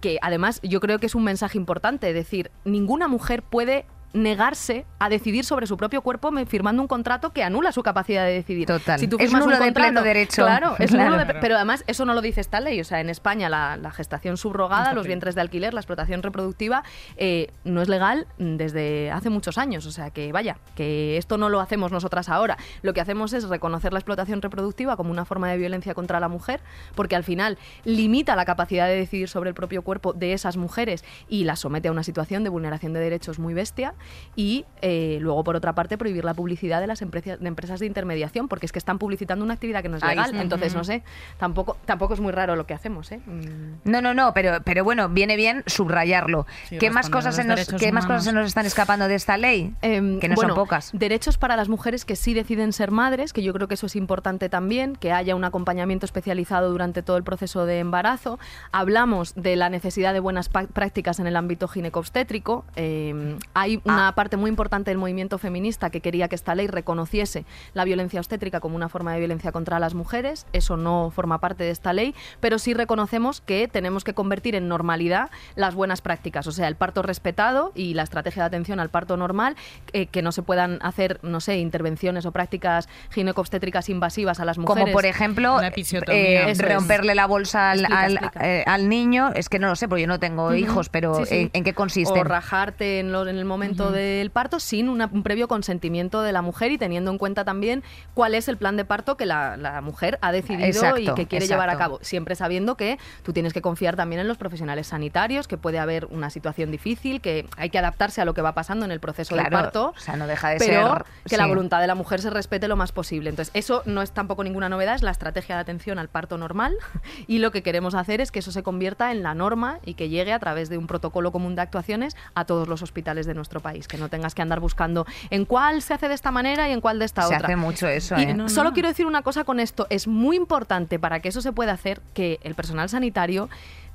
que 0.00 0.18
además 0.22 0.60
yo 0.62 0.80
creo 0.80 0.98
que 0.98 1.04
es 1.04 1.14
un 1.14 1.24
mensaje 1.24 1.58
importante, 1.58 2.08
es 2.08 2.14
decir, 2.14 2.50
ninguna 2.64 3.06
mujer 3.06 3.42
puede 3.42 3.84
negarse 4.12 4.86
a 4.98 5.08
decidir 5.08 5.44
sobre 5.44 5.66
su 5.66 5.76
propio 5.76 6.02
cuerpo 6.02 6.30
firmando 6.46 6.82
un 6.82 6.88
contrato 6.88 7.30
que 7.30 7.42
anula 7.44 7.72
su 7.72 7.82
capacidad 7.82 8.24
de 8.24 8.32
decidir. 8.32 8.66
Total. 8.66 8.98
Si 8.98 9.06
tú 9.06 9.16
Es 9.18 9.26
firmas 9.26 9.44
un 9.44 9.50
de 9.52 9.58
contrato, 9.58 9.74
pleno 9.88 10.02
derecho. 10.02 10.42
Claro, 10.42 10.74
es 10.78 10.90
Claro. 10.90 11.16
de- 11.24 11.34
pero 11.40 11.56
además 11.56 11.84
eso 11.86 12.04
no 12.04 12.14
lo 12.14 12.20
dice 12.20 12.40
esta 12.40 12.60
ley. 12.60 12.80
O 12.80 12.84
sea, 12.84 13.00
en 13.00 13.08
España 13.08 13.48
la, 13.48 13.76
la 13.76 13.90
gestación 13.92 14.36
subrogada, 14.36 14.92
los 14.94 15.06
vientres 15.06 15.34
de 15.34 15.40
alquiler, 15.40 15.74
la 15.74 15.80
explotación 15.80 16.22
reproductiva 16.22 16.82
eh, 17.16 17.52
no 17.64 17.82
es 17.82 17.88
legal 17.88 18.26
desde 18.38 19.10
hace 19.12 19.30
muchos 19.30 19.58
años. 19.58 19.86
O 19.86 19.92
sea, 19.92 20.10
que 20.10 20.32
vaya, 20.32 20.56
que 20.74 21.16
esto 21.16 21.38
no 21.38 21.48
lo 21.48 21.60
hacemos 21.60 21.92
nosotras 21.92 22.28
ahora. 22.28 22.56
Lo 22.82 22.92
que 22.92 23.00
hacemos 23.00 23.32
es 23.32 23.48
reconocer 23.48 23.92
la 23.92 24.00
explotación 24.00 24.42
reproductiva 24.42 24.96
como 24.96 25.10
una 25.10 25.24
forma 25.24 25.48
de 25.50 25.56
violencia 25.56 25.94
contra 25.94 26.18
la 26.20 26.28
mujer, 26.28 26.60
porque 26.94 27.16
al 27.16 27.24
final 27.24 27.58
limita 27.84 28.34
la 28.36 28.44
capacidad 28.44 28.86
de 28.86 28.96
decidir 28.96 29.28
sobre 29.28 29.50
el 29.50 29.54
propio 29.54 29.82
cuerpo 29.82 30.12
de 30.12 30.32
esas 30.32 30.56
mujeres 30.56 31.04
y 31.28 31.44
las 31.44 31.60
somete 31.60 31.88
a 31.88 31.92
una 31.92 32.02
situación 32.02 32.42
de 32.44 32.50
vulneración 32.50 32.92
de 32.92 33.00
derechos 33.00 33.38
muy 33.38 33.54
bestia. 33.54 33.94
Y 34.36 34.64
eh, 34.80 35.18
luego, 35.20 35.44
por 35.44 35.56
otra 35.56 35.74
parte, 35.74 35.98
prohibir 35.98 36.24
la 36.24 36.34
publicidad 36.34 36.80
de 36.80 36.86
las 36.86 37.02
empresas 37.02 37.40
de, 37.40 37.48
empresas 37.48 37.80
de 37.80 37.86
intermediación, 37.86 38.48
porque 38.48 38.66
es 38.66 38.72
que 38.72 38.78
están 38.78 38.98
publicitando 38.98 39.44
una 39.44 39.54
actividad 39.54 39.82
que 39.82 39.88
no 39.88 39.96
es 39.96 40.02
Ahí 40.02 40.16
legal. 40.16 40.34
Entonces, 40.36 40.74
no 40.74 40.84
sé, 40.84 41.02
tampoco, 41.38 41.76
tampoco 41.84 42.14
es 42.14 42.20
muy 42.20 42.32
raro 42.32 42.56
lo 42.56 42.66
que 42.66 42.74
hacemos. 42.74 43.10
¿eh? 43.12 43.20
Mm. 43.26 43.90
No, 43.90 44.00
no, 44.00 44.14
no, 44.14 44.32
pero, 44.32 44.62
pero 44.64 44.84
bueno, 44.84 45.08
viene 45.08 45.36
bien 45.36 45.62
subrayarlo. 45.66 46.46
Sí, 46.68 46.78
¿Qué, 46.78 46.90
más 46.90 47.10
cosas, 47.10 47.36
se 47.36 47.44
nos, 47.44 47.66
¿Qué 47.66 47.92
más 47.92 48.06
cosas 48.06 48.24
se 48.24 48.32
nos 48.32 48.46
están 48.46 48.66
escapando 48.66 49.08
de 49.08 49.14
esta 49.14 49.36
ley? 49.36 49.74
Em, 49.82 50.20
que 50.20 50.28
no 50.28 50.36
bueno, 50.36 50.54
son 50.54 50.56
pocas. 50.56 50.90
Derechos 50.92 51.36
para 51.36 51.56
las 51.56 51.68
mujeres 51.68 52.04
que 52.04 52.16
sí 52.16 52.34
deciden 52.34 52.72
ser 52.72 52.90
madres, 52.90 53.32
que 53.32 53.42
yo 53.42 53.52
creo 53.52 53.68
que 53.68 53.74
eso 53.74 53.86
es 53.86 53.96
importante 53.96 54.48
también, 54.48 54.96
que 54.96 55.12
haya 55.12 55.34
un 55.34 55.44
acompañamiento 55.44 56.06
especializado 56.06 56.70
durante 56.70 57.02
todo 57.02 57.16
el 57.16 57.24
proceso 57.24 57.66
de 57.66 57.80
embarazo. 57.80 58.38
Hablamos 58.72 59.34
de 59.34 59.56
la 59.56 59.68
necesidad 59.68 60.12
de 60.12 60.20
buenas 60.20 60.48
prácticas 60.48 61.18
en 61.18 61.26
el 61.26 61.36
ámbito 61.36 61.68
ginecobstétrico. 61.68 62.64
Em, 62.76 63.38
hay 63.54 63.80
una 63.94 64.08
Ah. 64.08 64.14
parte 64.14 64.36
muy 64.36 64.48
importante 64.48 64.90
del 64.90 64.98
movimiento 64.98 65.38
feminista 65.38 65.90
que 65.90 66.00
quería 66.00 66.28
que 66.28 66.34
esta 66.34 66.54
ley 66.54 66.66
reconociese 66.66 67.44
la 67.74 67.84
violencia 67.84 68.20
obstétrica 68.20 68.60
como 68.60 68.76
una 68.76 68.88
forma 68.88 69.12
de 69.12 69.18
violencia 69.18 69.52
contra 69.52 69.78
las 69.78 69.94
mujeres. 69.94 70.46
Eso 70.52 70.76
no 70.76 71.10
forma 71.14 71.38
parte 71.38 71.64
de 71.64 71.70
esta 71.70 71.92
ley, 71.92 72.14
pero 72.40 72.58
sí 72.58 72.74
reconocemos 72.74 73.40
que 73.40 73.68
tenemos 73.68 74.04
que 74.04 74.14
convertir 74.14 74.54
en 74.54 74.68
normalidad 74.68 75.30
las 75.56 75.74
buenas 75.74 76.00
prácticas, 76.00 76.46
o 76.46 76.52
sea, 76.52 76.68
el 76.68 76.76
parto 76.76 77.02
respetado 77.02 77.72
y 77.74 77.94
la 77.94 78.02
estrategia 78.02 78.42
de 78.42 78.46
atención 78.48 78.80
al 78.80 78.88
parto 78.90 79.16
normal, 79.16 79.56
eh, 79.92 80.06
que 80.06 80.22
no 80.22 80.32
se 80.32 80.42
puedan 80.42 80.78
hacer, 80.82 81.18
no 81.22 81.40
sé, 81.40 81.58
intervenciones 81.58 82.26
o 82.26 82.32
prácticas 82.32 82.88
ginecobstétricas 83.10 83.88
invasivas 83.88 84.40
a 84.40 84.44
las 84.44 84.58
mujeres. 84.58 84.82
Como 84.84 84.92
por 84.92 85.06
ejemplo, 85.06 85.56
Una 85.56 85.68
eh, 85.68 86.50
es. 86.50 86.58
romperle 86.62 87.14
la 87.14 87.26
bolsa 87.26 87.70
al, 87.72 87.80
Explica, 87.80 88.00
al- 88.02 88.12
explica. 88.12 88.48
eh, 88.48 88.64
al 88.66 88.88
niño. 88.88 89.30
Es 89.34 89.48
que 89.48 89.58
no 89.58 89.68
lo 89.68 89.76
sé, 89.76 89.88
porque 89.88 90.02
yo 90.02 90.06
no 90.08 90.18
tengo 90.18 90.54
hijos, 90.54 90.88
pero 90.88 91.14
Sí, 91.16 91.24
sí. 91.26 91.34
¿en, 91.36 91.50
en 91.52 91.64
qué 91.64 91.74
consiste? 91.74 92.20
O 92.20 92.24
rajarte 92.24 93.00
en, 93.00 93.12
lo- 93.12 93.26
en 93.28 93.36
el 93.36 93.44
momento 93.44 93.79
del 93.90 94.30
parto 94.30 94.60
sin 94.60 94.88
una- 94.90 95.08
un 95.12 95.22
previo 95.22 95.48
consentimiento 95.48 96.20
de 96.22 96.32
la 96.32 96.42
mujer 96.42 96.70
y 96.72 96.78
teniendo 96.78 97.10
en 97.10 97.16
cuenta 97.18 97.44
también 97.44 97.82
cuál 98.14 98.34
es 98.34 98.48
el 98.48 98.56
plan 98.58 98.76
de 98.76 98.84
parto 98.84 99.16
que 99.16 99.24
la, 99.26 99.56
la 99.56 99.80
mujer 99.80 100.18
ha 100.20 100.32
decidido 100.32 100.98
y 100.98 101.06
que 101.14 101.26
quiere 101.26 101.46
llevar 101.46 101.70
a 101.70 101.78
cabo. 101.78 101.98
Siempre 102.02 102.34
sabiendo 102.34 102.76
que 102.76 102.98
tú 103.22 103.32
tienes 103.32 103.52
que 103.52 103.62
confiar 103.62 103.96
también 103.96 104.20
en 104.20 104.28
los 104.28 104.36
profesionales 104.36 104.88
sanitarios, 104.88 105.48
que 105.48 105.56
puede 105.56 105.78
haber 105.78 106.06
una 106.06 106.28
situación 106.30 106.70
difícil, 106.70 107.20
que 107.20 107.46
hay 107.56 107.70
que 107.70 107.78
adaptarse 107.78 108.20
a 108.20 108.24
lo 108.24 108.34
que 108.34 108.42
va 108.42 108.52
pasando 108.54 108.84
en 108.84 108.90
el 108.90 109.00
proceso 109.00 109.34
Claro, 109.34 109.48
del 109.50 109.58
parto. 109.64 109.94
o 109.96 110.00
sea, 110.00 110.16
no 110.16 110.26
deja 110.26 110.50
de 110.50 110.58
pero 110.58 110.92
ser- 110.92 111.04
que 111.28 111.36
la 111.36 111.46
voluntad 111.46 111.80
de 111.80 111.86
la 111.86 111.94
mujer 111.94 112.20
se 112.20 112.30
respete 112.30 112.68
lo 112.68 112.76
más 112.76 112.92
posible. 112.92 113.30
Entonces, 113.30 113.52
eso 113.54 113.82
no 113.86 114.02
es 114.02 114.12
tampoco 114.12 114.44
ninguna 114.44 114.68
novedad, 114.68 114.94
es 114.94 115.02
la 115.02 115.10
estrategia 115.10 115.54
de 115.54 115.60
atención 115.62 115.98
al 115.98 116.08
parto 116.08 116.36
normal 116.38 116.74
y 117.26 117.38
lo 117.38 117.50
que 117.52 117.62
queremos 117.62 117.94
hacer 117.94 118.20
es 118.20 118.32
que 118.32 118.40
eso 118.40 118.52
se 118.52 118.62
convierta 118.62 119.12
en 119.12 119.22
la 119.22 119.34
norma 119.34 119.78
y 119.84 119.94
que 119.94 120.08
llegue 120.08 120.32
a 120.32 120.38
través 120.38 120.68
de 120.68 120.78
un 120.78 120.86
protocolo 120.86 121.30
común 121.32 121.54
de 121.54 121.62
actuaciones 121.62 122.16
a 122.34 122.44
todos 122.44 122.66
los 122.68 122.82
hospitales 122.82 123.26
de 123.26 123.34
nuestro 123.34 123.60
país, 123.60 123.69
que 123.88 123.96
no 123.98 124.08
tengas 124.08 124.34
que 124.34 124.42
andar 124.42 124.60
buscando 124.60 125.06
en 125.30 125.44
cuál 125.44 125.82
se 125.82 125.94
hace 125.94 126.08
de 126.08 126.14
esta 126.14 126.30
manera 126.30 126.68
y 126.68 126.72
en 126.72 126.80
cuál 126.80 126.98
de 126.98 127.04
esta 127.04 127.22
Se 127.22 127.34
otra. 127.34 127.46
hace 127.48 127.56
mucho 127.56 127.88
eso, 127.88 128.18
Y 128.18 128.22
¿eh? 128.22 128.34
no, 128.34 128.48
solo 128.48 128.70
no. 128.70 128.74
quiero 128.74 128.88
decir 128.88 129.06
una 129.06 129.22
cosa 129.22 129.44
con 129.44 129.60
esto, 129.60 129.86
es 129.90 130.06
muy 130.06 130.36
importante 130.36 130.98
para 130.98 131.20
que 131.20 131.28
eso 131.28 131.40
se 131.40 131.52
pueda 131.52 131.72
hacer 131.72 132.00
que 132.14 132.38
el 132.42 132.54
personal 132.54 132.88
sanitario 132.88 133.48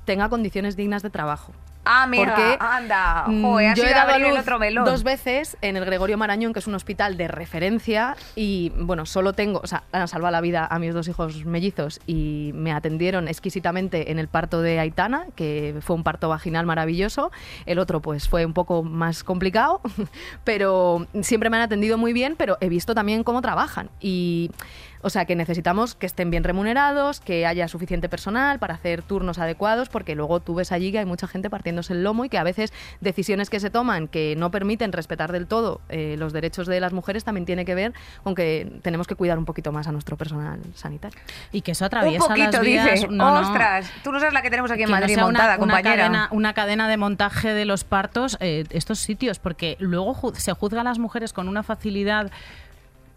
tenga 0.06 0.30
condiciones 0.30 0.76
dignas 0.76 1.02
de 1.02 1.10
trabajo. 1.10 1.52
Ah, 1.88 2.08
mira, 2.08 2.34
Porque, 2.34 2.56
anda. 2.58 3.24
Mm, 3.28 3.42
Joder, 3.44 3.76
yo 3.76 3.84
he 3.84 3.90
dado 3.90 4.12
a 4.14 4.18
luz 4.18 4.36
otro 4.40 4.58
melón. 4.58 4.84
dos 4.84 5.04
veces 5.04 5.56
en 5.62 5.76
el 5.76 5.84
Gregorio 5.84 6.18
Marañón, 6.18 6.52
que 6.52 6.58
es 6.58 6.66
un 6.66 6.74
hospital 6.74 7.16
de 7.16 7.28
referencia, 7.28 8.16
y 8.34 8.72
bueno, 8.76 9.06
solo 9.06 9.34
tengo, 9.34 9.60
o 9.62 9.66
sea, 9.68 9.84
han 9.92 10.08
salvado 10.08 10.32
la 10.32 10.40
vida 10.40 10.66
a 10.68 10.80
mis 10.80 10.92
dos 10.92 11.06
hijos 11.06 11.44
mellizos 11.44 12.00
y 12.04 12.50
me 12.54 12.72
atendieron 12.72 13.28
exquisitamente 13.28 14.10
en 14.10 14.18
el 14.18 14.26
parto 14.26 14.62
de 14.62 14.80
Aitana, 14.80 15.26
que 15.36 15.76
fue 15.80 15.94
un 15.94 16.02
parto 16.02 16.28
vaginal 16.28 16.66
maravilloso. 16.66 17.30
El 17.66 17.78
otro, 17.78 18.02
pues, 18.02 18.28
fue 18.28 18.44
un 18.44 18.52
poco 18.52 18.82
más 18.82 19.22
complicado, 19.22 19.80
pero 20.42 21.06
siempre 21.22 21.50
me 21.50 21.56
han 21.56 21.62
atendido 21.62 21.98
muy 21.98 22.12
bien, 22.12 22.34
pero 22.36 22.58
he 22.60 22.68
visto 22.68 22.96
también 22.96 23.22
cómo 23.22 23.42
trabajan 23.42 23.90
y 24.00 24.50
o 25.06 25.10
sea, 25.10 25.24
que 25.24 25.36
necesitamos 25.36 25.94
que 25.94 26.04
estén 26.06 26.30
bien 26.32 26.42
remunerados, 26.42 27.20
que 27.20 27.46
haya 27.46 27.68
suficiente 27.68 28.08
personal 28.08 28.58
para 28.58 28.74
hacer 28.74 29.02
turnos 29.02 29.38
adecuados, 29.38 29.88
porque 29.88 30.16
luego 30.16 30.40
tú 30.40 30.56
ves 30.56 30.72
allí 30.72 30.90
que 30.90 30.98
hay 30.98 31.04
mucha 31.04 31.28
gente 31.28 31.48
partiéndose 31.48 31.92
el 31.92 32.02
lomo 32.02 32.24
y 32.24 32.28
que 32.28 32.38
a 32.38 32.42
veces 32.42 32.72
decisiones 33.00 33.48
que 33.48 33.60
se 33.60 33.70
toman 33.70 34.08
que 34.08 34.34
no 34.36 34.50
permiten 34.50 34.90
respetar 34.92 35.30
del 35.30 35.46
todo 35.46 35.80
eh, 35.88 36.16
los 36.18 36.32
derechos 36.32 36.66
de 36.66 36.80
las 36.80 36.92
mujeres 36.92 37.22
también 37.22 37.44
tiene 37.46 37.64
que 37.64 37.76
ver 37.76 37.92
con 38.24 38.34
que 38.34 38.80
tenemos 38.82 39.06
que 39.06 39.14
cuidar 39.14 39.38
un 39.38 39.44
poquito 39.44 39.70
más 39.70 39.86
a 39.86 39.92
nuestro 39.92 40.16
personal 40.16 40.58
sanitario. 40.74 41.20
Y 41.52 41.60
que 41.60 41.70
eso 41.70 41.84
Un 41.84 41.86
atraviesa 41.86 42.26
poquito, 42.26 42.50
las 42.50 42.60
vidas. 42.62 42.90
dice. 42.94 43.06
No, 43.08 43.30
no. 43.40 43.40
Ostras, 43.48 43.88
tú 44.02 44.10
no 44.10 44.18
sabes 44.18 44.34
la 44.34 44.42
que 44.42 44.50
tenemos 44.50 44.72
aquí 44.72 44.82
en 44.82 44.86
que 44.88 44.92
no 44.92 44.98
Madrid 45.00 45.14
sea 45.14 45.24
una- 45.26 45.38
montada, 45.38 45.54
una, 45.54 45.58
compañera. 45.58 45.96
cadena, 45.96 46.28
una 46.32 46.52
cadena 46.52 46.88
de 46.88 46.96
montaje 46.96 47.54
de 47.54 47.64
los 47.64 47.84
partos, 47.84 48.36
eh, 48.40 48.64
estos 48.70 48.98
sitios, 48.98 49.38
porque 49.38 49.76
luego 49.78 50.14
ju- 50.16 50.34
se 50.34 50.52
juzga 50.52 50.80
a 50.80 50.84
las 50.84 50.98
mujeres 50.98 51.32
con 51.32 51.48
una 51.48 51.62
facilidad 51.62 52.30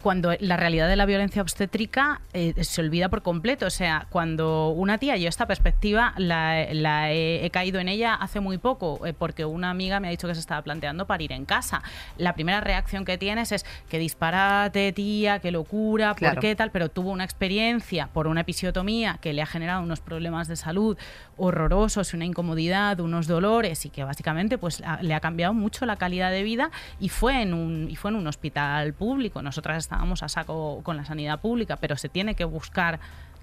cuando 0.02 0.32
la 0.40 0.56
realidad 0.56 0.88
de 0.88 0.96
la 0.96 1.04
violencia 1.06 1.42
obstétrica 1.42 2.22
eh, 2.32 2.54
se 2.64 2.80
olvida 2.80 3.08
por 3.10 3.22
completo. 3.22 3.66
O 3.66 3.70
sea, 3.70 4.06
cuando 4.10 4.70
una 4.70 4.96
tía, 4.98 5.16
yo 5.16 5.28
esta 5.28 5.46
perspectiva 5.46 6.14
la, 6.16 6.66
la 6.72 7.12
he, 7.12 7.44
he 7.44 7.50
caído 7.50 7.80
en 7.80 7.88
ella 7.88 8.14
hace 8.14 8.40
muy 8.40 8.56
poco, 8.58 9.06
eh, 9.06 9.12
porque 9.12 9.44
una 9.44 9.68
amiga 9.70 10.00
me 10.00 10.08
ha 10.08 10.10
dicho 10.10 10.26
que 10.26 10.34
se 10.34 10.40
estaba 10.40 10.62
planteando 10.62 11.06
parir 11.06 11.32
en 11.32 11.44
casa. 11.44 11.82
La 12.16 12.34
primera 12.34 12.60
reacción 12.60 13.04
que 13.04 13.18
tienes 13.18 13.52
es 13.52 13.66
que 13.90 13.98
disparate, 13.98 14.92
tía, 14.92 15.38
qué 15.40 15.50
locura, 15.50 16.14
Claro. 16.14 16.34
¿por 16.36 16.40
qué 16.42 16.56
tal? 16.56 16.70
Pero 16.70 16.88
tuvo 16.88 17.10
una 17.10 17.24
experiencia 17.24 18.06
por 18.06 18.26
una 18.26 18.40
episiotomía 18.40 19.18
que 19.20 19.32
le 19.34 19.42
ha 19.42 19.46
generado 19.46 19.82
unos 19.82 20.00
problemas 20.00 20.48
de 20.48 20.56
salud 20.56 20.96
horrorosos, 21.36 22.12
una 22.14 22.24
incomodidad, 22.24 23.00
unos 23.00 23.26
dolores 23.26 23.84
y 23.86 23.90
que 23.90 24.04
básicamente 24.04 24.58
pues 24.58 24.82
a- 24.84 25.02
le 25.02 25.14
ha 25.14 25.20
cambiado 25.20 25.54
mucho 25.54 25.86
la 25.86 25.96
calidad 25.96 26.30
de 26.30 26.42
vida 26.42 26.70
y 26.98 27.08
fue 27.08 27.42
en 27.42 27.54
un 27.54 27.88
y 27.90 27.96
fue 27.96 28.10
en 28.10 28.16
un 28.16 28.26
hospital 28.26 28.92
público. 28.94 29.42
Nosotras 29.42 29.76
estábamos 29.90 30.22
a 30.22 30.28
saco 30.28 30.82
con 30.84 30.96
la 30.96 31.04
sanidad 31.04 31.40
pública, 31.40 31.76
pero 31.76 31.96
se 31.96 32.08
tiene 32.08 32.36
que 32.36 32.44
buscar 32.44 33.00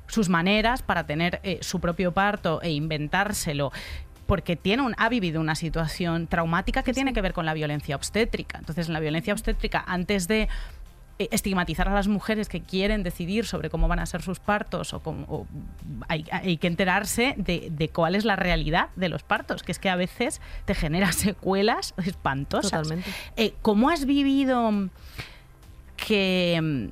sus 0.08 0.30
maneras 0.30 0.82
para 0.82 1.06
tener 1.06 1.42
eh, 1.44 1.60
su 1.62 1.82
propio 1.82 2.14
parto 2.14 2.62
e 2.62 2.72
inventárselo 2.72 3.74
porque 4.26 4.56
tiene 4.56 4.84
un, 4.84 4.94
ha 4.98 5.10
vivido 5.10 5.42
una 5.42 5.56
situación 5.56 6.28
traumática 6.28 6.84
que 6.84 6.94
tiene 6.94 7.12
que 7.14 7.22
ver 7.22 7.34
con 7.34 7.46
la 7.46 7.54
violencia 7.54 7.96
obstétrica. 7.98 8.58
Entonces, 8.60 8.88
en 8.88 8.94
la 8.94 9.00
violencia 9.02 9.34
obstétrica, 9.34 9.84
antes 9.88 10.28
de 10.30 10.48
eh, 11.20 11.28
estigmatizar 11.32 11.88
a 11.90 11.94
las 11.94 12.08
mujeres 12.10 12.48
que 12.50 12.62
quieren 12.62 13.04
decidir 13.04 13.46
sobre 13.46 13.70
cómo 13.70 13.88
van 13.90 14.00
a 14.00 14.06
ser 14.06 14.22
sus 14.22 14.40
partos 14.40 14.94
o, 14.94 15.00
cómo- 15.02 15.26
o 15.30 15.48
hay, 16.10 16.26
hay 16.32 16.58
que 16.58 16.68
enterarse 16.68 17.36
de, 17.38 17.70
de 17.72 17.90
cuál 17.90 18.16
es 18.16 18.24
la 18.26 18.36
realidad 18.38 18.90
de 18.96 19.10
los 19.10 19.24
partos, 19.24 19.64
que 19.64 19.72
es 19.74 19.80
que 19.80 19.90
a 19.90 19.96
veces 19.96 20.42
te 20.66 20.76
genera 20.76 21.12
secuelas 21.14 21.94
espantosas. 22.06 22.72
Totalmente. 22.84 23.10
Eh, 23.38 23.54
¿Cómo 23.62 23.90
has 23.90 24.06
vivido 24.06 24.90
que, 25.98 26.60
mm, 26.62 26.86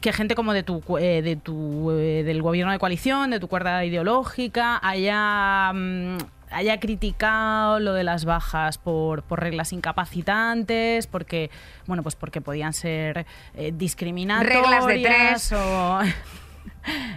que 0.00 0.12
gente 0.12 0.34
como 0.34 0.52
de 0.52 0.62
tu, 0.62 0.82
eh, 0.98 1.22
de 1.22 1.36
tu 1.36 1.92
eh, 1.92 2.24
del 2.24 2.42
gobierno 2.42 2.72
de 2.72 2.78
coalición, 2.78 3.30
de 3.30 3.38
tu 3.38 3.48
cuerda 3.48 3.84
ideológica, 3.84 4.80
haya 4.82 5.72
mm, 5.72 6.18
haya 6.50 6.80
criticado 6.80 7.78
lo 7.80 7.92
de 7.92 8.04
las 8.04 8.24
bajas 8.24 8.78
por, 8.78 9.22
por 9.22 9.40
reglas 9.40 9.72
incapacitantes, 9.72 11.06
porque, 11.06 11.50
bueno, 11.86 12.02
pues 12.02 12.16
porque 12.16 12.40
podían 12.40 12.72
ser 12.72 13.26
eh, 13.54 13.72
discriminatorias 13.74 14.62
Reglas 14.62 14.86
de 14.86 14.98
tres. 15.00 15.52
o... 15.52 16.00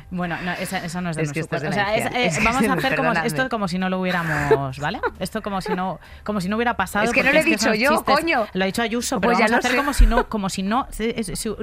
Bueno, 0.10 0.38
no, 0.44 0.52
esa, 0.54 0.84
esa 0.84 1.00
no 1.02 1.12
es 1.12 1.16
de 1.16 1.24
Es 1.24 1.32
que 1.32 1.40
estás 1.40 1.64
O 1.64 1.72
sea, 1.72 1.96
es- 1.96 2.38
que 2.38 2.44
vamos 2.44 2.68
a 2.68 2.74
hacer 2.74 2.96
como 2.96 3.12
esto 3.14 3.50
como 3.50 3.68
si 3.68 3.78
no 3.78 3.90
lo 3.90 4.00
hubiéramos, 4.02 4.78
¿vale? 4.80 5.00
Esto 5.20 5.42
como 5.42 5.62
si 5.62 5.74
no, 5.74 6.00
como 6.24 6.42
si 6.42 6.50
no 6.50 6.58
hubiera 6.58 6.76
pasado. 6.76 7.06
Es 7.06 7.12
que 7.12 7.24
no 7.24 7.32
lo 7.32 7.40
he 7.40 7.44
que 7.44 7.52
dicho 7.52 7.74
yo, 7.74 7.92
chistes- 7.92 8.16
coño. 8.20 8.48
Lo 8.54 8.64
ha 8.64 8.66
dicho 8.66 8.82
Ayuso, 8.82 9.20
pero 9.22 9.30
Pues 9.34 9.38
ya 9.40 9.46
vamos 9.46 9.52
a 9.52 9.56
lo 9.56 9.60
hacer 9.60 9.72
sé. 9.72 9.78
como 9.78 9.94
si 9.94 10.06
no, 10.06 10.28
como 10.30 10.50
si 10.50 10.64
no, 10.64 10.88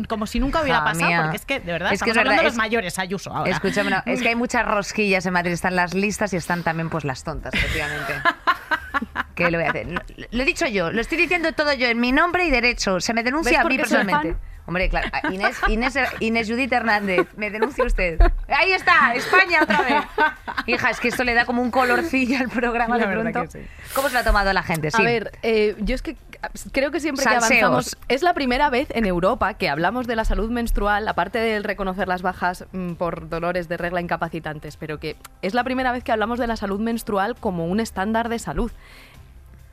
como 0.09 0.27
si 0.27 0.41
nunca 0.41 0.63
hubiera 0.63 0.83
pasado, 0.85 1.07
mía. 1.07 1.21
porque 1.23 1.37
es 1.37 1.45
que 1.45 1.61
de 1.61 1.73
verdad 1.73 1.93
Es 1.93 2.03
que 2.03 2.11
estamos 2.11 2.17
es 2.17 2.19
hablando 2.19 2.41
de 2.43 2.45
los 2.45 2.53
es- 2.55 2.59
mayores, 2.59 2.99
Ayuso. 2.99 3.33
Ahora. 3.35 3.51
Escúchame, 3.51 3.91
no, 3.91 4.03
es 4.07 4.23
que 4.23 4.29
hay 4.29 4.35
muchas 4.37 4.65
rosquillas 4.67 5.27
en 5.27 5.33
Madrid, 5.35 5.53
están 5.53 5.77
las 5.77 5.95
listas 5.95 6.33
y 6.33 6.37
están 6.37 6.63
también 6.63 6.89
pues 6.89 7.05
las 7.05 7.23
tontas, 7.25 7.53
efectivamente. 7.55 8.15
¿Qué 9.35 9.51
le 9.51 9.59
voy 9.59 9.67
a 9.67 9.71
hacer? 9.71 9.87
Lo, 9.87 10.01
lo 10.31 10.43
he 10.43 10.45
dicho 10.47 10.67
yo, 10.67 10.91
lo 10.91 11.01
estoy 11.01 11.19
diciendo 11.19 11.53
todo 11.53 11.73
yo 11.73 11.87
en 11.87 12.01
mi 12.01 12.11
nombre 12.13 12.45
y 12.47 12.51
derecho. 12.51 13.01
Se 13.01 13.13
me 13.15 13.23
denuncia 13.23 13.59
¿Ves 13.59 13.67
a 13.67 13.69
mí 13.69 13.77
personalmente. 13.77 14.37
Hombre, 14.69 14.91
claro, 14.91 15.09
Inés, 15.33 15.57
Inés, 15.69 15.95
Inés 16.21 16.47
Judith 16.47 16.71
Hernández, 16.71 17.27
me 17.39 17.49
denuncia 17.51 17.87
usted. 17.87 18.21
Ahí 18.49 18.73
está, 18.73 19.15
España 19.15 19.63
otra 19.63 19.81
vez. 19.81 20.05
Hija, 20.67 20.91
es 20.91 21.01
que 21.01 21.09
esto 21.09 21.25
le 21.25 21.33
da 21.33 21.47
como 21.47 21.63
un 21.63 21.71
colorcillo 21.71 22.37
al 22.39 22.51
programa 22.51 22.99
La 22.99 23.07
de 23.07 23.13
pronto. 23.15 23.43
que 23.45 23.49
sí. 23.49 23.59
¿Cómo 23.95 24.09
se 24.09 24.15
lo 24.15 24.21
ha 24.21 24.25
tomado 24.25 24.53
la 24.53 24.63
gente? 24.63 24.91
Sí. 24.91 25.01
A 25.01 25.05
ver, 25.07 25.33
eh, 25.43 25.75
yo 25.79 25.95
es 25.95 26.03
que 26.03 26.19
creo 26.71 26.91
que 26.91 27.01
siempre 27.01 27.25
que 27.25 27.35
avanzamos 27.35 27.97
es 28.09 28.23
la 28.23 28.35
primera 28.35 28.69
vez 28.69 28.89
en 28.91 29.07
Europa 29.07 29.55
que 29.55 29.71
hablamos 29.71 30.07
de 30.07 30.17
la 30.17 30.27
salud 30.27 30.51
menstrual, 30.51 31.09
aparte 31.09 31.39
del 31.39 31.65
reconocer 31.65 32.07
las 32.07 32.21
bajas 32.21 32.67
mm, 32.73 32.93
por 32.93 33.31
dolores 33.31 33.69
de 33.69 33.79
regla 33.79 34.03
incapacitantes, 34.03 34.77
pero 34.77 35.01
que 35.01 35.17
es 35.41 35.55
la 35.55 35.65
primera 35.65 35.93
vez 35.93 36.05
que 36.05 36.13
hablamos 36.13 36.39
de 36.39 36.47
la 36.47 36.57
salud 36.57 36.79
menstrual 36.79 37.37
como 37.37 37.67
un 37.67 37.81
estándar 37.81 38.29
de 38.29 38.39
salud. 38.39 38.71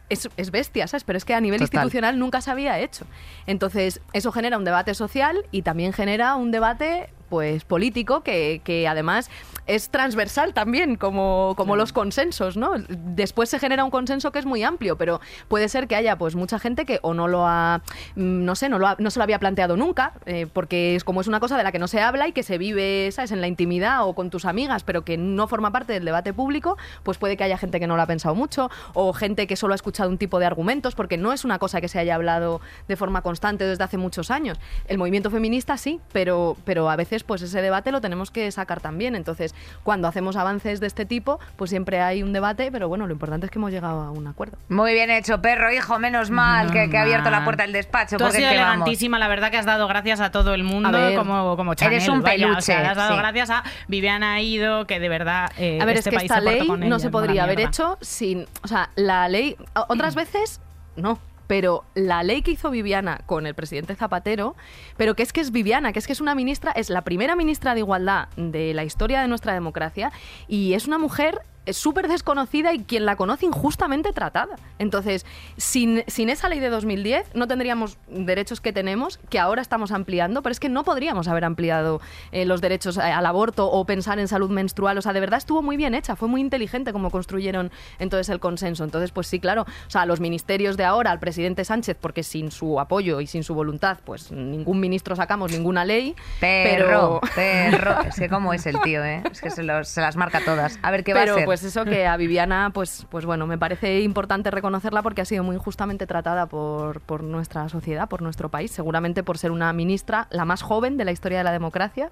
Es, 0.09 0.29
es 0.37 0.51
bestia, 0.51 0.87
¿sabes? 0.87 1.03
Pero 1.03 1.17
es 1.17 1.25
que 1.25 1.33
a 1.33 1.41
nivel 1.41 1.59
Total. 1.59 1.79
institucional 1.79 2.19
nunca 2.19 2.41
se 2.41 2.51
había 2.51 2.79
hecho. 2.79 3.05
Entonces, 3.47 4.01
eso 4.13 4.31
genera 4.31 4.57
un 4.57 4.63
debate 4.63 4.93
social 4.93 5.45
y 5.51 5.63
también 5.63 5.93
genera 5.93 6.35
un 6.35 6.51
debate 6.51 7.09
pues 7.35 7.65
político 7.65 8.21
que, 8.21 8.61
que 8.63 8.87
además 8.87 9.29
es 9.67 9.89
transversal 9.89 10.53
también 10.53 10.95
como, 10.95 11.53
como 11.57 11.75
los 11.75 11.91
consensos, 11.91 12.55
¿no? 12.55 12.75
Después 12.87 13.49
se 13.49 13.59
genera 13.59 13.83
un 13.83 13.91
consenso 13.91 14.31
que 14.31 14.39
es 14.39 14.45
muy 14.45 14.63
amplio, 14.63 14.95
pero 14.97 15.19
puede 15.49 15.67
ser 15.67 15.89
que 15.89 15.97
haya 15.97 16.17
pues 16.17 16.35
mucha 16.35 16.59
gente 16.59 16.85
que 16.85 16.99
o 17.01 17.13
no 17.13 17.27
lo 17.27 17.45
ha, 17.45 17.81
mm, 18.15 18.45
no 18.45 18.55
sé, 18.55 18.69
no, 18.69 18.79
lo 18.79 18.87
ha- 18.87 18.95
no 18.99 19.09
se 19.11 19.19
lo 19.19 19.23
había 19.23 19.37
planteado 19.37 19.75
nunca, 19.75 20.13
eh, 20.25 20.47
porque 20.53 20.95
es 20.95 21.03
como 21.03 21.19
es 21.19 21.27
una 21.27 21.41
cosa 21.41 21.57
de 21.57 21.63
la 21.63 21.73
que 21.73 21.79
no 21.79 21.89
se 21.89 21.99
habla 21.99 22.25
y 22.29 22.31
que 22.31 22.41
se 22.43 22.57
vive, 22.57 23.09
¿sabes?, 23.11 23.33
en 23.33 23.41
la 23.41 23.47
intimidad 23.47 24.07
o 24.07 24.13
con 24.13 24.29
tus 24.29 24.45
amigas, 24.45 24.83
pero 24.85 25.03
que 25.03 25.17
no 25.17 25.45
forma 25.49 25.71
parte 25.71 25.91
del 25.91 26.05
debate 26.05 26.31
público, 26.33 26.77
pues 27.03 27.17
puede 27.17 27.35
que 27.35 27.43
haya 27.43 27.57
gente 27.57 27.81
que 27.81 27.87
no 27.87 27.97
lo 27.97 28.01
ha 28.01 28.07
pensado 28.07 28.33
mucho 28.33 28.69
o 28.93 29.11
gente 29.11 29.45
que 29.45 29.57
solo 29.57 29.73
ha 29.73 29.75
escuchado 29.75 30.09
un 30.09 30.17
tipo 30.17 30.39
de 30.39 30.45
argumentos, 30.45 30.95
porque 30.95 31.17
no 31.17 31.33
es 31.33 31.43
una 31.43 31.59
cosa 31.59 31.81
que 31.81 31.89
se 31.89 31.99
haya 31.99 32.15
hablado 32.15 32.61
de 32.87 32.95
forma 32.95 33.21
constante 33.23 33.65
desde 33.65 33.83
hace 33.83 33.97
muchos 33.97 34.31
años. 34.31 34.57
El 34.87 34.97
movimiento 34.99 35.29
feminista 35.31 35.75
sí, 35.77 35.99
pero, 36.13 36.55
pero 36.65 36.89
a 36.89 36.95
veces 36.95 37.23
pues 37.25 37.41
ese 37.41 37.61
debate 37.61 37.91
lo 37.91 38.01
tenemos 38.01 38.31
que 38.31 38.51
sacar 38.51 38.81
también. 38.81 39.15
Entonces, 39.15 39.53
cuando 39.83 40.07
hacemos 40.07 40.35
avances 40.35 40.79
de 40.79 40.87
este 40.87 41.05
tipo, 41.05 41.39
pues 41.55 41.69
siempre 41.69 42.01
hay 42.01 42.23
un 42.23 42.33
debate, 42.33 42.71
pero 42.71 42.87
bueno, 42.87 43.07
lo 43.07 43.13
importante 43.13 43.45
es 43.45 43.51
que 43.51 43.59
hemos 43.59 43.71
llegado 43.71 44.01
a 44.01 44.11
un 44.11 44.27
acuerdo. 44.27 44.57
Muy 44.69 44.93
bien 44.93 45.09
hecho, 45.09 45.41
perro, 45.41 45.71
hijo, 45.71 45.99
menos 45.99 46.29
mal 46.29 46.71
que, 46.71 46.89
que 46.89 46.97
ha 46.97 47.01
abierto 47.01 47.29
la 47.29 47.43
puerta 47.43 47.63
del 47.63 47.73
despacho. 47.73 48.17
Tú 48.17 48.23
has 48.23 48.29
porque 48.31 48.37
sido 48.37 48.49
es 48.49 48.55
que 48.55 48.61
vamos. 48.61 48.75
elegantísima, 48.75 49.19
la 49.19 49.27
verdad 49.27 49.51
que 49.51 49.57
has 49.57 49.65
dado 49.65 49.87
gracias 49.87 50.19
a 50.19 50.31
todo 50.31 50.53
el 50.53 50.63
mundo, 50.63 50.91
ver, 50.91 51.17
como, 51.17 51.55
como 51.55 51.73
Chanel, 51.73 51.95
eres 51.95 52.09
un 52.09 52.21
vaya, 52.21 52.45
o 52.45 52.49
peluche, 52.49 52.61
sea, 52.61 52.91
has 52.91 52.97
dado 52.97 53.13
sí. 53.13 53.17
gracias 53.17 53.49
a 53.49 53.63
Viviana 53.87 54.41
Ido, 54.41 54.85
que 54.87 54.99
de 54.99 55.09
verdad 55.09 55.51
eh, 55.57 55.79
A 55.81 55.85
ver, 55.85 55.97
este 55.97 56.09
es 56.09 56.13
que 56.13 56.17
país 56.17 56.31
esta 56.31 56.41
ley 56.41 56.67
con 56.67 56.87
no 56.87 56.99
se 56.99 57.09
podría 57.09 57.43
haber 57.43 57.59
hecho 57.59 57.97
sin. 58.01 58.45
O 58.63 58.67
sea, 58.67 58.89
la 58.95 59.27
ley. 59.29 59.55
Otras 59.87 60.15
veces, 60.15 60.61
no. 60.95 61.19
Pero 61.47 61.83
la 61.93 62.23
ley 62.23 62.41
que 62.41 62.51
hizo 62.51 62.69
Viviana 62.69 63.21
con 63.25 63.45
el 63.45 63.53
presidente 63.53 63.95
Zapatero, 63.95 64.55
pero 64.97 65.15
que 65.15 65.23
es 65.23 65.33
que 65.33 65.41
es 65.41 65.51
Viviana, 65.51 65.93
que 65.93 65.99
es 65.99 66.07
que 66.07 66.13
es 66.13 66.21
una 66.21 66.35
ministra, 66.35 66.71
es 66.71 66.89
la 66.89 67.03
primera 67.03 67.35
ministra 67.35 67.73
de 67.73 67.81
Igualdad 67.81 68.29
de 68.35 68.73
la 68.73 68.83
historia 68.83 69.21
de 69.21 69.27
nuestra 69.27 69.53
democracia 69.53 70.11
y 70.47 70.73
es 70.73 70.87
una 70.87 70.97
mujer 70.97 71.41
es 71.65 71.77
súper 71.77 72.07
desconocida 72.07 72.73
y 72.73 72.79
quien 72.83 73.05
la 73.05 73.15
conoce 73.15 73.45
injustamente 73.45 74.11
tratada. 74.13 74.55
Entonces, 74.79 75.25
sin, 75.57 76.03
sin 76.07 76.29
esa 76.29 76.49
ley 76.49 76.59
de 76.59 76.69
2010 76.69 77.33
no 77.33 77.47
tendríamos 77.47 77.97
derechos 78.07 78.61
que 78.61 78.73
tenemos, 78.73 79.19
que 79.29 79.39
ahora 79.39 79.61
estamos 79.61 79.91
ampliando, 79.91 80.41
pero 80.41 80.51
es 80.51 80.59
que 80.59 80.69
no 80.69 80.83
podríamos 80.83 81.27
haber 81.27 81.45
ampliado 81.45 82.01
eh, 82.31 82.45
los 82.45 82.61
derechos 82.61 82.97
eh, 82.97 83.01
al 83.01 83.25
aborto 83.25 83.69
o 83.71 83.85
pensar 83.85 84.19
en 84.19 84.27
salud 84.27 84.49
menstrual. 84.49 84.97
O 84.97 85.01
sea, 85.01 85.13
de 85.13 85.19
verdad 85.19 85.37
estuvo 85.37 85.61
muy 85.61 85.77
bien 85.77 85.95
hecha, 85.95 86.15
fue 86.15 86.27
muy 86.27 86.41
inteligente 86.41 86.91
como 86.93 87.09
construyeron 87.11 87.71
entonces 87.99 88.29
el 88.29 88.39
consenso. 88.39 88.83
Entonces, 88.83 89.11
pues 89.11 89.27
sí, 89.27 89.39
claro, 89.39 89.63
o 89.63 89.89
sea, 89.89 90.05
los 90.05 90.19
ministerios 90.19 90.77
de 90.77 90.83
ahora, 90.85 91.11
al 91.11 91.19
presidente 91.19 91.65
Sánchez, 91.65 91.97
porque 91.99 92.23
sin 92.23 92.51
su 92.51 92.79
apoyo 92.79 93.21
y 93.21 93.27
sin 93.27 93.43
su 93.43 93.55
voluntad, 93.55 93.97
pues 94.05 94.31
ningún 94.31 94.79
ministro 94.79 95.15
sacamos 95.15 95.51
ninguna 95.51 95.85
ley. 95.85 96.15
Perro, 96.39 97.19
pero... 97.21 97.33
perro. 97.35 98.01
Es 98.07 98.15
que 98.15 98.29
cómo 98.29 98.53
es 98.53 98.65
el 98.65 98.79
tío, 98.81 99.03
¿eh? 99.03 99.23
Es 99.31 99.41
que 99.41 99.49
se, 99.49 99.63
los- 99.63 99.87
se 99.87 100.01
las 100.01 100.15
marca 100.15 100.41
todas. 100.43 100.77
A 100.81 100.91
ver 100.91 101.03
qué 101.03 101.13
va 101.13 101.21
a 101.21 101.23
hacer. 101.35 101.45
Pues 101.61 101.71
eso 101.71 101.85
que 101.85 102.05
a 102.07 102.17
Viviana, 102.17 102.71
pues, 102.73 103.05
pues 103.09 103.25
bueno, 103.25 103.47
me 103.47 103.57
parece 103.57 104.01
importante 104.01 104.51
reconocerla 104.51 105.01
porque 105.01 105.21
ha 105.21 105.25
sido 105.25 105.43
muy 105.43 105.55
injustamente 105.55 106.05
tratada 106.07 106.45
por, 106.47 107.01
por 107.01 107.23
nuestra 107.23 107.67
sociedad, 107.69 108.07
por 108.09 108.21
nuestro 108.21 108.49
país, 108.49 108.71
seguramente 108.71 109.23
por 109.23 109.37
ser 109.37 109.51
una 109.51 109.71
ministra, 109.73 110.27
la 110.31 110.45
más 110.45 110.61
joven 110.61 110.97
de 110.97 111.05
la 111.05 111.11
historia 111.11 111.37
de 111.39 111.43
la 111.43 111.51
democracia. 111.51 112.11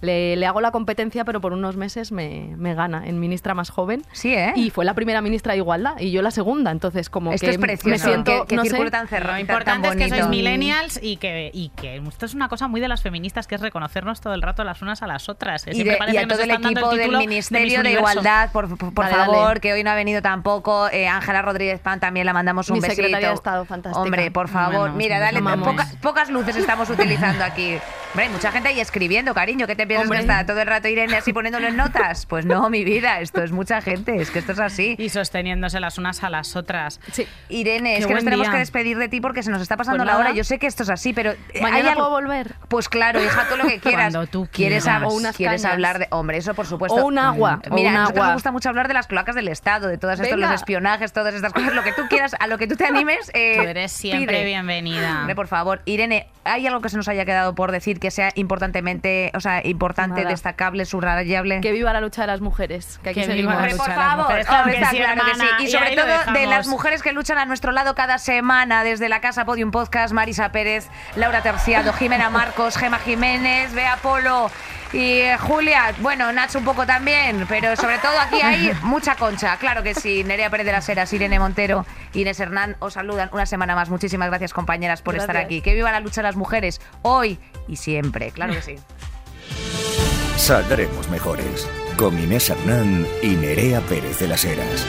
Le, 0.00 0.34
le 0.36 0.46
hago 0.46 0.60
la 0.60 0.72
competencia, 0.72 1.24
pero 1.24 1.40
por 1.40 1.52
unos 1.52 1.76
meses 1.76 2.10
me, 2.10 2.54
me 2.56 2.74
gana 2.74 3.06
en 3.06 3.20
ministra 3.20 3.54
más 3.54 3.70
joven. 3.70 4.02
Sí, 4.12 4.34
¿eh? 4.34 4.52
Y 4.56 4.70
fue 4.70 4.84
la 4.84 4.94
primera 4.94 5.20
ministra 5.20 5.52
de 5.52 5.58
Igualdad 5.58 5.94
y 6.00 6.10
yo 6.10 6.22
la 6.22 6.32
segunda, 6.32 6.72
entonces 6.72 7.08
como 7.08 7.32
Esto 7.32 7.46
que 7.46 7.52
es 7.52 7.58
precioso. 7.58 7.88
me 7.88 7.98
siento, 7.98 8.42
que, 8.42 8.48
que 8.48 8.56
no 8.56 8.64
sé, 8.64 8.90
tan 8.90 9.06
cerrado. 9.06 9.34
Lo 9.34 9.40
y 9.40 9.44
tan- 9.46 9.54
importante 9.54 9.88
tan 9.88 10.00
es 10.00 10.04
que 10.12 10.18
sois 10.18 10.28
millennials 10.28 10.98
y 11.00 11.18
que, 11.18 11.50
y 11.54 11.68
que 11.76 11.96
esto 11.98 12.26
es 12.26 12.34
una 12.34 12.48
cosa 12.48 12.66
muy 12.66 12.80
de 12.80 12.88
las 12.88 13.00
feministas, 13.02 13.46
que 13.46 13.54
es 13.54 13.60
reconocernos 13.60 14.20
todo 14.20 14.34
el 14.34 14.42
rato 14.42 14.64
las 14.64 14.82
unas 14.82 15.02
a 15.02 15.06
las 15.06 15.28
otras. 15.28 15.68
Y, 15.68 15.72
Siempre 15.74 15.92
de- 15.92 15.98
parece 15.98 16.16
y 16.16 16.20
a 16.20 16.26
todo 16.26 16.40
el 16.42 16.50
equipo 16.50 16.88
del 16.90 16.98
título 16.98 17.18
de 17.18 17.26
Ministerio 17.28 17.72
de, 17.74 17.80
Universo. 17.80 18.00
Igualdad, 18.00 18.50
por, 18.52 18.76
por, 18.90 19.04
Dale, 19.04 19.16
favor, 19.16 19.46
dale. 19.48 19.60
que 19.60 19.72
hoy 19.72 19.84
no 19.84 19.90
ha 19.90 19.94
venido 19.94 20.20
tampoco. 20.22 20.88
Eh, 20.90 21.06
Ángela 21.08 21.42
Rodríguez 21.42 21.80
Pan 21.80 22.00
también 22.00 22.26
la 22.26 22.32
mandamos 22.32 22.68
un 22.70 22.74
Mi 22.74 22.80
besito. 22.80 22.96
secretaria 22.96 23.28
de 23.28 23.34
Estado, 23.34 23.64
fantástica. 23.64 24.00
Hombre, 24.02 24.30
por 24.30 24.48
favor, 24.48 24.78
Bueno, 24.80 24.94
mira, 24.96 25.18
dale, 25.20 25.40
pocas, 25.40 25.94
pocas 26.02 26.30
luces 26.30 26.56
estamos 26.56 26.90
utilizando 26.90 27.44
aquí. 27.44 27.78
Hombre, 28.12 28.26
hay 28.26 28.30
mucha 28.32 28.52
gente 28.52 28.68
ahí 28.68 28.78
escribiendo, 28.78 29.32
cariño, 29.32 29.66
¿qué 29.66 29.74
te 29.74 29.86
piensas 29.86 30.04
Hombre. 30.04 30.18
que 30.18 30.22
está 30.24 30.44
todo 30.44 30.60
el 30.60 30.66
rato 30.66 30.86
Irene 30.86 31.16
así 31.16 31.32
poniéndolo 31.32 31.66
en 31.68 31.76
notas? 31.78 32.26
Pues 32.32 32.44
no, 32.44 32.68
mi 32.68 32.84
vida, 32.84 33.20
esto 33.20 33.42
es 33.42 33.52
mucha 33.52 33.80
gente, 33.80 34.16
es 34.20 34.30
que 34.30 34.38
esto 34.38 34.52
es 34.52 34.58
así. 34.60 34.96
Y 34.98 35.08
sosteniéndose 35.08 35.80
las 35.80 35.96
unas 35.96 36.22
a 36.22 36.28
las 36.30 36.54
otras. 36.56 37.00
Sí. 37.10 37.26
Irene, 37.48 37.96
es 37.96 38.06
que 38.06 38.12
nos 38.14 38.22
tenemos 38.24 38.46
día. 38.46 38.52
que 38.52 38.58
despedir 38.58 38.98
de 38.98 39.08
ti 39.08 39.20
porque 39.22 39.42
se 39.42 39.50
nos 39.50 39.62
está 39.62 39.76
pasando 39.78 39.98
Pues 39.98 40.06
la 40.06 40.12
nada. 40.12 40.24
hora. 40.26 40.34
Yo 40.36 40.44
sé 40.44 40.58
que 40.58 40.66
esto 40.66 40.82
es 40.82 40.90
así, 40.90 41.12
pero 41.14 41.32
eh, 41.32 41.38
Mañana 41.62 41.76
hay 41.76 41.88
algo- 41.88 42.00
puedo 42.02 42.10
volver. 42.10 42.54
Pues 42.68 42.88
claro, 42.90 43.22
hija, 43.22 43.46
tú 43.48 43.56
lo 43.56 43.64
que 43.66 43.78
quieras. 43.80 44.12
Cuando 44.12 44.26
tú 44.26 44.46
quieres 44.52 44.84
quieras. 44.84 45.02
hab- 45.02 45.06
O 45.08 45.14
unas 45.14 45.34
quieres 45.36 45.64
hablar 45.64 45.98
de, 45.98 46.06
hombre, 46.10 46.36
eso 46.36 46.52
por 46.54 46.66
supuesto. 46.66 47.00
O 47.02 47.06
un 47.06 47.18
agua, 47.18 47.60
o 47.70 47.74
Mira, 47.74 47.90
un 47.90 47.96
a 47.96 48.00
nosotros 48.00 48.18
agua. 48.18 48.26
nos 48.26 48.34
gusta 48.34 48.52
mucho 48.52 48.68
hablar 48.68 48.88
de 48.88 48.94
las 48.94 49.06
cloacas 49.06 49.34
del 49.34 49.48
Estado, 49.48 49.88
de 49.88 49.96
todos 49.98 50.20
estos 50.20 50.38
los 50.38 50.50
espionajes, 50.52 51.12
todas 51.14 51.34
estas 51.34 51.52
cosas, 51.54 51.74
lo 51.74 51.82
que 51.82 51.92
tú 51.92 52.02
quieras, 52.08 52.34
a 52.38 52.46
lo 52.46 52.58
que 52.58 52.66
tú 52.66 52.76
te 52.76 52.84
animes. 52.86 53.30
eh, 53.34 53.54
Tú 53.56 53.62
eres 53.62 53.90
siempre 53.92 54.26
pide. 54.36 54.44
bienvenida. 54.44 55.20
Hombre, 55.20 55.34
por 55.34 55.46
favor, 55.48 55.80
Irene, 55.86 56.28
¿hay 56.44 56.66
algo 56.66 56.80
que 56.82 56.90
se 56.90 56.96
nos 56.98 57.08
haya 57.08 57.24
quedado 57.24 57.54
por 57.54 57.72
decir 57.72 57.98
que 58.02 58.10
sea 58.10 58.32
importantemente, 58.34 59.30
o 59.34 59.38
sea, 59.40 59.64
importante, 59.64 60.22
Nada. 60.22 60.30
destacable, 60.30 60.84
subrayable? 60.86 61.60
Que 61.60 61.70
viva 61.70 61.92
la 61.92 62.00
lucha 62.00 62.22
de 62.22 62.26
las 62.26 62.40
mujeres, 62.40 62.98
que 63.00 63.10
aquí 63.10 63.20
Que 63.20 63.32
viva 63.32 63.54
la 63.54 63.68
lucha 63.68 63.76
por 63.76 63.88
de 63.88 63.96
las 63.96 64.16
mujeres, 64.16 64.46
claro 64.46 64.62
hombre, 64.62 64.76
que 64.76 64.82
está 64.82 64.90
sí, 64.90 64.96
claro 64.96 65.14
que 65.24 65.34
sí. 65.34 65.40
hermana, 65.40 65.56
Y 65.60 65.64
y 65.64 65.68
sobre 65.68 65.96
todo 65.96 66.32
de 66.32 66.46
las 66.46 66.66
mujeres 66.66 67.00
que 67.02 67.12
luchan 67.12 67.38
a 67.38 67.46
nuestro 67.46 67.70
lado 67.70 67.94
cada 67.94 68.18
semana, 68.18 68.82
desde 68.82 69.08
la 69.08 69.20
Casa 69.20 69.44
Podium 69.44 69.70
Podcast, 69.70 70.12
Marisa 70.12 70.50
Pérez, 70.50 70.88
Laura 71.14 71.42
Terciado, 71.42 71.92
Jimena 71.92 72.28
Marcos, 72.28 72.76
Gema 72.76 72.98
Jiménez, 72.98 73.72
Bea 73.72 73.96
Polo 74.02 74.50
y 74.92 75.20
eh, 75.20 75.36
Julia. 75.38 75.94
Bueno, 76.00 76.32
Nacho 76.32 76.58
un 76.58 76.64
poco 76.64 76.86
también, 76.86 77.46
pero 77.48 77.74
sobre 77.76 77.98
todo 77.98 78.18
aquí 78.18 78.40
hay 78.42 78.72
mucha 78.82 79.16
concha. 79.16 79.56
Claro 79.56 79.82
que 79.82 79.94
sí. 79.94 80.24
Nerea 80.24 80.50
Pérez 80.50 80.66
de 80.66 80.72
las 80.72 80.88
Heras, 80.88 81.12
Irene 81.12 81.38
Montero, 81.38 81.86
Inés 82.14 82.40
Hernán 82.40 82.76
os 82.78 82.94
saludan 82.94 83.30
una 83.32 83.46
semana 83.46 83.74
más. 83.74 83.88
Muchísimas 83.90 84.28
gracias, 84.28 84.52
compañeras, 84.52 85.02
por 85.02 85.16
estar 85.16 85.36
aquí. 85.36 85.60
Que 85.62 85.74
viva 85.74 85.90
la 85.92 86.00
lucha 86.00 86.20
de 86.20 86.28
las 86.28 86.36
mujeres 86.36 86.80
hoy 87.02 87.38
y 87.68 87.76
siempre. 87.76 88.30
Claro 88.30 88.52
que 88.52 88.62
sí. 88.62 88.76
Saldremos 90.36 91.08
mejores. 91.08 91.68
Con 91.96 92.18
Inés 92.18 92.50
Hernán 92.50 93.06
y 93.22 93.28
Nerea 93.28 93.80
Pérez 93.82 94.18
de 94.18 94.28
las 94.28 94.44
Heras. 94.44 94.86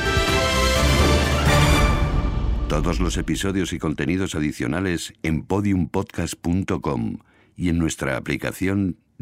Todos 2.67 2.99
los 2.99 3.17
episodios 3.17 3.71
y 3.71 3.77
contenidos 3.77 4.33
adicionales 4.33 5.13
en 5.21 5.43
podiumpodcast.com 5.43 7.17
y 7.55 7.69
en 7.69 7.77
nuestra 7.77 8.17
aplicación 8.17 8.97